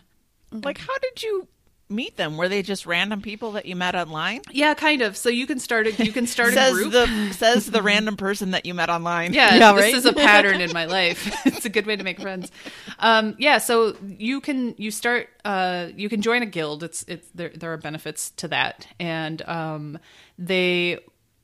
Like, 0.53 0.79
how 0.79 0.97
did 0.99 1.23
you 1.25 1.49
meet 1.91 2.17
them? 2.17 2.37
Were 2.37 2.49
they 2.49 2.63
just 2.63 2.87
random 2.87 3.23
people 3.23 3.53
that 3.53 3.67
you 3.67 3.75
met 3.77 3.95
online? 3.95 4.43
yeah 4.51 4.75
kind 4.75 5.03
of 5.03 5.17
so 5.17 5.29
you 5.29 5.47
can 5.47 5.59
start 5.59 5.87
a 5.87 6.05
you 6.05 6.13
can 6.13 6.27
start 6.27 6.53
a 6.55 6.71
group 6.73 6.93
the 6.93 7.33
says 7.33 7.67
the 7.71 7.83
random 7.83 8.17
person 8.17 8.51
that 8.53 8.67
you 8.67 8.75
met 8.75 8.91
online. 8.91 9.33
yeah, 9.33 9.55
Yeah, 9.57 9.73
this 9.73 9.83
right? 9.85 9.95
is 9.95 10.05
a 10.07 10.13
pattern 10.13 10.61
in 10.61 10.73
my 10.73 10.85
life. 10.85 11.33
it's 11.47 11.65
a 11.65 11.71
good 11.71 11.87
way 11.87 11.97
to 11.97 12.05
make 12.05 12.21
friends. 12.21 12.51
Um, 12.99 13.35
yeah, 13.39 13.59
so 13.59 13.97
you 14.07 14.41
can 14.41 14.75
you 14.79 14.91
start 14.91 15.29
uh, 15.45 15.89
you 15.97 16.09
can 16.09 16.21
join 16.23 16.43
a 16.43 16.47
guild. 16.47 16.83
It's 16.83 17.05
it's 17.09 17.29
there 17.35 17.51
there 17.51 17.73
are 17.73 17.77
benefits 17.79 18.31
to 18.31 18.49
that, 18.49 18.87
and 19.01 19.41
um, 19.49 19.99
they 20.39 20.99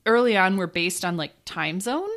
early 0.06 0.36
on 0.36 0.56
were 0.56 0.66
based 0.66 1.04
on 1.04 1.16
like 1.16 1.32
time 1.44 1.80
zone. 1.80 2.08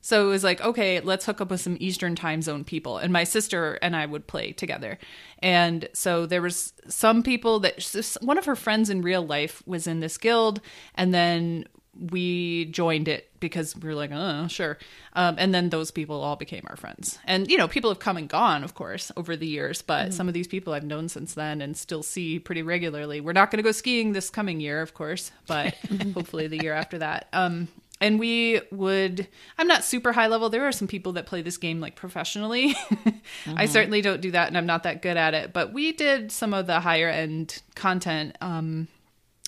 So 0.00 0.26
it 0.26 0.30
was 0.30 0.44
like, 0.44 0.60
okay, 0.60 1.00
let's 1.00 1.26
hook 1.26 1.40
up 1.40 1.50
with 1.50 1.60
some 1.60 1.76
Eastern 1.80 2.14
time 2.14 2.42
zone 2.42 2.64
people. 2.64 2.98
And 2.98 3.12
my 3.12 3.24
sister 3.24 3.78
and 3.82 3.96
I 3.96 4.06
would 4.06 4.26
play 4.26 4.52
together. 4.52 4.98
And 5.40 5.88
so 5.92 6.26
there 6.26 6.42
was 6.42 6.72
some 6.88 7.22
people 7.22 7.60
that 7.60 8.16
one 8.20 8.38
of 8.38 8.44
her 8.44 8.56
friends 8.56 8.90
in 8.90 9.02
real 9.02 9.26
life 9.26 9.62
was 9.66 9.86
in 9.86 10.00
this 10.00 10.16
guild. 10.18 10.60
And 10.94 11.12
then 11.12 11.66
we 11.98 12.66
joined 12.66 13.08
it 13.08 13.28
because 13.40 13.74
we 13.76 13.88
were 13.88 13.94
like, 13.94 14.10
oh, 14.12 14.46
sure. 14.48 14.78
Um, 15.14 15.36
and 15.38 15.54
then 15.54 15.68
those 15.70 15.90
people 15.90 16.22
all 16.22 16.36
became 16.36 16.64
our 16.68 16.76
friends. 16.76 17.18
And, 17.24 17.50
you 17.50 17.58
know, 17.58 17.68
people 17.68 17.90
have 17.90 17.98
come 17.98 18.16
and 18.16 18.28
gone, 18.28 18.62
of 18.62 18.74
course, 18.74 19.10
over 19.16 19.36
the 19.36 19.46
years, 19.46 19.82
but 19.82 20.14
some 20.14 20.28
of 20.28 20.34
these 20.34 20.46
people 20.46 20.72
I've 20.72 20.84
known 20.84 21.08
since 21.08 21.34
then 21.34 21.60
and 21.60 21.76
still 21.76 22.02
see 22.02 22.38
pretty 22.38 22.62
regularly. 22.62 23.20
We're 23.20 23.32
not 23.32 23.50
going 23.50 23.58
to 23.58 23.66
go 23.66 23.72
skiing 23.72 24.12
this 24.12 24.30
coming 24.30 24.60
year, 24.60 24.80
of 24.80 24.94
course, 24.94 25.32
but 25.46 25.74
hopefully 26.14 26.46
the 26.46 26.62
year 26.62 26.72
after 26.72 26.98
that. 26.98 27.28
Um, 27.32 27.68
and 28.00 28.18
we 28.18 28.60
would 28.70 29.26
i'm 29.58 29.66
not 29.66 29.84
super 29.84 30.12
high 30.12 30.26
level. 30.26 30.48
There 30.48 30.66
are 30.66 30.72
some 30.72 30.88
people 30.88 31.12
that 31.12 31.26
play 31.26 31.42
this 31.42 31.56
game 31.56 31.80
like 31.80 31.96
professionally. 31.96 32.74
I 33.46 33.66
certainly 33.66 34.00
don't 34.00 34.20
do 34.20 34.30
that 34.32 34.48
and 34.48 34.56
i'm 34.56 34.66
not 34.66 34.82
that 34.84 35.02
good 35.02 35.16
at 35.16 35.34
it. 35.34 35.52
But 35.52 35.72
we 35.72 35.92
did 35.92 36.32
some 36.32 36.54
of 36.54 36.66
the 36.66 36.80
higher 36.80 37.08
end 37.08 37.62
content 37.74 38.36
um 38.40 38.88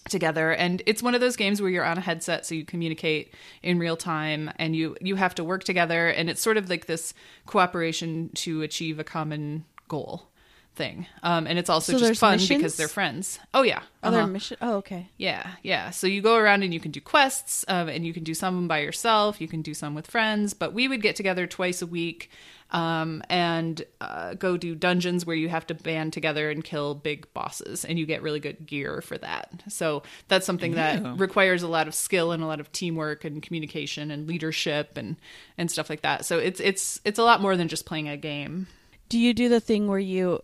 together. 0.09 0.53
And 0.53 0.83
it's 0.87 1.03
one 1.03 1.15
of 1.15 1.21
those 1.21 1.37
games 1.37 1.61
where 1.61 1.71
you're 1.71 1.85
on 1.85 1.99
a 1.99 2.01
headset 2.01 2.47
so 2.47 2.55
you 2.55 2.65
communicate 2.65 3.35
in 3.63 3.79
real 3.79 3.97
time 3.97 4.51
and 4.57 4.75
you 4.75 4.97
you 5.01 5.17
have 5.17 5.35
to 5.37 5.45
work 5.45 5.65
together. 5.65 6.09
And 6.09 6.31
it's 6.31 6.43
sort 6.43 6.57
of 6.57 6.69
like 6.71 6.87
this 6.87 7.15
cooperation 7.47 8.31
to 8.37 8.63
achieve 8.63 8.99
a 8.99 9.05
common 9.05 9.65
goal 9.89 10.30
thing 10.75 11.07
um, 11.23 11.47
and 11.47 11.59
it's 11.59 11.69
also 11.69 11.93
So 11.93 11.99
just 11.99 12.05
there's 12.09 12.19
fun 12.19 12.33
missions? 12.35 12.59
because 12.59 12.77
they're 12.77 12.89
friends 12.89 13.39
oh 13.53 13.63
yeah 13.63 13.83
Other 14.03 14.19
uh-huh. 14.19 14.27
mission. 14.29 14.57
Oh, 14.63 14.77
okay. 14.77 15.11
Yeah, 15.19 15.47
yeah. 15.63 15.91
So 15.91 16.07
you 16.07 16.23
go 16.23 16.37
around 16.37 16.63
and 16.63 16.73
you 16.73 16.81
can 16.81 16.91
do 16.91 17.03
quests, 17.03 17.67
um, 17.69 17.89
and 17.89 18.07
you 18.07 18.15
can 18.15 18.25
do 18.25 18.33
some 18.33 18.67
by 18.67 18.79
yourself. 18.79 19.43
You 19.43 19.49
can 19.49 19.61
do 19.61 19.75
some 19.75 19.95
with 19.95 20.07
friends. 20.07 20.55
But 20.55 20.73
we 20.73 20.89
would 20.89 21.03
get 21.03 21.17
together 21.17 21.47
twice 21.47 21.83
a 21.83 21.87
week 21.87 22.31
um, 22.71 23.23
and 23.29 23.83
uh, 24.01 24.35
go 24.35 24.57
do 24.57 24.75
dungeons 24.75 25.27
where 25.27 25.37
you 25.37 25.51
have 25.51 25.67
to 25.67 25.75
band 25.75 26.15
together 26.15 26.51
and 26.51 26.65
kill 26.65 26.95
big 26.95 27.31
bosses, 27.35 27.85
and 27.85 27.99
you 27.99 28.07
get 28.07 28.23
really 28.23 28.41
good 28.41 28.65
gear 28.65 29.03
for 29.03 29.19
that. 29.19 29.51
So 29.69 30.03
that's 30.29 30.47
something 30.47 30.73
that 30.77 31.19
requires 31.19 31.63
a 31.63 31.69
lot 31.69 31.87
of 31.87 31.95
skill 31.95 32.33
and 32.33 32.43
a 32.43 32.47
lot 32.47 32.61
of 32.61 32.73
teamwork 32.73 33.27
and 33.27 33.43
communication 33.43 34.11
and 34.11 34.27
leadership 34.27 34.97
and 34.97 35.17
and 35.59 35.71
stuff 35.71 35.91
like 35.91 36.01
that. 36.03 36.25
So 36.25 36.39
it's 36.39 36.59
it's 36.61 37.03
it's 37.05 37.19
a 37.19 37.23
lot 37.25 37.43
more 37.43 37.55
than 37.55 37.69
just 37.69 37.85
playing 37.85 38.09
a 38.09 38.17
game. 38.17 38.67
Do 39.11 39.19
you 39.19 39.35
do 39.35 39.51
the 39.51 39.61
thing 39.61 39.89
where 39.89 39.99
you 39.99 40.41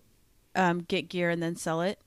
um, 0.56 0.80
get 0.80 1.08
gear 1.08 1.30
and 1.30 1.42
then 1.42 1.56
sell 1.56 1.80
it? 1.82 1.98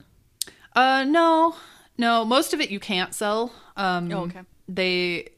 Uh, 0.74 1.04
no, 1.04 1.56
no. 1.98 2.24
Most 2.24 2.52
of 2.54 2.60
it 2.60 2.70
you 2.70 2.80
can't 2.80 3.14
sell. 3.14 3.52
Um, 3.76 4.12
Oh, 4.12 4.22
okay. 4.24 4.42
They 4.68 5.30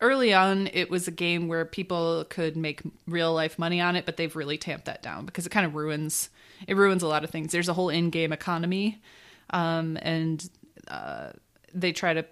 early 0.00 0.34
on 0.34 0.68
it 0.72 0.90
was 0.90 1.06
a 1.06 1.12
game 1.12 1.46
where 1.46 1.64
people 1.64 2.24
could 2.28 2.56
make 2.56 2.82
real 3.06 3.32
life 3.32 3.58
money 3.58 3.80
on 3.80 3.94
it, 3.94 4.04
but 4.04 4.16
they've 4.16 4.34
really 4.34 4.58
tamped 4.58 4.86
that 4.86 5.00
down 5.02 5.24
because 5.26 5.46
it 5.46 5.50
kind 5.50 5.64
of 5.64 5.74
ruins 5.74 6.28
it 6.66 6.76
ruins 6.76 7.02
a 7.02 7.08
lot 7.08 7.24
of 7.24 7.30
things. 7.30 7.52
There's 7.52 7.68
a 7.68 7.72
whole 7.72 7.88
in-game 7.88 8.32
economy, 8.32 9.00
um, 9.50 9.98
and 10.02 10.48
uh, 10.88 11.30
they 11.72 11.92
try 11.92 12.14
to 12.14 12.24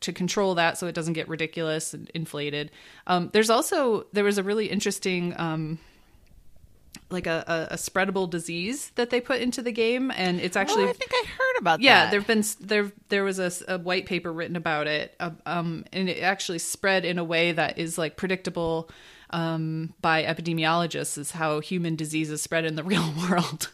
to 0.00 0.12
control 0.12 0.56
that 0.56 0.76
so 0.76 0.88
it 0.88 0.94
doesn't 0.94 1.12
get 1.12 1.28
ridiculous 1.28 1.94
and 1.94 2.10
inflated. 2.14 2.70
Um, 3.06 3.30
there's 3.32 3.48
also 3.50 4.06
there 4.12 4.24
was 4.24 4.38
a 4.38 4.42
really 4.42 4.66
interesting. 4.66 5.38
Um, 5.38 5.78
like 7.12 7.26
a, 7.26 7.44
a, 7.46 7.74
a 7.74 7.76
spreadable 7.76 8.28
disease 8.28 8.90
that 8.96 9.10
they 9.10 9.20
put 9.20 9.40
into 9.40 9.62
the 9.62 9.72
game, 9.72 10.10
and 10.10 10.40
it's 10.40 10.56
actually 10.56 10.84
oh, 10.84 10.88
I 10.88 10.92
think 10.92 11.12
I 11.12 11.24
heard 11.26 11.58
about 11.58 11.80
yeah 11.80 11.92
that. 11.92 12.04
Yeah, 12.04 12.10
there've 12.10 12.26
been 12.26 12.44
there 12.60 12.92
there 13.08 13.24
was 13.24 13.38
a 13.38 13.78
white 13.78 14.06
paper 14.06 14.32
written 14.32 14.56
about 14.56 14.86
it 14.86 15.14
uh, 15.20 15.30
um 15.46 15.84
and 15.92 16.08
it 16.08 16.22
actually 16.22 16.58
spread 16.58 17.04
in 17.04 17.18
a 17.18 17.24
way 17.24 17.52
that 17.52 17.78
is 17.78 17.98
like 17.98 18.16
predictable 18.16 18.90
um 19.30 19.94
by 20.00 20.24
epidemiologists 20.24 21.16
is 21.18 21.30
how 21.30 21.60
human 21.60 21.96
diseases 21.96 22.42
spread 22.42 22.64
in 22.64 22.74
the 22.74 22.84
real 22.92 23.12
world. 23.28 23.70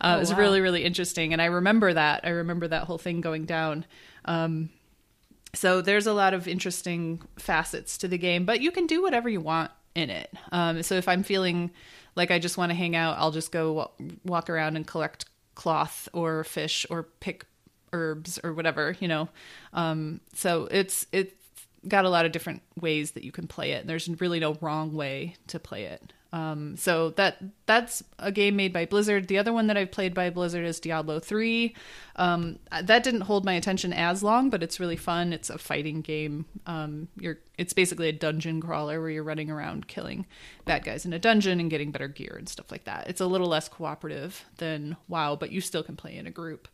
Uh, 0.00 0.14
it 0.16 0.20
was 0.20 0.34
really 0.34 0.60
really 0.60 0.84
interesting 0.84 1.32
and 1.32 1.40
i 1.40 1.46
remember 1.46 1.92
that. 1.92 2.20
I 2.24 2.30
remember 2.30 2.68
that 2.68 2.84
whole 2.84 2.98
thing 2.98 3.20
going 3.20 3.46
down. 3.46 3.86
Um 4.24 4.70
so 5.52 5.80
there's 5.80 6.06
a 6.06 6.12
lot 6.12 6.32
of 6.32 6.46
interesting 6.46 7.22
facets 7.36 7.98
to 7.98 8.08
the 8.08 8.18
game 8.18 8.44
but 8.44 8.60
you 8.60 8.70
can 8.70 8.86
do 8.86 9.02
whatever 9.02 9.28
you 9.28 9.40
want 9.40 9.70
in 9.94 10.08
it. 10.10 10.32
Um, 10.52 10.82
so 10.82 10.94
if 10.94 11.08
i'm 11.08 11.22
feeling 11.22 11.70
like 12.16 12.30
i 12.30 12.38
just 12.38 12.56
want 12.56 12.70
to 12.70 12.76
hang 12.76 12.96
out. 12.96 13.16
I'll 13.18 13.30
just 13.30 13.52
go 13.52 13.72
wa- 13.72 13.90
walk 14.24 14.50
around 14.50 14.76
and 14.76 14.86
collect 14.86 15.24
cloth 15.54 16.08
or 16.12 16.44
fish 16.44 16.86
or 16.90 17.02
pick 17.02 17.46
herbs 17.92 18.38
or 18.42 18.52
whatever 18.52 18.96
you 19.00 19.08
know? 19.08 19.28
Um, 19.72 20.20
so 20.34 20.68
it's 20.70 21.06
it's 21.12 21.34
got 21.88 22.04
a 22.04 22.10
lot 22.10 22.26
of 22.26 22.32
different 22.32 22.62
ways 22.78 23.12
that 23.12 23.24
you 23.24 23.32
can 23.32 23.46
play 23.46 23.72
it. 23.72 23.80
And 23.80 23.88
there's 23.88 24.08
really 24.20 24.40
no 24.40 24.56
wrong 24.60 24.94
way 24.94 25.36
to 25.46 25.58
play 25.58 25.84
it 25.84 26.12
um, 26.32 26.76
so 26.76 27.10
that 27.10 27.38
that's 27.66 28.04
a 28.18 28.30
game 28.30 28.54
made 28.54 28.72
by 28.72 28.86
Blizzard. 28.86 29.26
The 29.26 29.38
other 29.38 29.52
one 29.52 29.66
that 29.66 29.76
I've 29.76 29.90
played 29.90 30.14
by 30.14 30.30
Blizzard 30.30 30.64
is 30.64 30.78
Diablo 30.78 31.18
3. 31.18 31.74
Um, 32.16 32.58
that 32.82 33.02
didn't 33.02 33.22
hold 33.22 33.44
my 33.44 33.54
attention 33.54 33.92
as 33.92 34.22
long, 34.22 34.48
but 34.48 34.62
it's 34.62 34.78
really 34.78 34.96
fun. 34.96 35.32
It's 35.32 35.50
a 35.50 35.58
fighting 35.58 36.02
game. 36.02 36.44
Um, 36.66 37.08
you're 37.16 37.38
it's 37.58 37.72
basically 37.72 38.08
a 38.08 38.12
dungeon 38.12 38.60
crawler 38.60 39.00
where 39.00 39.10
you're 39.10 39.24
running 39.24 39.50
around 39.50 39.88
killing 39.88 40.24
bad 40.64 40.84
guys 40.84 41.04
in 41.04 41.12
a 41.12 41.18
dungeon 41.18 41.58
and 41.58 41.70
getting 41.70 41.90
better 41.90 42.08
gear 42.08 42.36
and 42.38 42.48
stuff 42.48 42.70
like 42.70 42.84
that. 42.84 43.08
It's 43.08 43.20
a 43.20 43.26
little 43.26 43.48
less 43.48 43.68
cooperative 43.68 44.44
than 44.58 44.96
WoW, 45.08 45.36
but 45.36 45.50
you 45.50 45.60
still 45.60 45.82
can 45.82 45.96
play 45.96 46.16
in 46.16 46.26
a 46.26 46.30
group. 46.30 46.68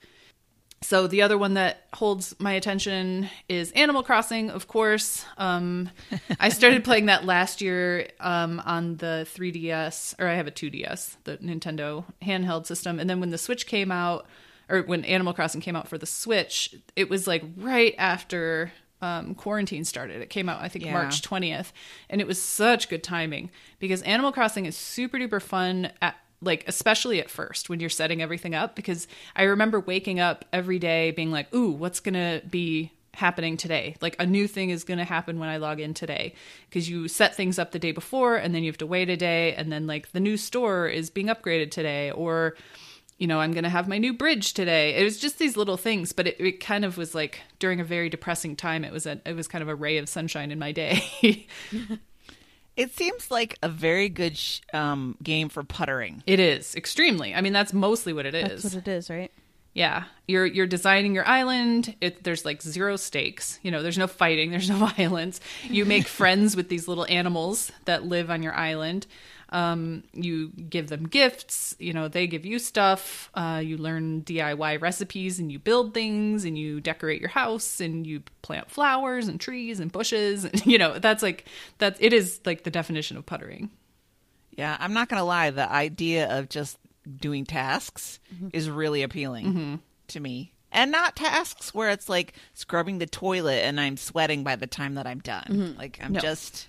So 0.83 1.07
the 1.07 1.23
other 1.23 1.39
one 1.39 1.55
that 1.55 1.87
holds 1.95 2.35
my 2.39 2.53
attention 2.53 3.29
is 3.49 3.73
Animal 3.73 4.03
Crossing, 4.03 4.51
of 4.51 4.69
course. 4.69 5.25
Um, 5.39 5.91
I 6.41 6.51
started 6.51 6.85
playing 6.85 7.07
that 7.07 7.25
last 7.25 7.61
year 7.61 8.09
um, 8.21 8.61
on 8.65 8.97
the 8.99 9.27
3DS, 9.35 10.15
or 10.19 10.29
I 10.29 10.35
have 10.35 10.47
a 10.47 10.51
2DS, 10.51 11.17
the 11.25 11.39
Nintendo 11.39 12.05
handheld 12.23 12.67
system. 12.67 13.01
And 13.01 13.09
then 13.09 13.21
when 13.21 13.31
the 13.31 13.39
Switch 13.39 13.67
came 13.67 13.91
out, 13.91 14.27
or 14.69 14.83
when 14.83 15.05
Animal 15.05 15.33
Crossing 15.33 15.61
came 15.61 15.77
out 15.77 15.89
for 15.89 15.97
the 15.99 16.07
Switch, 16.07 16.75
it 16.95 17.09
was 17.09 17.27
like 17.27 17.43
right 17.57 17.95
after 17.99 18.73
um, 19.01 19.35
quarantine 19.35 19.85
started. 19.85 20.21
It 20.23 20.31
came 20.31 20.49
out, 20.49 20.61
I 20.61 20.69
think, 20.69 20.85
Yeah. 20.85 20.93
March 20.93 21.23
20th. 21.23 21.73
And 22.11 22.21
it 22.21 22.27
was 22.27 22.41
such 22.41 22.89
good 22.89 23.03
timing 23.03 23.51
because 23.79 24.03
Animal 24.03 24.33
Crossing 24.33 24.67
is 24.67 24.77
super 24.77 25.19
duper 25.19 25.41
fun 25.41 25.91
at 26.03 26.17
like 26.41 26.65
especially 26.67 27.21
at 27.21 27.31
first 27.31 27.69
when 27.69 27.81
you're 27.81 27.89
setting 27.89 28.23
everything 28.23 28.55
up 28.55 28.75
because 28.77 29.09
I 29.35 29.45
remember 29.45 29.81
waking 29.81 30.21
up 30.21 30.45
every 30.53 30.79
day 30.79 31.11
being 31.11 31.31
like, 31.31 31.53
"Ooh, 31.55 31.71
what's 31.71 32.01
going 32.01 32.15
to 32.15 32.43
be 32.49 32.93
happening 33.15 33.57
today? 33.57 33.97
Like 34.01 34.17
a 34.19 34.27
new 34.27 34.47
thing 34.47 34.71
is 34.71 34.85
going 34.85 34.99
to 34.99 35.05
happen 35.05 35.39
when 35.39 35.49
I 35.49 35.57
log 35.57 35.81
in 35.81 35.95
today." 35.95 36.35
Because 36.69 36.89
you 36.89 37.09
set 37.09 37.35
things 37.35 37.59
up 37.59 37.73
the 37.73 37.79
day 37.79 37.93
before 37.93 38.37
and 38.37 38.55
then 38.55 38.63
you 38.63 38.71
have 38.71 38.79
to 38.79 38.87
wait 38.87 39.09
a 39.09 39.17
day 39.17 39.55
and 39.55 39.73
then 39.73 39.87
like 39.87 40.13
the 40.13 40.21
new 40.21 40.37
store 40.37 40.89
is 40.89 41.11
being 41.11 41.29
upgraded 41.29 41.71
today 41.71 42.11
or 42.11 42.57
you 43.19 43.27
know, 43.27 43.41
I'm 43.41 43.53
going 43.53 43.65
to 43.65 43.71
have 43.71 43.89
my 43.89 43.97
new 43.99 44.13
bridge 44.13 44.53
today. 44.53 44.95
It 44.95 45.03
was 45.03 45.19
just 45.19 45.39
these 45.39 45.57
little 45.57 45.79
things, 45.79 46.13
but 46.13 46.27
it, 46.27 46.37
it 46.39 46.61
kind 46.61 46.85
of 46.85 46.99
was 46.99 47.15
like 47.15 47.41
during 47.59 47.81
a 47.81 47.85
very 47.85 48.11
depressing 48.11 48.57
time. 48.57 48.85
It 48.85 48.93
was 48.93 49.07
a, 49.07 49.21
it 49.25 49.35
was 49.35 49.49
kind 49.49 49.63
of 49.63 49.69
a 49.69 49.75
ray 49.75 49.97
of 49.97 50.09
sunshine 50.09 50.51
in 50.51 50.59
my 50.59 50.73
day. 50.73 51.47
It 52.77 52.95
seems 52.95 53.31
like 53.31 53.57
a 53.63 53.69
very 53.69 54.09
good 54.09 54.37
sh- 54.37 54.61
um, 54.73 55.17
game 55.23 55.49
for 55.49 55.63
puttering. 55.65 56.23
it 56.27 56.39
is 56.39 56.75
extremely. 56.75 57.35
I 57.35 57.41
mean, 57.41 57.53
that's 57.53 57.73
mostly 57.73 58.13
what 58.13 58.27
it 58.27 58.35
is. 58.35 58.63
That's 58.63 58.75
what 58.75 58.87
it 58.87 58.91
is, 58.91 59.09
right? 59.11 59.33
Yeah, 59.73 60.05
you're 60.27 60.47
you're 60.47 60.67
designing 60.67 61.15
your 61.15 61.27
island. 61.29 61.95
It, 62.01 62.25
there's 62.25 62.45
like 62.47 62.63
zero 62.63 62.97
stakes. 62.97 63.59
You 63.63 63.71
know, 63.71 63.83
there's 63.83 63.99
no 63.99 64.07
fighting. 64.07 64.51
There's 64.53 64.71
no 64.71 64.77
violence. 64.79 65.39
You 65.65 65.85
make 65.85 66.07
friends 66.21 66.57
with 66.57 66.69
these 66.71 66.89
little 66.89 67.07
animals 67.11 67.71
that 67.85 68.05
live 68.05 68.31
on 68.31 68.43
your 68.43 68.55
island. 68.55 69.07
Um, 69.51 70.03
you 70.13 70.49
give 70.49 70.89
them 70.89 71.07
gifts. 71.07 71.77
You 71.79 71.93
know, 71.93 72.09
they 72.09 72.27
give 72.27 72.45
you 72.45 72.59
stuff. 72.59 73.31
Uh, 73.35 73.63
you 73.65 73.77
learn 73.77 74.23
DIY 74.23 74.81
recipes 74.81 75.39
and 75.39 75.53
you 75.53 75.59
build 75.59 75.95
things 75.95 76.45
and 76.45 76.59
you 76.59 76.81
decorate 76.81 77.21
your 77.21 77.31
house 77.31 77.81
and 77.81 78.05
you 78.07 78.23
plant 78.43 78.71
flowers 78.71 79.29
and 79.29 79.41
trees 79.41 79.79
and 79.79 79.93
bushes. 79.93 80.45
And, 80.45 80.67
you 80.67 80.79
know, 80.79 80.99
that's 80.99 81.23
like 81.23 81.45
that's 81.79 81.99
it 82.01 82.13
is 82.13 82.41
like 82.45 82.65
the 82.65 82.71
definition 82.71 83.17
of 83.17 83.25
puttering. 83.25 83.71
Yeah, 84.51 84.77
I'm 84.81 84.93
not 84.95 85.09
going 85.09 85.21
to 85.21 85.25
lie. 85.25 85.51
The 85.51 85.71
idea 85.71 86.29
of 86.39 86.49
just 86.49 86.79
doing 87.21 87.45
tasks 87.45 88.19
is 88.53 88.69
really 88.69 89.03
appealing 89.03 89.81
to 90.09 90.19
me. 90.21 90.53
And 90.73 90.91
not 90.91 91.15
tasks 91.15 91.73
where 91.73 91.91
it's 91.91 92.09
like 92.09 92.35
scrubbing 92.55 92.99
the 92.99 93.07
toilet 93.07 93.63
and 93.65 93.81
I'm 93.81 93.97
sweating 93.97 94.43
by 94.43 94.57
the 94.57 94.67
time 94.67 94.95
that 94.95 95.07
I'm 95.07 95.21
done. 95.21 95.77
Like 95.79 96.01
I'm 96.03 96.13
No. 96.13 96.21
just 96.21 96.67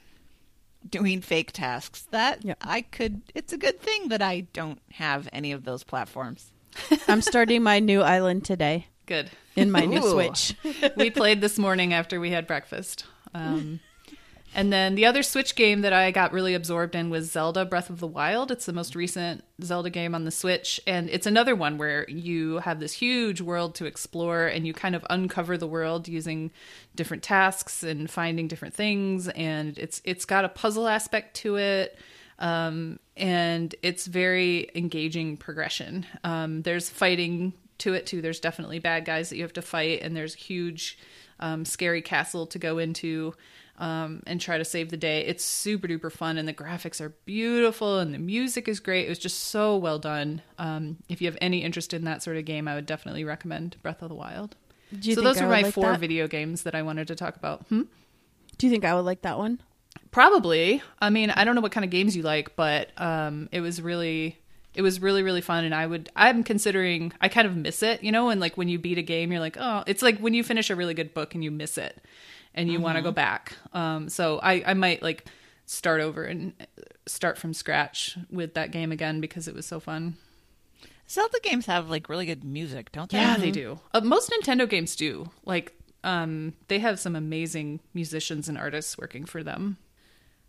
doing 0.87 1.21
fake 1.21 1.51
tasks. 1.51 2.07
That. 2.11 2.43
I 2.61 2.81
could 2.81 3.21
it's 3.35 3.53
a 3.53 3.57
good 3.57 3.79
thing 3.79 4.09
that 4.09 4.21
I 4.21 4.41
don't 4.53 4.79
have 4.93 5.27
any 5.31 5.51
of 5.51 5.63
those 5.63 5.83
platforms. 5.83 6.51
I'm 7.07 7.21
starting 7.21 7.63
my 7.63 7.79
new 7.79 8.01
island 8.01 8.45
today 8.45 8.87
Good. 9.05 9.31
in 9.55 9.71
my 9.71 9.85
new 9.85 10.01
Switch. 10.01 10.55
we 10.97 11.09
played 11.09 11.41
this 11.41 11.57
morning 11.57 11.93
after 11.93 12.19
we 12.19 12.31
had 12.31 12.45
breakfast. 12.45 13.05
Um, 13.33 13.79
and 14.55 14.71
then 14.71 14.95
the 14.95 15.05
other 15.05 15.23
Switch 15.23 15.55
game 15.55 15.81
that 15.81 15.93
I 15.93 16.11
got 16.11 16.31
really 16.31 16.53
absorbed 16.53 16.95
in 16.95 17.09
was 17.09 17.31
Zelda 17.31 17.65
Breath 17.65 17.89
of 17.89 17.99
the 17.99 18.07
Wild. 18.07 18.51
It's 18.51 18.65
the 18.65 18.73
most 18.73 18.95
recent 18.95 19.43
Zelda 19.61 19.89
game 19.89 20.15
on 20.15 20.25
the 20.25 20.31
Switch. 20.31 20.79
And 20.87 21.09
it's 21.09 21.27
another 21.27 21.55
one 21.55 21.77
where 21.77 22.09
you 22.09 22.59
have 22.59 22.79
this 22.79 22.93
huge 22.93 23.41
world 23.41 23.75
to 23.75 23.85
explore 23.85 24.47
and 24.47 24.65
you 24.65 24.73
kind 24.73 24.95
of 24.95 25.05
uncover 25.09 25.57
the 25.57 25.67
world 25.67 26.07
using 26.07 26.51
different 26.95 27.23
tasks 27.23 27.83
and 27.83 28.09
finding 28.09 28.47
different 28.47 28.73
things. 28.73 29.27
And 29.29 29.77
it's 29.77 30.01
it's 30.03 30.25
got 30.25 30.45
a 30.45 30.49
puzzle 30.49 30.87
aspect 30.87 31.35
to 31.37 31.57
it. 31.57 31.97
Um, 32.39 32.99
and 33.15 33.73
it's 33.81 34.05
very 34.05 34.69
engaging 34.75 35.37
progression. 35.37 36.05
Um, 36.23 36.61
there's 36.61 36.89
fighting 36.89 37.53
to 37.79 37.93
it 37.93 38.05
too. 38.05 38.21
There's 38.21 38.39
definitely 38.39 38.79
bad 38.79 39.05
guys 39.05 39.29
that 39.29 39.37
you 39.37 39.43
have 39.43 39.53
to 39.53 39.61
fight, 39.61 40.01
and 40.01 40.15
there's 40.15 40.33
huge, 40.33 40.97
um, 41.39 41.65
scary 41.65 42.01
castle 42.01 42.47
to 42.47 42.59
go 42.59 42.77
into 42.77 43.33
um, 43.77 44.23
and 44.25 44.41
try 44.41 44.57
to 44.57 44.65
save 44.65 44.89
the 44.89 44.97
day. 44.97 45.21
It's 45.25 45.43
super 45.43 45.87
duper 45.87 46.11
fun, 46.11 46.37
and 46.37 46.47
the 46.47 46.53
graphics 46.53 46.99
are 46.99 47.13
beautiful, 47.25 47.99
and 47.99 48.13
the 48.13 48.17
music 48.19 48.67
is 48.67 48.79
great. 48.79 49.05
It 49.05 49.09
was 49.09 49.19
just 49.19 49.39
so 49.39 49.77
well 49.77 49.99
done. 49.99 50.41
Um, 50.57 50.97
if 51.09 51.21
you 51.21 51.27
have 51.27 51.37
any 51.41 51.63
interest 51.63 51.93
in 51.93 52.03
that 52.05 52.23
sort 52.23 52.37
of 52.37 52.45
game, 52.45 52.67
I 52.67 52.75
would 52.75 52.85
definitely 52.85 53.23
recommend 53.23 53.75
Breath 53.83 54.01
of 54.01 54.09
the 54.09 54.15
Wild. 54.15 54.55
Do 54.97 55.09
you 55.09 55.15
so 55.15 55.21
those 55.21 55.37
I 55.37 55.41
were 55.43 55.49
would 55.49 55.55
my 55.55 55.61
like 55.63 55.73
four 55.73 55.91
that? 55.91 55.99
video 55.99 56.27
games 56.27 56.63
that 56.63 56.73
I 56.73 56.81
wanted 56.81 57.07
to 57.09 57.15
talk 57.15 57.35
about. 57.35 57.65
Hmm? 57.67 57.83
Do 58.57 58.65
you 58.65 58.71
think 58.71 58.85
I 58.85 58.95
would 58.95 59.05
like 59.05 59.21
that 59.21 59.37
one? 59.37 59.61
Probably. 60.11 60.81
I 60.99 61.09
mean, 61.09 61.29
I 61.29 61.43
don't 61.43 61.53
know 61.55 61.61
what 61.61 61.71
kind 61.71 61.83
of 61.83 61.91
games 61.91 62.15
you 62.15 62.23
like, 62.23 62.55
but 62.55 62.89
um, 62.97 63.49
it 63.51 63.61
was 63.61 63.81
really 63.81 64.37
It 64.73 64.81
was 64.81 65.01
really 65.01 65.23
really 65.23 65.41
fun, 65.41 65.65
and 65.65 65.73
I 65.75 65.85
would 65.85 66.09
I'm 66.15 66.43
considering 66.43 67.11
I 67.19 67.29
kind 67.29 67.47
of 67.47 67.55
miss 67.55 67.83
it, 67.83 68.03
you 68.03 68.11
know, 68.11 68.29
and 68.29 68.39
like 68.39 68.57
when 68.57 68.69
you 68.69 68.79
beat 68.79 68.97
a 68.97 69.01
game, 69.03 69.31
you're 69.31 69.41
like, 69.41 69.57
oh, 69.59 69.83
it's 69.87 70.01
like 70.01 70.19
when 70.19 70.33
you 70.33 70.43
finish 70.43 70.69
a 70.69 70.75
really 70.75 70.93
good 70.93 71.13
book 71.13 71.33
and 71.35 71.43
you 71.43 71.51
miss 71.51 71.77
it, 71.77 72.01
and 72.57 72.69
you 72.69 72.81
want 72.81 72.97
to 72.97 73.01
go 73.01 73.11
back. 73.11 73.53
Um, 73.71 74.09
so 74.09 74.39
I 74.43 74.63
I 74.65 74.73
might 74.73 75.01
like 75.01 75.25
start 75.65 76.01
over 76.01 76.23
and 76.23 76.53
start 77.05 77.37
from 77.37 77.53
scratch 77.53 78.17
with 78.29 78.53
that 78.55 78.71
game 78.71 78.91
again 78.91 79.21
because 79.21 79.47
it 79.47 79.55
was 79.55 79.65
so 79.65 79.79
fun. 79.79 80.17
Zelda 81.09 81.39
games 81.41 81.65
have 81.67 81.89
like 81.89 82.09
really 82.09 82.25
good 82.25 82.43
music, 82.43 82.91
don't 82.91 83.09
they? 83.09 83.17
Yeah, 83.19 83.37
they 83.37 83.51
do. 83.51 83.79
Uh, 83.93 84.01
most 84.01 84.29
Nintendo 84.31 84.67
games 84.69 84.95
do. 84.95 85.29
Like, 85.45 85.73
um, 86.03 86.53
they 86.67 86.79
have 86.79 86.99
some 86.99 87.15
amazing 87.15 87.79
musicians 87.93 88.49
and 88.49 88.57
artists 88.57 88.97
working 88.97 89.23
for 89.25 89.41
them. 89.43 89.77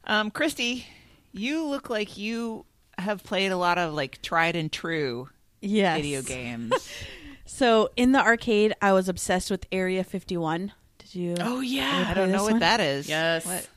Um, 0.05 0.31
Christy, 0.33 0.87
you 1.33 1.65
look 1.65 1.91
like 1.91 2.17
you 2.19 2.65
have 2.99 3.23
played 3.23 3.53
a 3.53 3.57
lot 3.57 3.79
of 3.79 3.95
like 3.95 4.21
tried 4.23 4.57
and 4.57 4.73
true 4.73 5.29
Yes. 5.61 5.97
video 5.97 6.23
games. 6.37 6.73
So 7.45 7.91
in 7.97 8.13
the 8.13 8.21
arcade, 8.21 8.75
I 8.83 8.93
was 8.93 9.09
obsessed 9.09 9.51
with 9.51 9.67
Area 9.71 10.03
51. 10.03 10.73
Did 11.13 11.15
you? 11.15 11.35
oh 11.41 11.61
yeah, 11.61 12.07
I 12.09 12.15
don't 12.15 12.31
know 12.33 12.43
what 12.43 12.53
one? 12.53 12.61
that 12.61 12.81
is. 12.81 13.09
Yes. 13.09 13.47
What? 13.47 13.55
It's 13.57 13.69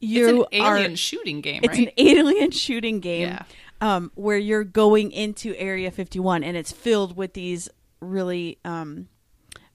you 0.00 0.46
an 0.52 0.60
are. 0.62 0.76
alien 0.76 0.96
shooting 0.96 1.40
game, 1.40 1.60
It's 1.64 1.78
an 1.78 1.90
alien 1.96 2.50
shooting 2.50 3.00
game. 3.00 3.28
Yeah. 3.28 3.42
Um, 3.80 4.10
where 4.14 4.38
you're 4.38 4.64
going 4.64 5.10
into 5.10 5.54
Area 5.56 5.90
51, 5.90 6.42
and 6.44 6.56
it's 6.56 6.72
filled 6.72 7.16
with 7.16 7.32
these 7.34 7.68
really 8.00 8.58
um, 8.64 9.08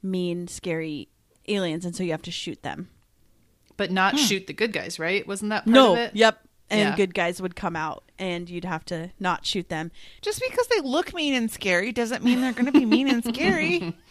mean, 0.01 0.47
scary 0.47 1.07
aliens, 1.47 1.85
and 1.85 1.95
so 1.95 2.03
you 2.03 2.11
have 2.11 2.21
to 2.23 2.31
shoot 2.31 2.61
them. 2.63 2.89
but 3.77 3.91
not 3.91 4.17
shoot 4.19 4.45
the 4.47 4.53
good 4.53 4.73
guys, 4.73 4.99
right? 4.99 5.27
Wasn't 5.27 5.49
that 5.49 5.65
part 5.65 5.73
no. 5.73 5.93
of 5.93 5.97
it? 5.99 6.15
Yep. 6.15 6.39
And 6.69 6.79
Yeah. 6.89 6.95
good 6.95 7.13
guys 7.13 7.41
would 7.41 7.55
come 7.55 7.75
out, 7.75 8.03
and 8.19 8.49
you'd 8.49 8.63
have 8.65 8.85
to 8.85 9.09
not 9.19 9.45
shoot 9.45 9.69
them. 9.69 9.91
Just 10.21 10.39
because 10.47 10.67
they 10.67 10.79
look 10.81 11.13
mean 11.13 11.33
and 11.33 11.49
scary 11.51 11.91
doesn't 11.91 12.23
mean 12.23 12.41
they're 12.41 12.53
going 12.53 12.65
to 12.67 12.71
be 12.71 12.85
mean 12.85 13.07
and 13.09 13.23
scary. 13.23 13.95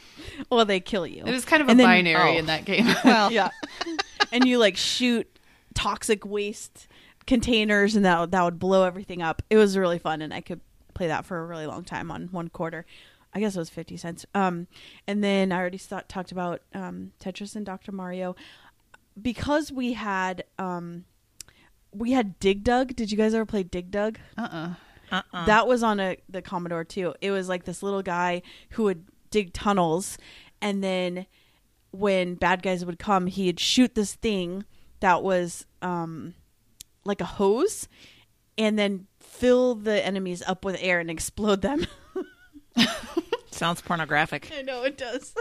Well, 0.51 0.65
they 0.65 0.81
kill 0.81 1.07
you. 1.07 1.25
It 1.25 1.33
was 1.33 1.45
kind 1.45 1.63
of 1.63 1.69
a 1.69 1.75
then- 1.75 1.87
binary 1.87 2.37
oh. 2.37 2.39
in 2.39 2.47
that 2.47 2.65
game. 2.65 2.87
Well, 3.05 3.33
yeah. 3.33 3.51
and 4.33 4.45
you 4.45 4.59
like 4.59 4.77
shoot 4.77 5.39
toxic 5.75 6.25
waste 6.25 6.87
containers 7.27 7.97
and 7.97 8.05
that 8.05 8.31
that 8.31 8.43
would 8.43 8.59
blow 8.59 8.85
everything 8.85 9.23
up. 9.23 9.43
It 9.51 9.57
was 9.57 9.77
really 9.77 9.99
fun 9.99 10.23
and 10.23 10.33
I 10.35 10.41
could 10.41 10.61
play 10.95 11.07
that 11.09 11.25
for 11.25 11.39
a 11.39 11.47
really 11.47 11.67
long 11.67 11.85
time 11.85 12.11
on 12.11 12.29
one 12.33 12.49
quarter. 12.49 12.87
I 13.33 13.41
guess 13.41 13.55
it 13.55 13.59
was 13.59 13.71
50 13.71 13.97
cents. 13.97 14.27
Um 14.35 14.67
and 15.07 15.23
then 15.23 15.53
I 15.53 15.59
already 15.59 15.79
st- 15.79 16.09
talked 16.09 16.33
about 16.33 16.63
um 16.75 17.13
Tetris 17.21 17.57
and 17.57 17.65
Dr. 17.65 17.93
Mario 17.93 18.35
because 19.21 19.71
we 19.71 19.93
had 19.95 20.45
um 20.59 21.05
we 21.93 22.13
had 22.13 22.39
Dig 22.39 22.65
Dug. 22.65 22.95
Did 22.95 23.11
you 23.11 23.17
guys 23.17 23.35
ever 23.35 23.47
play 23.47 23.63
Dig 23.63 23.91
Dug? 23.91 24.19
uh-uh. 24.39 24.75
uh-uh. 25.11 25.47
That 25.47 25.67
was 25.67 25.83
on 25.83 26.01
a 26.01 26.17
the 26.29 26.43
Commodore 26.43 26.85
too. 26.85 27.15
It 27.21 27.31
was 27.31 27.49
like 27.49 27.65
this 27.65 27.83
little 27.83 28.03
guy 28.03 28.43
who 28.71 28.85
would 28.85 29.07
dig 29.31 29.53
tunnels, 29.53 30.19
and 30.61 30.83
then 30.83 31.27
when 31.91 32.35
bad 32.35 32.63
guys 32.63 32.85
would 32.85 32.99
come, 32.99 33.27
he'd 33.27 33.61
shoot 33.61 33.95
this 33.95 34.15
thing 34.15 34.65
that 35.01 35.23
was 35.23 35.67
um 35.83 36.35
like 37.05 37.21
a 37.21 37.25
hose, 37.25 37.89
and 38.59 38.79
then 38.79 39.07
fill 39.19 39.75
the 39.75 40.05
enemies 40.05 40.43
up 40.47 40.65
with 40.65 40.77
air 40.81 41.01
and 41.01 41.11
explode 41.11 41.63
them. 41.63 41.87
sounds 43.51 43.81
pornographic. 43.81 44.51
I 44.57 44.63
know 44.63 44.85
it 44.85 44.97
does. 44.97 45.35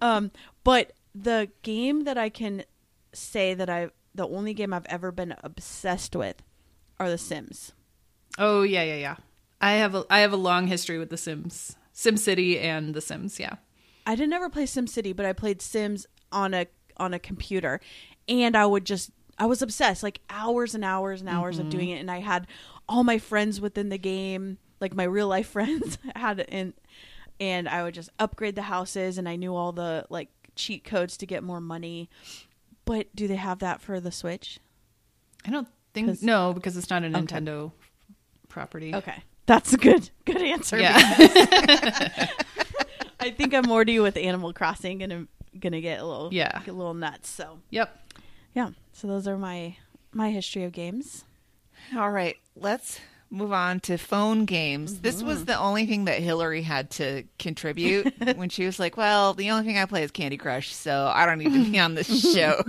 um, 0.00 0.30
but 0.64 0.92
the 1.14 1.50
game 1.62 2.04
that 2.04 2.16
I 2.16 2.28
can 2.28 2.64
say 3.12 3.54
that 3.54 3.68
I 3.68 3.90
the 4.14 4.26
only 4.26 4.54
game 4.54 4.72
I've 4.72 4.86
ever 4.86 5.12
been 5.12 5.34
obsessed 5.42 6.14
with 6.16 6.42
are 6.98 7.10
The 7.10 7.18
Sims. 7.18 7.72
Oh 8.38 8.62
yeah, 8.62 8.82
yeah, 8.82 8.96
yeah. 8.96 9.16
I 9.60 9.72
have 9.74 9.94
a 9.94 10.04
I 10.10 10.20
have 10.20 10.32
a 10.32 10.36
long 10.36 10.66
history 10.66 10.98
with 10.98 11.10
The 11.10 11.16
Sims, 11.16 11.76
Sim 11.92 12.16
City, 12.16 12.58
and 12.58 12.94
The 12.94 13.00
Sims. 13.00 13.38
Yeah. 13.38 13.56
I 14.06 14.14
didn't 14.14 14.32
ever 14.32 14.48
play 14.48 14.64
SimCity, 14.64 15.14
but 15.14 15.26
I 15.26 15.32
played 15.32 15.62
Sims 15.62 16.06
on 16.30 16.54
a 16.54 16.66
on 16.96 17.14
a 17.14 17.18
computer, 17.18 17.80
and 18.28 18.56
I 18.56 18.66
would 18.66 18.84
just 18.84 19.10
I 19.38 19.46
was 19.46 19.62
obsessed, 19.62 20.02
like 20.02 20.20
hours 20.30 20.74
and 20.74 20.84
hours 20.84 21.20
and 21.20 21.28
hours 21.28 21.58
of 21.58 21.66
mm-hmm. 21.66 21.70
doing 21.70 21.88
it, 21.90 22.00
and 22.00 22.10
I 22.10 22.20
had 22.20 22.46
all 22.88 23.04
my 23.04 23.18
friends 23.18 23.60
within 23.60 23.88
the 23.88 23.98
game, 23.98 24.58
like 24.80 24.94
my 24.94 25.04
real 25.04 25.28
life 25.28 25.48
friends 25.50 25.98
had 26.14 26.40
it 26.40 26.48
in, 26.50 26.74
and 27.40 27.68
I 27.68 27.82
would 27.82 27.94
just 27.94 28.10
upgrade 28.18 28.56
the 28.56 28.62
houses, 28.62 29.18
and 29.18 29.28
I 29.28 29.36
knew 29.36 29.54
all 29.54 29.72
the 29.72 30.06
like 30.10 30.28
cheat 30.54 30.84
codes 30.84 31.16
to 31.18 31.26
get 31.26 31.42
more 31.42 31.60
money. 31.60 32.10
But 32.84 33.14
do 33.14 33.28
they 33.28 33.36
have 33.36 33.60
that 33.60 33.80
for 33.80 34.00
the 34.00 34.12
Switch? 34.12 34.58
I 35.46 35.50
don't 35.50 35.68
think 35.94 36.22
no 36.22 36.52
because 36.52 36.76
it's 36.76 36.90
not 36.90 37.04
a 37.04 37.06
Okay. 37.06 37.20
Nintendo 37.20 37.72
property. 38.48 38.94
Okay, 38.94 39.22
that's 39.52 39.74
a 39.74 39.76
good 39.76 40.08
good 40.24 40.40
answer. 40.40 40.78
Yeah. 40.78 40.96
I 43.20 43.30
think 43.30 43.52
I'm 43.52 43.70
already 43.70 44.00
with 44.00 44.16
Animal 44.16 44.54
Crossing, 44.54 45.02
and 45.02 45.12
I'm 45.12 45.28
gonna 45.58 45.82
get 45.82 46.00
a 46.00 46.06
little 46.06 46.30
Yeah. 46.32 46.60
get 46.60 46.68
a 46.68 46.72
little 46.72 46.94
nuts. 46.94 47.28
So 47.28 47.58
yep. 47.68 47.94
yeah, 48.54 48.70
so 48.92 49.06
those 49.08 49.28
are 49.28 49.36
my 49.36 49.76
my 50.10 50.30
history 50.30 50.64
of 50.64 50.72
games. 50.72 51.24
All 51.94 52.10
right, 52.10 52.36
let's 52.56 52.98
move 53.30 53.52
on 53.52 53.80
to 53.80 53.98
phone 53.98 54.46
games. 54.46 55.00
This 55.00 55.22
was 55.22 55.38
mm-hmm. 55.38 55.46
the 55.46 55.58
only 55.58 55.86
thing 55.86 56.06
that 56.06 56.20
Hillary 56.20 56.62
had 56.62 56.90
to 56.92 57.24
contribute 57.38 58.12
when 58.36 58.48
she 58.48 58.64
was 58.64 58.78
like, 58.78 58.96
"Well, 58.96 59.34
the 59.34 59.50
only 59.50 59.66
thing 59.66 59.76
I 59.76 59.84
play 59.84 60.02
is 60.02 60.10
Candy 60.10 60.38
Crush, 60.38 60.74
so 60.74 61.12
I 61.14 61.26
don't 61.26 61.38
need 61.38 61.52
to 61.52 61.70
be 61.70 61.78
on 61.78 61.94
this 61.94 62.32
show." 62.34 62.62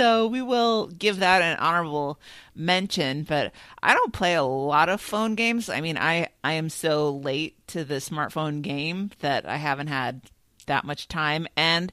So 0.00 0.26
we 0.28 0.40
will 0.40 0.86
give 0.86 1.18
that 1.18 1.42
an 1.42 1.58
honorable 1.58 2.18
mention, 2.54 3.22
but 3.24 3.52
I 3.82 3.92
don't 3.92 4.14
play 4.14 4.34
a 4.34 4.42
lot 4.42 4.88
of 4.88 4.98
phone 4.98 5.34
games. 5.34 5.68
I 5.68 5.82
mean, 5.82 5.98
I 5.98 6.28
I 6.42 6.54
am 6.54 6.70
so 6.70 7.10
late 7.10 7.66
to 7.68 7.84
the 7.84 7.96
smartphone 7.96 8.62
game 8.62 9.10
that 9.20 9.44
I 9.44 9.56
haven't 9.56 9.88
had 9.88 10.22
that 10.64 10.86
much 10.86 11.06
time 11.06 11.46
and 11.54 11.92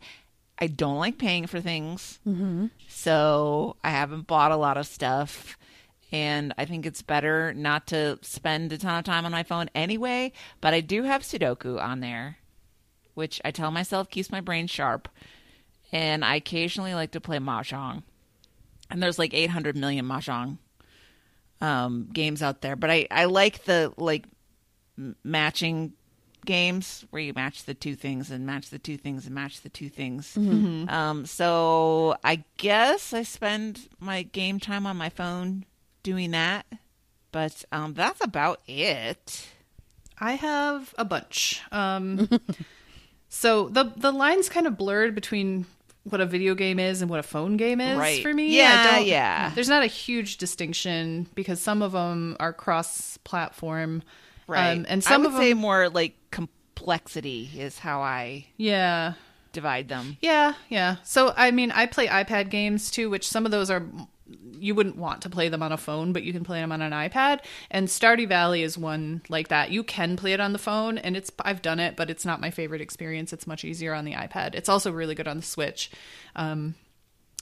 I 0.58 0.68
don't 0.68 1.00
like 1.00 1.18
paying 1.18 1.48
for 1.48 1.60
things. 1.60 2.20
Mm-hmm. 2.26 2.68
So 2.88 3.76
I 3.84 3.90
haven't 3.90 4.26
bought 4.26 4.54
a 4.54 4.58
lot 4.58 4.78
of 4.78 4.88
stuff. 4.88 5.58
And 6.10 6.54
I 6.58 6.64
think 6.64 6.86
it's 6.86 7.02
better 7.02 7.54
not 7.54 7.88
to 7.88 8.20
spend 8.22 8.72
a 8.72 8.78
ton 8.78 9.00
of 9.00 9.04
time 9.04 9.26
on 9.26 9.34
my 9.34 9.44
phone 9.44 9.70
anyway. 9.76 10.32
But 10.62 10.74
I 10.74 10.80
do 10.80 11.04
have 11.04 11.24
Sudoku 11.24 11.78
on 11.84 12.00
there, 12.00 12.38
which 13.16 13.42
I 13.44 13.52
tell 13.52 13.72
myself 13.72 14.10
keeps 14.10 14.32
my 14.32 14.40
brain 14.40 14.68
sharp. 14.68 15.10
And 15.92 16.26
I 16.26 16.36
occasionally 16.36 16.94
like 16.94 17.12
to 17.12 17.22
play 17.22 17.38
Mahjong. 17.38 18.04
And 18.90 19.02
there's 19.02 19.20
like 19.20 19.34
800 19.34 19.76
million 19.76 20.06
Mahjong 20.06 20.58
um, 21.62 22.10
games 22.12 22.42
out 22.42 22.62
there. 22.62 22.76
But 22.76 22.90
I, 22.92 23.08
I 23.12 23.26
like 23.26 23.64
the 23.66 23.94
like 23.98 24.26
m- 24.98 25.16
matching 25.24 25.94
games 26.46 27.06
where 27.10 27.22
you 27.22 27.34
match 27.34 27.66
the 27.66 27.74
two 27.74 27.96
things 27.96 28.32
and 28.32 28.46
match 28.46 28.70
the 28.70 28.80
two 28.80 28.98
things 28.98 29.26
and 29.26 29.36
match 29.36 29.62
the 29.62 29.70
two 29.70 29.90
things. 29.90 30.36
Um, 30.90 31.26
so 31.26 32.16
I 32.24 32.44
guess 32.58 33.14
I 33.14 33.24
spend 33.24 33.90
my 34.00 34.24
game 34.24 34.60
time 34.60 34.86
on 34.86 34.96
my 34.98 35.10
phone 35.10 35.66
doing 36.04 36.32
that, 36.32 36.66
but 37.34 37.66
um, 37.72 37.94
that's 37.94 38.24
about 38.24 38.62
it. 38.66 39.48
I 40.20 40.34
have 40.34 40.96
a 40.98 41.04
bunch. 41.06 41.62
Um, 41.72 42.30
so 43.30 43.68
the 43.70 43.92
the 43.96 44.12
lines 44.12 44.48
kind 44.48 44.66
of 44.68 44.78
blurred 44.78 45.14
between 45.14 45.66
what 46.10 46.22
a 46.22 46.26
video 46.26 46.56
game 46.56 46.80
is 46.80 47.02
and 47.02 47.10
what 47.10 47.20
a 47.20 47.24
phone 47.24 47.58
game 47.58 47.80
is 47.82 47.98
Right. 47.98 48.22
for 48.22 48.34
me. 48.34 48.56
Yeah, 48.56 49.00
yeah. 49.00 49.52
There's 49.56 49.70
not 49.70 49.84
a 49.84 49.88
huge 49.88 50.38
distinction 50.38 51.28
because 51.36 51.62
some 51.62 51.82
of 51.82 51.92
them 51.92 52.36
are 52.40 52.54
cross-platform, 52.54 54.04
um, 54.50 54.86
and 54.88 55.04
some 55.04 55.14
I 55.14 55.18
would 55.18 55.26
of 55.28 55.34
them, 55.34 55.42
say 55.42 55.54
more 55.54 55.90
like 55.90 56.16
complexity 56.32 57.50
is 57.58 57.80
how 57.80 58.02
I 58.02 58.46
yeah, 58.58 59.14
divide 59.52 59.90
them. 59.90 60.18
yeah, 60.22 60.54
yeah. 60.70 60.98
So 61.04 61.34
I 61.36 61.52
mean, 61.52 61.72
I 61.72 61.86
play 61.86 62.08
iPad 62.08 62.50
games 62.50 62.90
too, 62.92 63.10
which 63.10 63.28
some 63.28 63.46
of 63.46 63.52
those 63.52 63.70
are 63.70 63.84
you 64.54 64.76
wouldn't 64.76 64.98
want 64.98 65.22
to 65.22 65.30
play 65.30 65.50
them 65.50 65.64
on 65.64 65.72
a 65.72 65.78
phone, 65.78 66.14
but 66.14 66.24
you 66.24 66.34
can 66.34 66.44
play 66.44 66.60
them 66.60 66.72
on 66.72 66.82
an 66.82 66.92
iPad. 66.92 67.42
And 67.70 67.88
Stardew 67.88 68.28
Valley 68.28 68.64
is 68.64 68.78
one 68.78 69.22
like 69.30 69.48
that. 69.50 69.72
You 69.72 69.84
can 69.84 70.18
play 70.18 70.34
it 70.34 70.40
on 70.40 70.54
the 70.54 70.60
phone, 70.60 70.98
and 70.98 71.16
it's 71.18 71.32
I've 71.44 71.62
done 71.62 71.80
it, 71.80 71.96
but 71.96 72.10
it's 72.10 72.26
not 72.26 72.42
my 72.42 72.52
favorite 72.52 72.82
experience. 72.82 73.34
It's 73.34 73.48
much 73.48 73.64
easier 73.64 73.94
on 73.94 74.06
the 74.06 74.14
iPad. 74.14 74.56
It's 74.56 74.70
also 74.70 74.92
really 74.92 75.16
good 75.16 75.28
on 75.28 75.38
the 75.38 75.44
Switch. 75.44 75.92
Um, 76.36 76.76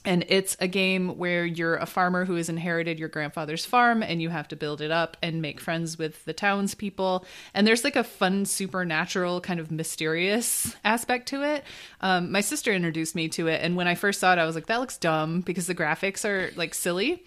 and 0.05 0.25
it's 0.27 0.55
a 0.59 0.67
game 0.67 1.17
where 1.17 1.45
you're 1.45 1.75
a 1.75 1.85
farmer 1.85 2.25
who 2.25 2.35
has 2.35 2.49
inherited 2.49 2.99
your 2.99 3.09
grandfather's 3.09 3.65
farm 3.65 4.03
and 4.03 4.21
you 4.21 4.29
have 4.29 4.47
to 4.49 4.55
build 4.55 4.81
it 4.81 4.91
up 4.91 5.17
and 5.21 5.41
make 5.41 5.59
friends 5.59 5.97
with 5.97 6.23
the 6.25 6.33
townspeople. 6.33 7.25
And 7.53 7.65
there's 7.65 7.83
like 7.83 7.95
a 7.95 8.03
fun, 8.03 8.45
supernatural, 8.45 9.41
kind 9.41 9.59
of 9.59 9.71
mysterious 9.71 10.75
aspect 10.85 11.27
to 11.29 11.43
it. 11.43 11.63
Um, 12.01 12.31
my 12.31 12.41
sister 12.41 12.71
introduced 12.71 13.15
me 13.15 13.27
to 13.29 13.47
it. 13.47 13.61
And 13.61 13.75
when 13.75 13.87
I 13.87 13.95
first 13.95 14.19
saw 14.19 14.33
it, 14.33 14.39
I 14.39 14.45
was 14.45 14.55
like, 14.55 14.67
that 14.67 14.79
looks 14.79 14.97
dumb 14.97 15.41
because 15.41 15.67
the 15.67 15.75
graphics 15.75 16.23
are 16.23 16.51
like 16.55 16.73
silly 16.73 17.23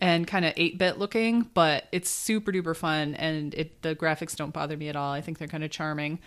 and 0.00 0.26
kind 0.26 0.44
of 0.44 0.54
8-bit 0.54 0.98
looking 0.98 1.50
but 1.54 1.88
it's 1.90 2.08
super 2.08 2.52
duper 2.52 2.76
fun 2.76 3.14
and 3.16 3.52
it 3.54 3.82
the 3.82 3.96
graphics 3.96 4.36
don't 4.36 4.52
bother 4.52 4.76
me 4.76 4.88
at 4.88 4.94
all 4.94 5.12
i 5.12 5.20
think 5.20 5.38
they're 5.38 5.48
kind 5.48 5.64
of 5.64 5.70
charming 5.70 6.20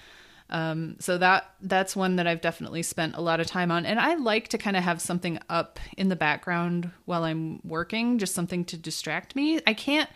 um, 0.51 0.95
so 0.99 1.17
that 1.17 1.51
that's 1.61 1.95
one 1.95 2.15
that 2.17 2.27
i've 2.27 2.41
definitely 2.41 2.83
spent 2.83 3.15
a 3.15 3.21
lot 3.21 3.39
of 3.39 3.47
time 3.47 3.71
on 3.71 3.85
and 3.85 3.99
i 3.99 4.15
like 4.15 4.47
to 4.47 4.57
kind 4.57 4.77
of 4.77 4.83
have 4.83 5.01
something 5.01 5.39
up 5.49 5.79
in 5.97 6.09
the 6.09 6.15
background 6.15 6.91
while 7.05 7.23
i'm 7.23 7.59
working 7.63 8.17
just 8.17 8.35
something 8.35 8.63
to 8.65 8.77
distract 8.77 9.35
me 9.35 9.59
i 9.65 9.73
can't 9.73 10.09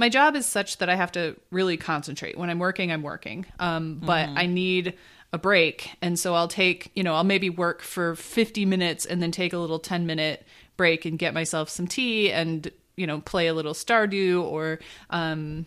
my 0.00 0.08
job 0.08 0.34
is 0.34 0.46
such 0.46 0.78
that 0.78 0.88
I 0.88 0.94
have 0.94 1.12
to 1.12 1.36
really 1.50 1.76
concentrate. 1.76 2.38
When 2.38 2.48
I'm 2.48 2.58
working, 2.58 2.90
I'm 2.90 3.02
working. 3.02 3.44
Um, 3.58 3.96
but 3.96 4.30
I 4.30 4.46
need 4.46 4.94
a 5.32 5.38
break. 5.38 5.90
And 6.02 6.18
so 6.18 6.34
I'll 6.34 6.48
take, 6.48 6.90
you 6.94 7.02
know, 7.02 7.14
I'll 7.14 7.24
maybe 7.24 7.50
work 7.50 7.82
for 7.82 8.16
50 8.16 8.64
minutes 8.64 9.04
and 9.04 9.22
then 9.22 9.30
take 9.30 9.52
a 9.52 9.58
little 9.58 9.78
10 9.78 10.06
minute 10.06 10.46
break 10.78 11.04
and 11.04 11.18
get 11.18 11.34
myself 11.34 11.68
some 11.68 11.86
tea 11.86 12.32
and, 12.32 12.70
you 12.96 13.06
know, 13.06 13.20
play 13.20 13.46
a 13.46 13.54
little 13.54 13.74
Stardew 13.74 14.42
or, 14.42 14.80
um, 15.10 15.66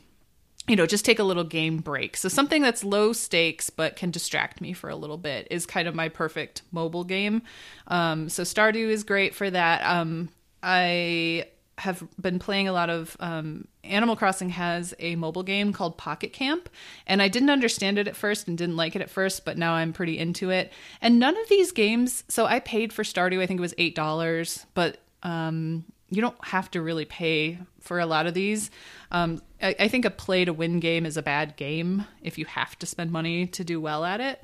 you 0.68 0.76
know, 0.76 0.86
just 0.86 1.04
take 1.04 1.20
a 1.20 1.24
little 1.24 1.44
game 1.44 1.78
break. 1.78 2.16
So 2.16 2.30
something 2.30 2.62
that's 2.62 2.84
low 2.84 3.12
stakes 3.14 3.70
but 3.70 3.96
can 3.96 4.12
distract 4.12 4.62
me 4.62 4.74
for 4.74 4.90
a 4.90 4.96
little 4.96 5.18
bit 5.18 5.48
is 5.52 5.66
kind 5.66 5.88
of 5.88 5.96
my 5.96 6.10
perfect 6.10 6.62
mobile 6.72 7.04
game. 7.04 7.42
Um, 7.88 8.30
so 8.30 8.44
Stardew 8.44 8.90
is 8.90 9.04
great 9.04 9.36
for 9.36 9.50
that. 9.50 9.84
Um, 9.84 10.30
I 10.62 11.48
have 11.80 12.04
been 12.22 12.40
playing 12.40 12.68
a 12.68 12.72
lot 12.72 12.90
of 12.90 13.18
um, 13.20 13.68
Animal 13.84 14.16
Crossing 14.16 14.50
has 14.50 14.94
a 15.00 15.16
mobile 15.16 15.44
game 15.44 15.74
called 15.74 15.98
Pocket 15.98 16.32
Camp, 16.32 16.70
and 17.08 17.22
I 17.22 17.28
didn't 17.28 17.50
understand 17.50 17.98
it 17.98 18.08
at 18.08 18.16
first 18.16 18.48
and 18.48 18.58
didn't 18.58 18.78
like 18.78 18.96
it 18.96 19.02
at 19.02 19.10
first, 19.10 19.44
but 19.44 19.58
now 19.58 19.74
I'm 19.74 19.92
pretty 19.92 20.18
into 20.18 20.52
it. 20.52 20.72
And 21.02 21.20
none 21.20 21.36
of 21.36 21.50
these 21.50 21.72
games, 21.72 22.24
so 22.30 22.46
I 22.46 22.60
paid 22.60 22.94
for 22.94 23.04
Stardew, 23.04 23.42
I 23.42 23.48
think 23.48 23.58
it 23.58 23.62
was 23.62 23.74
eight 23.78 23.96
dollars, 23.96 24.66
but 24.76 25.00
um, 25.24 25.84
you 26.16 26.22
don't 26.22 26.46
have 26.46 26.70
to 26.72 26.82
really 26.82 27.06
pay 27.06 27.60
for 27.82 28.00
a 28.00 28.06
lot 28.06 28.28
of 28.28 28.34
these. 28.34 28.72
Um, 29.12 29.42
I, 29.62 29.76
I 29.80 29.88
think 29.88 30.06
a 30.06 30.10
play 30.10 30.46
to 30.46 30.54
win 30.54 30.80
game 30.80 31.06
is 31.06 31.18
a 31.18 31.22
bad 31.22 31.56
game 31.56 32.06
if 32.22 32.38
you 32.38 32.46
have 32.46 32.78
to 32.80 32.86
spend 32.86 33.12
money 33.12 33.48
to 33.48 33.64
do 33.64 33.82
well 33.82 34.06
at 34.06 34.22
it. 34.22 34.44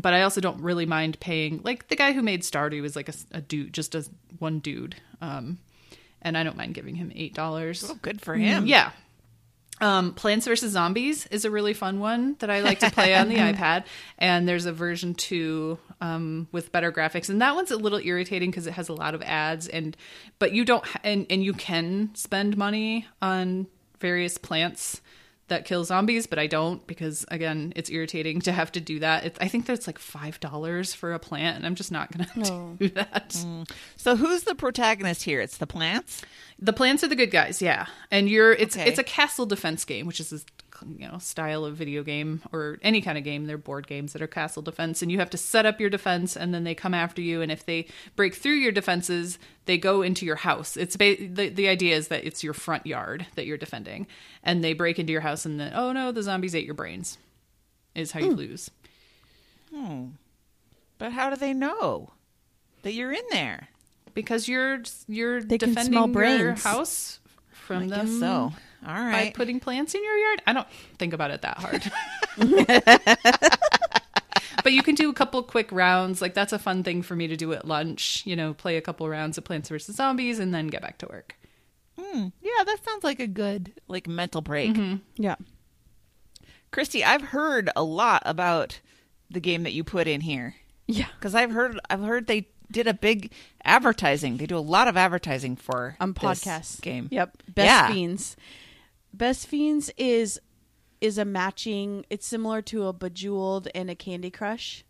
But 0.00 0.12
I 0.12 0.22
also 0.22 0.40
don't 0.40 0.60
really 0.60 0.86
mind 0.86 1.18
paying. 1.20 1.60
Like 1.64 1.88
the 1.88 1.96
guy 1.96 2.12
who 2.12 2.22
made 2.22 2.42
Stardew 2.42 2.82
was 2.82 2.96
like 2.96 3.08
a, 3.08 3.14
a 3.32 3.40
dude, 3.40 3.72
just 3.72 3.94
a 3.94 4.04
one 4.38 4.58
dude, 4.58 4.96
um, 5.22 5.58
and 6.20 6.36
I 6.36 6.42
don't 6.42 6.56
mind 6.56 6.74
giving 6.74 6.96
him 6.96 7.10
eight 7.14 7.34
dollars. 7.34 7.88
Oh, 7.88 7.98
good 8.02 8.20
for 8.20 8.34
him. 8.34 8.66
Yeah. 8.66 8.90
Um, 9.80 10.14
Plants 10.14 10.46
vs. 10.46 10.72
Zombies 10.72 11.26
is 11.26 11.44
a 11.44 11.50
really 11.50 11.74
fun 11.74 12.00
one 12.00 12.36
that 12.38 12.50
I 12.50 12.60
like 12.60 12.80
to 12.80 12.90
play 12.90 13.14
on 13.14 13.28
the 13.28 13.36
iPad. 13.36 13.84
And 14.18 14.48
there's 14.48 14.66
a 14.66 14.72
version 14.72 15.14
two 15.14 15.78
um, 16.00 16.48
with 16.52 16.72
better 16.72 16.92
graphics. 16.92 17.28
And 17.28 17.40
that 17.40 17.54
one's 17.54 17.70
a 17.70 17.76
little 17.76 18.00
irritating 18.00 18.50
because 18.50 18.66
it 18.66 18.72
has 18.74 18.88
a 18.88 18.92
lot 18.94 19.14
of 19.14 19.22
ads. 19.22 19.68
And 19.68 19.96
but 20.38 20.52
you 20.52 20.64
don't 20.64 20.84
ha- 20.84 21.00
and 21.04 21.26
and 21.30 21.42
you 21.42 21.52
can 21.52 22.10
spend 22.14 22.56
money 22.56 23.06
on 23.22 23.66
various 24.00 24.36
plants 24.38 25.00
that 25.48 25.64
kill 25.64 25.84
zombies, 25.84 26.26
but 26.26 26.40
I 26.40 26.48
don't 26.48 26.84
because 26.88 27.24
again, 27.30 27.72
it's 27.76 27.88
irritating 27.88 28.40
to 28.42 28.52
have 28.52 28.72
to 28.72 28.80
do 28.80 28.98
that. 28.98 29.36
I 29.40 29.46
think 29.48 29.64
that's 29.66 29.86
like 29.86 29.98
five 29.98 30.40
dollars 30.40 30.92
for 30.92 31.12
a 31.12 31.18
plant, 31.20 31.56
and 31.58 31.64
I'm 31.66 31.76
just 31.76 31.92
not 31.92 32.10
gonna 32.10 32.76
do 32.78 32.88
that. 32.90 33.32
So 33.96 34.16
who's 34.16 34.42
the 34.42 34.54
protagonist 34.56 35.22
here? 35.22 35.40
It's 35.40 35.58
the 35.58 35.66
plants. 35.66 36.22
The 36.58 36.72
plants 36.72 37.04
are 37.04 37.08
the 37.08 37.14
good 37.16 37.30
guys, 37.30 37.62
yeah. 37.62 37.86
And 38.10 38.28
you're 38.28 38.52
it's 38.52 38.76
Okay. 38.76 38.88
it's 38.88 38.98
a 38.98 39.04
castle 39.04 39.46
defense 39.46 39.84
game, 39.84 40.06
which 40.06 40.18
is 40.20 40.44
you 40.98 41.08
know 41.08 41.18
style 41.18 41.64
of 41.64 41.76
video 41.76 42.02
game 42.02 42.42
or 42.52 42.78
any 42.82 43.00
kind 43.00 43.18
of 43.18 43.24
game. 43.24 43.46
They're 43.46 43.58
board 43.58 43.86
games 43.86 44.12
that 44.12 44.22
are 44.22 44.26
castle 44.26 44.62
defense, 44.62 45.02
and 45.02 45.10
you 45.10 45.18
have 45.18 45.30
to 45.30 45.38
set 45.38 45.66
up 45.66 45.80
your 45.80 45.90
defense, 45.90 46.36
and 46.36 46.54
then 46.54 46.64
they 46.64 46.74
come 46.74 46.94
after 46.94 47.20
you. 47.20 47.42
And 47.42 47.52
if 47.52 47.64
they 47.64 47.86
break 48.14 48.34
through 48.34 48.54
your 48.54 48.72
defenses, 48.72 49.38
they 49.66 49.78
go 49.78 50.02
into 50.02 50.26
your 50.26 50.36
house. 50.36 50.76
It's 50.76 50.96
ba- 50.96 51.16
the 51.16 51.48
the 51.48 51.68
idea 51.68 51.96
is 51.96 52.08
that 52.08 52.24
it's 52.24 52.44
your 52.44 52.54
front 52.54 52.86
yard 52.86 53.26
that 53.34 53.46
you're 53.46 53.56
defending, 53.56 54.06
and 54.42 54.62
they 54.62 54.72
break 54.72 54.98
into 54.98 55.12
your 55.12 55.22
house, 55.22 55.44
and 55.44 55.58
then 55.60 55.72
oh 55.74 55.92
no, 55.92 56.12
the 56.12 56.22
zombies 56.22 56.54
ate 56.54 56.64
your 56.64 56.74
brains. 56.74 57.18
Is 57.94 58.12
how 58.12 58.20
you 58.20 58.32
hmm. 58.32 58.36
lose. 58.36 58.70
Oh. 59.74 60.10
But 60.98 61.12
how 61.12 61.30
do 61.30 61.36
they 61.36 61.52
know 61.52 62.10
that 62.82 62.92
you're 62.92 63.12
in 63.12 63.24
there? 63.30 63.68
because 64.16 64.48
you're 64.48 64.82
you're 65.06 65.40
They 65.40 65.58
can 65.58 65.68
defending 65.68 66.12
smell 66.12 66.38
your 66.38 66.54
house 66.54 67.20
from 67.52 67.84
I 67.84 67.86
them. 67.86 68.06
guess 68.06 68.18
so. 68.18 68.52
All 68.86 68.94
by 68.94 69.32
putting 69.34 69.60
plants 69.60 69.94
in 69.94 70.04
your 70.04 70.16
yard. 70.16 70.42
I 70.46 70.52
don't 70.52 70.68
think 70.98 71.12
about 71.12 71.30
it 71.30 71.42
that 71.42 71.58
hard. 71.58 71.90
but 74.62 74.72
you 74.72 74.82
can 74.82 74.94
do 74.94 75.10
a 75.10 75.14
couple 75.14 75.42
quick 75.42 75.70
rounds. 75.72 76.20
Like 76.22 76.34
that's 76.34 76.52
a 76.52 76.58
fun 76.58 76.82
thing 76.82 77.02
for 77.02 77.16
me 77.16 77.26
to 77.26 77.36
do 77.36 77.52
at 77.52 77.66
lunch. 77.66 78.22
You 78.26 78.36
know, 78.36 78.54
play 78.54 78.76
a 78.76 78.80
couple 78.80 79.08
rounds 79.08 79.38
of 79.38 79.44
Plants 79.44 79.68
vs 79.68 79.96
Zombies 79.96 80.38
and 80.38 80.54
then 80.54 80.68
get 80.68 80.82
back 80.82 80.98
to 80.98 81.06
work. 81.08 81.36
Hmm. 81.98 82.26
yeah, 82.42 82.62
that 82.64 82.78
sounds 82.84 83.04
like 83.04 83.20
a 83.20 83.26
good 83.26 83.72
like 83.88 84.06
mental 84.06 84.42
break. 84.42 84.74
Mm-hmm. 84.74 84.96
Yeah. 85.16 85.36
Christy, 86.70 87.02
I've 87.04 87.22
heard 87.22 87.70
a 87.74 87.82
lot 87.82 88.22
about 88.26 88.80
the 89.30 89.40
game 89.40 89.62
that 89.62 89.72
you 89.72 89.82
put 89.82 90.06
in 90.06 90.20
here 90.20 90.56
Yeah. 90.86 91.06
because 91.18 91.34
I've 91.34 91.52
heard 91.52 91.80
I've 91.88 92.02
heard 92.02 92.26
they 92.26 92.48
did 92.70 92.86
a 92.86 92.94
big 92.94 93.32
advertising. 93.64 94.36
They 94.36 94.46
do 94.46 94.56
a 94.56 94.58
lot 94.58 94.88
of 94.88 94.96
advertising 94.96 95.56
for 95.56 95.96
on 96.00 96.12
this 96.12 96.22
podcasts. 96.44 96.80
game. 96.82 97.08
Yep. 97.10 97.36
Best 97.54 97.66
Yeah. 97.66 97.92
Fiends. 97.92 98.36
Best 99.16 99.46
Fiends 99.46 99.90
is 99.96 100.38
is 101.00 101.16
a 101.16 101.24
matching. 101.24 102.04
It's 102.10 102.26
similar 102.26 102.60
to 102.62 102.86
a 102.86 102.92
Bejeweled 102.92 103.68
and 103.74 103.88
a 103.90 103.94
Candy 103.94 104.30
Crush. 104.30 104.84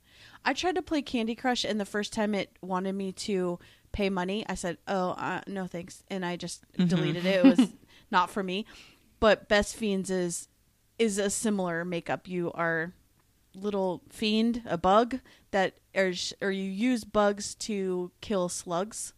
I 0.44 0.52
tried 0.52 0.74
to 0.76 0.82
play 0.82 1.02
Candy 1.02 1.34
Crush, 1.34 1.64
and 1.64 1.80
the 1.80 1.84
first 1.84 2.12
time 2.12 2.34
it 2.34 2.56
wanted 2.60 2.94
me 2.94 3.12
to 3.12 3.58
pay 3.92 4.10
money, 4.10 4.44
I 4.48 4.54
said, 4.54 4.78
"Oh, 4.88 5.10
uh, 5.10 5.42
no, 5.46 5.66
thanks," 5.66 6.02
and 6.08 6.24
I 6.24 6.36
just 6.36 6.64
deleted 6.76 7.24
it. 7.24 7.44
It 7.44 7.58
was 7.58 7.68
not 8.10 8.30
for 8.30 8.42
me. 8.42 8.66
But 9.20 9.48
Best 9.48 9.76
Fiends 9.76 10.10
is 10.10 10.48
is 10.98 11.18
a 11.18 11.30
similar 11.30 11.84
makeup. 11.84 12.26
You 12.26 12.50
are 12.52 12.94
little 13.54 14.02
fiend, 14.08 14.62
a 14.66 14.76
bug 14.76 15.20
that 15.52 15.78
or, 15.94 16.12
or 16.42 16.50
you 16.50 16.70
use 16.70 17.04
bugs 17.04 17.54
to 17.54 18.10
kill 18.20 18.48
slugs. 18.48 19.12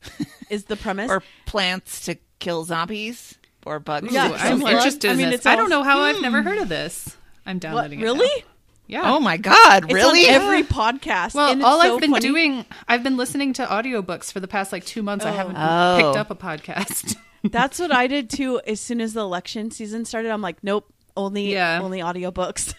is 0.50 0.64
the 0.64 0.76
premise 0.76 1.10
Or 1.10 1.24
plants 1.44 2.04
to 2.04 2.16
kill 2.38 2.62
zombies 2.64 3.36
or 3.68 3.78
bugs. 3.78 4.12
Yeah, 4.12 4.30
Ooh, 4.30 4.34
I'm 4.34 4.38
similar. 4.58 4.70
interested 4.72 5.08
I 5.08 5.12
in 5.12 5.18
mean, 5.18 5.26
this. 5.30 5.36
it's 5.40 5.46
I 5.46 5.56
don't 5.56 5.70
know 5.70 5.82
how 5.82 6.00
I've 6.00 6.20
never 6.22 6.42
heard 6.42 6.58
of 6.58 6.68
this. 6.68 7.16
I'm 7.46 7.56
What, 7.56 7.60
downloading 7.62 8.00
it. 8.00 8.02
really? 8.02 8.44
Yeah. 8.86 9.02
Oh 9.14 9.20
my 9.20 9.36
god, 9.36 9.84
It's 9.84 9.92
really? 9.94 10.26
on 10.28 10.34
every 10.34 10.62
podcast. 10.64 11.34
Well, 11.34 11.50
and 11.52 11.60
it's 11.60 11.66
all 11.66 11.80
so 11.82 11.94
I've 11.94 12.00
been 12.00 12.10
funny. 12.12 12.26
doing, 12.26 12.64
I've 12.88 13.02
been 13.02 13.16
listening 13.18 13.52
to 13.54 13.66
audiobooks 13.66 14.32
for 14.32 14.40
the 14.40 14.48
past 14.48 14.72
like 14.72 14.84
two 14.86 15.02
months. 15.02 15.24
I 15.26 15.30
haven't 15.32 15.56
Oh. 15.58 15.96
picked 16.00 16.16
up 16.16 16.30
a 16.30 16.34
podcast. 16.34 17.16
That's 17.44 17.78
what 17.78 17.92
I 17.92 18.06
did 18.06 18.30
too. 18.30 18.60
As 18.66 18.80
soon 18.80 19.00
as 19.02 19.12
the 19.12 19.20
election 19.20 19.70
season 19.70 20.04
started, 20.06 20.30
I'm 20.30 20.40
like, 20.42 20.56
nope, 20.64 20.90
only 21.16 21.52
Yeah. 21.52 21.80
only 21.82 22.00
audiobooks. 22.00 22.74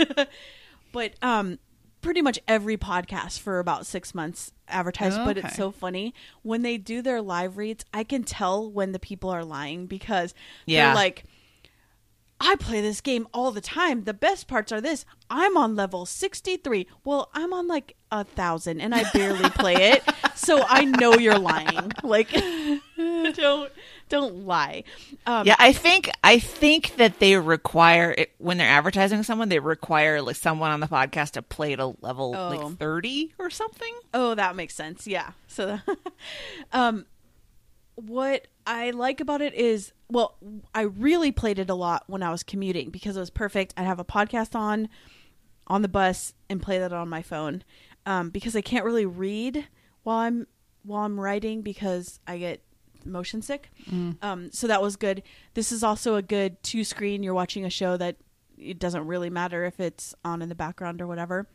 but 0.92 1.14
um, 1.22 1.60
pretty 2.02 2.22
much 2.22 2.40
every 2.48 2.78
podcast 2.78 3.40
for 3.40 3.60
about 3.60 3.86
six 3.86 4.16
months 4.16 4.52
advertised. 4.68 5.18
But 5.26 5.38
Okay. 5.38 5.48
it's 5.48 5.56
so 5.58 5.72
funny 5.72 6.14
when 6.44 6.62
they 6.62 6.78
do 6.78 7.02
their 7.02 7.22
live 7.22 7.58
reads. 7.58 7.84
I 7.94 8.04
can 8.04 8.24
tell 8.24 8.70
when 8.70 8.92
the 8.92 9.00
people 9.00 9.30
are 9.30 9.44
lying 9.44 9.86
because 9.88 10.34
Yeah. 10.66 10.86
they're 10.88 10.96
like. 10.96 11.24
I 12.42 12.56
play 12.56 12.80
this 12.80 13.02
game 13.02 13.28
all 13.34 13.52
the 13.52 13.60
time. 13.60 14.06
The 14.06 14.14
best 14.14 14.48
parts 14.48 14.72
are 14.72 14.80
this. 14.80 15.04
I'm 15.30 15.58
on 15.58 15.76
level 15.76 16.06
63. 16.06 16.88
Well, 17.04 17.30
I'm 17.34 17.52
on 17.52 17.68
like 17.68 17.98
a 18.14 18.24
thousand 18.24 18.80
and 18.80 18.96
I 18.96 19.04
barely 19.12 19.50
play 19.50 19.74
it. 19.76 20.04
So 20.36 20.64
I 20.66 20.86
know 20.86 21.16
you're 21.16 21.38
lying. 21.38 21.92
Like, 22.02 22.30
don't, 22.98 23.70
don't 24.10 24.46
lie. 24.46 24.84
Um, 25.26 25.46
yeah, 25.48 25.56
I 25.60 25.72
think 25.74 26.10
I 26.24 26.40
think 26.40 26.96
that 26.98 27.20
they 27.20 27.38
require 27.38 28.14
it, 28.18 28.32
when 28.38 28.58
they're 28.58 28.68
advertising 28.70 29.24
someone, 29.24 29.50
they 29.50 29.60
require 29.60 30.22
like 30.22 30.36
someone 30.36 30.72
on 30.72 30.80
the 30.80 30.88
podcast 30.88 31.32
to 31.32 31.42
play 31.42 31.74
at 31.74 31.80
a 31.80 31.94
level 32.02 32.36
Oh. 32.36 32.50
like 32.50 32.78
thirty 32.78 33.34
or 33.40 33.50
something. 33.50 33.94
Oh, 34.14 34.36
that 34.36 34.56
makes 34.56 34.76
sense. 34.76 35.08
Yeah. 35.08 35.32
So, 35.48 35.80
um, 36.74 37.06
what 37.96 38.48
I 38.66 38.92
like 38.92 39.20
about 39.20 39.42
it 39.42 39.54
is, 39.54 39.92
well, 40.10 40.36
I 40.74 40.82
really 40.82 41.32
played 41.32 41.60
it 41.60 41.70
a 41.70 41.76
lot 41.76 42.04
when 42.08 42.24
I 42.24 42.32
was 42.32 42.44
commuting 42.44 42.90
because 42.90 43.18
it 43.18 43.20
was 43.20 43.30
perfect. 43.30 43.74
I'd 43.78 43.86
have 43.86 44.00
a 44.00 44.06
podcast 44.06 44.56
on 44.56 44.90
on 45.68 45.82
the 45.84 45.88
bus 45.88 46.34
and 46.50 46.62
play 46.62 46.80
that 46.80 46.92
on 46.94 47.08
my 47.10 47.22
phone 47.22 47.64
um, 48.06 48.30
because 48.32 48.56
I 48.56 48.62
can't 48.62 48.86
really 48.86 49.06
read 49.06 49.68
while 50.04 50.18
I'm 50.18 50.48
while 50.84 51.04
I'm 51.06 51.20
writing 51.20 51.62
because 51.62 52.20
I 52.26 52.38
get 52.38 52.62
motion 53.06 53.42
sick. 53.42 53.70
Um, 54.22 54.52
so 54.52 54.68
that 54.68 54.82
was 54.82 54.96
good. 54.96 55.24
This 55.54 55.72
is 55.72 55.84
also 55.84 56.16
a 56.16 56.22
good 56.22 56.62
two 56.64 56.84
screen. 56.84 57.24
You're 57.24 57.34
watching 57.34 57.66
a 57.66 57.70
show 57.70 57.98
that 57.98 58.18
it 58.58 58.80
doesn't 58.80 59.08
really 59.08 59.30
matter 59.30 59.64
if 59.66 59.80
it's 59.80 60.14
on 60.26 60.42
in 60.42 60.50
the 60.50 60.56
background 60.56 61.02
or 61.02 61.08
whatever 61.08 61.48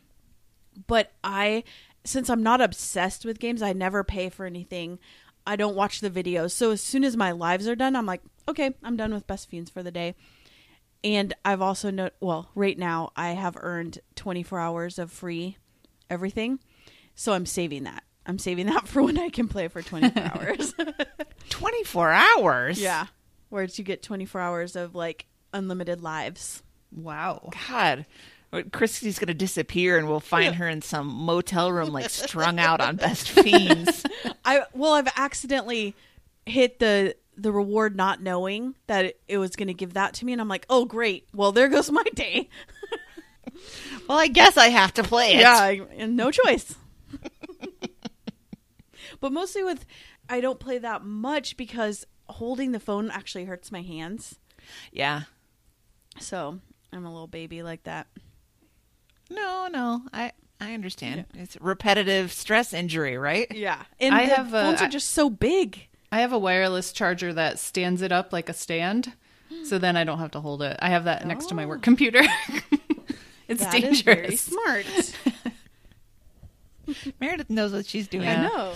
but 0.87 1.11
I 1.23 1.63
since 2.03 2.29
I'm 2.29 2.43
not 2.43 2.61
obsessed 2.61 3.25
with 3.25 3.39
games, 3.39 3.61
I 3.61 3.73
never 3.73 4.03
pay 4.03 4.29
for 4.29 4.45
anything. 4.45 4.99
I 5.47 5.55
don't 5.55 5.75
watch 5.75 6.01
the 6.01 6.09
videos. 6.09 6.51
So 6.51 6.71
as 6.71 6.81
soon 6.81 7.03
as 7.03 7.17
my 7.17 7.31
lives 7.31 7.67
are 7.67 7.75
done, 7.75 7.95
I'm 7.95 8.05
like, 8.05 8.21
okay, 8.47 8.75
I'm 8.83 8.95
done 8.95 9.13
with 9.13 9.27
Best 9.27 9.49
Fiends 9.49 9.69
for 9.69 9.81
the 9.81 9.91
day. 9.91 10.15
And 11.03 11.33
I've 11.43 11.61
also 11.61 11.91
no 11.91 12.09
well, 12.19 12.49
right 12.55 12.77
now 12.77 13.11
I 13.15 13.29
have 13.31 13.57
earned 13.59 13.99
24 14.15 14.59
hours 14.59 14.99
of 14.99 15.11
free 15.11 15.57
everything. 16.09 16.59
So 17.15 17.33
I'm 17.33 17.45
saving 17.45 17.83
that. 17.83 18.03
I'm 18.25 18.39
saving 18.39 18.67
that 18.67 18.87
for 18.87 19.03
when 19.03 19.17
I 19.17 19.29
can 19.29 19.47
play 19.47 19.67
for 19.67 19.81
24 19.81 20.23
hours. 20.35 20.73
Twenty 21.49 21.83
four 21.83 22.11
hours. 22.11 22.79
yeah. 22.81 23.07
Where 23.49 23.63
you 23.63 23.83
get 23.83 24.01
24 24.03 24.41
hours 24.41 24.75
of 24.75 24.95
like 24.95 25.25
unlimited 25.53 26.01
lives. 26.01 26.63
wow. 26.91 27.49
God. 27.69 28.05
Uh, 28.53 28.61
Christy's 28.71 29.19
gonna 29.19 29.33
disappear, 29.33 29.97
and 29.97 30.07
we'll 30.07 30.19
find 30.19 30.55
her 30.55 30.67
in 30.67 30.81
some 30.81 31.07
motel 31.07 31.71
room, 31.71 31.91
like 31.91 32.09
strung 32.09 32.59
out 32.59 32.79
on 32.79 32.95
Best 32.95 33.29
Fiends. 33.29 34.03
I 34.45 34.63
well, 34.73 34.93
I've 34.93 35.11
accidentally 35.17 35.93
hit 36.45 36.79
the 36.79 37.15
the 37.37 37.51
reward 37.51 37.95
not 37.97 38.21
knowing 38.21 38.75
that 38.87 39.15
it, 39.27 39.37
was 39.37 39.55
going 39.57 39.67
to 39.67 39.73
give 39.73 39.93
that 39.95 40.13
to 40.15 40.25
me 40.25 40.31
and 40.31 40.39
I'm 40.39 40.47
like, 40.47 40.65
"Oh, 40.69 40.85
great. 40.85 41.27
Well, 41.33 41.51
there 41.51 41.67
goes 41.67 41.91
my 41.91 42.03
day." 42.13 42.49
Well, 44.07 44.17
I 44.19 44.27
guess 44.27 44.57
I 44.57 44.67
have 44.67 44.93
to 44.95 45.03
play 45.03 45.33
it. 45.33 45.39
yeah, 45.39 45.55
I, 45.55 45.81
and 45.97 46.15
no 46.15 46.29
choice. 46.31 46.75
But 49.19 49.31
mostly 49.31 49.63
with 49.63 49.85
I 50.29 50.41
don't 50.41 50.59
play 50.59 50.77
that 50.77 51.03
much 51.03 51.57
because 51.57 52.05
holding 52.27 52.71
the 52.71 52.79
phone 52.79 53.11
actually 53.11 53.45
hurts 53.45 53.71
my 53.71 53.81
hands. 53.81 54.39
Yeah. 54.91 55.23
So, 56.19 56.59
I'm 56.91 57.05
a 57.05 57.11
little 57.11 57.27
baby 57.27 57.61
like 57.61 57.83
that. 57.83 58.07
No, 59.29 59.67
no. 59.71 60.03
I 60.13 60.31
I 60.61 60.73
understand. 60.73 61.25
It's 61.33 61.57
repetitive 61.59 62.31
stress 62.31 62.73
injury, 62.73 63.17
right? 63.17 63.47
Yeah. 63.51 63.83
And 63.99 64.15
I 64.15 64.25
the 64.25 64.35
have 64.35 64.53
a- 64.53 64.63
phones 64.63 64.81
are 64.81 64.89
just 64.89 65.09
so 65.09 65.29
big. 65.29 65.87
I 66.11 66.21
have 66.21 66.31
a 66.31 66.39
wireless 66.39 66.93
charger 66.93 67.33
that 67.33 67.59
stands 67.59 68.01
it 68.01 68.11
up 68.11 68.31
like 68.31 68.47
a 68.47 68.53
stand, 68.53 69.13
so 69.65 69.77
then 69.77 69.97
I 69.97 70.05
don't 70.05 70.19
have 70.19 70.31
to 70.31 70.39
hold 70.39 70.61
it. 70.61 70.77
I 70.79 70.89
have 70.89 71.03
that 71.05 71.25
next 71.27 71.47
to 71.47 71.55
my 71.55 71.65
work 71.65 71.79
oh. 71.79 71.81
computer. 71.81 72.21
it's 73.49 73.61
That 73.61 73.73
is 73.75 74.01
dangerous. 74.01 74.03
very 74.03 74.35
smart. 74.35 74.85
Meredith 77.19 77.49
knows 77.49 77.73
what 77.73 77.85
she's 77.85 78.07
doing. 78.07 78.23
Yeah. 78.23 78.45
I 78.45 78.47
know. 78.47 78.73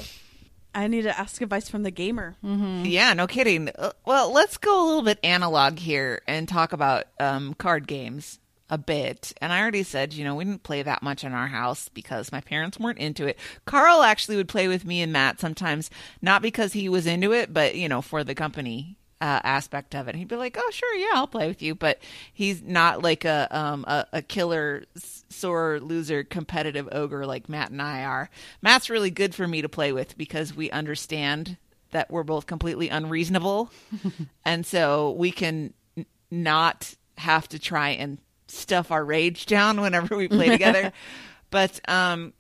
I 0.73 0.87
need 0.87 1.03
to 1.03 1.19
ask 1.19 1.41
advice 1.41 1.67
from 1.69 1.83
the 1.83 1.91
gamer. 1.91 2.35
Yeah, 2.43 3.13
no 3.13 3.27
kidding. 3.27 3.69
Uh, 3.69 3.91
Well, 4.05 4.31
let's 4.31 4.57
go 4.57 4.83
a 4.83 4.85
little 4.85 5.01
bit 5.01 5.19
analog 5.23 5.79
here 5.79 6.21
and 6.27 6.47
talk 6.47 6.73
about 6.73 7.05
um, 7.19 7.53
card 7.55 7.87
games 7.87 8.39
a 8.69 8.77
bit. 8.77 9.33
And 9.41 9.51
I 9.51 9.61
already 9.61 9.81
said, 9.81 10.13
you 10.13 10.23
know, 10.23 10.35
we 10.35 10.45
didn't 10.45 10.61
play 10.63 10.83
that 10.83 11.01
much 11.01 11.23
in 11.23 11.33
our 11.33 11.47
house 11.47 11.89
because 11.89 12.31
my 12.31 12.39
parents 12.41 12.77
weren't 12.79 12.99
into 12.99 13.25
it. 13.25 13.39
Carl 13.65 14.03
actually 14.03 14.35
would 14.37 14.47
play 14.47 14.67
with 14.67 14.85
me 14.85 15.01
and 15.01 15.11
Matt 15.11 15.39
sometimes, 15.39 15.89
not 16.21 16.43
because 16.43 16.73
he 16.73 16.87
was 16.87 17.07
into 17.07 17.31
it, 17.33 17.51
but, 17.51 17.73
you 17.75 17.89
know, 17.89 18.01
for 18.03 18.23
the 18.23 18.35
company. 18.35 18.95
Uh, 19.21 19.41
aspect 19.43 19.95
of 19.95 20.07
it, 20.07 20.15
he'd 20.15 20.29
be 20.29 20.37
like, 20.37 20.55
"Oh, 20.57 20.69
sure, 20.71 20.95
yeah, 20.95 21.11
I'll 21.15 21.27
play 21.27 21.49
with 21.49 21.61
you," 21.61 21.75
but 21.75 21.99
he's 22.33 22.61
not 22.61 23.03
like 23.03 23.25
a 23.25 23.47
um 23.51 23.83
a, 23.85 24.05
a 24.13 24.21
killer 24.21 24.85
sore 24.95 25.79
loser 25.81 26.23
competitive 26.23 26.87
ogre 26.93 27.25
like 27.25 27.49
Matt 27.49 27.71
and 27.71 27.81
I 27.81 28.05
are. 28.05 28.29
Matt's 28.61 28.89
really 28.89 29.11
good 29.11 29.35
for 29.35 29.45
me 29.45 29.61
to 29.61 29.67
play 29.67 29.91
with 29.91 30.17
because 30.17 30.55
we 30.55 30.71
understand 30.71 31.57
that 31.91 32.09
we're 32.09 32.23
both 32.23 32.45
completely 32.47 32.87
unreasonable. 32.89 33.71
And 34.45 34.65
so 34.65 35.11
we 35.11 35.31
can 35.31 35.73
n- 35.97 36.05
not 36.31 36.95
have 37.17 37.47
to 37.49 37.59
try 37.59 37.89
and 37.89 38.19
stuff 38.47 38.89
our 38.89 39.03
rage 39.03 39.45
down 39.45 39.81
whenever 39.81 40.15
we 40.15 40.27
play 40.29 40.47
together. 40.49 40.93
But 41.51 41.81
um 41.89 42.31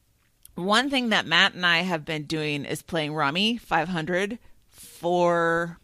one 0.55 0.89
thing 0.89 1.09
that 1.09 1.25
Matt 1.25 1.55
and 1.55 1.65
I 1.65 1.79
have 1.79 2.05
been 2.05 2.23
doing 2.23 2.63
is 2.63 2.81
playing 2.81 3.13
Rummy 3.13 3.57
500 3.57 4.39
for 4.69 5.77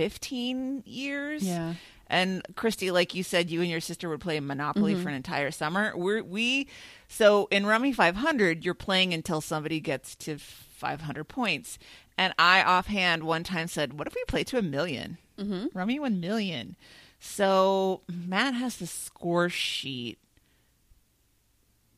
15 0.00 0.82
years 0.86 1.42
Yeah. 1.42 1.74
and 2.08 2.42
Christy, 2.56 2.90
like 2.90 3.14
you 3.14 3.22
said, 3.22 3.50
you 3.50 3.60
and 3.60 3.70
your 3.70 3.80
sister 3.80 4.08
would 4.08 4.20
play 4.20 4.40
Monopoly 4.40 4.94
for 4.94 5.08
an 5.10 5.14
entire 5.14 5.50
summer. 5.50 5.92
We're, 5.94 6.22
we 6.22 6.68
so 7.06 7.48
in 7.50 7.66
Rummy 7.66 7.92
500, 7.92 8.64
you're 8.64 8.72
playing 8.72 9.12
until 9.12 9.40
somebody 9.42 9.78
gets 9.78 10.16
to 10.16 10.38
500 10.38 11.24
points. 11.24 11.78
And 12.16 12.32
I 12.38 12.62
offhand 12.62 13.24
one 13.24 13.44
time 13.44 13.68
said, 13.68 13.98
"What 13.98 14.06
if 14.06 14.14
we 14.14 14.24
play 14.26 14.42
to 14.44 14.56
a 14.58 14.62
1000000 14.62 15.18
Mm-hmm. 15.38 15.66
Rummy 15.78 15.98
1 15.98 16.18
million." 16.20 16.76
So 17.18 18.00
Matt 18.08 18.54
has 18.54 18.76
the 18.76 18.86
score 18.86 19.48
sheet. 19.50 20.18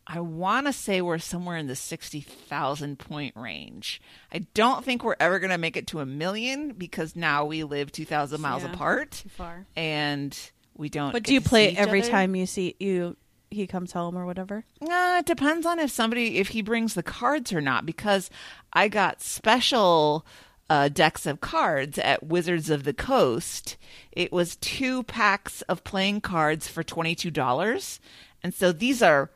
I 0.07 0.21
want 0.21 0.67
to 0.67 0.73
say 0.73 1.01
we're 1.01 1.19
somewhere 1.19 1.57
in 1.57 1.69
the 1.69 1.77
60,000 1.77 2.99
point 2.99 3.37
range. 3.37 4.01
I 4.33 4.41
don't 4.55 4.85
think 4.85 5.05
we're 5.05 5.17
ever 5.21 5.39
going 5.39 5.51
to 5.51 5.59
make 5.59 5.77
it 5.77 5.87
to 5.89 6.01
a 6.01 6.07
million 6.07 6.73
because 6.73 7.15
now 7.15 7.45
we 7.45 7.65
live 7.65 7.93
2,000 7.93 8.41
miles 8.41 8.63
Yeah. 8.65 8.73
apart 8.73 9.13
Too 9.13 9.29
far. 9.29 9.67
and 9.77 10.37
we 10.77 10.89
don't. 10.89 11.13
But 11.13 11.23
do 11.23 11.33
you 11.35 11.41
play 11.41 11.69
it 11.69 11.79
every 11.79 12.01
other. 12.01 12.11
time 12.11 12.35
you 12.35 12.47
see 12.47 12.75
you 12.81 13.17
he 13.51 13.67
comes 13.67 13.93
home 13.93 14.17
or 14.17 14.25
whatever? 14.27 14.65
Uh, 14.81 15.17
it 15.21 15.27
depends 15.27 15.67
on 15.67 15.79
if 15.79 15.91
somebody 15.91 16.39
if 16.39 16.49
he 16.49 16.63
brings 16.63 16.95
the 16.95 17.03
cards 17.03 17.53
or 17.53 17.61
not. 17.61 17.85
Because 17.87 18.31
I 18.73 18.89
got 18.89 19.21
special 19.23 20.27
uh, 20.71 20.89
decks 20.89 21.27
of 21.27 21.41
cards 21.43 21.99
at 21.99 22.23
Wizards 22.25 22.71
of 22.71 22.85
the 22.85 22.95
Coast. 22.95 23.77
It 24.11 24.33
was 24.33 24.57
two 24.57 25.03
packs 25.05 25.61
of 25.63 25.85
playing 25.85 26.23
cards 26.23 26.67
for 26.67 26.83
twenty 26.83 27.15
two 27.15 27.31
dollars, 27.31 28.01
and 28.43 28.53
so 28.55 28.73
these 28.73 29.03
are 29.03 29.31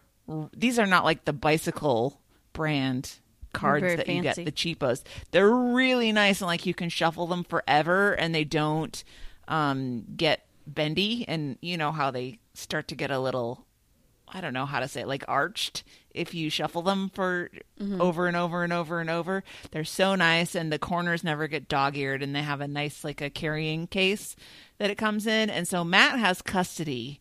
these 0.53 0.79
are 0.79 0.87
not 0.87 1.05
like 1.05 1.25
the 1.25 1.33
bicycle 1.33 2.21
brand 2.53 3.19
cards 3.53 3.83
Very 3.83 3.97
that 3.97 4.09
you 4.09 4.23
get 4.23 4.37
the 4.37 4.53
cheapos. 4.53 5.03
They're 5.31 5.51
really 5.51 6.13
nice 6.13 6.41
and 6.41 6.47
like 6.47 6.67
you 6.67 6.75
can 6.75 6.89
shuffle 6.89 7.27
them 7.27 7.45
forever 7.45 8.13
and 8.13 8.35
they 8.35 8.45
don't 8.45 9.03
um, 9.49 10.05
get 10.17 10.47
bendy 10.67 11.25
and 11.29 11.59
you 11.63 11.77
know 11.77 11.93
how 11.93 12.11
they 12.11 12.39
start 12.55 12.89
to 12.89 12.95
get 12.95 13.11
a 13.11 13.19
little 13.19 13.65
I 14.29 14.41
don't 14.41 14.55
know 14.55 14.67
how 14.67 14.81
to 14.81 14.89
say 14.89 15.03
it, 15.03 15.09
like 15.09 15.25
arched 15.29 15.85
if 16.11 16.35
you 16.35 16.51
shuffle 16.51 16.83
them 16.83 17.11
for 17.15 17.49
over 18.01 18.27
and 18.27 18.37
over 18.37 18.65
and 18.65 18.73
over 18.73 19.01
and 19.01 19.09
over. 19.09 19.45
They're 19.71 19.85
so 19.85 20.17
nice 20.17 20.57
and 20.57 20.73
the 20.73 20.81
corners 20.81 21.23
never 21.23 21.47
get 21.47 21.69
dog 21.69 21.97
eared 21.97 22.25
and 22.25 22.35
they 22.35 22.43
have 22.43 22.61
a 22.61 22.67
nice 22.67 23.05
like 23.05 23.21
a 23.21 23.31
carrying 23.31 23.87
case 23.87 24.35
that 24.79 24.91
it 24.91 24.99
comes 24.99 25.29
in. 25.29 25.49
And 25.49 25.69
so 25.69 25.85
Matt 25.85 26.19
has 26.19 26.43
custody 26.43 27.21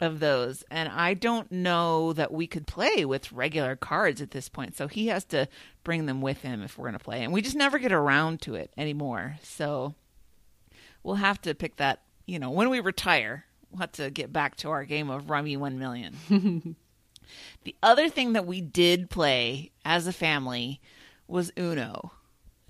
of 0.00 0.20
those 0.20 0.64
and 0.70 0.88
I 0.88 1.14
don't 1.14 1.50
know 1.50 2.12
that 2.12 2.32
we 2.32 2.46
could 2.46 2.66
play 2.66 3.04
with 3.04 3.32
regular 3.32 3.76
cards 3.76 4.20
at 4.22 4.30
this 4.30 4.48
point. 4.48 4.76
So 4.76 4.86
he 4.88 5.08
has 5.08 5.24
to 5.26 5.48
bring 5.84 6.06
them 6.06 6.20
with 6.20 6.42
him 6.42 6.62
if 6.62 6.76
we're 6.78 6.84
going 6.88 6.98
to 6.98 7.04
play. 7.04 7.22
And 7.24 7.32
we 7.32 7.42
just 7.42 7.56
never 7.56 7.78
get 7.78 7.92
around 7.92 8.40
to 8.42 8.54
it 8.54 8.72
anymore. 8.76 9.36
So 9.42 9.94
we'll 11.02 11.16
have 11.16 11.40
to 11.42 11.54
pick 11.54 11.76
that, 11.76 12.02
you 12.26 12.38
know, 12.38 12.50
when 12.50 12.70
we 12.70 12.80
retire, 12.80 13.44
we'll 13.70 13.80
have 13.80 13.92
to 13.92 14.10
get 14.10 14.32
back 14.32 14.56
to 14.56 14.70
our 14.70 14.84
game 14.84 15.10
of 15.10 15.30
Rummy 15.30 15.56
1 15.56 15.78
million. 15.78 16.16
the 17.64 17.74
other 17.82 18.08
thing 18.08 18.32
that 18.34 18.46
we 18.46 18.60
did 18.60 19.10
play 19.10 19.70
as 19.84 20.06
a 20.06 20.12
family 20.12 20.80
was 21.26 21.52
Uno. 21.58 22.12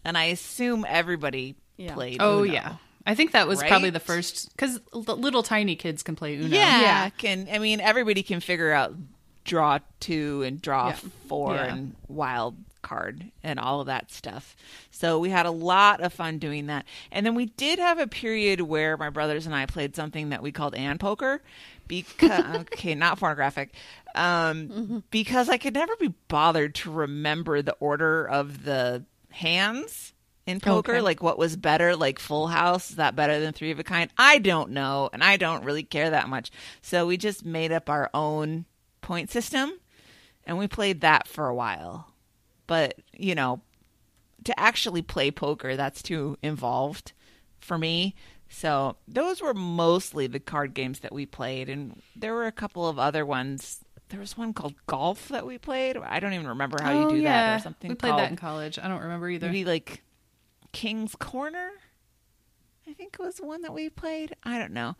And 0.04 0.16
I 0.16 0.24
assume 0.26 0.84
everybody 0.88 1.56
Yeah. 1.76 1.94
played 1.94 2.18
Oh 2.20 2.42
Uno. 2.42 2.52
yeah. 2.52 2.76
I 3.06 3.14
think 3.14 3.32
that 3.32 3.48
was 3.48 3.62
probably 3.62 3.90
the 3.90 4.00
first 4.00 4.50
because 4.54 4.80
little 4.92 5.42
tiny 5.42 5.76
kids 5.76 6.02
can 6.02 6.14
play 6.16 6.36
Uno. 6.36 6.48
Yeah, 6.48 6.80
Yeah. 6.80 7.10
Can 7.10 7.48
I 7.50 7.58
mean 7.58 7.80
everybody 7.80 8.22
can 8.22 8.40
figure 8.40 8.72
out 8.72 8.94
draw 9.44 9.78
two 10.00 10.42
and 10.42 10.60
draw 10.60 10.88
Yeah. 10.88 10.96
four 11.28 11.54
Yeah. 11.54 11.72
and 11.74 11.94
wild 12.08 12.56
card 12.82 13.24
and 13.42 13.58
all 13.58 13.80
of 13.80 13.86
that 13.86 14.10
stuff. 14.12 14.54
So 14.90 15.18
we 15.18 15.30
had 15.30 15.46
a 15.46 15.50
lot 15.50 16.00
of 16.00 16.12
fun 16.12 16.38
doing 16.38 16.66
that. 16.66 16.84
And 17.10 17.24
then 17.26 17.34
we 17.34 17.46
did 17.46 17.78
have 17.78 17.98
a 17.98 18.06
period 18.06 18.60
where 18.60 18.96
my 18.96 19.10
brothers 19.10 19.46
and 19.46 19.54
I 19.54 19.66
played 19.66 19.96
something 19.96 20.28
that 20.28 20.42
we 20.42 20.52
called 20.52 20.74
Ann 20.74 20.98
Poker 20.98 21.40
because 21.88 22.44
okay, 22.72 22.94
not 22.94 23.18
pornographic. 23.18 23.72
Um 24.14 25.02
because 25.10 25.48
I 25.48 25.56
could 25.56 25.74
never 25.74 25.96
be 25.96 26.12
bothered 26.28 26.74
to 26.76 26.90
remember 26.90 27.62
the 27.62 27.74
order 27.80 28.26
of 28.28 28.64
the 28.64 29.04
hands 29.30 30.12
in 30.48 30.60
poker 30.60 30.92
Okay. 30.92 31.00
like 31.00 31.22
what 31.22 31.38
was 31.38 31.56
better 31.56 31.94
like 31.94 32.18
full 32.18 32.46
house 32.48 32.90
is 32.90 32.96
that 32.96 33.14
better 33.14 33.38
than 33.38 33.52
three 33.52 33.70
of 33.70 33.78
a 33.78 33.84
kind 33.84 34.10
i 34.16 34.38
don't 34.38 34.70
know 34.70 35.10
and 35.12 35.22
i 35.22 35.36
don't 35.36 35.64
really 35.64 35.82
care 35.82 36.10
that 36.10 36.28
much 36.28 36.50
so 36.82 37.06
we 37.06 37.16
just 37.16 37.44
made 37.44 37.70
up 37.70 37.88
our 37.90 38.08
own 38.14 38.64
point 39.02 39.30
system 39.30 39.70
and 40.46 40.56
we 40.58 40.66
played 40.66 41.00
that 41.02 41.28
for 41.28 41.48
a 41.48 41.54
while 41.54 42.12
but 42.66 42.94
you 43.12 43.34
know 43.34 43.60
to 44.44 44.58
actually 44.58 45.02
play 45.02 45.30
poker 45.30 45.76
that's 45.76 46.02
too 46.02 46.36
involved 46.42 47.12
for 47.60 47.76
me 47.76 48.14
so 48.48 48.96
those 49.06 49.42
were 49.42 49.52
mostly 49.54 50.26
the 50.26 50.40
card 50.40 50.72
games 50.72 51.00
that 51.00 51.12
we 51.12 51.26
played 51.26 51.68
and 51.68 52.00
there 52.16 52.32
were 52.32 52.46
a 52.46 52.52
couple 52.52 52.88
of 52.88 52.98
other 52.98 53.26
ones 53.26 53.80
there 54.08 54.20
was 54.20 54.38
one 54.38 54.54
called 54.54 54.74
golf 54.86 55.28
that 55.28 55.44
we 55.46 55.58
played 55.58 55.98
i 55.98 56.18
don't 56.18 56.32
even 56.32 56.46
remember 56.46 56.78
how 56.82 56.92
oh, 56.92 57.02
you 57.02 57.16
do 57.16 57.16
yeah. 57.16 57.50
that 57.50 57.60
or 57.60 57.62
something 57.62 57.90
We 57.90 57.94
played 57.94 58.10
called 58.10 58.22
that 58.22 58.30
in 58.30 58.36
college. 58.36 58.78
I 58.78 58.88
don't 58.88 59.02
remember 59.02 59.28
either. 59.28 59.46
maybe 59.48 59.66
like 59.66 60.02
King's 60.72 61.14
Corner. 61.16 61.70
I 62.88 62.92
think 62.92 63.16
was 63.18 63.38
one 63.38 63.62
that 63.62 63.74
we 63.74 63.90
played. 63.90 64.34
I 64.44 64.58
don't 64.58 64.72
know. 64.72 64.96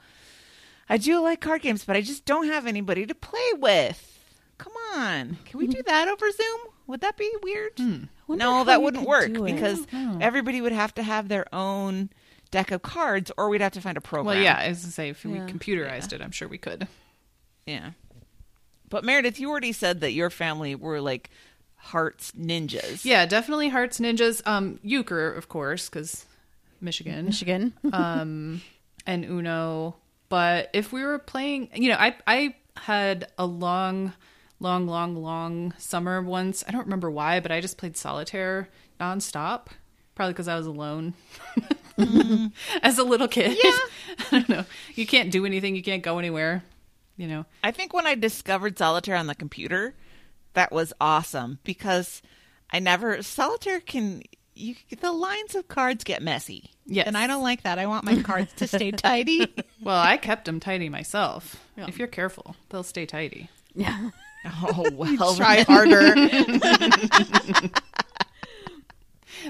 I 0.89 0.97
do 0.99 1.21
like 1.21 1.41
card 1.41 1.63
games, 1.63 1.85
but 1.85 1.97
I 1.97 2.01
just 2.01 2.25
don't 2.25 2.47
have 2.47 2.67
anybody 2.67 3.07
to 3.07 3.15
play 3.15 3.51
with. 3.57 4.15
Come 4.59 4.73
on, 4.97 5.39
can 5.45 5.59
we 5.61 5.67
do 5.69 5.83
that 5.85 6.09
over 6.09 6.31
Zoom? 6.33 6.61
Would 6.89 7.01
that 7.03 7.17
be 7.17 7.31
weird? 7.43 7.73
Hmm. 7.79 8.05
Wonder 8.27 8.45
No, 8.45 8.65
that 8.65 8.83
wouldn't 8.83 9.07
work 9.07 9.29
it. 9.29 9.43
because 9.45 9.87
everybody 10.21 10.61
would 10.61 10.73
have 10.73 10.93
to 10.95 11.03
have 11.03 11.29
their 11.29 11.47
own 11.55 12.11
deck 12.51 12.71
of 12.73 12.83
cards, 12.83 13.31
or 13.39 13.49
we'd 13.51 13.61
have 13.61 13.73
to 13.73 13.81
find 13.81 13.97
a 13.97 14.01
program. 14.01 14.27
well, 14.35 14.43
yeah, 14.43 14.59
I 14.59 14.69
to 14.69 14.75
say 14.75 15.11
if 15.11 15.25
we 15.25 15.35
Yeah. 15.35 15.47
computerized 15.47 16.13
it, 16.13 16.21
I'm 16.21 16.31
sure 16.33 16.49
we 16.49 16.59
could. 16.59 16.89
yeah. 17.67 17.91
But 18.89 19.05
Meredith, 19.05 19.39
you 19.39 19.51
already 19.51 19.73
said 19.73 20.01
that 20.01 20.13
your 20.13 20.31
family 20.31 20.75
were 20.75 21.01
like 21.01 21.31
hearts 21.79 22.33
ninjas. 22.33 23.05
Yeah, 23.05 23.25
definitely 23.27 23.69
Hearts 23.69 23.99
Ninjas. 23.99 24.47
Um, 24.47 24.79
Euchre, 24.83 25.33
of 25.33 25.49
course, 25.49 25.89
because 25.89 26.27
Michigan. 26.81 27.27
Michigan. 27.27 27.73
um, 27.93 28.61
and 29.07 29.25
Uno. 29.25 29.97
But 30.29 30.71
if 30.75 30.93
we 30.93 31.03
were 31.03 31.19
playing, 31.19 31.71
you 31.75 31.89
know, 31.89 31.97
I 31.99 32.17
I 32.27 32.55
had 32.77 33.29
a 33.39 33.47
long, 33.47 34.13
long, 34.61 34.87
long, 34.87 35.17
long 35.17 35.75
summer 35.79 36.21
once. 36.23 36.63
I 36.69 36.71
don't 36.71 36.85
remember 36.85 37.11
why, 37.11 37.41
but 37.41 37.51
I 37.51 37.61
just 37.61 37.79
played 37.79 37.97
solitaire 37.97 38.69
nonstop. 39.01 39.69
Probably 40.15 40.33
because 40.33 40.49
I 40.49 40.57
was 40.57 40.67
alone 40.67 41.15
as 42.83 42.99
a 42.99 43.05
little 43.05 43.29
kid. 43.29 43.57
Yeah. 43.63 43.71
I 44.19 44.25
don't 44.33 44.49
know. 44.49 44.65
You 44.97 45.07
can't 45.07 45.31
do 45.31 45.47
anything. 45.47 45.77
You 45.77 45.83
can't 45.83 46.03
go 46.03 46.19
anywhere. 46.19 46.65
You 47.17 47.29
know. 47.29 47.47
I 47.63 47.71
think 47.71 47.95
when 47.95 48.07
I 48.07 48.17
discovered 48.17 48.77
solitaire 48.77 49.15
on 49.15 49.29
the 49.29 49.35
computer, 49.37 49.95
that 50.59 50.73
was 50.73 50.93
awesome 51.01 51.61
because 51.63 52.21
I 52.69 52.81
never 52.81 53.23
solitaire 53.23 53.79
can 53.79 54.23
you 54.57 54.75
the 55.01 55.13
lines 55.13 55.55
of 55.55 55.69
cards 55.69 56.03
get 56.03 56.21
messy. 56.21 56.73
Yes. 56.85 57.07
And 57.07 57.17
I 57.17 57.29
don't 57.29 57.45
like 57.45 57.63
that. 57.63 57.79
I 57.79 57.87
want 57.87 58.05
my 58.05 58.21
cards 58.23 58.53
to 58.55 58.67
stay 58.67 58.91
tidy. 58.93 59.55
Well, 59.81 60.01
I 60.01 60.17
kept 60.17 60.47
them 60.47 60.59
tidy 60.59 60.89
myself. 60.89 61.65
If 61.77 61.97
you're 61.97 62.09
careful, 62.09 62.57
they'll 62.71 62.83
stay 62.83 63.07
tidy. 63.07 63.49
Yeah. 63.75 64.11
Oh 64.45 64.89
well, 64.95 65.35
Try 65.35 65.63
harder. 65.63 66.15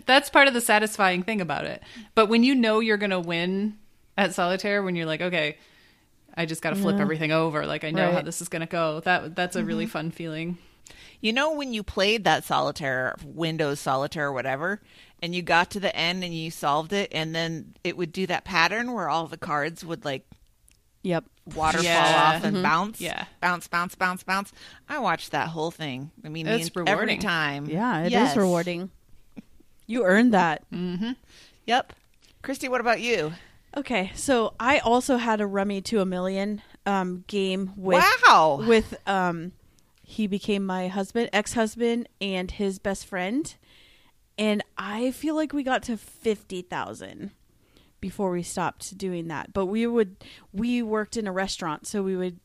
That's 0.06 0.30
part 0.30 0.48
of 0.48 0.54
the 0.54 0.62
satisfying 0.62 1.22
thing 1.22 1.42
about 1.42 1.66
it. 1.66 1.82
But 2.14 2.26
when 2.30 2.42
you 2.42 2.54
know 2.54 2.80
you're 2.80 2.96
going 2.96 3.10
to 3.10 3.20
win 3.20 3.76
at 4.16 4.34
solitaire, 4.34 4.82
when 4.82 4.96
you're 4.96 5.06
like, 5.06 5.20
okay, 5.20 5.58
I 6.34 6.46
just 6.46 6.62
got 6.62 6.70
to 6.70 6.76
flip 6.76 6.98
everything 6.98 7.32
over, 7.32 7.66
like 7.66 7.84
I 7.84 7.90
know 7.90 8.10
how 8.10 8.22
this 8.22 8.40
is 8.40 8.48
going 8.48 8.60
to 8.60 8.66
go. 8.66 9.00
That 9.00 9.36
that's 9.36 9.56
a 9.56 9.64
really 9.64 9.84
mm-hmm. 9.84 9.92
fun 9.92 10.10
feeling. 10.10 10.58
You 11.20 11.32
know 11.32 11.52
when 11.54 11.72
you 11.72 11.82
played 11.82 12.24
that 12.24 12.44
solitaire, 12.44 13.16
Windows 13.24 13.80
solitaire 13.80 14.28
or 14.28 14.32
whatever, 14.32 14.80
and 15.20 15.34
you 15.34 15.42
got 15.42 15.70
to 15.72 15.80
the 15.80 15.94
end 15.96 16.22
and 16.22 16.32
you 16.34 16.50
solved 16.50 16.92
it, 16.92 17.08
and 17.12 17.34
then 17.34 17.74
it 17.82 17.96
would 17.96 18.12
do 18.12 18.26
that 18.28 18.44
pattern 18.44 18.92
where 18.92 19.08
all 19.08 19.26
the 19.26 19.36
cards 19.36 19.84
would 19.84 20.04
like 20.04 20.24
Yep. 21.02 21.24
waterfall 21.54 21.84
Yeah. 21.84 22.32
off 22.36 22.44
and 22.44 22.62
bounce, 22.62 23.00
Yeah. 23.00 23.24
bounce, 23.40 23.66
bounce, 23.68 23.94
bounce, 23.94 24.22
bounce. 24.22 24.52
I 24.88 24.98
watched 24.98 25.30
that 25.32 25.48
whole 25.48 25.70
thing. 25.70 26.10
I 26.24 26.28
mean, 26.28 26.46
It's 26.46 26.70
the- 26.70 26.80
every 26.80 26.92
rewarding. 26.92 27.20
time. 27.20 27.66
Yeah, 27.66 28.00
it 28.02 28.06
is 28.06 28.12
Yes. 28.12 28.36
rewarding. 28.36 28.90
You 29.86 30.04
earned 30.04 30.34
that. 30.34 30.62
Mm-hmm. 30.70 31.12
Yep. 31.66 31.92
Christy, 32.42 32.68
what 32.68 32.80
about 32.80 33.00
you? 33.00 33.32
Okay, 33.76 34.10
so 34.14 34.54
I 34.60 34.78
also 34.78 35.16
had 35.18 35.40
a 35.40 35.46
Rummy 35.46 35.80
to 35.82 36.00
a 36.00 36.04
Million 36.06 36.62
um, 36.86 37.24
game 37.26 37.72
with 37.76 38.02
wow. 38.28 38.64
with 38.66 38.94
um 39.06 39.52
he 40.10 40.26
became 40.26 40.64
my 40.64 40.88
husband, 40.88 41.28
ex-husband 41.34 42.08
and 42.18 42.50
his 42.50 42.78
best 42.78 43.04
friend. 43.04 43.54
And 44.38 44.64
I 44.78 45.10
feel 45.10 45.36
like 45.36 45.52
we 45.52 45.62
got 45.62 45.82
to 45.82 45.98
50,000 45.98 47.30
before 48.00 48.30
we 48.30 48.42
stopped 48.42 48.96
doing 48.96 49.28
that. 49.28 49.52
But 49.52 49.66
we 49.66 49.86
would 49.86 50.16
we 50.50 50.82
worked 50.82 51.18
in 51.18 51.26
a 51.26 51.32
restaurant, 51.32 51.86
so 51.86 52.02
we 52.02 52.16
would 52.16 52.40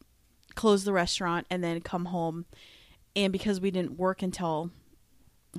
close 0.56 0.84
the 0.84 0.92
restaurant 0.92 1.48
and 1.50 1.64
then 1.64 1.80
come 1.80 2.06
home. 2.06 2.48
And 3.16 3.32
because 3.32 3.62
we 3.62 3.72
didn't 3.72 3.98
work 3.98 4.22
until 4.22 4.70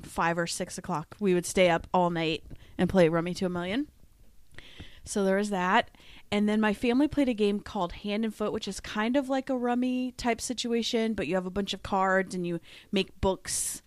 five 0.03 0.37
or 0.37 0.47
six 0.47 0.77
o'clock, 0.77 1.17
we 1.21 1.33
would 1.33 1.47
stay 1.47 1.71
up 1.71 1.87
all 1.95 2.11
night 2.11 2.45
and 2.77 2.91
play 2.91 3.09
Rummy 3.09 3.33
to 3.33 3.47
a 3.47 3.49
Million. 3.49 3.89
So 5.07 5.25
there 5.25 5.37
was 5.37 5.49
that. 5.49 5.91
And 6.35 6.49
then 6.49 6.61
my 6.61 6.75
family 6.75 7.07
played 7.07 7.29
a 7.29 7.33
game 7.33 7.61
called 7.61 7.93
Hand 7.93 8.25
and 8.25 8.35
Foot, 8.35 8.53
which 8.53 8.67
is 8.67 8.81
kind 8.81 9.17
of 9.17 9.29
like 9.29 9.49
a 9.49 9.57
rummy 9.57 10.11
type 10.17 10.41
situation, 10.41 11.15
but 11.15 11.29
you 11.29 11.37
have 11.37 11.47
a 11.47 11.51
bunch 11.51 11.73
of 11.73 11.85
cards 11.85 12.35
and 12.35 12.45
you 12.45 12.59
make 12.91 13.21
books. 13.21 13.83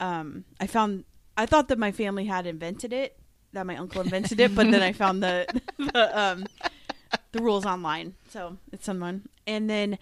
Um, 0.00 0.46
I 0.58 0.66
found 0.66 1.04
I 1.36 1.44
thought 1.44 1.68
that 1.68 1.78
my 1.78 1.92
family 1.92 2.24
had 2.24 2.46
invented 2.46 2.94
it, 2.94 3.18
that 3.52 3.66
my 3.66 3.76
uncle 3.76 4.00
invented 4.00 4.40
it, 4.40 4.54
but 4.54 4.70
then 4.70 4.80
I 4.80 4.92
found 4.92 5.22
the 5.22 5.46
the, 5.78 6.18
um, 6.18 6.46
the 7.32 7.42
rules 7.42 7.66
online. 7.66 8.14
So 8.30 8.56
it's 8.72 8.86
someone. 8.86 9.28
And 9.46 9.68
then 9.68 9.98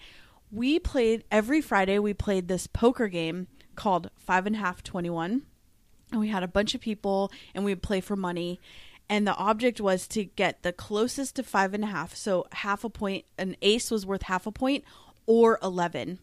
we 0.53 0.79
played 0.79 1.25
every 1.31 1.59
Friday. 1.59 1.99
We 1.99 2.13
played 2.13 2.47
this 2.47 2.65
poker 2.65 3.09
game 3.09 3.47
called 3.75 4.09
Five 4.15 4.47
and 4.47 4.55
a 4.55 4.59
Half 4.59 4.83
Twenty 4.83 5.09
One 5.09 5.41
and 6.13 6.21
we 6.21 6.29
had 6.29 6.43
a 6.43 6.47
bunch 6.47 6.75
of 6.75 6.79
people 6.79 7.31
and 7.53 7.65
we 7.65 7.71
would 7.71 7.81
play 7.81 7.99
for 7.99 8.15
money 8.15 8.61
and 9.13 9.27
the 9.27 9.35
object 9.35 9.79
was 9.79 10.07
to 10.07 10.25
get 10.25 10.63
the 10.63 10.73
closest 10.73 11.35
to 11.35 11.43
five 11.43 11.75
and 11.75 11.83
a 11.83 11.87
half 11.87 12.15
so 12.15 12.47
half 12.51 12.83
a 12.83 12.89
point 12.89 13.25
an 13.37 13.55
ace 13.61 13.91
was 13.91 14.07
worth 14.07 14.23
half 14.23 14.47
a 14.47 14.51
point 14.51 14.83
or 15.27 15.59
11 15.61 16.17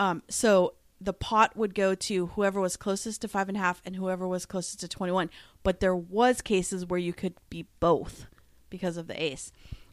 um, 0.00 0.22
so 0.28 0.74
the 1.00 1.12
pot 1.12 1.56
would 1.56 1.76
go 1.76 1.94
to 1.94 2.26
whoever 2.26 2.60
was 2.60 2.76
closest 2.76 3.20
to 3.22 3.28
five 3.28 3.48
and 3.48 3.56
a 3.56 3.60
half 3.60 3.80
and 3.84 3.94
whoever 3.94 4.26
was 4.26 4.46
closest 4.46 4.80
to 4.80 4.88
21 4.88 5.30
but 5.62 5.78
there 5.78 5.94
was 5.94 6.42
cases 6.42 6.84
where 6.84 6.98
you 6.98 7.12
could 7.12 7.34
be 7.50 7.66
both 7.78 8.26
because 8.68 8.96
of 8.96 9.06
the 9.06 9.22
ace 9.22 9.52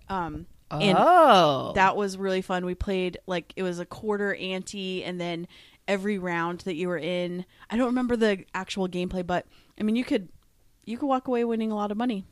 um, 0.10 0.47
and 0.72 0.97
oh. 0.99 1.73
that 1.76 1.95
was 1.95 2.18
really 2.18 2.41
fun. 2.41 2.65
We 2.65 2.76
played 2.76 3.18
like 3.27 3.53
it 3.56 3.64
was 3.64 3.80
a 3.80 3.85
quarter 3.85 4.35
ante, 4.35 5.03
and 5.03 5.19
then 5.19 5.47
every 5.88 6.18
round 6.18 6.61
that 6.61 6.76
you 6.76 6.88
were 6.88 6.97
in, 6.97 7.45
I 7.69 7.77
don't 7.77 7.88
remember 7.88 8.15
the 8.15 8.45
actual 8.53 8.88
gameplay, 8.88 9.26
but 9.26 9.45
I 9.80 9.84
mean, 9.84 9.95
you 9.95 10.03
could 10.03 10.30
you 10.85 10.97
could 10.97 11.07
walk 11.07 11.27
away 11.27 11.43
winning 11.43 11.71
a 11.71 11.75
lot 11.75 11.91
of 11.91 11.97
money, 11.97 12.25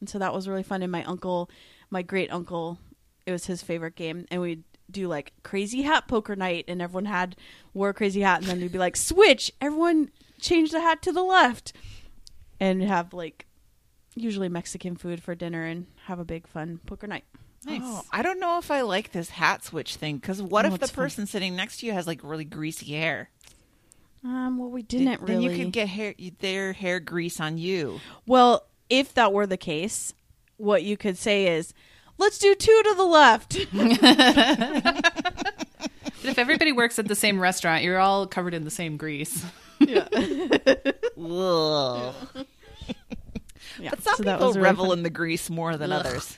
and 0.00 0.08
so 0.08 0.18
that 0.18 0.32
was 0.34 0.48
really 0.48 0.62
fun. 0.62 0.82
And 0.82 0.92
my 0.92 1.04
uncle, 1.04 1.50
my 1.90 2.02
great 2.02 2.32
uncle, 2.32 2.78
it 3.26 3.32
was 3.32 3.46
his 3.46 3.62
favorite 3.62 3.96
game, 3.96 4.26
and 4.30 4.40
we'd 4.40 4.64
do 4.90 5.06
like 5.08 5.32
crazy 5.42 5.82
hat 5.82 6.08
poker 6.08 6.34
night, 6.36 6.64
and 6.68 6.82
everyone 6.82 7.04
had 7.06 7.36
wore 7.74 7.90
a 7.90 7.94
crazy 7.94 8.20
hat, 8.22 8.40
and 8.40 8.48
then 8.48 8.60
we'd 8.60 8.72
be 8.72 8.78
like 8.78 8.96
switch, 8.96 9.52
everyone 9.60 10.10
change 10.40 10.70
the 10.70 10.80
hat 10.80 11.02
to 11.02 11.12
the 11.12 11.22
left, 11.22 11.72
and 12.58 12.82
have 12.82 13.12
like 13.14 13.46
usually 14.16 14.48
Mexican 14.48 14.96
food 14.96 15.22
for 15.22 15.34
dinner 15.34 15.64
and 15.64 15.86
have 16.06 16.18
a 16.18 16.24
big 16.24 16.46
fun 16.48 16.80
poker 16.86 17.06
night. 17.06 17.24
Nice. 17.64 17.80
Oh, 17.84 18.02
I 18.10 18.22
don't 18.22 18.40
know 18.40 18.58
if 18.58 18.70
I 18.70 18.80
like 18.80 19.12
this 19.12 19.30
hat 19.30 19.62
switch 19.62 19.96
thing 19.96 20.16
because 20.16 20.40
what 20.42 20.64
Oh, 20.64 20.68
if 20.72 20.80
the 20.80 20.84
it's 20.86 20.92
fun. 20.92 21.04
person 21.04 21.26
sitting 21.26 21.54
next 21.54 21.80
to 21.80 21.86
you 21.86 21.92
has 21.92 22.06
like 22.06 22.20
really 22.24 22.44
greasy 22.44 22.92
hair? 22.94 23.28
Um, 24.22 24.58
well, 24.58 24.70
we 24.70 24.82
didn't 24.82 25.24
then 25.26 25.36
really. 25.38 25.56
you 25.56 25.64
could 25.64 25.72
get 25.72 25.88
hair 25.88 26.14
their 26.40 26.72
hair 26.74 27.00
grease 27.00 27.40
on 27.40 27.56
you. 27.58 28.00
Well, 28.26 28.66
if 28.90 29.14
that 29.14 29.32
were 29.32 29.46
the 29.46 29.56
case, 29.56 30.12
what 30.58 30.82
you 30.82 30.96
could 30.98 31.16
say 31.16 31.46
is, 31.56 31.72
"Let's 32.18 32.38
do 32.38 32.54
two 32.54 32.82
to 32.84 32.94
the 32.96 33.04
left." 33.04 33.56
But 36.22 36.32
if 36.32 36.38
everybody 36.38 36.70
works 36.72 36.98
at 36.98 37.08
the 37.08 37.14
same 37.14 37.40
restaurant, 37.40 37.82
you're 37.82 37.98
all 37.98 38.26
covered 38.26 38.52
in 38.52 38.64
the 38.64 38.70
same 38.70 38.98
grease. 38.98 39.42
Ugh. 39.80 39.88
yeah, 43.80 43.90
But 43.90 44.02
some 44.02 44.16
so 44.16 44.22
that 44.24 44.34
people 44.34 44.48
was 44.48 44.56
really 44.56 44.60
revel 44.68 44.86
fun. 44.88 44.98
in 44.98 45.02
the 45.02 45.08
grease 45.10 45.48
more 45.48 45.78
than 45.78 45.90
Ugh. 45.92 46.04
others. 46.04 46.36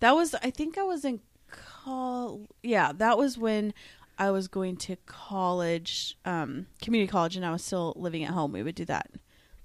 That 0.00 0.12
was, 0.12 0.34
I 0.42 0.48
think, 0.50 0.78
I 0.78 0.82
was 0.82 1.04
in 1.04 1.20
call. 1.50 2.46
Yeah, 2.62 2.92
that 2.94 3.18
was 3.18 3.36
when 3.36 3.74
I 4.18 4.30
was 4.30 4.48
going 4.48 4.76
to 4.78 4.96
college, 5.06 6.16
um, 6.24 6.66
community 6.82 7.10
college, 7.10 7.36
and 7.36 7.46
I 7.46 7.52
was 7.52 7.62
still 7.64 7.92
living 7.96 8.24
at 8.24 8.30
home. 8.30 8.52
We 8.52 8.62
would 8.62 8.74
do 8.74 8.84
that. 8.86 9.10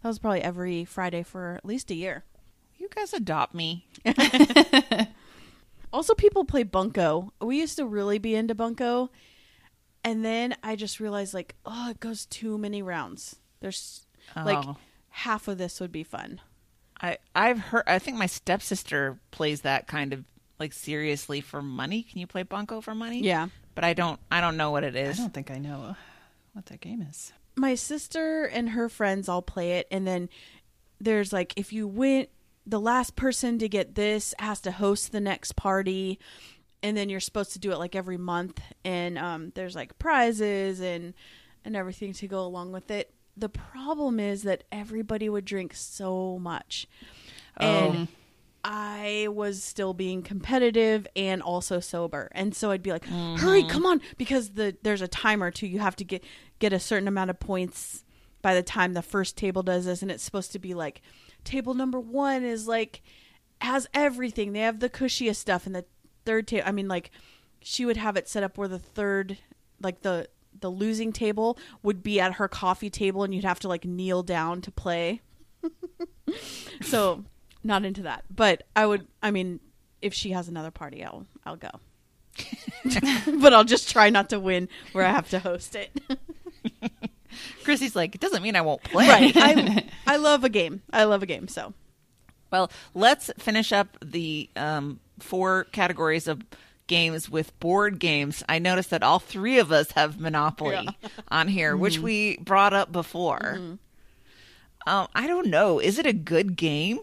That 0.02 0.08
was 0.08 0.20
probably 0.20 0.42
every 0.42 0.86
Friday 0.86 1.24
for 1.24 1.56
at 1.58 1.66
least 1.66 1.90
a 1.92 1.96
year. 1.96 2.24
You 2.78 2.88
guys 2.94 3.14
adopt 3.14 3.54
me. 3.54 3.88
Also, 5.92 6.16
people 6.16 6.44
play 6.44 6.64
bunco. 6.64 7.34
We 7.40 7.60
used 7.60 7.78
to 7.78 7.86
really 7.86 8.18
be 8.18 8.34
into 8.34 8.56
bunco, 8.56 9.12
and 10.04 10.26
then 10.26 10.56
I 10.64 10.76
just 10.76 11.00
realized, 11.00 11.36
like, 11.36 11.54
oh, 11.68 11.92
it 11.92 12.00
goes 12.00 12.26
too 12.26 12.58
many 12.58 12.82
rounds. 12.82 13.36
There's 13.60 14.08
like 14.36 14.58
Oh. 14.66 14.78
half 15.10 15.48
of 15.48 15.60
this 15.60 15.80
would 15.80 15.92
be 15.92 16.04
fun. 16.04 16.42
I 17.00 17.20
I've 17.36 17.60
heard. 17.60 17.84
I 17.86 18.00
think 18.00 18.18
my 18.18 18.26
stepsister 18.26 19.20
plays 19.30 19.62
that 19.62 19.86
kind 19.86 20.14
of 20.14 20.26
like 20.60 20.74
seriously 20.74 21.42
for 21.42 21.62
money. 21.62 22.02
Can 22.02 22.20
you 22.20 22.26
play 22.26 22.42
bunco 22.42 22.82
for 22.82 22.96
money? 22.96 23.22
Yeah. 23.22 23.50
But 23.76 23.84
I 23.84 23.94
don't. 23.94 24.20
I 24.32 24.42
don't 24.42 24.58
know 24.58 24.72
what 24.72 24.84
it 24.84 24.96
is. 24.96 25.20
I 25.20 25.24
don't 25.24 25.34
think 25.34 25.52
I 25.52 25.58
know 25.58 25.96
what 26.54 26.66
that 26.68 26.82
game 26.82 27.02
is. 27.10 27.34
my 27.56 27.76
sister 27.76 28.46
and 28.46 28.70
her 28.70 28.90
friends 28.90 29.28
all 29.30 29.42
play 29.42 29.74
it 29.74 29.88
and 29.92 30.06
then 30.08 30.28
there's 31.00 31.32
like 31.34 31.54
if 31.56 31.72
you 31.74 31.88
win 31.88 32.28
the 32.66 32.80
last 32.80 33.16
person 33.16 33.58
to 33.60 33.68
get 33.70 33.96
this 33.96 34.34
has 34.40 34.62
to 34.62 34.72
host 34.72 35.12
the 35.12 35.20
next 35.20 35.56
party 35.56 36.18
and 36.82 36.96
then 36.98 37.10
you're 37.10 37.20
supposed 37.20 37.54
to 37.54 37.60
do 37.60 37.72
it 37.72 37.78
like 37.78 37.96
every 37.96 38.18
month 38.18 38.60
and 38.86 39.18
um, 39.18 39.52
there's 39.56 39.76
like 39.76 39.98
prizes 40.00 40.80
and 40.80 41.14
and 41.66 41.76
everything 41.76 42.14
to 42.14 42.28
go 42.28 42.42
along 42.42 42.72
with 42.72 42.90
it 42.92 43.14
the 43.36 43.50
problem 43.50 44.20
is 44.20 44.44
that 44.44 44.64
everybody 44.72 45.28
would 45.30 45.46
drink 45.46 45.74
so 45.74 46.38
much 46.40 46.88
and 47.58 48.08
I 48.64 49.28
was 49.30 49.62
still 49.62 49.94
being 49.94 50.22
competitive 50.22 51.06
and 51.16 51.42
also 51.42 51.80
sober. 51.80 52.30
And 52.32 52.56
so 52.56 52.72
I'd 52.72 52.84
be 52.84 52.92
like, 52.92 53.06
mm-hmm. 53.06 53.36
"Hurry, 53.36 53.64
come 53.64 53.86
on!" 53.86 54.02
Because 54.18 54.52
the 54.52 54.76
there's 54.84 55.02
a 55.02 55.08
timer 55.08 55.52
too. 55.52 55.68
You 55.68 55.80
have 55.80 55.96
to 55.98 56.06
get 56.06 56.24
get 56.60 56.74
a 56.74 56.80
certain 56.80 57.08
amount 57.08 57.30
of 57.30 57.40
points 57.40 58.06
by 58.42 58.56
the 58.56 58.64
time 58.64 58.94
the 58.94 59.02
first 59.02 59.38
table 59.38 59.64
does 59.64 59.86
this, 59.86 60.02
and 60.02 60.10
it's 60.10 60.24
supposed 60.24 60.52
to 60.54 60.60
be 60.60 60.74
like 60.74 61.02
table 61.44 61.74
number 61.74 62.00
one 62.00 62.44
is 62.44 62.68
like 62.68 63.02
has 63.62 63.88
everything. 63.94 64.54
They 64.54 64.60
have 64.60 64.80
the 64.80 64.90
cushiest 64.90 65.42
stuff, 65.42 65.66
and 65.66 65.76
the 65.76 65.86
third 66.26 66.48
table. 66.48 66.64
I 66.66 66.72
mean, 66.72 66.88
like 66.88 67.12
she 67.62 67.86
would 67.86 67.98
have 67.98 68.16
it 68.16 68.30
set 68.30 68.44
up 68.44 68.58
where 68.58 68.68
the 68.70 68.80
third, 68.80 69.38
like 69.82 70.02
the 70.02 70.30
the 70.58 70.70
losing 70.70 71.12
table 71.12 71.58
would 71.82 72.02
be 72.02 72.20
at 72.22 72.34
her 72.34 72.48
coffee 72.48 72.90
table, 72.90 73.24
and 73.24 73.36
you'd 73.36 73.44
have 73.44 73.60
to 73.60 73.68
like 73.68 73.84
kneel 73.84 74.24
down 74.24 74.62
to 74.62 74.72
play 74.72 75.22
so 76.82 77.24
not 77.64 77.86
into 77.86 78.02
that 78.04 78.24
but 78.34 78.64
i 78.76 78.86
would 78.86 79.08
i 79.22 79.32
mean 79.32 79.60
if 80.02 80.14
she 80.14 80.32
has 80.32 80.48
another 80.48 80.72
party 80.72 81.04
i'll 81.04 81.26
i'll 81.46 81.56
go 81.56 81.70
but 83.40 83.54
i'll 83.54 83.64
just 83.64 83.90
try 83.90 84.10
not 84.10 84.30
to 84.30 84.40
win 84.40 84.68
where 84.92 85.06
i 85.06 85.12
have 85.12 85.30
to 85.30 85.40
host 85.40 85.76
it 85.76 85.92
Chrissy's 87.64 87.96
like, 87.96 88.16
it 88.16 88.22
doesn't 88.22 88.44
mean 88.44 88.56
I 88.56 88.62
won't 88.62 88.84
play. 88.84 89.08
Right. 89.08 89.34
I 89.36 89.90
I 90.06 90.18
love 90.18 90.44
a 90.44 90.50
game. 90.50 90.82
I 90.92 91.06
love 91.06 91.24
a 91.24 91.26
game. 91.26 91.48
So 91.48 91.74
Well, 92.52 92.72
let's 92.94 93.32
finish 93.38 93.72
up 93.72 93.98
the 94.04 94.50
um, 94.56 95.00
four 95.20 95.66
categories 95.72 96.28
of 96.28 96.44
games 96.88 97.30
with 97.30 97.58
board 97.60 98.00
games. 98.00 98.44
I 98.48 98.60
noticed 98.60 98.90
that 98.92 99.04
all 99.04 99.20
three 99.20 99.58
of 99.58 99.72
us 99.72 99.92
have 99.92 100.20
Monopoly 100.20 100.88
on 101.30 101.48
here, 101.48 101.76
which 101.76 101.98
we 101.98 102.38
brought 102.38 102.74
up 102.74 102.92
before. 102.92 103.60
Um, 104.86 105.08
I 105.16 105.28
don't 105.28 105.48
know. 105.48 105.80
Is 105.80 105.98
it 105.98 106.06
a 106.06 106.14
good 106.14 106.58
game? 106.58 107.00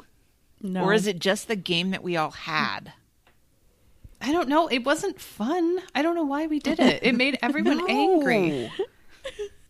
No. 0.62 0.82
Or 0.84 0.92
is 0.92 1.06
it 1.06 1.18
just 1.18 1.48
the 1.48 1.56
game 1.56 1.90
that 1.90 2.02
we 2.02 2.16
all 2.16 2.30
had? 2.32 2.92
I 4.20 4.32
don't 4.32 4.48
know. 4.48 4.66
It 4.68 4.84
wasn't 4.84 5.20
fun. 5.20 5.78
I 5.94 6.02
don't 6.02 6.14
know 6.14 6.24
why 6.24 6.46
we 6.46 6.58
did 6.58 6.78
it. 6.78 7.02
It 7.02 7.14
made 7.14 7.38
everyone 7.42 7.88
angry. 7.88 8.70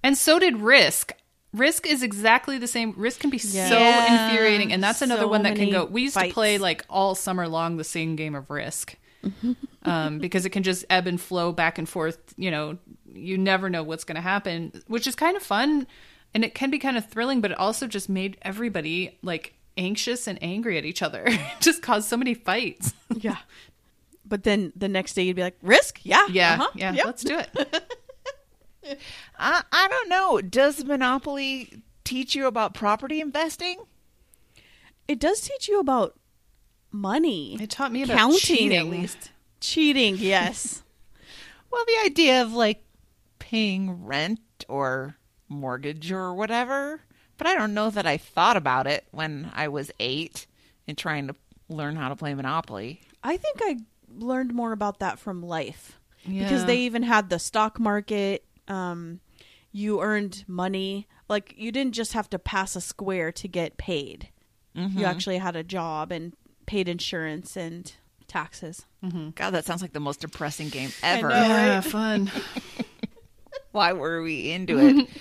And 0.02 0.16
so 0.18 0.38
did 0.38 0.56
Risk. 0.56 1.12
Risk 1.52 1.86
is 1.86 2.02
exactly 2.02 2.58
the 2.58 2.66
same. 2.66 2.94
Risk 2.96 3.20
can 3.20 3.30
be 3.30 3.38
so 3.38 3.56
Yeah. 3.58 4.28
infuriating, 4.30 4.72
and 4.72 4.82
that's 4.82 5.02
another 5.02 5.22
So 5.22 5.28
one 5.28 5.42
that 5.42 5.56
can 5.56 5.70
go. 5.70 5.84
We 5.84 6.02
used 6.02 6.14
fights. 6.14 6.28
to 6.28 6.34
play 6.34 6.58
like 6.58 6.84
all 6.88 7.14
summer 7.14 7.46
long 7.48 7.76
the 7.76 7.84
same 7.84 8.16
game 8.16 8.34
of 8.34 8.48
Risk, 8.50 8.96
um, 9.84 10.18
because 10.18 10.44
it 10.46 10.50
can 10.50 10.62
just 10.62 10.84
ebb 10.90 11.06
and 11.06 11.20
flow 11.20 11.52
back 11.52 11.78
and 11.78 11.88
forth. 11.88 12.18
You 12.36 12.50
know, 12.50 12.78
you 13.12 13.36
never 13.36 13.68
know 13.68 13.82
what's 13.82 14.04
going 14.04 14.16
to 14.16 14.20
happen, 14.22 14.82
which 14.86 15.06
is 15.06 15.14
kind 15.16 15.36
of 15.36 15.42
fun, 15.42 15.86
and 16.34 16.44
it 16.44 16.54
can 16.54 16.70
be 16.70 16.78
kind 16.78 16.96
of 16.96 17.06
thrilling. 17.08 17.40
But 17.40 17.50
it 17.52 17.58
also 17.58 17.86
just 17.88 18.08
made 18.08 18.36
everybody 18.42 19.18
like 19.22 19.54
anxious 19.80 20.26
and 20.26 20.38
angry 20.42 20.78
at 20.78 20.84
each 20.84 21.02
other. 21.02 21.26
Just 21.60 21.82
caused 21.82 22.08
so 22.08 22.16
many 22.16 22.34
fights. 22.34 22.92
yeah. 23.14 23.38
But 24.24 24.44
then 24.44 24.72
the 24.76 24.88
next 24.88 25.14
day 25.14 25.22
you'd 25.22 25.36
be 25.36 25.42
like, 25.42 25.58
risk? 25.62 26.00
Yeah. 26.04 26.26
Yeah, 26.30 26.54
uh-huh, 26.54 26.70
yeah. 26.74 26.92
yep." 26.92 27.06
Let's 27.06 27.24
do 27.24 27.38
it. 27.38 27.90
I, 29.38 29.62
I 29.72 29.88
don't 29.88 30.08
know. 30.08 30.40
Does 30.40 30.84
Monopoly 30.84 31.82
teach 32.04 32.34
you 32.34 32.46
about 32.46 32.74
property 32.74 33.20
investing? 33.20 33.82
It 35.08 35.18
does 35.18 35.40
teach 35.40 35.68
you 35.68 35.80
about 35.80 36.18
money. 36.92 37.56
It 37.60 37.70
taught 37.70 37.90
me 37.92 38.02
about 38.02 38.16
Counting. 38.16 38.38
cheating, 38.38 38.76
at 38.76 38.86
least. 38.86 39.30
Cheating, 39.60 40.16
yes. 40.18 40.82
Well, 41.70 41.84
the 41.86 42.06
idea 42.06 42.42
of 42.42 42.52
like 42.52 42.84
paying 43.38 44.04
rent 44.04 44.40
or 44.68 45.16
mortgage 45.48 46.12
or 46.12 46.34
whatever. 46.34 47.02
But 47.40 47.46
I 47.46 47.54
don't 47.54 47.72
know 47.72 47.88
that 47.88 48.06
I 48.06 48.18
thought 48.18 48.58
about 48.58 48.86
it 48.86 49.06
when 49.12 49.50
I 49.54 49.68
was 49.68 49.90
eight 49.98 50.46
and 50.86 50.98
trying 50.98 51.26
to 51.28 51.34
learn 51.70 51.96
how 51.96 52.10
to 52.10 52.14
play 52.16 52.34
Monopoly. 52.34 53.00
I 53.24 53.38
think 53.38 53.60
I 53.62 53.78
learned 54.14 54.52
more 54.52 54.72
about 54.72 54.98
that 54.98 55.18
from 55.18 55.42
life 55.42 55.98
Yeah. 56.26 56.42
because 56.42 56.66
they 56.66 56.80
even 56.80 57.02
had 57.02 57.30
the 57.30 57.38
stock 57.38 57.80
market. 57.80 58.44
Um, 58.68 59.20
you 59.72 60.02
earned 60.02 60.44
money. 60.46 61.08
Like 61.30 61.54
you 61.56 61.72
didn't 61.72 61.94
just 61.94 62.12
have 62.12 62.28
to 62.28 62.38
pass 62.38 62.76
a 62.76 62.80
square 62.82 63.32
to 63.32 63.48
get 63.48 63.78
paid. 63.78 64.28
You 64.74 65.04
actually 65.06 65.38
had 65.38 65.56
a 65.56 65.62
job 65.64 66.12
and 66.12 66.34
paid 66.66 66.88
insurance 66.90 67.56
and 67.56 67.90
taxes. 68.28 68.84
God, 69.34 69.50
that 69.52 69.64
sounds 69.64 69.80
like 69.80 69.92
the 69.94 69.98
most 70.00 70.20
depressing 70.20 70.68
game 70.68 70.90
ever. 71.02 71.28
know. 71.30 71.34
Yeah, 71.36 71.80
fun. 71.80 72.30
Why 73.72 73.92
were 73.94 74.22
we 74.22 74.50
into 74.50 74.78
it? 74.78 75.08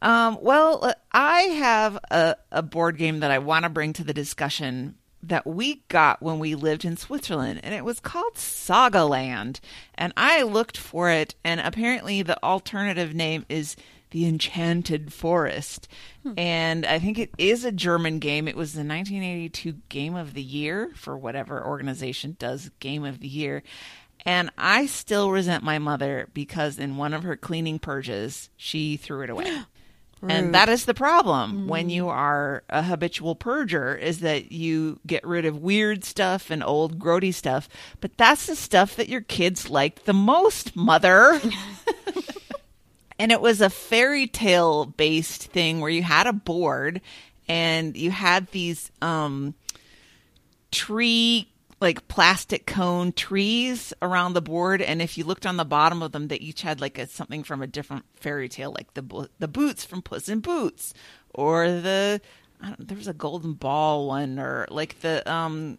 um, 0.00 0.38
well, 0.40 0.84
uh, 0.84 0.94
I 1.12 1.40
have 1.42 1.98
a, 2.10 2.36
a 2.52 2.62
board 2.62 2.98
game 2.98 3.20
that 3.20 3.30
I 3.30 3.38
want 3.38 3.64
to 3.64 3.68
bring 3.68 3.92
to 3.94 4.04
the 4.04 4.14
discussion 4.14 4.96
that 5.22 5.46
we 5.46 5.82
got 5.88 6.22
when 6.22 6.38
we 6.38 6.54
lived 6.54 6.84
in 6.84 6.96
Switzerland, 6.96 7.60
and 7.62 7.74
it 7.74 7.84
was 7.84 8.00
called 8.00 8.34
Sagaland. 8.34 9.60
And 9.94 10.12
I 10.16 10.42
looked 10.42 10.76
for 10.76 11.10
it, 11.10 11.34
and 11.44 11.60
apparently 11.60 12.22
the 12.22 12.42
alternative 12.44 13.14
name 13.14 13.44
is 13.48 13.74
The 14.10 14.26
Enchanted 14.26 15.12
Forest. 15.12 15.88
And 16.36 16.86
I 16.86 16.98
think 16.98 17.18
it 17.18 17.30
is 17.36 17.64
a 17.64 17.72
German 17.72 18.20
game. 18.20 18.46
It 18.46 18.56
was 18.56 18.74
the 18.74 18.80
1982 18.80 19.72
Game 19.88 20.14
of 20.14 20.34
the 20.34 20.42
Year 20.42 20.92
for 20.94 21.16
whatever 21.16 21.64
organization 21.66 22.36
does 22.38 22.70
Game 22.78 23.04
of 23.04 23.18
the 23.20 23.28
Year. 23.28 23.62
And 24.24 24.50
I 24.58 24.86
still 24.86 25.30
resent 25.30 25.64
my 25.64 25.78
mother 25.78 26.28
because 26.34 26.78
in 26.78 26.96
one 26.96 27.14
of 27.14 27.22
her 27.22 27.36
cleaning 27.36 27.78
purges, 27.78 28.50
she 28.56 28.96
threw 28.96 29.22
it 29.22 29.30
away. 29.30 29.62
And 30.22 30.54
that 30.54 30.68
is 30.68 30.84
the 30.84 30.94
problem 30.94 31.68
when 31.68 31.90
you 31.90 32.08
are 32.08 32.64
a 32.68 32.82
habitual 32.82 33.36
purger 33.36 33.98
is 33.98 34.20
that 34.20 34.50
you 34.50 34.98
get 35.06 35.24
rid 35.24 35.44
of 35.44 35.62
weird 35.62 36.04
stuff 36.04 36.50
and 36.50 36.62
old 36.62 36.98
grody 36.98 37.32
stuff. 37.32 37.68
But 38.00 38.16
that's 38.16 38.46
the 38.46 38.56
stuff 38.56 38.96
that 38.96 39.08
your 39.08 39.20
kids 39.20 39.70
liked 39.70 40.06
the 40.06 40.12
most, 40.12 40.74
mother. 40.74 41.40
and 43.18 43.30
it 43.30 43.40
was 43.40 43.60
a 43.60 43.70
fairy 43.70 44.26
tale 44.26 44.86
based 44.86 45.44
thing 45.44 45.80
where 45.80 45.90
you 45.90 46.02
had 46.02 46.26
a 46.26 46.32
board 46.32 47.00
and 47.48 47.96
you 47.96 48.10
had 48.10 48.48
these 48.48 48.90
um 49.00 49.54
tree 50.70 51.48
like 51.80 52.08
plastic 52.08 52.66
cone 52.66 53.12
trees 53.12 53.92
around 54.02 54.32
the 54.32 54.42
board 54.42 54.82
and 54.82 55.00
if 55.00 55.16
you 55.16 55.24
looked 55.24 55.46
on 55.46 55.56
the 55.56 55.64
bottom 55.64 56.02
of 56.02 56.12
them 56.12 56.28
they 56.28 56.36
each 56.36 56.62
had 56.62 56.80
like 56.80 56.98
a, 56.98 57.06
something 57.06 57.44
from 57.44 57.62
a 57.62 57.66
different 57.66 58.04
fairy 58.16 58.48
tale 58.48 58.74
like 58.76 58.92
the 58.94 59.28
the 59.38 59.48
boots 59.48 59.84
from 59.84 60.02
Puss 60.02 60.28
in 60.28 60.40
Boots 60.40 60.92
or 61.34 61.68
the 61.68 62.20
I 62.60 62.68
don't, 62.68 62.88
there 62.88 62.96
was 62.96 63.08
a 63.08 63.14
golden 63.14 63.54
ball 63.54 64.08
one 64.08 64.38
or 64.38 64.66
like 64.70 65.00
the 65.00 65.30
um 65.30 65.78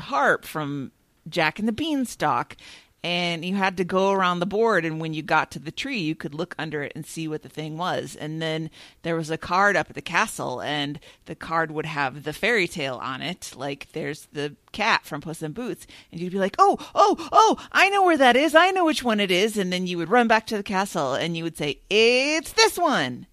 harp 0.00 0.44
from 0.44 0.92
Jack 1.28 1.58
and 1.58 1.68
the 1.68 1.72
Beanstalk 1.72 2.56
and 3.04 3.44
you 3.44 3.54
had 3.54 3.76
to 3.76 3.84
go 3.84 4.10
around 4.10 4.40
the 4.40 4.46
board 4.46 4.84
and 4.84 5.00
when 5.00 5.14
you 5.14 5.22
got 5.22 5.52
to 5.52 5.58
the 5.60 5.70
tree 5.70 6.00
you 6.00 6.16
could 6.16 6.34
look 6.34 6.54
under 6.58 6.82
it 6.82 6.92
and 6.96 7.06
see 7.06 7.28
what 7.28 7.42
the 7.42 7.48
thing 7.48 7.78
was. 7.78 8.16
And 8.16 8.42
then 8.42 8.70
there 9.02 9.14
was 9.14 9.30
a 9.30 9.38
card 9.38 9.76
up 9.76 9.88
at 9.88 9.94
the 9.94 10.02
castle 10.02 10.60
and 10.60 10.98
the 11.26 11.36
card 11.36 11.70
would 11.70 11.86
have 11.86 12.24
the 12.24 12.32
fairy 12.32 12.66
tale 12.66 12.96
on 12.96 13.22
it 13.22 13.52
like 13.56 13.88
there's 13.92 14.26
the 14.32 14.56
cat 14.72 15.04
from 15.04 15.20
Puss 15.20 15.42
in 15.42 15.52
Boots 15.52 15.86
and 16.10 16.20
you'd 16.20 16.32
be 16.32 16.38
like 16.38 16.56
oh 16.58 16.76
oh 16.94 17.28
oh 17.32 17.56
I 17.70 17.88
know 17.88 18.04
where 18.04 18.18
that 18.18 18.36
is. 18.36 18.54
I 18.54 18.72
know 18.72 18.84
which 18.84 19.04
one 19.04 19.20
it 19.20 19.30
is. 19.30 19.56
And 19.56 19.72
then 19.72 19.86
you 19.86 19.96
would 19.98 20.10
run 20.10 20.26
back 20.26 20.46
to 20.48 20.56
the 20.56 20.62
castle 20.62 21.14
and 21.14 21.36
you 21.36 21.44
would 21.44 21.56
say 21.56 21.80
it's 21.88 22.52
this 22.52 22.76
one. 22.76 23.26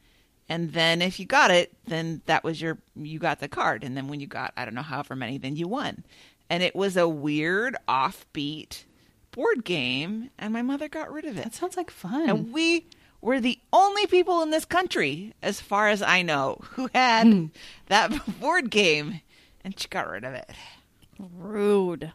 And 0.48 0.74
then 0.74 1.02
if 1.02 1.20
you 1.20 1.26
got 1.26 1.50
it 1.50 1.74
then 1.86 2.22
that 2.28 2.44
was 2.44 2.62
your 2.62 2.78
you 2.96 3.18
got 3.18 3.40
the 3.40 3.48
card. 3.48 3.84
And 3.84 3.98
then 3.98 4.10
when 4.10 4.20
you 4.20 4.28
got 4.28 4.54
I 4.56 4.64
don't 4.64 4.76
know 4.76 4.84
however 4.84 5.16
many 5.16 5.40
then 5.40 5.56
you 5.56 5.68
won. 5.68 6.04
And 6.52 6.62
it 6.62 6.76
was 6.76 6.96
a 6.96 7.10
weird 7.10 7.76
offbeat 7.90 8.84
board 9.36 9.66
game 9.66 10.30
and 10.40 10.54
my 10.54 10.62
mother 10.62 10.88
got 10.88 11.12
rid 11.12 11.26
of 11.26 11.38
it 11.38 11.44
That 11.44 11.54
sounds 11.54 11.76
like 11.78 11.92
fun. 11.92 12.30
and 12.30 12.54
we 12.54 12.86
were 13.22 13.40
the 13.42 13.60
only 13.74 14.08
people 14.08 14.42
in 14.42 14.52
this 14.52 14.66
country 14.66 15.34
as 15.42 15.60
far 15.60 15.90
as 15.90 16.02
I 16.02 16.22
know 16.22 16.60
who 16.72 16.90
had 16.94 17.28
hmm. 17.28 17.46
that 17.88 18.12
board 18.40 18.70
game 18.70 19.22
and 19.64 19.78
she 19.80 19.88
got 19.90 20.08
rid 20.10 20.24
of 20.24 20.34
it 20.34 20.50
Rude. 21.20 22.12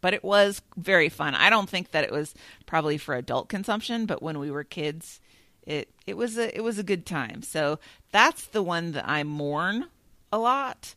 but 0.00 0.14
it 0.14 0.22
was 0.24 0.62
very 0.76 1.08
fun. 1.08 1.34
I 1.34 1.50
don't 1.50 1.68
think 1.68 1.90
that 1.90 2.04
it 2.04 2.12
was 2.12 2.34
probably 2.66 2.98
for 2.98 3.14
adult 3.14 3.48
consumption, 3.48 4.06
but 4.06 4.22
when 4.22 4.38
we 4.38 4.50
were 4.50 4.64
kids, 4.64 5.20
it 5.66 5.88
it 6.06 6.16
was 6.16 6.36
a 6.38 6.56
it 6.56 6.62
was 6.62 6.78
a 6.78 6.82
good 6.82 7.06
time. 7.06 7.42
So 7.42 7.78
that's 8.12 8.46
the 8.46 8.62
one 8.62 8.92
that 8.92 9.08
I 9.08 9.22
mourn 9.22 9.86
a 10.32 10.38
lot. 10.38 10.94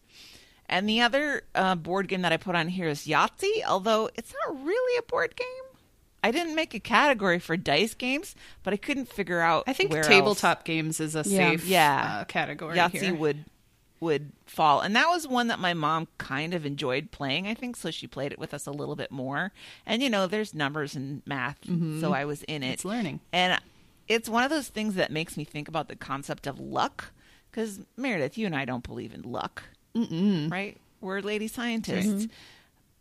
And 0.69 0.87
the 0.89 1.01
other 1.01 1.43
uh, 1.53 1.75
board 1.75 2.07
game 2.07 2.21
that 2.21 2.31
I 2.31 2.37
put 2.37 2.55
on 2.55 2.67
here 2.69 2.87
is 2.87 3.05
Yahtzee, 3.05 3.63
although 3.67 4.09
it's 4.15 4.33
not 4.45 4.63
really 4.65 4.97
a 4.97 5.03
board 5.03 5.35
game. 5.35 5.47
I 6.23 6.31
didn't 6.31 6.55
make 6.55 6.73
a 6.73 6.79
category 6.79 7.37
for 7.37 7.57
dice 7.57 7.93
games, 7.93 8.33
but 8.63 8.73
I 8.73 8.77
couldn't 8.77 9.09
figure 9.09 9.41
out. 9.41 9.65
I 9.67 9.73
think 9.73 9.91
tabletop 9.91 10.63
games 10.63 10.99
is 11.01 11.15
a 11.15 11.23
Yeah. 11.27 11.49
safe 11.51 11.65
Yeah. 11.65 12.17
uh, 12.21 12.23
category 12.25 12.77
Yahtzee 12.77 12.91
here. 13.01 13.15
would 13.15 13.45
would 13.99 14.33
fall, 14.45 14.81
and 14.81 14.93
that 14.97 15.07
was 15.07 15.25
one 15.25 15.47
that 15.47 15.59
my 15.59 15.73
mom 15.73 16.09
kind 16.17 16.53
of 16.53 16.65
enjoyed 16.65 17.09
playing. 17.11 17.47
I 17.47 17.53
think 17.53 17.77
so. 17.77 17.89
She 17.89 18.05
played 18.05 18.33
it 18.33 18.39
with 18.39 18.53
us 18.53 18.65
a 18.65 18.71
little 18.71 18.97
bit 18.97 19.11
more, 19.11 19.53
and 19.85 20.01
you 20.03 20.09
know, 20.09 20.27
there's 20.27 20.53
numbers 20.53 20.93
and 20.95 21.21
math, 21.25 21.57
so 22.01 22.13
I 22.13 22.25
was 22.25 22.43
in 22.43 22.63
it. 22.63 22.71
It's 22.73 22.85
learning. 22.85 23.21
and 23.31 23.57
it's 24.09 24.27
one 24.27 24.43
of 24.43 24.49
those 24.49 24.67
things 24.67 24.95
that 24.95 25.09
makes 25.09 25.37
me 25.37 25.45
think 25.45 25.69
about 25.69 25.87
the 25.87 25.95
concept 25.95 26.47
of 26.47 26.59
luck. 26.59 27.11
Because 27.49 27.79
Meredith, 27.95 28.37
you 28.37 28.45
and 28.45 28.53
I 28.55 28.65
don't 28.65 28.83
believe 28.83 29.13
in 29.13 29.21
luck, 29.21 29.63
Mm-mm. 29.95 30.51
right? 30.51 30.77
We're 31.01 31.21
lady 31.21 31.47
scientists, 31.47 32.05
mm-hmm. 32.05 32.25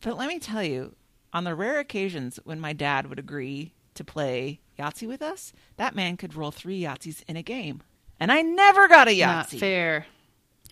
but 0.00 0.16
let 0.16 0.28
me 0.28 0.38
tell 0.38 0.62
you, 0.62 0.94
on 1.32 1.44
the 1.44 1.54
rare 1.54 1.78
occasions 1.78 2.38
when 2.44 2.60
my 2.60 2.72
dad 2.72 3.08
would 3.08 3.18
agree 3.18 3.72
to 3.94 4.04
play 4.04 4.60
Yahtzee 4.78 5.08
with 5.08 5.22
us, 5.22 5.52
that 5.76 5.94
man 5.94 6.16
could 6.16 6.34
roll 6.34 6.50
three 6.50 6.80
Yahtzees 6.80 7.22
in 7.28 7.36
a 7.36 7.42
game. 7.42 7.82
And 8.18 8.30
I 8.30 8.42
never 8.42 8.88
got 8.88 9.08
a 9.08 9.12
Yahtzee. 9.12 9.20
Not 9.20 9.48
fair. 9.50 10.06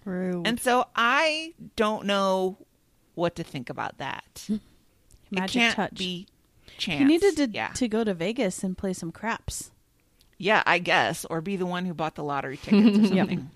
Rude. 0.04 0.46
And 0.46 0.60
so 0.60 0.86
I 0.94 1.54
don't 1.76 2.06
know 2.06 2.58
what 3.14 3.36
to 3.36 3.44
think 3.44 3.70
about 3.70 3.98
that. 3.98 4.48
Magic 5.30 5.56
it 5.56 5.58
can't 5.58 5.76
touch. 5.76 5.94
be 5.94 6.26
chance. 6.78 7.00
you 7.00 7.06
needed 7.06 7.36
to 7.36 7.48
yeah. 7.48 7.68
to 7.68 7.88
go 7.88 8.02
to 8.02 8.14
Vegas 8.14 8.64
and 8.64 8.76
play 8.76 8.92
some 8.92 9.12
craps. 9.12 9.70
yeah, 10.38 10.62
I 10.66 10.78
guess, 10.78 11.24
or 11.26 11.40
be 11.40 11.56
the 11.56 11.66
one 11.66 11.84
who 11.84 11.94
bought 11.94 12.14
the 12.14 12.24
lottery 12.24 12.56
tickets 12.56 12.98
or 12.98 13.06
something. 13.16 13.50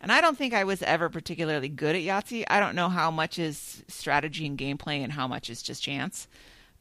And 0.00 0.10
I 0.10 0.20
don't 0.20 0.36
think 0.36 0.54
I 0.54 0.64
was 0.64 0.82
ever 0.82 1.08
particularly 1.08 1.68
good 1.68 1.94
at 1.94 2.02
Yahtzee. 2.02 2.44
I 2.48 2.60
don't 2.60 2.74
know 2.74 2.88
how 2.88 3.10
much 3.10 3.38
is 3.38 3.84
strategy 3.88 4.46
and 4.46 4.58
gameplay 4.58 5.02
and 5.02 5.12
how 5.12 5.28
much 5.28 5.50
is 5.50 5.62
just 5.62 5.82
chance. 5.82 6.26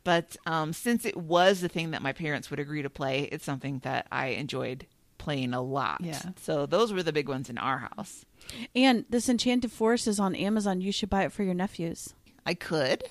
But 0.03 0.37
um, 0.45 0.71
since 0.71 1.05
it 1.05 1.17
was 1.17 1.59
the 1.59 1.67
thing 1.67 1.91
that 1.91 2.01
my 2.01 2.13
parents 2.13 2.49
would 2.49 2.59
agree 2.59 2.81
to 2.81 2.89
play, 2.89 3.23
it's 3.31 3.43
something 3.43 3.79
that 3.79 4.07
I 4.11 4.27
enjoyed 4.27 4.85
playing 5.17 5.53
a 5.53 5.61
lot. 5.61 5.99
Yeah. 6.01 6.21
So 6.41 6.65
those 6.65 6.93
were 6.93 7.03
the 7.03 7.11
big 7.11 7.27
ones 7.27 7.49
in 7.49 7.57
our 7.57 7.79
house. 7.79 8.25
And 8.73 9.03
this 9.09 9.27
Enchanted 9.27 9.71
Forest 9.71 10.07
is 10.07 10.19
on 10.19 10.33
Amazon. 10.33 10.79
You 10.79 10.93
should 10.93 11.09
buy 11.09 11.25
it 11.25 11.33
for 11.33 11.43
your 11.43 11.53
nephews. 11.53 12.13
I 12.45 12.53
could 12.53 13.03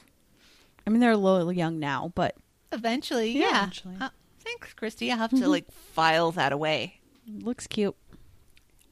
I 0.89 0.91
mean, 0.91 1.01
they're 1.01 1.11
a 1.11 1.19
little 1.19 1.53
young 1.53 1.79
now, 1.79 2.13
but 2.15 2.35
eventually. 2.73 3.33
Yeah. 3.33 3.41
Yeah. 3.41 3.59
Eventually. 3.59 3.97
Uh, 4.01 4.09
thanks, 4.43 4.73
Christy. 4.73 5.13
I'll 5.13 5.19
have 5.19 5.31
to 5.33 5.47
like 5.47 5.71
file 5.71 6.33
that 6.33 6.51
away. 6.51 7.01
looks 7.31 7.67
cute. 7.67 7.95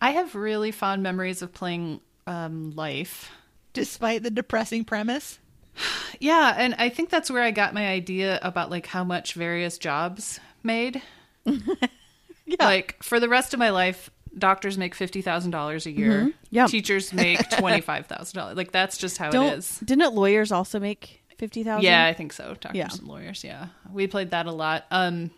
I 0.00 0.10
have 0.12 0.34
really 0.34 0.70
fond 0.72 1.02
memories 1.02 1.42
of 1.42 1.52
playing 1.52 2.00
um, 2.26 2.72
Life. 2.76 3.30
Despite 3.72 4.22
the 4.22 4.30
depressing 4.30 4.84
premise. 4.84 5.38
Yeah, 6.18 6.54
and 6.56 6.74
I 6.78 6.88
think 6.88 7.10
that's 7.10 7.30
where 7.30 7.42
I 7.42 7.50
got 7.50 7.74
my 7.74 7.86
idea 7.86 8.38
about 8.40 8.70
like 8.70 8.86
how 8.86 9.04
much 9.04 9.34
various 9.34 9.76
jobs 9.76 10.40
made. 10.62 11.02
yeah. 11.44 12.56
Like 12.58 13.02
for 13.02 13.20
the 13.20 13.28
rest 13.28 13.52
of 13.52 13.58
my 13.60 13.68
life, 13.68 14.10
doctors 14.38 14.78
make 14.78 14.94
fifty 14.94 15.20
thousand 15.20 15.50
dollars 15.50 15.84
a 15.84 15.90
year. 15.90 16.32
Yeah. 16.50 16.66
teachers 16.68 17.12
make 17.12 17.38
twenty 17.58 17.82
five 17.82 18.06
thousand 18.06 18.38
dollars. 18.38 18.56
Like 18.56 18.72
that's 18.72 18.96
just 18.96 19.18
how 19.18 19.30
Don't 19.30 19.52
it 19.52 19.58
is. 19.58 19.78
didn't 19.80 20.14
lawyers 20.14 20.52
also 20.52 20.80
make 20.80 21.22
fifty 21.36 21.62
thousand? 21.62 21.84
Yeah, 21.84 22.06
I 22.06 22.14
think 22.14 22.32
so. 22.32 22.54
Doctors 22.58 22.74
Yeah. 22.74 22.88
and 22.92 23.02
lawyers. 23.06 23.44
Yeah, 23.44 23.66
we 23.92 24.06
played 24.06 24.30
that 24.30 24.46
a 24.46 24.52
lot. 24.52 24.86
Um, 24.90 25.30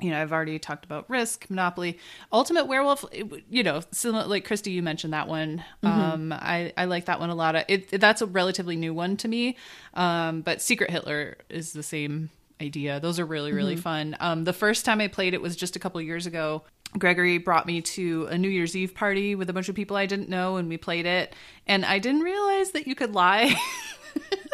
you 0.00 0.10
know, 0.10 0.20
I've 0.22 0.32
already 0.32 0.58
talked 0.60 0.84
about 0.84 1.08
Risk, 1.10 1.50
Monopoly, 1.50 1.98
Ultimate 2.32 2.66
Werewolf. 2.66 3.04
You 3.50 3.62
know, 3.64 3.80
similar, 3.90 4.26
like 4.26 4.44
Christy, 4.44 4.70
you 4.70 4.82
mentioned 4.82 5.12
that 5.12 5.26
one. 5.28 5.64
Um, 5.82 6.32
I 6.32 6.72
I 6.76 6.84
like 6.84 7.06
that 7.06 7.18
one 7.20 7.30
a 7.30 7.34
lot. 7.34 7.56
It, 7.56 7.88
it- 7.92 8.00
that's 8.00 8.22
a 8.22 8.26
relatively 8.26 8.76
new 8.76 8.94
one 8.94 9.16
to 9.18 9.28
me. 9.28 9.56
Um, 9.94 10.42
but 10.42 10.62
Secret 10.62 10.90
Hitler 10.90 11.36
is 11.48 11.72
the 11.72 11.82
same 11.82 12.30
idea. 12.60 13.00
Those 13.00 13.18
are 13.18 13.26
really 13.26 13.52
really 13.52 13.76
fun. 13.76 14.16
Um, 14.20 14.44
the 14.44 14.52
first 14.52 14.84
time 14.84 15.00
I 15.00 15.08
played 15.08 15.34
it 15.34 15.42
was 15.42 15.56
just 15.56 15.74
a 15.76 15.78
couple 15.78 16.00
years 16.00 16.26
ago. 16.26 16.62
Gregory 16.98 17.36
brought 17.38 17.66
me 17.66 17.82
to 17.82 18.26
a 18.30 18.38
New 18.38 18.48
Year's 18.48 18.74
Eve 18.74 18.94
party 18.94 19.34
with 19.34 19.50
a 19.50 19.52
bunch 19.52 19.68
of 19.68 19.74
people 19.74 19.96
I 19.96 20.06
didn't 20.06 20.28
know, 20.30 20.56
and 20.56 20.68
we 20.70 20.76
played 20.78 21.04
it. 21.06 21.34
And 21.66 21.84
I 21.84 21.98
didn't 21.98 22.22
realize 22.22 22.70
that 22.70 22.86
you 22.86 22.94
could 22.94 23.14
lie. 23.14 23.54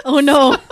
Oh 0.04 0.20
no. 0.20 0.56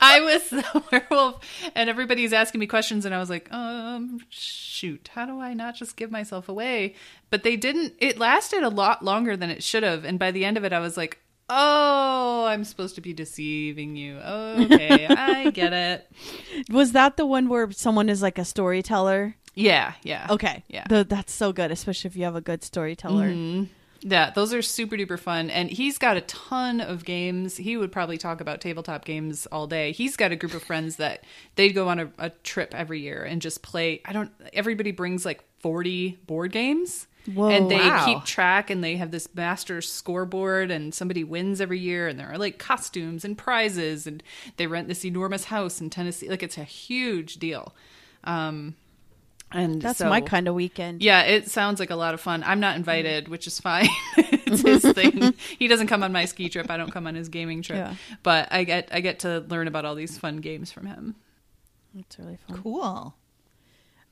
I 0.00 0.20
was 0.20 0.48
the 0.50 0.82
werewolf, 1.10 1.44
and 1.74 1.90
everybody's 1.90 2.32
asking 2.32 2.60
me 2.60 2.66
questions, 2.66 3.04
and 3.04 3.14
I 3.14 3.18
was 3.18 3.30
like, 3.30 3.52
um, 3.52 4.20
shoot, 4.30 5.10
how 5.14 5.26
do 5.26 5.40
I 5.40 5.54
not 5.54 5.74
just 5.74 5.96
give 5.96 6.10
myself 6.10 6.48
away? 6.48 6.94
But 7.30 7.42
they 7.42 7.56
didn't. 7.56 7.94
It 7.98 8.18
lasted 8.18 8.62
a 8.62 8.68
lot 8.70 9.04
longer 9.04 9.36
than 9.36 9.50
it 9.50 9.62
should 9.62 9.82
have, 9.82 10.04
and 10.04 10.18
by 10.18 10.30
the 10.30 10.44
end 10.44 10.56
of 10.56 10.64
it, 10.64 10.72
I 10.72 10.78
was 10.80 10.96
like, 10.96 11.18
oh, 11.48 12.44
I'm 12.46 12.64
supposed 12.64 12.94
to 12.94 13.00
be 13.00 13.12
deceiving 13.12 13.96
you. 13.96 14.16
Okay, 14.18 15.06
I 15.10 15.50
get 15.50 15.72
it. 15.72 16.10
Was 16.70 16.92
that 16.92 17.16
the 17.16 17.26
one 17.26 17.48
where 17.48 17.70
someone 17.72 18.08
is 18.08 18.22
like 18.22 18.38
a 18.38 18.44
storyteller? 18.44 19.36
Yeah, 19.54 19.92
yeah, 20.04 20.28
Okay. 20.30 20.62
yeah. 20.68 20.84
The, 20.88 21.04
that's 21.04 21.32
so 21.32 21.52
good, 21.52 21.70
especially 21.72 22.08
if 22.08 22.16
you 22.16 22.24
have 22.24 22.36
a 22.36 22.40
good 22.40 22.62
storyteller. 22.62 23.34
Yeah, 24.02 24.30
those 24.30 24.54
are 24.54 24.62
super 24.62 24.96
duper 24.96 25.18
fun. 25.18 25.50
And 25.50 25.70
he's 25.70 25.98
got 25.98 26.16
a 26.16 26.22
ton 26.22 26.80
of 26.80 27.04
games. 27.04 27.56
He 27.58 27.76
would 27.76 27.92
probably 27.92 28.16
talk 28.18 28.40
about 28.40 28.60
tabletop 28.60 29.04
games 29.04 29.46
all 29.52 29.66
day. 29.66 29.92
He's 29.92 30.16
got 30.16 30.32
a 30.32 30.36
group 30.36 30.54
of 30.54 30.62
friends 30.62 30.96
that 30.96 31.24
they'd 31.56 31.72
go 31.72 31.88
on 31.88 31.98
a, 32.00 32.10
a 32.18 32.30
trip 32.30 32.74
every 32.74 33.00
year 33.00 33.22
and 33.22 33.42
just 33.42 33.62
play. 33.62 34.00
I 34.06 34.12
don't, 34.12 34.30
everybody 34.54 34.90
brings 34.92 35.24
like 35.26 35.42
40 35.60 36.18
board 36.26 36.52
games. 36.52 37.06
Whoa. 37.34 37.50
and 37.50 37.70
they 37.70 37.76
Wow. 37.76 38.06
keep 38.06 38.24
track 38.24 38.70
and 38.70 38.82
they 38.82 38.96
have 38.96 39.10
this 39.10 39.28
master 39.34 39.82
scoreboard 39.82 40.70
and 40.70 40.94
somebody 40.94 41.22
wins 41.22 41.60
every 41.60 41.78
year 41.78 42.08
and 42.08 42.18
there 42.18 42.32
are 42.32 42.38
like 42.38 42.58
costumes 42.58 43.26
and 43.26 43.36
prizes 43.36 44.06
and 44.06 44.22
they 44.56 44.66
rent 44.66 44.88
this 44.88 45.04
enormous 45.04 45.44
house 45.44 45.82
in 45.82 45.90
Tennessee. 45.90 46.30
Like 46.30 46.42
it's 46.42 46.56
a 46.56 46.64
huge 46.64 47.34
deal. 47.36 47.74
Um, 48.24 48.74
and 49.52 49.82
That's 49.82 49.98
so- 49.98 50.08
my 50.08 50.20
kind 50.20 50.46
of 50.48 50.54
weekend. 50.54 51.02
yeah, 51.02 51.22
it 51.22 51.48
sounds 51.50 51.80
like 51.80 51.90
a 51.90 51.96
lot 51.96 52.14
of 52.14 52.20
fun. 52.20 52.42
I'm 52.44 52.60
not 52.60 52.76
invited, 52.76 53.28
which 53.28 53.46
is 53.46 53.58
fine. 53.60 53.88
it's 54.16 54.62
his 54.62 54.82
thing. 54.94 55.34
He 55.58 55.66
doesn't 55.68 55.88
come 55.88 56.02
on 56.02 56.12
my 56.12 56.24
ski 56.24 56.48
trip. 56.48 56.70
I 56.70 56.76
don't 56.76 56.90
come 56.92 57.06
on 57.06 57.14
his 57.14 57.28
gaming 57.28 57.62
trip. 57.62 57.78
Yeah. 57.78 57.94
But 58.22 58.48
I 58.52 58.64
get 58.64 58.88
I 58.92 59.00
get 59.00 59.20
to 59.20 59.40
learn 59.40 59.66
about 59.68 59.84
all 59.84 59.94
these 59.94 60.16
fun 60.18 60.36
games 60.38 60.70
from 60.70 60.86
him. 60.86 61.16
That's 61.94 62.18
really 62.18 62.38
fun. 62.48 62.62
Cool. 62.62 63.14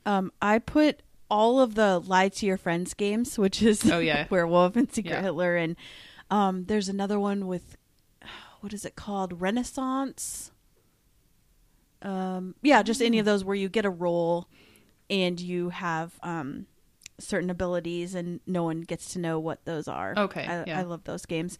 Um, 0.06 0.32
I 0.42 0.58
put 0.58 1.02
all 1.30 1.60
of 1.60 1.74
the 1.74 1.98
Lie 2.00 2.30
to 2.30 2.46
Your 2.46 2.56
Friends 2.56 2.94
games, 2.94 3.38
which 3.38 3.62
is 3.62 3.88
Oh, 3.90 3.98
yeah. 3.98 4.26
Werewolf 4.30 4.74
and 4.76 4.90
Secret 4.92 5.12
Yeah. 5.12 5.22
Hitler, 5.22 5.56
and 5.56 5.76
um, 6.30 6.64
there's 6.64 6.88
another 6.88 7.20
one 7.20 7.46
with 7.46 7.76
what 8.60 8.72
is 8.72 8.84
it 8.84 8.96
called? 8.96 9.40
Renaissance. 9.40 10.50
Um, 12.02 12.54
yeah, 12.62 12.82
just 12.82 13.02
any 13.02 13.18
of 13.18 13.24
those 13.26 13.44
where 13.44 13.56
you 13.56 13.68
get 13.68 13.84
a 13.84 13.90
role 13.90 14.48
and 15.10 15.40
you 15.40 15.70
have 15.70 16.12
um, 16.22 16.66
certain 17.18 17.50
abilities, 17.50 18.14
and 18.14 18.40
no 18.46 18.64
one 18.64 18.82
gets 18.82 19.12
to 19.12 19.18
know 19.18 19.38
what 19.38 19.64
those 19.64 19.88
are. 19.88 20.14
Okay, 20.16 20.46
I, 20.46 20.64
yeah. 20.66 20.78
I 20.78 20.82
love 20.82 21.04
those 21.04 21.26
games. 21.26 21.58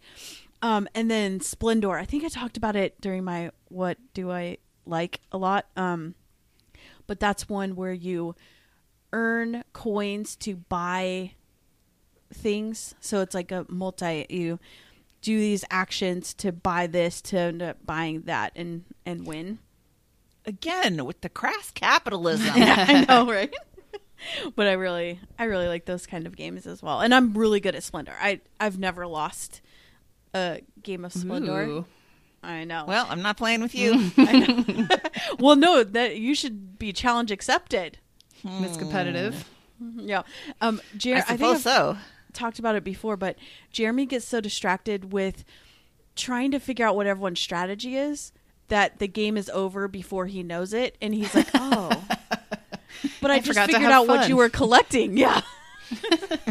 Um, 0.61 0.87
and 0.93 1.09
then 1.09 1.39
Splendor. 1.39 1.97
I 1.97 2.05
think 2.05 2.23
I 2.23 2.29
talked 2.29 2.57
about 2.57 2.75
it 2.75 2.99
during 3.01 3.23
my 3.23 3.51
"What 3.69 3.97
Do 4.13 4.31
I 4.31 4.57
Like" 4.85 5.21
a 5.31 5.37
lot. 5.37 5.67
Um, 5.75 6.15
but 7.07 7.19
that's 7.19 7.49
one 7.49 7.75
where 7.75 7.93
you 7.93 8.35
earn 9.13 9.63
coins 9.73 10.35
to 10.37 10.55
buy 10.55 11.31
things. 12.33 12.93
So 12.99 13.21
it's 13.21 13.33
like 13.33 13.51
a 13.51 13.65
multi. 13.69 14.25
You 14.29 14.59
do 15.21 15.37
these 15.37 15.65
actions 15.69 16.33
to 16.35 16.51
buy 16.51 16.87
this 16.87 17.21
to 17.21 17.37
end 17.37 17.61
up 17.61 17.77
buying 17.85 18.21
that 18.23 18.51
and 18.55 18.83
and 19.05 19.25
win. 19.25 19.59
Again, 20.49 21.05
with 21.05 21.21
the 21.21 21.29
crass 21.29 21.69
capitalism. 21.69 22.49
I 22.55 23.05
know, 23.07 23.27
right? 23.31 23.53
but 24.55 24.65
I 24.65 24.71
really, 24.71 25.19
I 25.37 25.43
really 25.43 25.67
like 25.67 25.85
those 25.85 26.07
kind 26.07 26.25
of 26.25 26.35
games 26.35 26.65
as 26.65 26.81
well. 26.81 27.01
And 27.01 27.13
I'm 27.13 27.35
really 27.35 27.59
good 27.59 27.75
at 27.75 27.83
Splendor. 27.83 28.15
I 28.19 28.41
I've 28.59 28.79
never 28.79 29.05
lost 29.05 29.61
a 30.33 30.61
game 30.81 31.05
of 31.05 31.13
Splendor. 31.13 31.61
Ooh. 31.65 31.85
I 32.41 32.63
know. 32.63 32.85
well, 32.87 33.05
I'm 33.07 33.21
not 33.21 33.37
playing 33.37 33.61
with 33.61 33.75
you. 33.75 34.11
well, 35.39 35.55
no, 35.55 35.83
that 35.83 36.17
you 36.17 36.33
should 36.33 36.79
be 36.79 36.93
challenge 36.93 37.29
accepted. 37.29 37.99
It's 38.43 38.77
competitive. 38.77 39.47
Yeah. 39.97 40.23
Um, 40.61 40.81
Jer- 40.97 41.15
I 41.15 41.19
I, 41.19 41.21
think 41.21 41.39
suppose 41.39 41.67
I've 41.67 41.73
so. 41.73 41.97
talked 42.33 42.57
about 42.57 42.75
it 42.75 42.83
before, 42.83 43.17
but 43.17 43.35
Jeremy 43.71 44.07
gets 44.07 44.25
so 44.25 44.41
distracted 44.41 45.11
with 45.11 45.43
trying 46.15 46.49
to 46.51 46.59
figure 46.59 46.87
out 46.87 46.95
what 46.95 47.05
everyone's 47.05 47.39
strategy 47.39 47.95
is 47.97 48.31
that 48.69 48.99
the 48.99 49.07
game 49.07 49.37
is 49.37 49.49
over 49.49 49.87
before 49.87 50.25
he 50.27 50.41
knows 50.43 50.73
it, 50.73 50.97
and 51.01 51.13
he's 51.13 51.33
like, 51.35 51.49
"Oh." 51.53 51.89
But 53.21 53.31
I, 53.31 53.35
I 53.35 53.39
just 53.39 53.59
figured 53.59 53.83
out 53.91 54.07
what 54.07 54.27
you 54.29 54.37
were 54.37 54.49
collecting. 54.49 55.17
Yeah. 55.17 55.41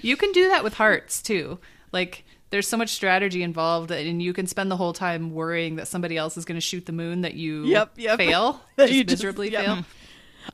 You 0.00 0.16
can 0.16 0.32
do 0.32 0.48
that 0.48 0.64
with 0.64 0.74
hearts 0.74 1.20
too. 1.22 1.58
Like 1.92 2.24
there's 2.50 2.66
so 2.66 2.76
much 2.76 2.90
strategy 2.90 3.42
involved 3.42 3.90
and 3.90 4.22
you 4.22 4.32
can 4.32 4.46
spend 4.46 4.70
the 4.70 4.76
whole 4.76 4.92
time 4.92 5.32
worrying 5.32 5.76
that 5.76 5.86
somebody 5.88 6.16
else 6.16 6.36
is 6.36 6.44
going 6.44 6.56
to 6.56 6.62
shoot 6.62 6.86
the 6.86 6.92
moon 6.92 7.22
that 7.22 7.34
you 7.34 7.64
Yep, 7.64 7.92
yep. 7.96 8.18
fail. 8.18 8.60
That 8.76 8.86
just 8.86 8.96
you 8.96 9.04
just- 9.04 9.20
miserably 9.22 9.50
yep. 9.50 9.64
fail. 9.64 9.84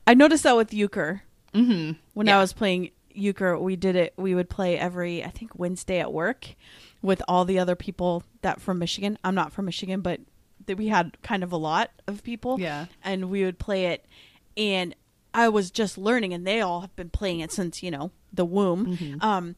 I 0.05 0.13
noticed 0.13 0.43
that 0.43 0.57
with 0.57 0.73
euchre. 0.73 1.23
Mm-hmm. 1.53 1.93
When 2.13 2.29
I 2.29 2.37
was 2.39 2.53
playing 2.53 2.91
euchre, 3.11 3.57
we 3.57 3.75
did 3.75 3.95
it. 3.95 4.13
We 4.17 4.35
would 4.35 4.49
play 4.49 4.77
every, 4.77 5.23
I 5.23 5.29
think, 5.29 5.57
Wednesday 5.57 5.99
at 5.99 6.13
work 6.13 6.47
with 7.01 7.21
all 7.27 7.45
the 7.45 7.59
other 7.59 7.75
people 7.75 8.23
that 8.41 8.59
from 8.61 8.79
Michigan. 8.79 9.17
I'm 9.23 9.35
not 9.35 9.51
from 9.53 9.65
Michigan, 9.65 10.01
but 10.01 10.19
that 10.65 10.77
we 10.77 10.87
had 10.87 11.17
kind 11.21 11.43
of 11.43 11.51
a 11.51 11.57
lot 11.57 11.89
of 12.07 12.23
people. 12.23 12.59
Yeah. 12.59 12.85
and 13.03 13.29
we 13.29 13.43
would 13.43 13.59
play 13.59 13.87
it, 13.87 14.05
and 14.57 14.95
I 15.33 15.49
was 15.49 15.71
just 15.71 15.97
learning, 15.97 16.33
and 16.33 16.45
they 16.45 16.61
all 16.61 16.81
have 16.81 16.95
been 16.95 17.09
playing 17.09 17.39
it 17.39 17.51
since 17.51 17.81
you 17.83 17.91
know 17.91 18.11
the 18.33 18.45
womb. 18.45 19.17
Um, 19.21 19.55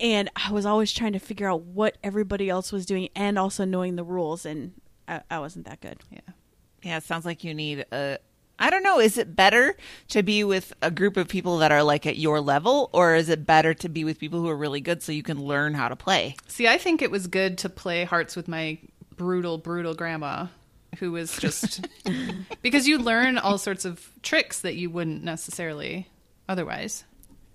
and 0.00 0.30
I 0.34 0.50
was 0.50 0.66
always 0.66 0.92
trying 0.92 1.12
to 1.12 1.20
figure 1.20 1.48
out 1.48 1.62
what 1.62 1.96
everybody 2.02 2.48
else 2.48 2.72
was 2.72 2.86
doing, 2.86 3.08
and 3.14 3.38
also 3.38 3.64
knowing 3.64 3.96
the 3.96 4.04
rules, 4.04 4.44
and 4.46 4.72
I, 5.06 5.20
I 5.30 5.38
wasn't 5.38 5.66
that 5.66 5.80
good. 5.80 5.98
Yeah. 6.10 6.20
Yeah, 6.82 6.96
it 6.96 7.04
sounds 7.04 7.24
like 7.24 7.44
you 7.44 7.54
need 7.54 7.84
a. 7.92 8.18
I 8.62 8.70
don't 8.70 8.84
know. 8.84 9.00
Is 9.00 9.18
it 9.18 9.34
better 9.34 9.76
to 10.10 10.22
be 10.22 10.44
with 10.44 10.72
a 10.80 10.90
group 10.90 11.16
of 11.16 11.26
people 11.26 11.58
that 11.58 11.72
are 11.72 11.82
like 11.82 12.06
at 12.06 12.16
your 12.16 12.40
level, 12.40 12.90
or 12.92 13.16
is 13.16 13.28
it 13.28 13.44
better 13.44 13.74
to 13.74 13.88
be 13.88 14.04
with 14.04 14.20
people 14.20 14.40
who 14.40 14.48
are 14.48 14.56
really 14.56 14.80
good 14.80 15.02
so 15.02 15.10
you 15.10 15.24
can 15.24 15.42
learn 15.42 15.74
how 15.74 15.88
to 15.88 15.96
play? 15.96 16.36
See, 16.46 16.68
I 16.68 16.78
think 16.78 17.02
it 17.02 17.10
was 17.10 17.26
good 17.26 17.58
to 17.58 17.68
play 17.68 18.04
hearts 18.04 18.36
with 18.36 18.46
my 18.46 18.78
brutal, 19.16 19.58
brutal 19.58 19.94
grandma, 19.94 20.46
who 21.00 21.10
was 21.10 21.36
just 21.38 21.88
because 22.62 22.86
you 22.86 22.98
learn 22.98 23.36
all 23.36 23.58
sorts 23.58 23.84
of 23.84 24.08
tricks 24.22 24.60
that 24.60 24.76
you 24.76 24.90
wouldn't 24.90 25.24
necessarily 25.24 26.08
otherwise. 26.48 27.02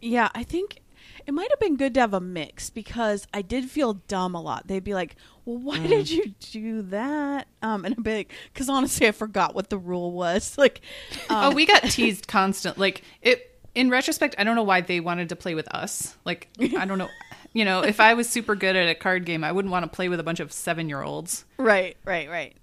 Yeah, 0.01 0.27
I 0.35 0.43
think 0.43 0.81
it 1.27 1.33
might 1.33 1.49
have 1.51 1.59
been 1.59 1.75
good 1.77 1.93
to 1.95 1.99
have 1.99 2.13
a 2.13 2.19
mix 2.21 2.69
because 2.71 3.27
I 3.33 3.41
did 3.43 3.69
feel 3.69 3.93
dumb 3.93 4.33
a 4.33 4.41
lot. 4.41 4.65
They'd 4.67 4.83
be 4.83 4.93
like, 4.93 5.15
"Well, 5.45 5.57
why 5.57 5.85
did 5.85 6.09
you 6.09 6.33
do 6.51 6.81
that?" 6.83 7.47
Um, 7.61 7.85
and 7.85 7.93
I'd 7.95 8.03
be 8.03 8.15
like, 8.15 8.33
"Because 8.53 8.69
honestly, 8.69 9.07
I 9.07 9.11
forgot 9.11 9.53
what 9.53 9.69
the 9.69 9.77
rule 9.77 10.11
was." 10.13 10.57
Like, 10.57 10.81
um, 11.29 11.51
oh, 11.51 11.55
we 11.55 11.65
got 11.65 11.83
teased 11.83 12.27
constant. 12.27 12.77
Like 12.77 13.03
it. 13.21 13.53
In 13.75 13.91
retrospect, 13.91 14.33
I 14.39 14.43
don't 14.43 14.55
know 14.55 14.63
why 14.63 14.81
they 14.81 14.99
wanted 14.99 15.29
to 15.29 15.35
play 15.35 15.53
with 15.53 15.67
us. 15.67 16.15
Like 16.25 16.47
I 16.59 16.85
don't 16.85 16.97
know. 16.97 17.09
You 17.53 17.63
know, 17.63 17.81
if 17.81 17.99
I 17.99 18.15
was 18.15 18.27
super 18.27 18.55
good 18.55 18.75
at 18.75 18.89
a 18.89 18.95
card 18.95 19.23
game, 19.25 19.43
I 19.43 19.51
wouldn't 19.51 19.71
want 19.71 19.83
to 19.83 19.95
play 19.95 20.09
with 20.09 20.19
a 20.19 20.23
bunch 20.23 20.39
of 20.39 20.51
seven 20.51 20.89
year 20.89 21.03
olds. 21.03 21.45
right, 21.57 21.95
right, 22.03 22.27
right. 22.27 22.55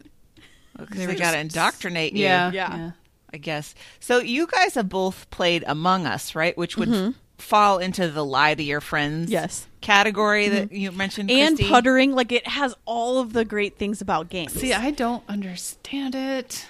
Because 0.76 1.06
they 1.06 1.14
got 1.14 1.32
to 1.32 1.38
indoctrinate 1.38 2.14
you. 2.14 2.24
Yeah, 2.24 2.50
Yeah. 2.50 2.76
yeah. 2.76 2.90
I 3.32 3.36
guess. 3.36 3.74
So 4.00 4.18
you 4.18 4.46
guys 4.48 4.74
have 4.74 4.88
both 4.88 5.28
played 5.30 5.62
Among 5.66 6.06
Us, 6.06 6.34
right? 6.34 6.56
Which 6.58 6.76
would 6.76 7.14
fall 7.44 7.78
into 7.78 8.08
the 8.08 8.24
lie 8.24 8.54
to 8.54 8.62
your 8.62 8.80
friends 8.80 9.30
Yes. 9.30 9.66
category 9.80 10.46
mm-hmm. 10.46 10.54
that 10.54 10.72
you 10.72 10.90
mentioned. 10.92 11.30
and 11.30 11.56
Christy. 11.56 11.70
puttering, 11.70 12.12
like 12.12 12.32
it 12.32 12.46
has 12.46 12.74
all 12.86 13.18
of 13.18 13.32
the 13.32 13.44
great 13.44 13.76
things 13.78 14.00
about 14.00 14.28
games. 14.28 14.52
See, 14.52 14.72
I 14.72 14.90
don't 14.90 15.22
understand 15.28 16.14
it. 16.14 16.66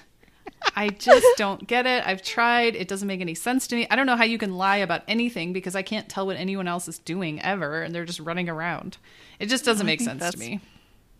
I 0.75 0.89
just 0.89 1.25
don't 1.37 1.65
get 1.65 1.85
it. 1.85 2.05
I've 2.05 2.21
tried. 2.21 2.75
It 2.75 2.87
doesn't 2.87 3.07
make 3.07 3.21
any 3.21 3.35
sense 3.35 3.67
to 3.67 3.75
me. 3.75 3.87
I 3.89 3.95
don't 3.95 4.05
know 4.05 4.15
how 4.15 4.23
you 4.25 4.37
can 4.37 4.57
lie 4.57 4.77
about 4.77 5.03
anything 5.07 5.53
because 5.53 5.75
I 5.75 5.81
can't 5.81 6.09
tell 6.09 6.25
what 6.25 6.37
anyone 6.37 6.67
else 6.67 6.87
is 6.87 6.99
doing 6.99 7.41
ever 7.41 7.81
and 7.81 7.93
they're 7.95 8.05
just 8.05 8.19
running 8.19 8.49
around. 8.49 8.97
It 9.39 9.47
just 9.47 9.65
doesn't 9.65 9.85
make 9.85 10.01
sense 10.01 10.29
to 10.31 10.37
me. 10.37 10.59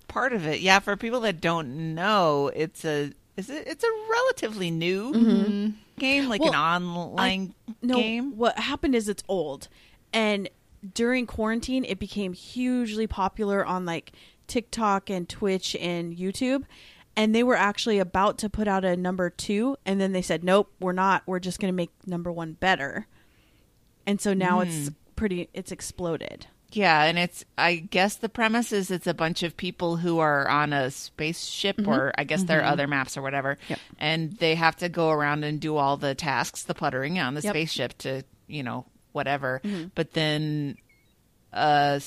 part 0.07 0.33
of 0.33 0.45
it. 0.45 0.59
Yeah, 0.61 0.79
for 0.79 0.95
people 0.97 1.21
that 1.21 1.41
don't 1.41 1.95
know, 1.95 2.51
it's 2.55 2.83
a 2.85 3.11
is 3.37 3.49
it, 3.49 3.67
it's 3.67 3.83
a 3.83 3.91
relatively 4.09 4.71
new 4.71 5.13
mm-hmm. 5.13 5.69
Game, 5.97 6.27
like 6.29 6.41
an 6.41 6.49
Well, 6.49 6.61
online 6.61 7.55
no, 7.81 7.95
game. 7.95 8.37
what 8.37 8.57
happened 8.59 8.95
is 8.95 9.09
it's 9.09 9.23
old, 9.27 9.67
and 10.13 10.49
during 10.93 11.25
quarantine, 11.25 11.85
it 11.85 11.99
became 11.99 12.33
hugely 12.33 13.07
popular 13.07 13.65
on 13.65 13.85
like 13.85 14.11
TikTok 14.47 15.09
and 15.09 15.27
Twitch 15.27 15.75
and 15.75 16.15
YouTube. 16.15 16.63
And 17.17 17.33
they 17.33 17.43
were 17.43 17.55
actually 17.55 17.97
about 17.97 18.37
to 18.39 18.49
put 18.49 18.67
out 18.67 18.83
a 18.83 18.97
number 18.97 19.29
two, 19.29 19.77
and 19.85 20.01
then 20.01 20.11
they 20.11 20.21
said, 20.21 20.43
"Nope, 20.43 20.71
we're 20.81 20.91
not. 20.91 21.23
We're 21.25 21.39
just 21.39 21.59
going 21.59 21.71
to 21.71 21.75
make 21.75 21.91
number 22.05 22.29
one 22.29 22.53
better." 22.53 23.07
And 24.05 24.19
so 24.19 24.33
now 24.33 24.59
it's 24.59 24.89
hmm. 24.89 24.93
pretty. 25.15 25.49
It's 25.53 25.71
exploded. 25.71 26.47
Yeah, 26.75 27.03
and 27.03 27.17
it's 27.17 27.45
I 27.57 27.75
guess 27.75 28.15
the 28.15 28.27
premise 28.27 28.73
is 28.73 28.91
it's 28.91 29.07
a 29.07 29.13
bunch 29.13 29.43
of 29.43 29.55
people 29.55 29.95
who 29.95 30.19
are 30.19 30.47
on 30.47 30.73
a 30.73 30.91
spaceship 30.91 31.77
mm-hmm. 31.77 31.89
or 31.89 32.13
I 32.17 32.25
guess 32.25 32.43
there 32.43 32.59
are 32.59 32.63
mm-hmm. 32.63 32.73
other 32.73 32.87
maps 32.87 33.15
or 33.17 33.21
whatever. 33.21 33.57
Yep. 33.69 33.79
And 33.97 34.33
they 34.33 34.55
have 34.55 34.75
to 34.77 34.89
go 34.89 35.09
around 35.09 35.45
and 35.45 35.59
do 35.59 35.77
all 35.77 35.95
the 35.95 36.15
tasks, 36.15 36.63
the 36.63 36.73
puttering 36.73 37.17
on 37.17 37.33
the 37.33 37.41
Yep. 37.41 37.51
spaceship 37.53 37.97
to, 37.99 38.23
you 38.47 38.63
know, 38.63 38.85
whatever. 39.13 39.61
Mm-hmm. 39.63 39.87
But 39.95 40.11
then 40.11 40.77
uh 41.53 41.99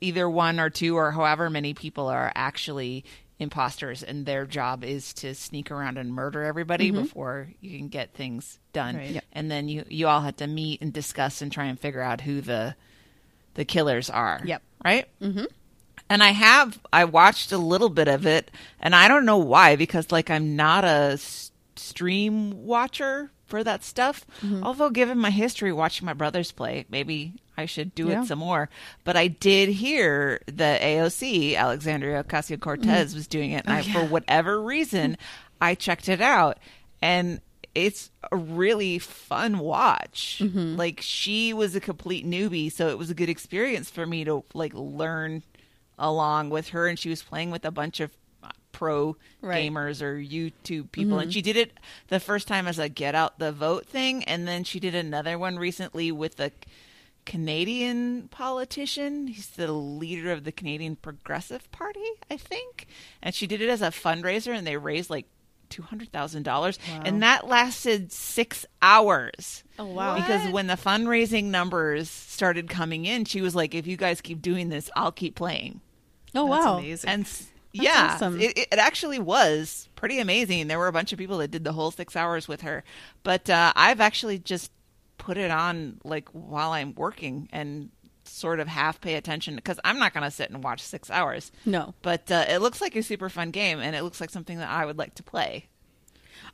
either 0.00 0.28
one 0.28 0.58
or 0.58 0.70
two 0.70 0.96
or 0.96 1.10
however 1.10 1.50
many 1.50 1.74
people 1.74 2.06
are 2.08 2.32
actually 2.34 3.04
imposters 3.38 4.02
and 4.02 4.24
their 4.24 4.46
job 4.46 4.84
is 4.84 5.12
to 5.12 5.34
sneak 5.34 5.70
around 5.70 5.98
and 5.98 6.14
murder 6.14 6.42
everybody 6.42 6.90
before 6.90 7.48
you 7.60 7.76
can 7.76 7.88
get 7.88 8.14
things 8.14 8.58
done. 8.72 8.96
Right. 8.96 9.10
Yep. 9.10 9.24
And 9.32 9.50
then 9.50 9.68
you 9.68 9.84
you 9.88 10.08
all 10.08 10.22
have 10.22 10.36
to 10.36 10.46
meet 10.46 10.80
and 10.80 10.92
discuss 10.92 11.42
and 11.42 11.52
try 11.52 11.66
and 11.66 11.78
figure 11.78 12.00
out 12.00 12.22
who 12.22 12.40
the 12.40 12.74
the 13.54 13.64
killers 13.64 14.10
are. 14.10 14.40
Yep. 14.44 14.62
Right? 14.84 15.06
Mm-hmm. 15.22 15.44
And 16.10 16.22
I 16.22 16.30
have 16.30 16.78
I 16.92 17.04
watched 17.06 17.50
a 17.52 17.58
little 17.58 17.88
bit 17.88 18.08
of 18.08 18.26
it, 18.26 18.50
and 18.80 18.94
I 18.94 19.08
don't 19.08 19.24
know 19.24 19.38
why 19.38 19.76
because 19.76 20.12
like 20.12 20.30
I'm 20.30 20.54
not 20.56 20.84
a 20.84 21.12
s- 21.14 21.50
stream 21.76 22.66
watcher 22.66 23.30
for 23.46 23.64
that 23.64 23.84
stuff. 23.84 24.26
Although 24.62 24.90
given 24.90 25.18
my 25.18 25.30
history 25.30 25.72
watching 25.72 26.04
my 26.06 26.12
brothers 26.12 26.50
play, 26.52 26.84
maybe 26.90 27.34
I 27.56 27.66
should 27.66 27.94
do 27.94 28.08
Yeah. 28.08 28.22
it 28.22 28.26
some 28.26 28.38
more. 28.40 28.68
But 29.04 29.16
I 29.16 29.28
did 29.28 29.68
hear 29.70 30.40
the 30.46 30.78
AOC 30.80 31.56
Alexandria 31.56 32.22
Ocasio 32.24 32.58
Cortez 32.60 33.14
was 33.14 33.26
doing 33.26 33.52
it, 33.52 33.64
and 33.66 33.74
I, 33.74 33.82
for 33.82 34.04
whatever 34.04 34.60
reason, 34.60 35.16
I 35.60 35.74
checked 35.74 36.08
it 36.08 36.20
out, 36.20 36.58
and 37.00 37.40
it's 37.74 38.10
a 38.30 38.36
really 38.36 38.98
fun 38.98 39.58
watch. 39.58 40.40
Mm-hmm. 40.42 40.76
Like 40.76 41.00
she 41.00 41.52
was 41.52 41.74
a 41.74 41.80
complete 41.80 42.26
newbie, 42.26 42.70
so 42.70 42.88
it 42.88 42.98
was 42.98 43.10
a 43.10 43.14
good 43.14 43.28
experience 43.28 43.90
for 43.90 44.06
me 44.06 44.24
to 44.24 44.44
like 44.54 44.72
learn 44.74 45.42
along 45.98 46.50
with 46.50 46.70
her 46.70 46.88
and 46.88 46.98
she 46.98 47.08
was 47.08 47.22
playing 47.22 47.50
with 47.50 47.64
a 47.64 47.70
bunch 47.70 48.00
of 48.00 48.10
pro 48.72 49.16
Right. 49.40 49.70
gamers 49.70 50.02
or 50.02 50.16
YouTube 50.16 50.90
people 50.90 51.18
and 51.18 51.28
mm-hmm. 51.28 51.34
she 51.34 51.42
did 51.42 51.56
it 51.56 51.78
the 52.08 52.18
first 52.18 52.48
time 52.48 52.66
as 52.66 52.80
a 52.80 52.88
get 52.88 53.14
out 53.14 53.38
the 53.38 53.52
vote 53.52 53.86
thing 53.86 54.24
and 54.24 54.48
then 54.48 54.64
she 54.64 54.80
did 54.80 54.96
another 54.96 55.38
one 55.38 55.56
recently 55.56 56.10
with 56.10 56.40
a 56.40 56.50
Canadian 57.24 58.28
politician. 58.28 59.28
He's 59.28 59.48
the 59.48 59.72
leader 59.72 60.30
of 60.30 60.44
the 60.44 60.52
Canadian 60.52 60.96
Progressive 60.96 61.70
Party, 61.72 62.04
I 62.30 62.36
think. 62.36 62.86
And 63.22 63.34
she 63.34 63.46
did 63.46 63.60
it 63.60 63.70
as 63.70 63.82
a 63.82 63.86
fundraiser 63.86 64.54
and 64.54 64.66
they 64.66 64.76
raised 64.76 65.10
like 65.10 65.26
$200,000 65.82 66.78
and 67.04 67.22
that 67.22 67.46
lasted 67.48 68.12
6 68.12 68.66
hours. 68.82 69.64
Oh, 69.78 69.86
wow. 69.86 70.14
Because 70.16 70.50
when 70.52 70.66
the 70.66 70.74
fundraising 70.74 71.44
numbers 71.44 72.10
started 72.10 72.68
coming 72.68 73.06
in, 73.06 73.24
she 73.24 73.40
was 73.40 73.54
like 73.54 73.74
if 73.74 73.86
you 73.86 73.96
guys 73.96 74.20
keep 74.20 74.40
doing 74.42 74.68
this, 74.68 74.90
I'll 74.96 75.12
keep 75.12 75.34
playing. 75.34 75.80
Oh 76.34 76.48
That's 76.48 76.64
wow! 76.64 76.78
amazing. 76.78 77.10
And 77.10 77.22
s- 77.24 77.48
yeah, 77.72 78.12
awesome. 78.14 78.40
it, 78.40 78.56
it 78.58 78.78
actually 78.78 79.18
was 79.18 79.88
pretty 79.96 80.18
amazing. 80.20 80.68
There 80.68 80.78
were 80.78 80.86
a 80.88 80.92
bunch 80.92 81.12
of 81.12 81.18
people 81.18 81.38
that 81.38 81.50
did 81.50 81.64
the 81.64 81.72
whole 81.72 81.90
six 81.90 82.14
hours 82.16 82.46
with 82.46 82.60
her, 82.62 82.84
but 83.22 83.50
uh, 83.50 83.72
I've 83.74 84.00
actually 84.00 84.38
just 84.38 84.70
put 85.18 85.36
it 85.36 85.50
on 85.50 86.00
like 86.04 86.28
while 86.30 86.72
I'm 86.72 86.94
working 86.94 87.48
and 87.52 87.90
sort 88.34 88.58
of 88.60 88.68
half 88.68 89.00
pay 89.00 89.14
attention 89.14 89.54
because 89.56 89.78
I'm 89.84 89.98
not 89.98 90.12
going 90.12 90.24
to 90.24 90.30
sit 90.30 90.50
and 90.50 90.62
watch 90.64 90.80
six 90.82 91.08
hours. 91.10 91.52
No, 91.64 91.94
But 92.02 92.30
uh, 92.30 92.44
it 92.48 92.58
looks 92.58 92.80
like 92.80 92.96
a 92.96 93.02
super 93.02 93.28
fun 93.28 93.50
game, 93.50 93.78
and 93.80 93.94
it 93.94 94.02
looks 94.02 94.20
like 94.20 94.30
something 94.30 94.58
that 94.58 94.68
I 94.68 94.84
would 94.84 94.98
like 94.98 95.14
to 95.14 95.22
play. 95.22 95.66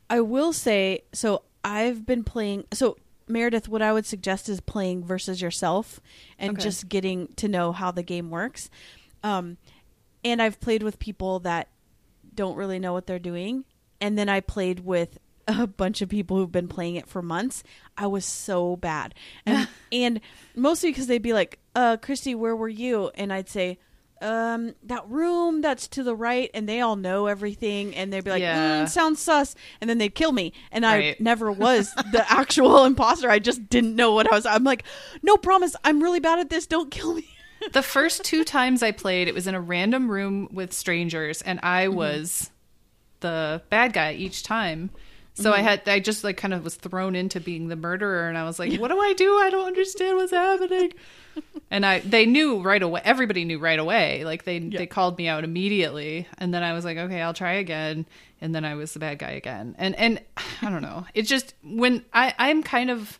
I 0.09 0.21
will 0.21 0.53
say 0.53 1.03
so. 1.13 1.43
I've 1.63 2.05
been 2.05 2.23
playing. 2.23 2.65
So 2.73 2.97
Meredith, 3.27 3.67
what 3.69 3.81
I 3.81 3.93
would 3.93 4.05
suggest 4.05 4.49
is 4.49 4.59
playing 4.59 5.03
versus 5.05 5.41
yourself 5.41 5.99
and 6.37 6.51
Okay. 6.53 6.61
just 6.63 6.89
getting 6.89 7.27
to 7.37 7.47
know 7.47 7.71
how 7.71 7.91
the 7.91 8.03
game 8.03 8.29
works. 8.29 8.69
Um, 9.23 9.57
and 10.23 10.41
I've 10.41 10.59
played 10.59 10.83
with 10.83 10.99
people 10.99 11.39
that 11.41 11.67
don't 12.33 12.55
really 12.55 12.79
know 12.79 12.93
what 12.93 13.07
they're 13.07 13.19
doing, 13.19 13.65
and 13.99 14.17
then 14.17 14.29
I 14.29 14.39
played 14.39 14.81
with 14.81 15.17
a 15.47 15.65
bunch 15.67 16.01
of 16.01 16.09
people 16.09 16.37
who've 16.37 16.51
been 16.51 16.67
playing 16.67 16.95
it 16.95 17.07
for 17.07 17.21
months. 17.21 17.63
I 18.01 18.07
was 18.07 18.25
so 18.25 18.75
bad, 18.75 19.13
and 19.45 19.67
and 19.91 20.19
mostly 20.55 20.89
because 20.89 21.07
they'd 21.07 21.21
be 21.21 21.33
like, 21.33 21.59
"Uh, 21.75 21.97
Christy, 21.97 22.33
where 22.35 22.55
were 22.55 22.69
you?" 22.69 23.11
And 23.15 23.31
I'd 23.31 23.49
say. 23.49 23.77
Um, 24.23 24.75
that 24.83 25.09
room 25.09 25.61
that's 25.61 25.87
to 25.87 26.03
the 26.03 26.15
right, 26.15 26.51
and 26.53 26.69
they 26.69 26.79
all 26.79 26.95
know 26.95 27.25
everything, 27.25 27.95
and 27.95 28.13
they'd 28.13 28.23
be 28.23 28.29
like, 28.29 28.43
Yeah. 28.43 28.83
mm, 28.83 28.87
"Sounds 28.87 29.19
sus," 29.19 29.55
and 29.81 29.89
then 29.89 29.97
they'd 29.97 30.13
kill 30.13 30.31
me, 30.31 30.53
and 30.71 30.85
I 30.85 30.95
Right. 30.95 31.19
never 31.19 31.51
was 31.65 31.91
the 32.11 32.23
actual 32.31 32.85
imposter. 32.85 33.31
I 33.31 33.39
just 33.39 33.67
didn't 33.67 33.95
know 33.95 34.11
what 34.13 34.31
I 34.31 34.35
was. 34.35 34.45
I'm 34.45 34.63
like, 34.63 34.83
"No 35.23 35.37
promise, 35.37 35.75
I'm 35.83 36.03
really 36.03 36.19
bad 36.19 36.37
at 36.37 36.51
this. 36.51 36.67
Don't 36.67 36.91
kill 36.91 37.15
me." 37.15 37.27
the 37.73 37.81
first 37.81 38.23
two 38.23 38.43
times 38.43 38.83
I 38.83 38.91
played, 38.91 39.27
it 39.27 39.33
was 39.33 39.47
in 39.47 39.55
a 39.55 39.59
random 39.61 40.07
room 40.11 40.49
with 40.51 40.71
strangers, 40.71 41.41
and 41.41 41.59
I 41.63 41.87
Mm-hmm. 41.87 41.95
was 41.95 42.51
the 43.21 43.63
bad 43.71 43.91
guy 43.93 44.13
each 44.13 44.43
time. 44.43 44.91
So 45.41 45.51
Mm-hmm. 45.51 45.59
I 45.59 45.63
had 45.63 45.89
I 45.89 45.99
just 45.99 46.23
like 46.23 46.37
kind 46.37 46.53
of 46.53 46.63
was 46.63 46.75
thrown 46.75 47.15
into 47.15 47.39
being 47.39 47.67
the 47.67 47.75
murderer, 47.75 48.29
and 48.29 48.37
I 48.37 48.43
was 48.43 48.59
like, 48.59 48.79
"What 48.79 48.89
do 48.89 48.99
I 48.99 49.13
do? 49.13 49.33
I 49.39 49.49
don't 49.49 49.65
understand 49.67 50.17
what's 50.17 50.31
happening." 50.31 50.93
and 51.71 51.85
I 51.85 51.99
they 51.99 52.25
knew 52.25 52.61
right 52.61 52.81
away. 52.81 53.01
Everybody 53.03 53.45
knew 53.45 53.57
right 53.59 53.79
away. 53.79 54.23
Like 54.25 54.43
they 54.43 54.59
they 54.59 54.85
called 54.87 55.17
me 55.17 55.27
out 55.27 55.43
immediately, 55.43 56.27
and 56.37 56.53
then 56.53 56.63
I 56.63 56.73
was 56.73 56.85
like, 56.85 56.97
"Okay, 56.97 57.21
I'll 57.21 57.33
try 57.33 57.53
again." 57.53 58.05
And 58.43 58.55
then 58.55 58.65
I 58.65 58.73
was 58.75 58.93
the 58.93 58.99
bad 58.99 59.19
guy 59.19 59.31
again. 59.31 59.75
And 59.77 59.95
and 59.95 60.21
I 60.61 60.69
don't 60.69 60.81
know. 60.81 61.05
It 61.13 61.23
just 61.23 61.53
when 61.63 62.05
I 62.13 62.33
I'm 62.37 62.63
kind 62.63 62.89
of 62.89 63.19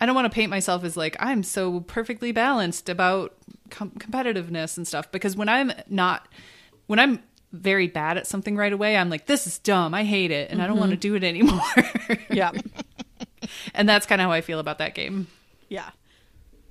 I 0.00 0.06
don't 0.06 0.14
want 0.14 0.26
to 0.30 0.34
paint 0.34 0.50
myself 0.50 0.84
as 0.84 0.96
like 0.96 1.16
I'm 1.20 1.42
so 1.42 1.80
perfectly 1.80 2.32
balanced 2.32 2.88
about 2.88 3.34
com- 3.70 3.92
competitiveness 3.92 4.76
and 4.76 4.86
stuff 4.86 5.10
because 5.10 5.36
when 5.36 5.48
I'm 5.48 5.72
not 5.88 6.28
when 6.86 6.98
I'm 6.98 7.22
very 7.52 7.86
bad 7.86 8.16
at 8.16 8.26
something 8.26 8.56
right 8.56 8.72
away, 8.72 8.96
I'm 8.96 9.10
like 9.10 9.26
this 9.26 9.46
is 9.46 9.58
dumb. 9.58 9.94
I 9.94 10.04
hate 10.04 10.30
it 10.30 10.50
and 10.50 10.62
I 10.62 10.66
don't 10.66 10.78
want 10.78 10.90
to 10.90 10.96
mm-hmm. 10.96 11.00
do 11.00 11.14
it 11.14 11.24
anymore. 11.24 11.60
Yeah, 12.30 12.52
and 13.74 13.88
that's 13.88 14.04
kind 14.06 14.20
of 14.20 14.26
how 14.26 14.32
I 14.32 14.40
feel 14.40 14.58
about 14.58 14.78
that 14.78 14.94
game. 14.94 15.28
yeah. 15.68 15.90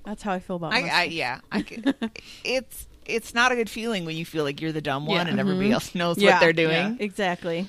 That's 0.04 0.22
how 0.22 0.32
I 0.32 0.38
feel 0.38 0.56
about. 0.56 0.72
I, 0.72 0.82
myself. 0.82 0.92
I 1.00 1.04
yeah, 1.04 1.40
I 1.50 1.62
could, 1.62 1.94
it's 2.44 2.86
it's 3.04 3.34
not 3.34 3.50
a 3.52 3.56
good 3.56 3.68
feeling 3.68 4.04
when 4.04 4.16
you 4.16 4.24
feel 4.24 4.44
like 4.44 4.60
you're 4.60 4.72
the 4.72 4.80
dumb 4.80 5.06
one 5.06 5.26
Yeah. 5.26 5.30
and 5.30 5.40
everybody 5.40 5.66
mm-hmm. 5.66 5.74
else 5.74 5.94
knows 5.94 6.18
Yeah. 6.18 6.32
what 6.34 6.40
they're 6.40 6.52
doing. 6.52 6.70
Yeah. 6.70 6.96
Exactly. 7.00 7.68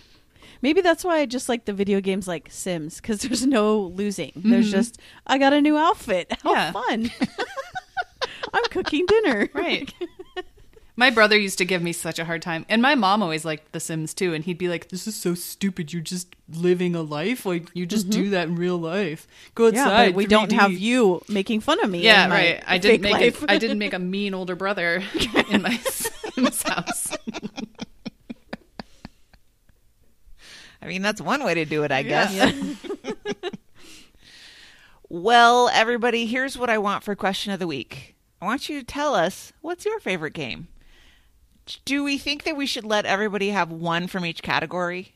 Maybe 0.62 0.82
that's 0.82 1.04
why 1.04 1.20
I 1.20 1.26
just 1.26 1.50
like 1.50 1.66
the 1.66 1.74
video 1.74 2.02
games 2.02 2.28
like 2.28 2.50
Sims 2.52 2.98
because 2.98 3.22
there's 3.22 3.46
no 3.46 3.82
losing. 3.82 4.32
There's 4.36 4.68
mm-hmm. 4.68 4.76
just 4.76 5.00
I 5.26 5.38
got 5.38 5.54
a 5.54 5.62
new 5.62 5.78
outfit. 5.78 6.32
How 6.44 6.52
Yeah. 6.54 6.72
fun! 6.72 7.12
I'm 8.54 8.64
cooking 8.66 9.06
dinner. 9.08 9.50
Right. 9.54 9.94
My 11.00 11.12
brother 11.12 11.38
used 11.38 11.60
to 11.60 11.66
give 11.66 11.84
me 11.84 11.94
such 11.94 12.18
a 12.18 12.26
hard 12.26 12.42
time, 12.42 12.66
and 12.68 12.82
my 12.82 12.96
mom 12.96 13.22
always 13.22 13.46
liked 13.46 13.72
The 13.72 13.80
Sims 13.80 14.16
too. 14.16 14.34
And 14.34 14.44
he'd 14.44 14.58
be 14.58 14.68
like, 14.68 14.90
"This 14.90 15.06
is 15.06 15.16
so 15.16 15.36
stupid. 15.36 15.94
You're 15.94 16.02
just 16.02 16.36
living 16.50 16.96
a 16.96 17.04
life. 17.04 17.46
Like 17.46 17.70
you 17.74 17.86
just 17.86 18.10
do 18.10 18.24
mm-hmm. 18.24 18.32
that 18.32 18.48
in 18.48 18.56
real 18.56 18.78
life. 18.78 19.28
Go 19.54 19.68
outside. 19.68 19.86
Yeah, 19.86 20.06
but 20.08 20.16
we 20.16 20.26
don't 20.26 20.52
have 20.52 20.72
you 20.72 21.22
making 21.30 21.62
fun 21.62 21.84
of 21.84 21.90
me. 21.92 22.02
Yeah, 22.02 22.24
in 22.24 22.30
my 22.32 22.36
right. 22.36 22.64
I 22.66 22.80
didn't 22.80 23.02
make 23.02 23.36
a, 23.36 23.52
I 23.52 23.60
didn't 23.60 23.78
make 23.78 23.94
a 23.94 24.00
mean 24.00 24.34
older 24.34 24.56
brother 24.56 25.04
in 25.52 25.62
my 25.62 25.78
Sims 25.78 26.64
house. 26.64 27.16
I 30.82 30.88
mean, 30.88 31.02
that's 31.02 31.22
one 31.22 31.44
way 31.44 31.54
to 31.54 31.66
do 31.66 31.84
it, 31.84 31.92
I 31.92 32.02
guess. 32.04 32.34
well, 35.10 35.70
everybody, 35.74 36.26
here's 36.26 36.58
what 36.58 36.70
I 36.70 36.78
want 36.78 37.04
for 37.04 37.16
question 37.16 37.52
of 37.52 37.60
the 37.60 37.68
week. 37.68 38.16
I 38.42 38.46
want 38.46 38.70
you 38.70 38.80
to 38.80 38.86
tell 38.86 39.14
us 39.14 39.52
what's 39.62 39.86
your 39.86 40.00
favorite 40.00 40.34
game. 40.34 40.70
Do 41.86 42.04
we 42.04 42.18
think 42.18 42.44
that 42.44 42.56
we 42.56 42.66
should 42.66 42.86
let 42.86 43.06
everybody 43.06 43.50
have 43.50 43.72
one 43.72 44.08
from 44.08 44.26
each 44.26 44.42
category? 44.42 45.14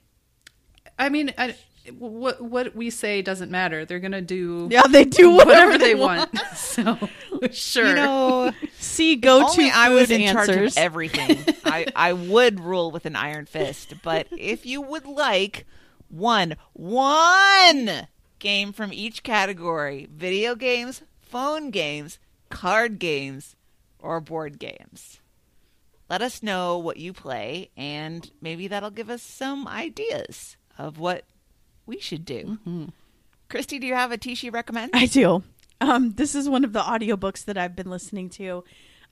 I 0.98 1.10
mean, 1.10 1.34
I, 1.38 1.56
what 1.98 2.42
what 2.42 2.76
we 2.76 2.90
say 2.90 3.22
doesn't 3.22 3.50
matter. 3.50 3.86
They're 3.86 4.00
gonna 4.00 4.22
do 4.22 4.68
Yeah, 4.72 4.84
they 4.84 5.06
do 5.06 5.32
whatever, 5.32 5.78
they 5.78 5.96
want. 5.96 6.30
so 6.56 6.98
sure. 7.52 7.88
You 7.88 7.96
know, 7.96 8.52
See, 8.78 9.16
go 9.16 9.40
to 9.40 9.46
only 9.46 9.72
I 9.72 9.90
was 9.90 10.10
food 10.10 10.22
in 10.22 10.34
charge 10.34 10.50
of 10.50 10.78
everything. 10.78 11.40
I, 11.66 11.88
I 11.96 12.14
would 12.14 12.60
rule 12.60 12.92
with 12.92 13.06
an 13.06 13.16
iron 13.16 13.46
fist. 13.46 13.96
But 14.04 14.28
if 14.32 14.66
you 14.66 14.82
would 14.82 15.06
like 15.06 15.66
one, 16.10 16.56
one 16.74 18.08
game 18.40 18.74
from 18.74 18.92
each 18.94 19.24
category 19.24 20.08
video 20.14 20.56
games, 20.56 21.02
phone 21.22 21.72
games, 21.72 22.20
card 22.50 23.00
games, 23.00 23.56
or 24.00 24.20
board 24.20 24.60
games. 24.60 25.21
Let 26.12 26.22
us 26.22 26.44
know 26.44 26.78
what 26.78 26.98
you 26.98 27.14
play, 27.14 27.70
and 27.78 28.30
maybe 28.42 28.68
that'll 28.68 28.92
give 28.92 29.10
us 29.10 29.24
some 29.24 29.66
ideas 29.66 30.58
of 30.78 31.00
what 31.00 31.24
we 31.86 32.02
should 32.02 32.26
do. 32.26 32.92
Christy, 33.48 33.80
do 33.80 33.88
you 33.88 33.94
have 33.94 34.12
a 34.12 34.18
Tishi 34.18 34.52
recommend? 34.52 34.92
I 34.94 35.06
do. 35.06 35.42
Um, 35.80 36.12
this 36.12 36.36
is 36.36 36.50
one 36.50 36.66
of 36.66 36.74
the 36.74 36.82
audiobooks 36.82 37.46
that 37.46 37.58
I've 37.58 37.78
been 37.78 37.90
listening 37.90 38.28
to 38.32 38.66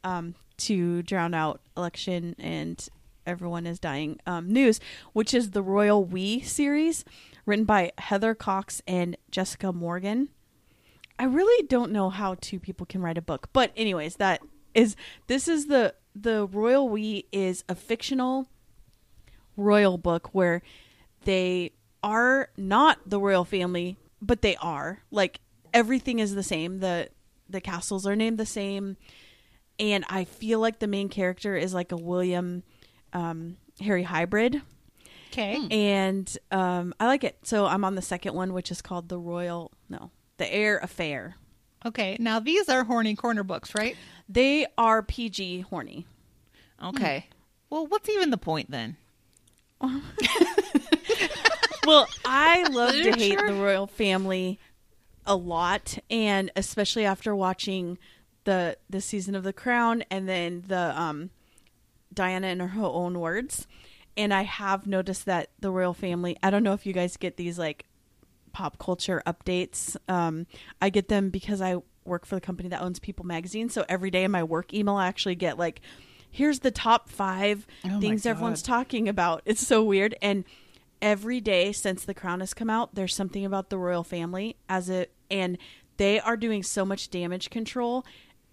um, 0.03 0.35
to 0.57 1.01
drown 1.01 1.33
out 1.33 1.61
election 1.77 2.35
and 2.37 2.85
everyone 3.25 3.65
is 3.65 3.79
dying 3.79 4.19
um, 4.25 4.51
news, 4.51 4.81
which 5.13 5.33
is 5.33 5.51
the 5.51 5.63
Royal 5.63 6.03
We 6.03 6.41
series, 6.41 7.05
written 7.45 7.63
by 7.63 7.93
Heather 7.97 8.35
Cocks 8.35 8.81
and 8.85 9.15
Jessica 9.31 9.71
Morgan. 9.71 10.27
I 11.17 11.23
really 11.23 11.65
don't 11.67 11.93
know 11.93 12.09
how 12.09 12.35
two 12.41 12.59
people 12.59 12.85
can 12.85 13.01
write 13.01 13.17
a 13.17 13.21
book, 13.21 13.47
but 13.53 13.71
anyways, 13.77 14.17
that 14.17 14.41
is 14.73 14.97
this 15.27 15.47
is 15.47 15.67
the 15.67 15.95
the 16.21 16.45
Royal 16.47 16.87
We 16.89 17.25
is 17.31 17.63
a 17.69 17.75
fictional 17.75 18.47
royal 19.55 19.97
book 19.97 20.33
where 20.33 20.61
they 21.25 21.71
are 22.03 22.49
not 22.57 22.99
the 23.05 23.19
royal 23.19 23.45
family, 23.45 23.97
but 24.21 24.41
they 24.41 24.55
are. 24.57 24.99
Like 25.11 25.39
everything 25.73 26.19
is 26.19 26.35
the 26.35 26.43
same. 26.43 26.79
The 26.79 27.09
the 27.49 27.61
castles 27.61 28.05
are 28.05 28.15
named 28.15 28.37
the 28.37 28.45
same. 28.45 28.97
And 29.79 30.05
I 30.09 30.25
feel 30.25 30.59
like 30.59 30.79
the 30.79 30.87
main 30.87 31.09
character 31.09 31.55
is 31.55 31.73
like 31.73 31.91
a 31.91 31.97
William 31.97 32.63
um, 33.13 33.57
Harry 33.79 34.03
hybrid. 34.03 34.61
Okay. 35.31 35.59
And 35.71 36.37
um, 36.51 36.93
I 36.99 37.05
like 37.05 37.23
it. 37.23 37.37
So 37.43 37.65
I'm 37.65 37.85
on 37.85 37.95
the 37.95 38.01
second 38.01 38.33
one, 38.33 38.53
which 38.53 38.71
is 38.71 38.81
called 38.81 39.09
The 39.09 39.17
Royal, 39.17 39.71
no, 39.87 40.11
The 40.37 40.51
Heir 40.53 40.79
Affair. 40.79 41.37
Okay. 41.85 42.17
Now 42.19 42.39
these 42.39 42.67
are 42.69 42.83
horny 42.83 43.15
corner 43.15 43.43
books, 43.43 43.73
right? 43.75 43.95
They 44.27 44.67
are 44.77 45.01
PG 45.01 45.61
horny. 45.61 46.05
Okay. 46.83 47.25
Well, 47.69 47.87
what's 47.87 48.09
even 48.09 48.31
the 48.31 48.37
point 48.37 48.71
then? 48.71 48.97
well, 51.85 52.07
I 52.25 52.63
love 52.69 52.93
to 52.93 53.11
hate 53.13 53.39
the 53.39 53.53
royal 53.53 53.87
family 53.87 54.59
a 55.25 55.35
lot, 55.35 55.97
and 56.09 56.51
especially 56.55 57.05
after 57.05 57.35
watching 57.35 57.97
the 58.43 58.77
the 58.89 59.01
season 59.01 59.35
of 59.35 59.43
The 59.43 59.53
Crown 59.53 60.03
and 60.09 60.27
then 60.27 60.63
the 60.67 60.99
um, 60.99 61.29
Diana 62.13 62.47
in 62.47 62.59
her 62.59 62.83
own 62.83 63.19
words. 63.19 63.67
And 64.17 64.33
I 64.33 64.41
have 64.41 64.85
noticed 64.85 65.25
that 65.27 65.51
the 65.59 65.71
royal 65.71 65.93
family. 65.93 66.35
I 66.43 66.49
don't 66.49 66.63
know 66.63 66.73
if 66.73 66.85
you 66.85 66.91
guys 66.91 67.15
get 67.15 67.37
these 67.37 67.57
like 67.57 67.85
pop 68.51 68.77
culture 68.79 69.21
updates. 69.25 69.95
Um, 70.07 70.47
I 70.81 70.89
get 70.89 71.07
them 71.07 71.29
because 71.29 71.61
I 71.61 71.77
work 72.05 72.25
for 72.25 72.35
the 72.35 72.41
company 72.41 72.69
that 72.69 72.81
owns 72.81 72.99
People 72.99 73.25
Magazine. 73.25 73.69
So 73.69 73.85
every 73.87 74.11
day 74.11 74.23
in 74.23 74.31
my 74.31 74.43
work 74.43 74.73
email, 74.73 74.95
I 74.95 75.07
actually 75.07 75.35
get 75.35 75.57
like, 75.57 75.81
here's 76.31 76.59
the 76.59 76.71
top 76.71 77.09
five 77.09 77.65
things 77.99 78.25
everyone's 78.25 78.61
talking 78.61 79.07
about. 79.07 79.41
It's 79.45 79.65
so 79.65 79.83
weird. 79.83 80.15
And 80.21 80.43
every 81.01 81.39
day 81.41 81.71
since 81.71 82.03
The 82.05 82.13
Crown 82.13 82.39
has 82.41 82.53
come 82.53 82.69
out, 82.69 82.95
there's 82.95 83.15
something 83.15 83.45
about 83.45 83.69
the 83.69 83.77
royal 83.77 84.03
family 84.03 84.55
as 84.67 84.89
it, 84.89 85.11
and 85.31 85.57
they 85.97 86.19
are 86.19 86.37
doing 86.37 86.63
so 86.63 86.85
much 86.85 87.09
damage 87.09 87.49
control. 87.49 88.05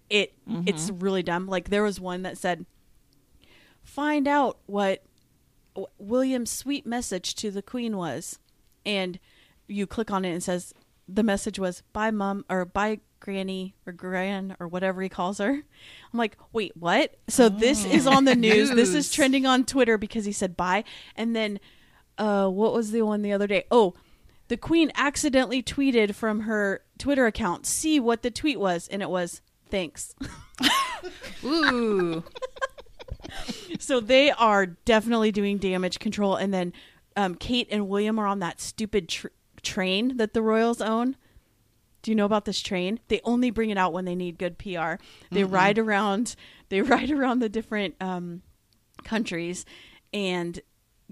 It 0.09 0.33
it's 0.67 0.89
really 0.89 1.23
dumb. 1.23 1.47
Like 1.47 1.69
there 1.69 1.83
was 1.83 1.99
one 1.99 2.21
that 2.23 2.37
said, 2.37 2.65
find 3.83 4.27
out 4.27 4.57
what 4.65 5.03
w- 5.75 5.87
William's 5.97 6.51
sweet 6.51 6.85
message 6.85 7.35
to 7.35 7.51
the 7.51 7.61
Queen 7.61 7.97
was, 7.97 8.39
and 8.85 9.19
you 9.67 9.87
click 9.87 10.11
on 10.11 10.25
it 10.25 10.29
and 10.29 10.37
it 10.37 10.43
says 10.43 10.73
the 11.07 11.23
message 11.23 11.59
was 11.59 11.83
bye 11.93 12.11
mom 12.11 12.45
or 12.49 12.65
bye 12.65 12.99
granny 13.19 13.75
or 13.85 13.93
gran 13.93 14.55
or 14.59 14.67
whatever 14.67 15.01
he 15.01 15.09
calls 15.09 15.37
her. 15.39 15.51
I'm 15.51 16.19
like, 16.19 16.37
wait, 16.53 16.75
what? 16.77 17.15
So 17.27 17.49
this 17.49 17.85
is 17.85 18.05
on 18.07 18.25
the 18.25 18.35
news. 18.47 18.71
This 18.71 18.93
is 18.93 19.11
trending 19.11 19.45
on 19.45 19.65
Twitter 19.65 19.97
because 19.97 20.25
he 20.25 20.31
said 20.31 20.57
bye, 20.57 20.83
and 21.15 21.35
then 21.35 21.59
uh, 22.17 22.47
what 22.47 22.73
was 22.73 22.91
the 22.91 23.01
one 23.03 23.21
the 23.21 23.33
other 23.33 23.47
day? 23.47 23.65
Oh. 23.71 23.93
The 24.49 24.55
queen 24.55 24.93
accidentally 24.95 25.61
tweeted 25.61 26.15
from 26.15 26.41
her 26.41 26.81
Twitter 26.97 27.25
account. 27.25 27.65
See 27.65 27.99
what 27.99 28.21
the 28.21 28.31
tweet 28.31 28.57
was, 28.57 28.87
and 28.87 29.01
it 29.01 29.09
was 29.09 29.41
thanks. 29.69 30.15
Ooh. 31.43 32.23
so 33.79 33.99
they 33.99 34.31
are 34.31 34.65
definitely 34.65 35.31
doing 35.31 35.57
damage 35.57 35.99
control 35.99 36.35
and 36.35 36.53
then 36.53 36.73
um, 37.15 37.35
kate 37.35 37.67
and 37.71 37.87
william 37.87 38.19
are 38.19 38.27
on 38.27 38.39
that 38.39 38.59
stupid 38.61 39.09
tr- 39.09 39.27
train 39.67 40.17
that 40.17 40.33
the 40.33 40.41
royals 40.41 40.81
own. 40.81 41.15
Do 42.01 42.11
you 42.11 42.15
know 42.15 42.25
about 42.25 42.45
this 42.45 42.61
train? 42.61 42.99
They 43.09 43.19
only 43.23 43.49
bring 43.49 43.69
it 43.69 43.77
out 43.77 43.93
when 43.93 44.05
they 44.05 44.15
need 44.15 44.37
good 44.37 44.57
pr 44.57 44.95
they 45.31 45.43
ride 45.43 45.77
around 45.77 46.35
they 46.69 46.81
ride 46.81 47.11
around 47.11 47.39
the 47.39 47.49
different 47.49 47.95
um, 47.99 48.41
countries 49.03 49.65
and 50.13 50.59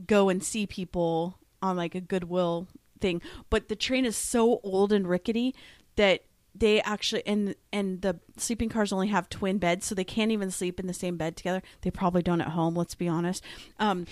go 0.08 0.30
and 0.30 0.44
see 0.44 0.66
people 0.66 1.38
on 1.62 1.76
like 1.76 1.96
a 1.96 2.02
goodwill 2.02 2.68
thing. 3.00 3.22
But 3.50 3.68
the 3.68 3.76
train 3.76 4.06
is 4.06 4.16
so 4.16 4.60
old 4.64 4.92
and 4.92 5.08
rickety 5.08 5.54
that 5.96 6.24
they 6.58 6.82
actually 6.82 7.26
and 7.28 7.56
and 7.74 8.02
the 8.02 8.18
sleeping 8.38 8.70
cars 8.70 8.94
only 8.94 9.08
have 9.08 9.30
twin 9.30 9.58
beds 9.58 9.86
so 9.86 9.94
they 9.94 10.04
can't 10.04 10.32
even 10.32 10.50
sleep 10.50 10.80
in 10.80 10.88
the 10.88 10.94
same 10.94 11.18
bed 11.18 11.36
together. 11.36 11.62
They 11.82 11.92
probably 11.92 12.22
don't 12.22 12.42
at 12.42 12.50
home 12.50 12.76
let's 12.76 12.96
be 12.96 13.08
honest. 13.08 13.44
Um 13.80 14.06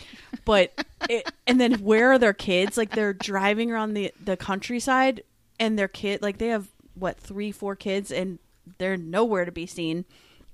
but 0.46 0.86
it, 1.10 1.32
and 1.48 1.60
then 1.60 1.76
where 1.76 2.12
are 2.12 2.20
their 2.20 2.34
kids? 2.34 2.78
Like 2.78 2.92
they're 2.92 3.14
driving 3.14 3.72
around 3.72 3.94
the 3.94 4.14
the 4.22 4.36
countryside 4.36 5.24
and 5.60 5.80
their 5.80 5.88
kid 5.88 6.22
like 6.22 6.38
they 6.38 6.48
have 6.48 6.68
what 6.96 7.18
three 7.18 7.52
four 7.52 7.76
kids 7.76 8.12
and 8.12 8.40
they're 8.78 8.98
nowhere 8.98 9.46
to 9.46 9.52
be 9.52 9.66
seen 9.66 10.06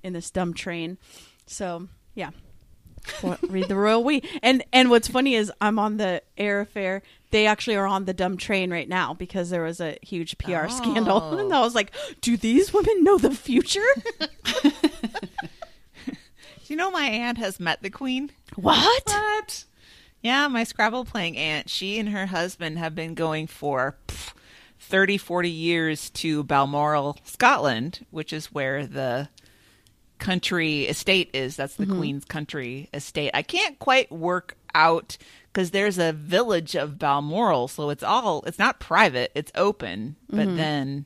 in 0.02 0.12
this 0.12 0.30
dumb 0.30 0.54
train. 0.54 0.96
So 1.46 1.88
yeah. 2.14 2.30
Read 3.48 3.66
the 3.66 3.76
royal 3.76 4.04
we. 4.04 4.22
And 4.42 4.62
and 4.72 4.90
what's 4.90 5.08
funny 5.08 5.34
is 5.34 5.50
i'm 5.60 5.78
on 5.78 5.96
the 5.96 6.22
heir 6.36 6.60
affair 6.60 7.02
they 7.30 7.46
actually 7.46 7.76
are 7.76 7.86
on 7.86 8.04
the 8.04 8.12
dumb 8.14 8.36
train 8.36 8.70
right 8.70 8.88
now 8.88 9.14
because 9.14 9.50
there 9.50 9.62
was 9.62 9.80
a 9.80 9.96
huge 10.02 10.36
pr 10.38 10.68
scandal 10.68 11.20
Oh. 11.22 11.38
and 11.38 11.52
i 11.52 11.60
was 11.60 11.74
like 11.74 11.92
do 12.20 12.36
these 12.36 12.72
women 12.72 13.04
know 13.04 13.18
the 13.18 13.30
future 13.34 13.80
Do 14.20 14.70
you 16.66 16.76
know 16.76 16.90
my 16.90 17.04
aunt 17.04 17.38
has 17.38 17.58
met 17.60 17.82
the 17.82 17.90
queen? 17.90 18.30
what 18.56 19.02
What? 19.06 19.64
Yeah, 20.22 20.48
my 20.48 20.64
Scrabble 20.64 21.06
playing 21.06 21.38
aunt. 21.38 21.70
She 21.70 21.98
and 21.98 22.10
her 22.10 22.26
husband 22.26 22.78
have 22.78 22.94
been 22.94 23.14
going 23.14 23.46
for 23.46 23.96
pff, 24.06 24.34
30, 24.78 25.16
40 25.16 25.48
years 25.48 26.10
to 26.10 26.42
Balmoral, 26.44 27.16
Scotland, 27.24 28.04
which 28.10 28.30
is 28.32 28.52
where 28.52 28.86
the 28.86 29.30
country 30.20 30.84
estate 30.84 31.30
is. 31.32 31.56
That's 31.56 31.74
the 31.74 31.86
mm-hmm. 31.86 31.98
Queen's 31.98 32.24
country 32.24 32.88
estate. 32.94 33.30
I 33.34 33.42
can't 33.42 33.78
quite 33.78 34.12
work 34.12 34.56
out 34.74 35.16
because 35.52 35.72
there's 35.72 35.98
a 35.98 36.12
village 36.12 36.76
of 36.76 36.98
Balmoral, 36.98 37.68
so 37.68 37.90
it's 37.90 38.02
all 38.02 38.42
it's 38.46 38.58
not 38.58 38.78
private, 38.78 39.32
it's 39.34 39.50
open, 39.54 40.16
but 40.28 40.46
mm-hmm. 40.46 40.56
then 40.56 41.04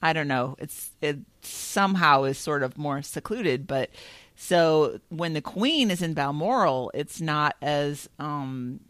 I 0.00 0.12
don't 0.12 0.28
know. 0.28 0.56
It's 0.58 0.90
it 1.00 1.18
somehow 1.42 2.24
is 2.24 2.38
sort 2.38 2.62
of 2.62 2.78
more 2.78 3.02
secluded, 3.02 3.66
but 3.66 3.90
so 4.36 5.00
when 5.08 5.32
the 5.32 5.42
queen 5.42 5.90
is 5.90 6.02
in 6.02 6.14
Balmoral, 6.14 6.90
it's 6.94 7.20
not 7.20 7.56
as 7.62 8.08
um 8.18 8.80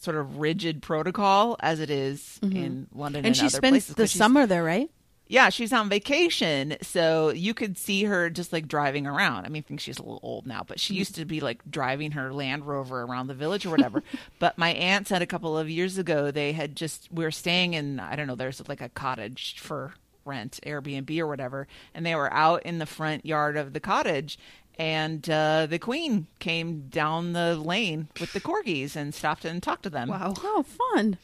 sort 0.00 0.16
of 0.16 0.38
rigid 0.38 0.82
protocol 0.82 1.56
as 1.60 1.80
it 1.80 1.90
is 1.90 2.38
mm-hmm. 2.42 2.56
in 2.56 2.86
London 2.94 3.20
and, 3.20 3.28
and 3.28 3.36
she 3.36 3.48
spends 3.48 3.86
places. 3.86 3.94
the 3.94 4.06
summer 4.06 4.46
there 4.46 4.62
right 4.62 4.90
yeah, 5.34 5.48
she's 5.48 5.72
on 5.72 5.88
vacation, 5.88 6.76
so 6.80 7.30
you 7.30 7.54
could 7.54 7.76
see 7.76 8.04
her 8.04 8.30
just 8.30 8.52
like 8.52 8.68
driving 8.68 9.04
around. 9.04 9.44
I 9.44 9.48
mean, 9.48 9.64
I 9.64 9.66
think 9.66 9.80
she's 9.80 9.98
a 9.98 10.02
little 10.02 10.20
old 10.22 10.46
now, 10.46 10.62
but 10.64 10.78
she 10.78 10.94
used 10.94 11.16
to 11.16 11.24
be 11.24 11.40
like 11.40 11.60
driving 11.68 12.12
her 12.12 12.32
Land 12.32 12.64
Rover 12.64 13.02
around 13.02 13.26
the 13.26 13.34
village 13.34 13.66
or 13.66 13.70
whatever. 13.70 14.04
but 14.38 14.56
my 14.58 14.68
aunt 14.74 15.08
said 15.08 15.22
a 15.22 15.26
couple 15.26 15.58
of 15.58 15.68
years 15.68 15.98
ago 15.98 16.30
they 16.30 16.52
had 16.52 16.76
just 16.76 17.08
we 17.10 17.24
were 17.24 17.32
staying 17.32 17.74
in 17.74 17.98
I 17.98 18.14
don't 18.14 18.28
know, 18.28 18.36
there's 18.36 18.62
like 18.68 18.80
a 18.80 18.88
cottage 18.90 19.58
for 19.58 19.94
rent, 20.24 20.60
Airbnb 20.64 21.18
or 21.18 21.26
whatever, 21.26 21.66
and 21.94 22.06
they 22.06 22.14
were 22.14 22.32
out 22.32 22.62
in 22.62 22.78
the 22.78 22.86
front 22.86 23.26
yard 23.26 23.56
of 23.56 23.72
the 23.72 23.80
cottage. 23.80 24.38
And 24.78 25.28
uh, 25.28 25.66
the 25.66 25.80
queen 25.80 26.28
came 26.38 26.86
down 26.90 27.32
the 27.32 27.56
lane 27.56 28.06
with 28.20 28.34
the 28.34 28.40
corgis 28.40 28.94
and 28.94 29.12
stopped 29.12 29.44
and 29.44 29.60
talked 29.60 29.82
to 29.82 29.90
them. 29.90 30.10
Wow. 30.10 30.34
oh 30.44 30.62
fun 30.62 31.18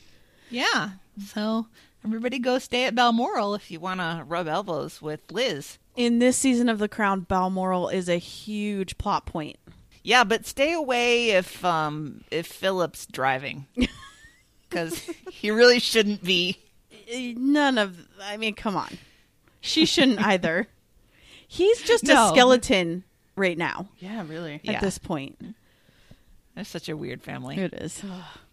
Yeah. 0.50 0.90
So 1.24 1.66
everybody 2.04 2.38
go 2.38 2.58
stay 2.58 2.84
at 2.84 2.94
Balmoral 2.94 3.54
if 3.54 3.70
you 3.70 3.80
want 3.80 4.00
to 4.00 4.24
rub 4.26 4.46
elbows 4.48 5.00
with 5.02 5.20
Liz. 5.30 5.78
in 5.96 6.18
this 6.18 6.36
season 6.36 6.68
of 6.68 6.78
the 6.78 6.88
crown 6.88 7.20
balmoral 7.20 7.88
is 7.88 8.08
a 8.08 8.16
huge 8.16 8.96
plot 8.98 9.26
point 9.26 9.56
Yeah, 10.02 10.24
but 10.24 10.46
stay 10.46 10.72
away 10.72 11.30
if 11.30 11.64
um 11.64 12.22
if 12.30 12.46
Philip's 12.46 13.06
driving. 13.06 13.66
because 14.68 14.98
he 15.30 15.50
really 15.50 15.78
shouldn't 15.80 16.22
be. 16.22 16.58
None 17.12 17.76
of. 17.76 18.06
I 18.22 18.36
mean, 18.36 18.54
come 18.54 18.76
on. 18.76 18.98
She 19.60 19.84
shouldn't 19.84 20.20
either. 20.24 20.68
He's 21.46 21.82
just 21.82 22.04
No. 22.04 22.26
a 22.26 22.28
skeleton 22.30 23.02
right 23.36 23.58
now 23.58 23.88
Yeah, 23.98 24.24
really. 24.26 24.54
at 24.54 24.64
Yeah. 24.64 24.80
this 24.80 24.96
point. 24.98 25.56
That's 26.54 26.68
such 26.68 26.88
a 26.88 26.96
weird 26.96 27.22
family. 27.22 27.56
It 27.58 27.74
is. 27.74 28.02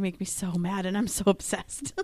They 0.00 0.02
make 0.02 0.18
me 0.18 0.24
so 0.24 0.52
mad, 0.52 0.86
and 0.86 0.96
I'm 0.96 1.08
so 1.08 1.24
obsessed. 1.26 1.92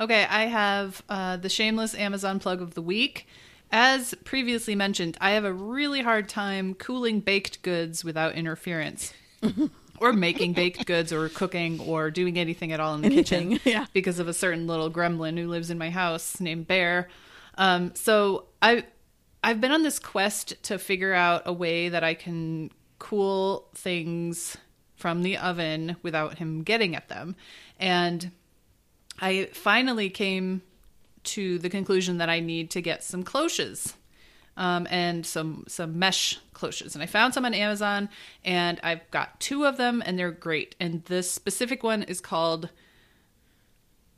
Okay, 0.00 0.24
I 0.30 0.44
have 0.44 1.02
uh, 1.08 1.38
the 1.38 1.48
shameless 1.48 1.92
Amazon 1.96 2.38
plug 2.38 2.62
of 2.62 2.74
the 2.74 2.82
week. 2.82 3.26
As 3.72 4.14
previously 4.22 4.76
mentioned, 4.76 5.18
I 5.20 5.30
have 5.30 5.44
a 5.44 5.52
really 5.52 6.02
hard 6.02 6.28
time 6.28 6.74
cooling 6.74 7.18
baked 7.18 7.62
goods 7.62 8.04
without 8.04 8.36
interference. 8.36 9.12
or 9.98 10.12
making 10.12 10.52
baked 10.52 10.86
goods 10.86 11.12
or 11.12 11.28
cooking 11.30 11.80
or 11.80 12.12
doing 12.12 12.38
anything 12.38 12.70
at 12.70 12.78
all 12.78 12.94
in 12.94 13.00
the 13.00 13.06
Anything, 13.06 13.58
kitchen 13.58 13.60
yeah. 13.72 13.86
because 13.92 14.20
of 14.20 14.28
a 14.28 14.32
certain 14.32 14.68
little 14.68 14.88
gremlin 14.88 15.36
who 15.36 15.48
lives 15.48 15.68
in 15.68 15.78
my 15.78 15.90
house 15.90 16.40
named 16.40 16.68
Bear. 16.68 17.08
Um, 17.56 17.92
so 17.96 18.44
I 18.62 18.84
I've 19.42 19.60
been 19.60 19.72
on 19.72 19.82
this 19.82 19.98
quest 19.98 20.62
to 20.62 20.78
figure 20.78 21.12
out 21.12 21.42
a 21.44 21.52
way 21.52 21.88
that 21.88 22.04
I 22.04 22.14
can 22.14 22.70
cool 23.00 23.68
things 23.74 24.56
from 24.98 25.22
the 25.22 25.38
oven 25.38 25.96
without 26.02 26.38
him 26.38 26.62
getting 26.62 26.94
at 26.94 27.08
them. 27.08 27.36
And 27.78 28.32
I 29.20 29.48
finally 29.52 30.10
came 30.10 30.62
to 31.24 31.58
the 31.58 31.70
conclusion 31.70 32.18
that 32.18 32.28
I 32.28 32.40
need 32.40 32.70
to 32.72 32.80
get 32.80 33.02
some 33.04 33.22
cloches 33.22 33.94
um, 34.56 34.86
and 34.90 35.24
some 35.24 35.64
some 35.68 35.98
mesh 35.98 36.38
cloches. 36.52 36.94
And 36.94 37.02
I 37.02 37.06
found 37.06 37.32
some 37.32 37.44
on 37.44 37.54
Amazon, 37.54 38.08
and 38.44 38.80
I've 38.82 39.08
got 39.10 39.38
two 39.40 39.64
of 39.64 39.76
them, 39.76 40.02
and 40.04 40.18
they're 40.18 40.32
great. 40.32 40.74
And 40.80 41.04
this 41.04 41.30
specific 41.30 41.82
one 41.82 42.02
is 42.02 42.20
called 42.20 42.68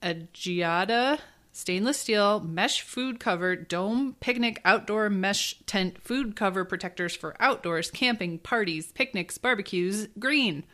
a 0.03 0.15
Giada 0.35 1.19
stainless 1.53 1.99
steel 1.99 2.41
mesh 2.41 2.83
food 2.83 3.19
cover 3.19 3.57
dome 3.57 4.17
picnic 4.21 4.61
outdoor 4.65 5.11
mesh 5.11 5.59
tent 5.67 6.01
food 6.01 6.37
cover 6.37 6.65
protectors 6.65 7.15
for 7.15 7.35
outdoors 7.41 7.91
camping 7.91 8.39
parties 8.39 8.93
picnics 8.93 9.39
barbecues 9.39 10.09
green 10.19 10.65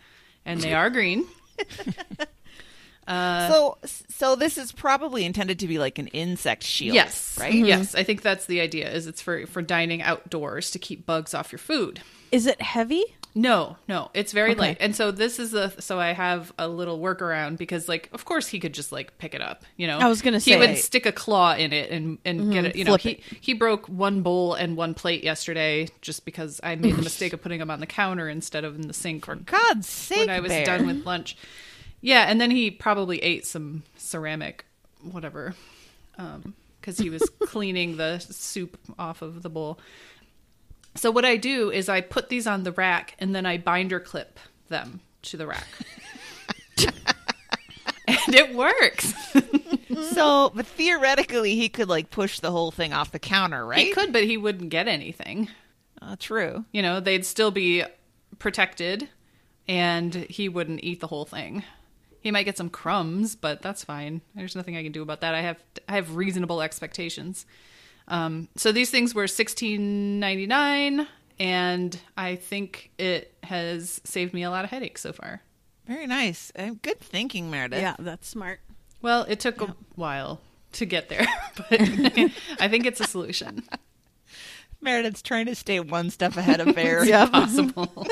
and 0.45 0.61
they 0.61 0.75
are 0.75 0.91
green 0.91 1.27
so, 3.09 3.79
so 3.85 4.37
this 4.37 4.59
is 4.59 4.73
probably 4.73 5.25
intended 5.25 5.61
to 5.61 5.67
be 5.67 5.79
like 5.79 5.99
an 5.99 6.09
insect 6.09 6.63
shield. 6.63 6.95
Yes. 6.95 7.37
right. 7.41 7.53
Mm-hmm. 7.53 7.65
Yes, 7.65 7.95
I 7.95 8.03
think 8.03 8.23
that's 8.23 8.47
the 8.47 8.61
idea. 8.61 8.91
Is 8.91 9.07
it's 9.07 9.23
for 9.23 9.47
for 9.47 9.63
dining 9.63 10.03
outdoors 10.03 10.71
to 10.73 10.79
keep 10.79 11.07
bugs 11.07 11.35
off 11.35 11.53
your 11.53 11.59
food. 11.59 12.01
is 12.33 12.47
it 12.47 12.61
heavy? 12.61 13.05
No, 13.39 13.77
no, 13.87 14.11
it's 14.15 14.33
very 14.33 14.53
Okay. 14.53 14.61
light. 14.61 14.77
And 14.81 14.97
so 14.97 15.11
this 15.11 15.39
is 15.39 15.51
the 15.51 15.69
so 15.79 16.01
I 16.01 16.15
have 16.15 16.55
a 16.59 16.67
little 16.67 16.99
workaround 16.99 17.59
because 17.59 17.87
like 17.87 18.09
of 18.15 18.25
course 18.25 18.49
he 18.49 18.59
could 18.59 18.73
just 18.73 18.93
like 18.93 19.19
pick 19.19 19.35
it 19.35 19.43
up, 19.43 19.63
you 19.77 19.87
know. 19.87 19.99
I 19.99 20.09
was 20.09 20.23
gonna 20.23 20.41
say 20.41 20.53
he 20.53 20.59
would 20.59 20.79
stick 20.79 21.05
a 21.05 21.13
claw 21.13 21.55
in 21.55 21.71
it 21.71 21.91
and 21.91 22.17
and 22.25 22.51
get 22.51 22.65
mm-hmm. 22.65 22.67
it, 22.69 22.77
you 22.77 22.85
know. 22.85 22.97
He 22.97 23.21
he 23.43 23.53
broke 23.53 23.87
one 23.89 24.23
bowl 24.23 24.55
and 24.55 24.75
one 24.75 24.95
plate 24.95 25.23
yesterday 25.23 25.87
just 26.01 26.25
because 26.25 26.61
I 26.63 26.77
made 26.77 26.97
the 26.97 27.03
mistake 27.03 27.35
of 27.35 27.43
putting 27.43 27.59
them 27.59 27.71
on 27.71 27.81
the 27.81 27.87
counter 27.87 28.27
instead 28.27 28.65
of 28.65 28.75
in 28.75 28.89
the 28.89 28.95
sink 28.95 29.27
For 29.27 29.37
God's 29.37 29.87
sake, 29.87 30.21
when 30.21 30.31
I 30.31 30.41
was 30.41 30.49
Bear. 30.49 30.65
done 30.65 30.87
with 30.87 31.05
lunch. 31.05 31.37
Yeah, 32.01 32.23
and 32.23 32.41
then 32.41 32.51
he 32.51 32.71
probably 32.71 33.19
ate 33.19 33.45
some 33.45 33.83
ceramic, 33.99 34.65
whatever, 35.03 35.55
um, 36.17 36.55
because 36.81 36.97
he 36.97 37.11
was 37.11 37.23
cleaning 37.41 37.99
the 37.99 38.19
soup 38.19 38.79
off 38.99 39.21
of 39.21 39.43
the 39.43 39.51
bowl. 39.51 39.79
So 40.97 41.11
what 41.11 41.25
I 41.25 41.37
do 41.37 41.71
is 41.71 41.89
I 41.89 42.01
put 42.01 42.29
these 42.29 42.47
on 42.47 42.65
the 42.65 42.73
rack 42.73 43.15
and 43.19 43.35
then 43.35 43.47
I 43.47 43.59
binder 43.59 44.01
clip 44.01 44.39
them 44.69 45.01
to 45.23 45.37
the 45.37 45.47
rack. 45.47 45.67
and 48.09 48.35
it 48.35 48.55
works. 48.55 49.15
So, 50.13 50.51
but 50.55 50.67
theoretically, 50.67 51.55
he 51.57 51.69
could 51.69 51.89
like 51.89 52.11
push 52.11 52.41
the 52.41 52.51
whole 52.51 52.71
thing 52.71 52.93
off 52.93 53.13
the 53.13 53.19
counter, 53.19 53.65
right? 53.67 53.79
He 53.79 53.93
could, 53.93 54.13
but 54.13 54.25
he 54.25 54.37
wouldn't 54.37 54.71
get 54.71 54.89
anything. 54.89 55.49
Uh, 56.01 56.17
true. 56.19 56.65
You 56.73 56.83
know, 56.83 57.01
they'd 57.01 57.25
still 57.25 57.51
be 57.51 57.85
protected 58.39 59.09
and 59.69 60.15
he 60.15 60.49
wouldn't 60.49 60.85
eat 60.85 61.01
the 61.01 61.07
whole 61.07 61.25
thing. 61.25 61.65
He 62.21 62.31
might 62.31 62.45
get 62.45 62.57
some 62.57 62.71
crumbs, 62.71 63.37
but 63.37 63.63
that's 63.63 63.85
fine. 63.85 64.21
There's 64.35 64.57
nothing 64.57 64.77
I 64.77 64.83
can 64.83 64.93
do 64.93 65.03
about 65.03 65.21
that. 65.21 65.35
I 65.35 65.43
have 65.43 65.63
I 65.89 65.95
have 65.95 66.17
reasonable 66.17 66.61
expectations. 66.61 67.47
Um, 68.09 68.49
so 68.57 68.73
these 68.73 68.91
things 68.91 69.15
were 69.15 69.27
sixteen 69.27 70.21
ninety 70.21 70.47
nine, 70.47 71.07
and 71.39 71.99
I 72.17 72.37
think 72.37 72.91
it 72.99 73.35
has 73.43 74.01
saved 74.05 74.33
me 74.35 74.43
a 74.43 74.51
lot 74.51 74.65
of 74.65 74.71
headaches 74.71 75.01
so 75.01 75.13
far. 75.13 75.43
Very 75.87 76.07
nice. 76.07 76.53
Good 76.83 77.01
thinking, 77.01 77.51
Meredith. 77.51 77.81
Yeah, 77.81 77.95
that's 77.99 78.29
smart. 78.29 78.61
Well, 79.03 79.25
it 79.29 79.39
took 79.41 79.61
a 79.61 79.75
while 79.95 80.41
to 80.73 80.85
get 80.87 81.09
there, 81.09 81.27
but 81.57 81.67
I 82.61 82.69
think 82.69 82.87
it's 82.87 83.01
a 83.01 83.05
solution. 83.05 83.63
Meredith's 84.81 85.23
trying 85.23 85.47
to 85.47 85.55
stay 85.55 85.81
one 85.81 86.11
step 86.11 86.37
ahead 86.37 86.61
of 86.61 86.75
Bear. 86.75 87.05
Yeah, 87.05 87.27
Possible. 87.27 88.07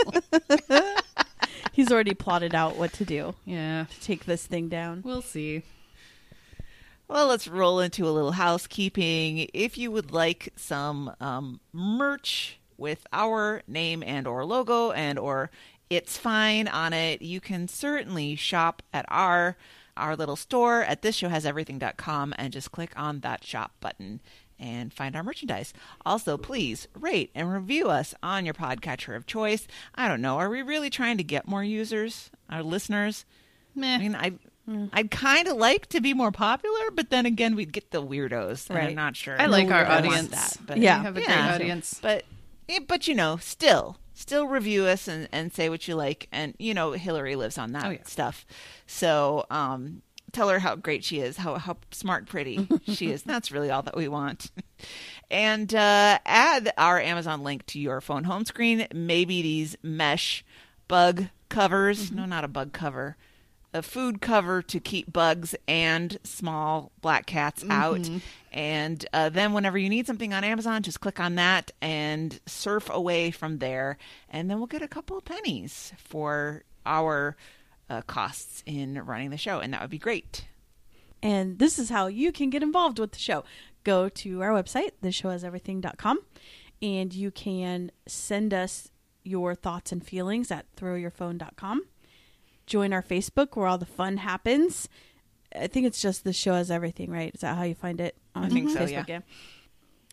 he's 1.73 1.93
already 1.93 2.15
plotted 2.15 2.55
out 2.55 2.77
what 2.77 2.93
to 2.95 3.05
do 3.05 3.35
yeah, 3.45 3.85
to 3.91 4.01
take 4.01 4.25
this 4.25 4.47
thing 4.47 4.69
down. 4.69 5.03
we'll 5.05 5.23
see. 5.23 5.63
Well, 7.15 7.29
let's 7.29 7.47
roll 7.47 7.79
into 7.79 8.09
a 8.09 8.11
little 8.11 8.33
housekeeping. 8.33 9.49
If 9.55 9.79
you 9.79 9.93
would 9.93 10.11
like 10.11 10.53
some 10.57 11.15
um, 11.21 11.61
merch 11.73 12.59
with 12.77 13.07
our 13.13 13.63
name 13.69 14.03
and 14.03 14.27
or 14.27 14.45
logo 14.45 14.91
and 14.91 15.17
or 15.17 15.53
it's 15.89 16.19
fine 16.19 16.67
on 16.67 16.93
it, 16.93 17.23
you 17.23 17.41
can 17.41 17.69
certainly 17.69 18.35
shop 18.35 18.83
at 18.93 19.05
our 19.07 19.57
our 19.97 20.17
little 20.17 20.35
store 20.35 20.83
at 20.83 21.03
thisshowhaseverything.com 21.03 22.35
and 22.37 22.53
just 22.53 22.73
click 22.73 22.91
on 22.97 23.21
that 23.21 23.45
shop 23.45 23.71
button 23.79 24.21
and 24.59 24.93
find 24.93 25.15
our 25.15 25.23
merchandise. 25.23 25.73
Also, 26.05 26.37
please 26.37 26.89
rate 26.99 27.31
and 27.33 27.53
review 27.53 27.91
us 27.91 28.13
on 28.25 28.45
your 28.45 28.55
podcatcher 28.55 29.15
of 29.15 29.25
choice. 29.25 29.69
I 29.95 30.09
don't 30.09 30.21
know, 30.21 30.39
are 30.39 30.51
we 30.51 30.63
really 30.63 30.91
trying 30.91 31.19
to 31.19 31.23
get 31.23 31.47
more 31.47 31.63
users, 31.63 32.33
our 32.51 32.65
listeners? 32.65 33.25
Meh. 33.77 33.95
I 33.95 33.99
mean, 33.99 34.17
I 34.17 34.33
I'd 34.93 35.11
kind 35.11 35.47
of 35.49 35.57
like 35.59 35.87
to 35.89 36.01
be 36.01 36.15
more 36.15 36.33
popular, 36.33 36.91
but 36.93 37.11
then 37.11 37.27
again, 37.27 37.55
we'd 37.55 37.73
get 37.73 37.91
the 37.91 38.03
weirdos. 38.03 38.71
and 38.71 38.79
I'm 38.79 38.95
not 38.95 39.15
sure. 39.17 39.41
I 39.41 39.47
like 39.47 39.69
No 39.69 39.75
our 39.77 39.85
audience. 39.87 40.29
that, 40.31 40.57
but 40.67 40.79
Yeah. 40.79 40.99
we 41.01 41.05
have 41.05 41.17
a 41.17 41.21
Yeah. 41.21 41.27
great 41.27 41.55
audience. 41.55 41.99
But 42.03 42.25
but 42.87 43.07
you 43.07 43.15
know, 43.15 43.37
still, 43.37 43.99
still 44.15 44.47
review 44.47 44.85
us 44.87 45.07
and, 45.07 45.29
and 45.33 45.53
say 45.53 45.69
what 45.69 45.87
you 45.87 45.95
like. 45.97 46.29
And 46.33 46.55
you 46.59 46.73
know, 46.73 46.93
Hillary 46.93 47.37
lives 47.37 47.59
on 47.59 47.73
that 47.73 47.85
Oh, 47.85 47.91
yeah. 47.91 47.99
stuff. 48.07 48.47
So 48.87 49.45
um, 49.51 50.01
tell 50.33 50.49
her 50.49 50.61
how 50.61 50.77
great 50.77 51.05
she 51.05 51.21
is, 51.21 51.37
how 51.37 51.57
how 51.57 51.77
smart, 51.91 52.25
pretty 52.27 52.67
she 52.89 53.11
is. 53.13 53.23
That's 53.23 53.53
really 53.53 53.71
all 53.71 53.83
that 53.83 53.97
we 53.97 54.09
want. 54.09 54.51
And 55.31 55.75
uh, 55.75 56.19
add 56.25 56.73
our 56.79 56.99
Amazon 57.01 57.43
link 57.43 57.67
to 57.67 57.79
your 57.79 58.01
phone 58.01 58.25
home 58.25 58.45
screen. 58.47 58.87
Maybe 58.95 59.43
these 59.43 59.77
mesh 59.83 60.43
bug 60.89 61.27
covers. 61.51 62.11
No, 62.11 62.25
not 62.25 62.45
a 62.45 62.49
bug 62.49 62.73
cover. 62.73 63.17
A 63.75 63.83
food 63.83 64.21
cover 64.21 64.63
to 64.63 64.81
keep 64.81 65.13
bugs 65.13 65.55
and 65.69 66.17
small 66.23 66.93
black 67.03 67.27
cats 67.27 67.65
out. 67.69 68.09
And 68.53 69.05
uh, 69.13 69.29
then, 69.31 69.53
whenever 69.53 69.77
you 69.77 69.89
need 69.89 70.07
something 70.07 70.33
on 70.33 70.45
Amazon, 70.45 70.83
just 70.83 71.01
click 71.01 71.19
on 71.19 71.35
that 71.35 71.73
and 71.83 72.41
surf 72.47 72.89
away 72.89 73.33
from 73.33 73.59
there. 73.59 73.99
And 74.31 74.49
then 74.49 74.59
we'll 74.59 74.69
get 74.69 74.81
a 74.81 74.89
couple 74.89 75.19
of 75.19 75.25
pennies 75.25 75.93
for 75.99 76.63
our 76.87 77.37
uh, 77.91 78.03
costs 78.03 78.63
in 78.65 79.05
running 79.05 79.31
the 79.31 79.37
show. 79.37 79.59
And 79.59 79.73
that 79.75 79.81
would 79.81 79.91
be 79.91 79.99
great. 79.99 80.47
And 81.23 81.59
this 81.59 81.79
is 81.79 81.91
how 81.91 82.07
you 82.07 82.33
can 82.33 82.51
get 82.51 82.63
involved 82.63 82.99
with 82.99 83.13
the 83.13 83.19
show. 83.19 83.45
Go 83.83 84.09
to 84.09 84.43
our 84.43 84.51
website, 84.51 84.93
thisshowhaseverything.com, 85.03 86.19
and 86.81 87.13
you 87.13 87.31
can 87.31 87.91
send 88.07 88.55
us 88.55 88.89
your 89.25 89.55
thoughts 89.55 89.91
and 89.91 90.07
feelings 90.07 90.51
at 90.51 90.67
throwyourphone.com. 90.77 91.83
Join 92.67 92.93
our 92.93 93.03
Facebook 93.03 93.57
where 93.57 93.67
all 93.67 93.79
the 93.79 93.87
fun 93.87 94.19
happens. 94.19 94.89
I 95.55 95.67
think 95.67 95.87
it's 95.87 96.01
just 96.01 96.25
the 96.25 96.33
show 96.33 96.55
has 96.55 96.71
everything, 96.71 97.11
right? 97.11 97.33
Is 97.35 97.43
that 97.43 97.57
how 97.57 97.63
you 97.65 97.75
find 97.75 98.01
it 98.01 98.17
on 98.35 98.45
I 98.45 98.49
think 98.49 98.71
so, 98.71 98.81
Facebook? 98.81 99.09
yeah. 99.09 99.21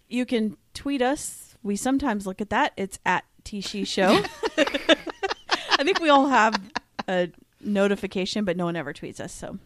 You 0.08 0.26
can 0.26 0.58
tweet 0.74 1.02
us. 1.02 1.56
We 1.64 1.76
sometimes 1.76 2.28
look 2.28 2.42
at 2.42 2.50
that. 2.50 2.74
It's 2.76 3.00
at 3.06 3.24
Tishi 3.44 3.88
Show. 3.88 4.24
I 4.58 5.84
think 5.84 6.00
we 6.00 6.10
all 6.10 6.28
have 6.28 6.62
a 7.08 7.30
notification, 7.60 8.46
but 8.46 8.58
no 8.58 8.66
one 8.66 8.76
ever 8.76 8.94
tweets 8.94 9.20
us. 9.20 9.34
So, 9.34 9.58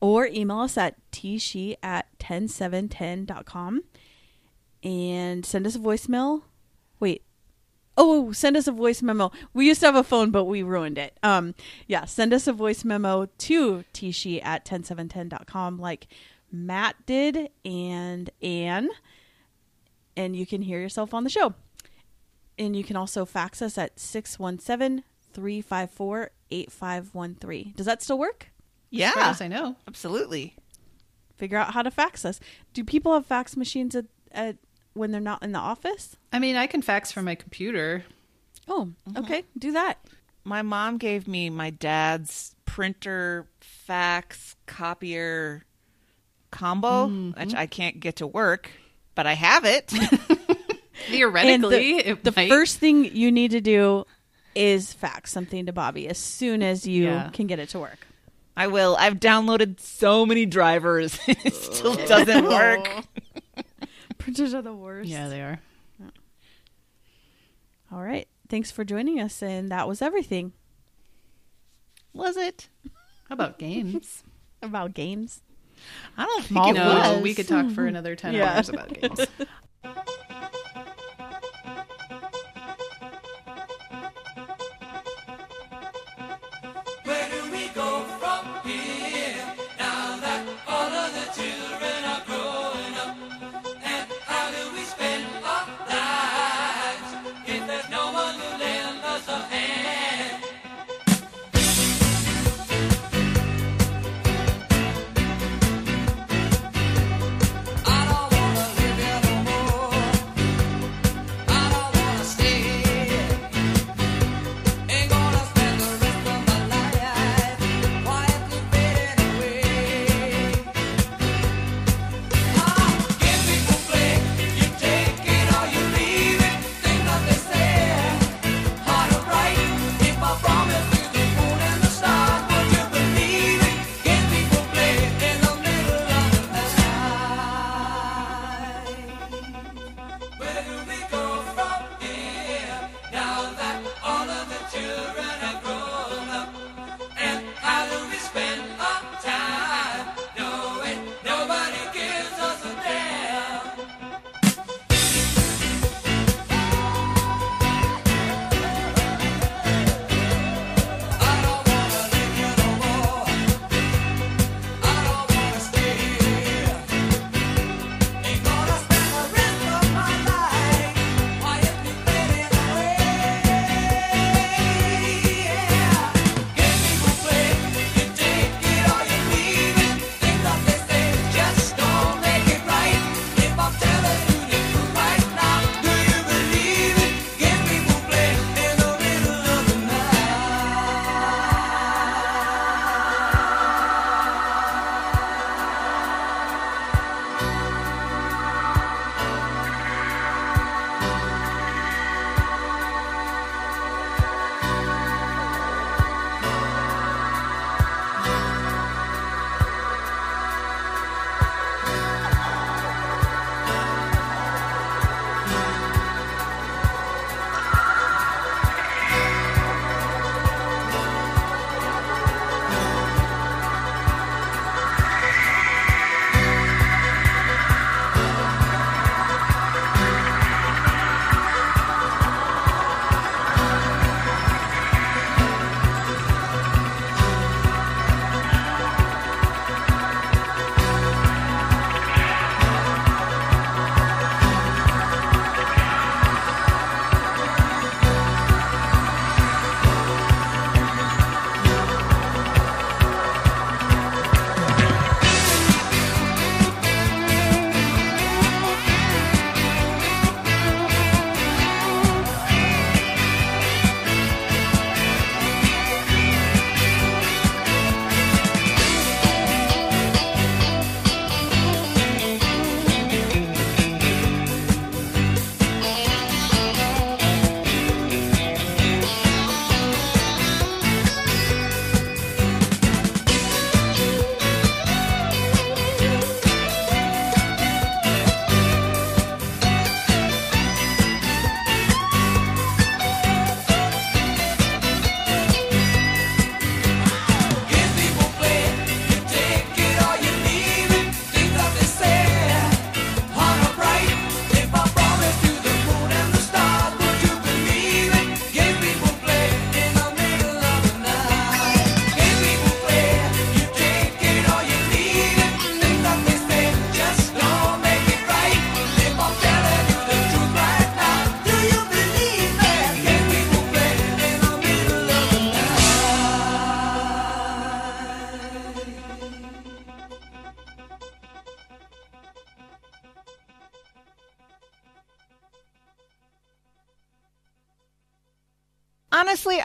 or 0.00 0.26
email 0.26 0.60
us 0.60 0.78
at 0.78 0.94
tshi 1.10 1.76
at 1.82 2.06
10710.com 2.18 3.82
and 4.82 5.44
send 5.44 5.66
us 5.66 5.76
a 5.76 5.78
voicemail. 5.78 6.42
Wait. 7.00 7.22
Oh, 7.96 8.32
send 8.32 8.56
us 8.56 8.66
a 8.66 8.72
voice 8.72 9.02
memo. 9.02 9.30
We 9.52 9.66
used 9.66 9.80
to 9.80 9.86
have 9.86 9.96
a 9.96 10.02
phone, 10.02 10.30
but 10.30 10.44
we 10.44 10.62
ruined 10.62 10.96
it. 10.98 11.18
Um, 11.22 11.54
yeah, 11.86 12.06
send 12.06 12.32
us 12.32 12.46
a 12.46 12.52
voice 12.52 12.84
memo 12.84 13.26
to 13.26 13.84
tshi 13.92 14.42
at 14.42 14.64
10710.com 14.64 15.78
like 15.78 16.06
Matt 16.50 16.96
did 17.06 17.50
and 17.64 18.30
Anne, 18.42 18.88
and 20.16 20.34
you 20.36 20.46
can 20.46 20.62
hear 20.62 20.80
yourself 20.80 21.12
on 21.14 21.24
the 21.24 21.30
show. 21.30 21.54
And 22.58 22.74
you 22.76 22.84
can 22.84 22.96
also 22.96 23.24
fax 23.24 23.60
us 23.62 23.76
at 23.78 23.98
617 23.98 25.04
354 25.32 26.30
8513. 26.50 27.72
Does 27.76 27.86
that 27.86 28.02
still 28.02 28.18
work? 28.18 28.48
Yeah, 28.90 29.12
As 29.16 29.36
as 29.36 29.40
I 29.42 29.48
know. 29.48 29.76
absolutely. 29.88 30.54
Figure 31.36 31.56
out 31.58 31.72
how 31.72 31.82
to 31.82 31.90
fax 31.90 32.24
us. 32.24 32.38
Do 32.74 32.84
people 32.84 33.14
have 33.14 33.24
fax 33.26 33.56
machines 33.56 33.96
at, 33.96 34.04
at 34.30 34.56
when 34.94 35.10
they're 35.12 35.20
not 35.20 35.42
in 35.42 35.52
the 35.52 35.58
office? 35.58 36.16
I 36.32 36.38
mean, 36.38 36.56
I 36.56 36.66
can 36.66 36.82
fax 36.82 37.12
from 37.12 37.24
my 37.24 37.34
computer. 37.34 38.04
Oh, 38.68 38.90
mm-hmm. 39.08 39.24
okay. 39.24 39.44
Do 39.58 39.72
that. 39.72 39.98
My 40.44 40.62
mom 40.62 40.98
gave 40.98 41.28
me 41.28 41.50
my 41.50 41.70
dad's 41.70 42.54
printer, 42.64 43.46
fax, 43.60 44.56
copier 44.66 45.64
combo, 46.50 47.06
mm-hmm. 47.06 47.40
which 47.40 47.54
I 47.54 47.66
can't 47.66 48.00
get 48.00 48.16
to 48.16 48.26
work, 48.26 48.70
but 49.14 49.26
I 49.26 49.34
have 49.34 49.64
it. 49.64 49.92
Theoretically, 51.08 51.98
and 51.98 52.00
the, 52.00 52.10
it 52.10 52.24
the 52.24 52.32
might- 52.34 52.48
first 52.48 52.78
thing 52.78 53.04
you 53.04 53.32
need 53.32 53.52
to 53.52 53.60
do 53.60 54.04
is 54.54 54.92
fax 54.92 55.32
something 55.32 55.66
to 55.66 55.72
Bobby 55.72 56.08
as 56.08 56.18
soon 56.18 56.62
as 56.62 56.86
you 56.86 57.04
Yeah. 57.04 57.30
can 57.32 57.46
get 57.46 57.58
it 57.58 57.70
to 57.70 57.78
work. 57.78 58.06
I 58.56 58.66
will. 58.66 58.96
I've 58.98 59.14
downloaded 59.14 59.80
so 59.80 60.26
many 60.26 60.44
drivers. 60.44 61.18
it 61.26 61.54
still 61.54 61.94
doesn't 61.94 62.44
work. 62.44 62.86
Oh. 62.86 63.02
Printers 64.22 64.54
are 64.54 64.62
the 64.62 64.72
worst. 64.74 65.08
Yeah, 65.08 65.28
they 65.28 65.40
are. 65.42 65.60
All 67.92 68.02
right. 68.02 68.26
Thanks 68.48 68.70
for 68.70 68.84
joining 68.84 69.20
us, 69.20 69.42
and 69.42 69.70
that 69.70 69.86
was 69.88 70.00
everything 70.00 70.52
Was 72.14 72.36
it? 72.36 72.68
How 73.28 73.34
about 73.34 73.58
games? 73.58 74.22
about 74.62 74.94
games. 74.94 75.42
I 76.16 76.24
don't 76.26 76.44
think 76.44 76.76
it 76.76 76.80
was. 76.80 77.22
we 77.22 77.34
could 77.34 77.48
talk 77.48 77.70
for 77.70 77.86
another 77.86 78.14
10 78.14 78.34
Yeah. 78.36 78.54
hours 78.54 78.68
about 78.68 78.92
games. 78.92 79.20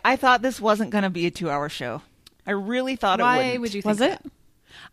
I 0.08 0.16
thought 0.16 0.42
this 0.42 0.62
wasn't 0.62 0.92
going 0.92 1.04
to 1.04 1.10
be 1.10 1.26
a 1.26 1.32
two-hour 1.32 1.68
show. 1.68 2.02
I 2.46 2.52
really 2.52 2.96
thought 2.96 3.20
it 3.20 3.24
wouldn't. 3.24 3.60
would 3.60 3.74
you 3.74 3.82
think 3.82 3.90
Was 3.90 4.00
it? 4.00 4.24
that? 4.24 4.32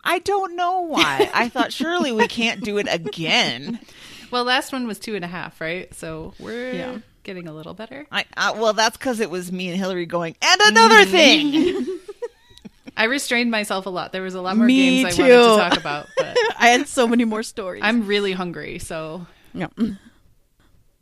I 0.02 0.18
don't 0.18 0.56
know 0.56 0.80
why. 0.80 1.30
I 1.32 1.48
thought 1.48 1.72
surely 1.72 2.10
we 2.10 2.26
can't 2.26 2.62
do 2.62 2.78
it 2.78 2.88
again. 2.90 3.78
Well, 4.30 4.42
last 4.42 4.72
one 4.72 4.88
was 4.88 4.98
two 4.98 5.14
and 5.14 5.24
a 5.24 5.28
half, 5.28 5.60
right? 5.60 5.94
So 5.94 6.34
we're 6.40 6.72
Yeah. 6.72 6.98
getting 7.22 7.46
a 7.46 7.52
little 7.52 7.72
better. 7.72 8.04
I, 8.10 8.24
I 8.36 8.50
well, 8.50 8.72
that's 8.72 8.96
because 8.96 9.20
it 9.20 9.30
was 9.30 9.52
me 9.52 9.68
and 9.68 9.78
Hillary 9.78 10.06
going 10.06 10.34
and 10.42 10.60
another 10.60 11.04
mm. 11.04 11.10
thing. 11.10 11.98
I 12.96 13.04
restrained 13.04 13.52
myself 13.52 13.86
a 13.86 13.90
lot. 13.90 14.10
There 14.10 14.22
was 14.22 14.34
a 14.34 14.40
lot 14.40 14.56
more 14.56 14.66
Me 14.66 15.02
games 15.04 15.20
I 15.20 15.22
wanted 15.22 15.36
to 15.36 15.56
talk 15.56 15.76
about, 15.78 16.08
but 16.16 16.36
I 16.58 16.68
had 16.70 16.88
so 16.88 17.06
many 17.06 17.24
more 17.24 17.44
stories. 17.44 17.82
I'm 17.84 18.08
really 18.08 18.32
hungry, 18.32 18.80
so 18.80 19.24
Yeah. 19.52 19.68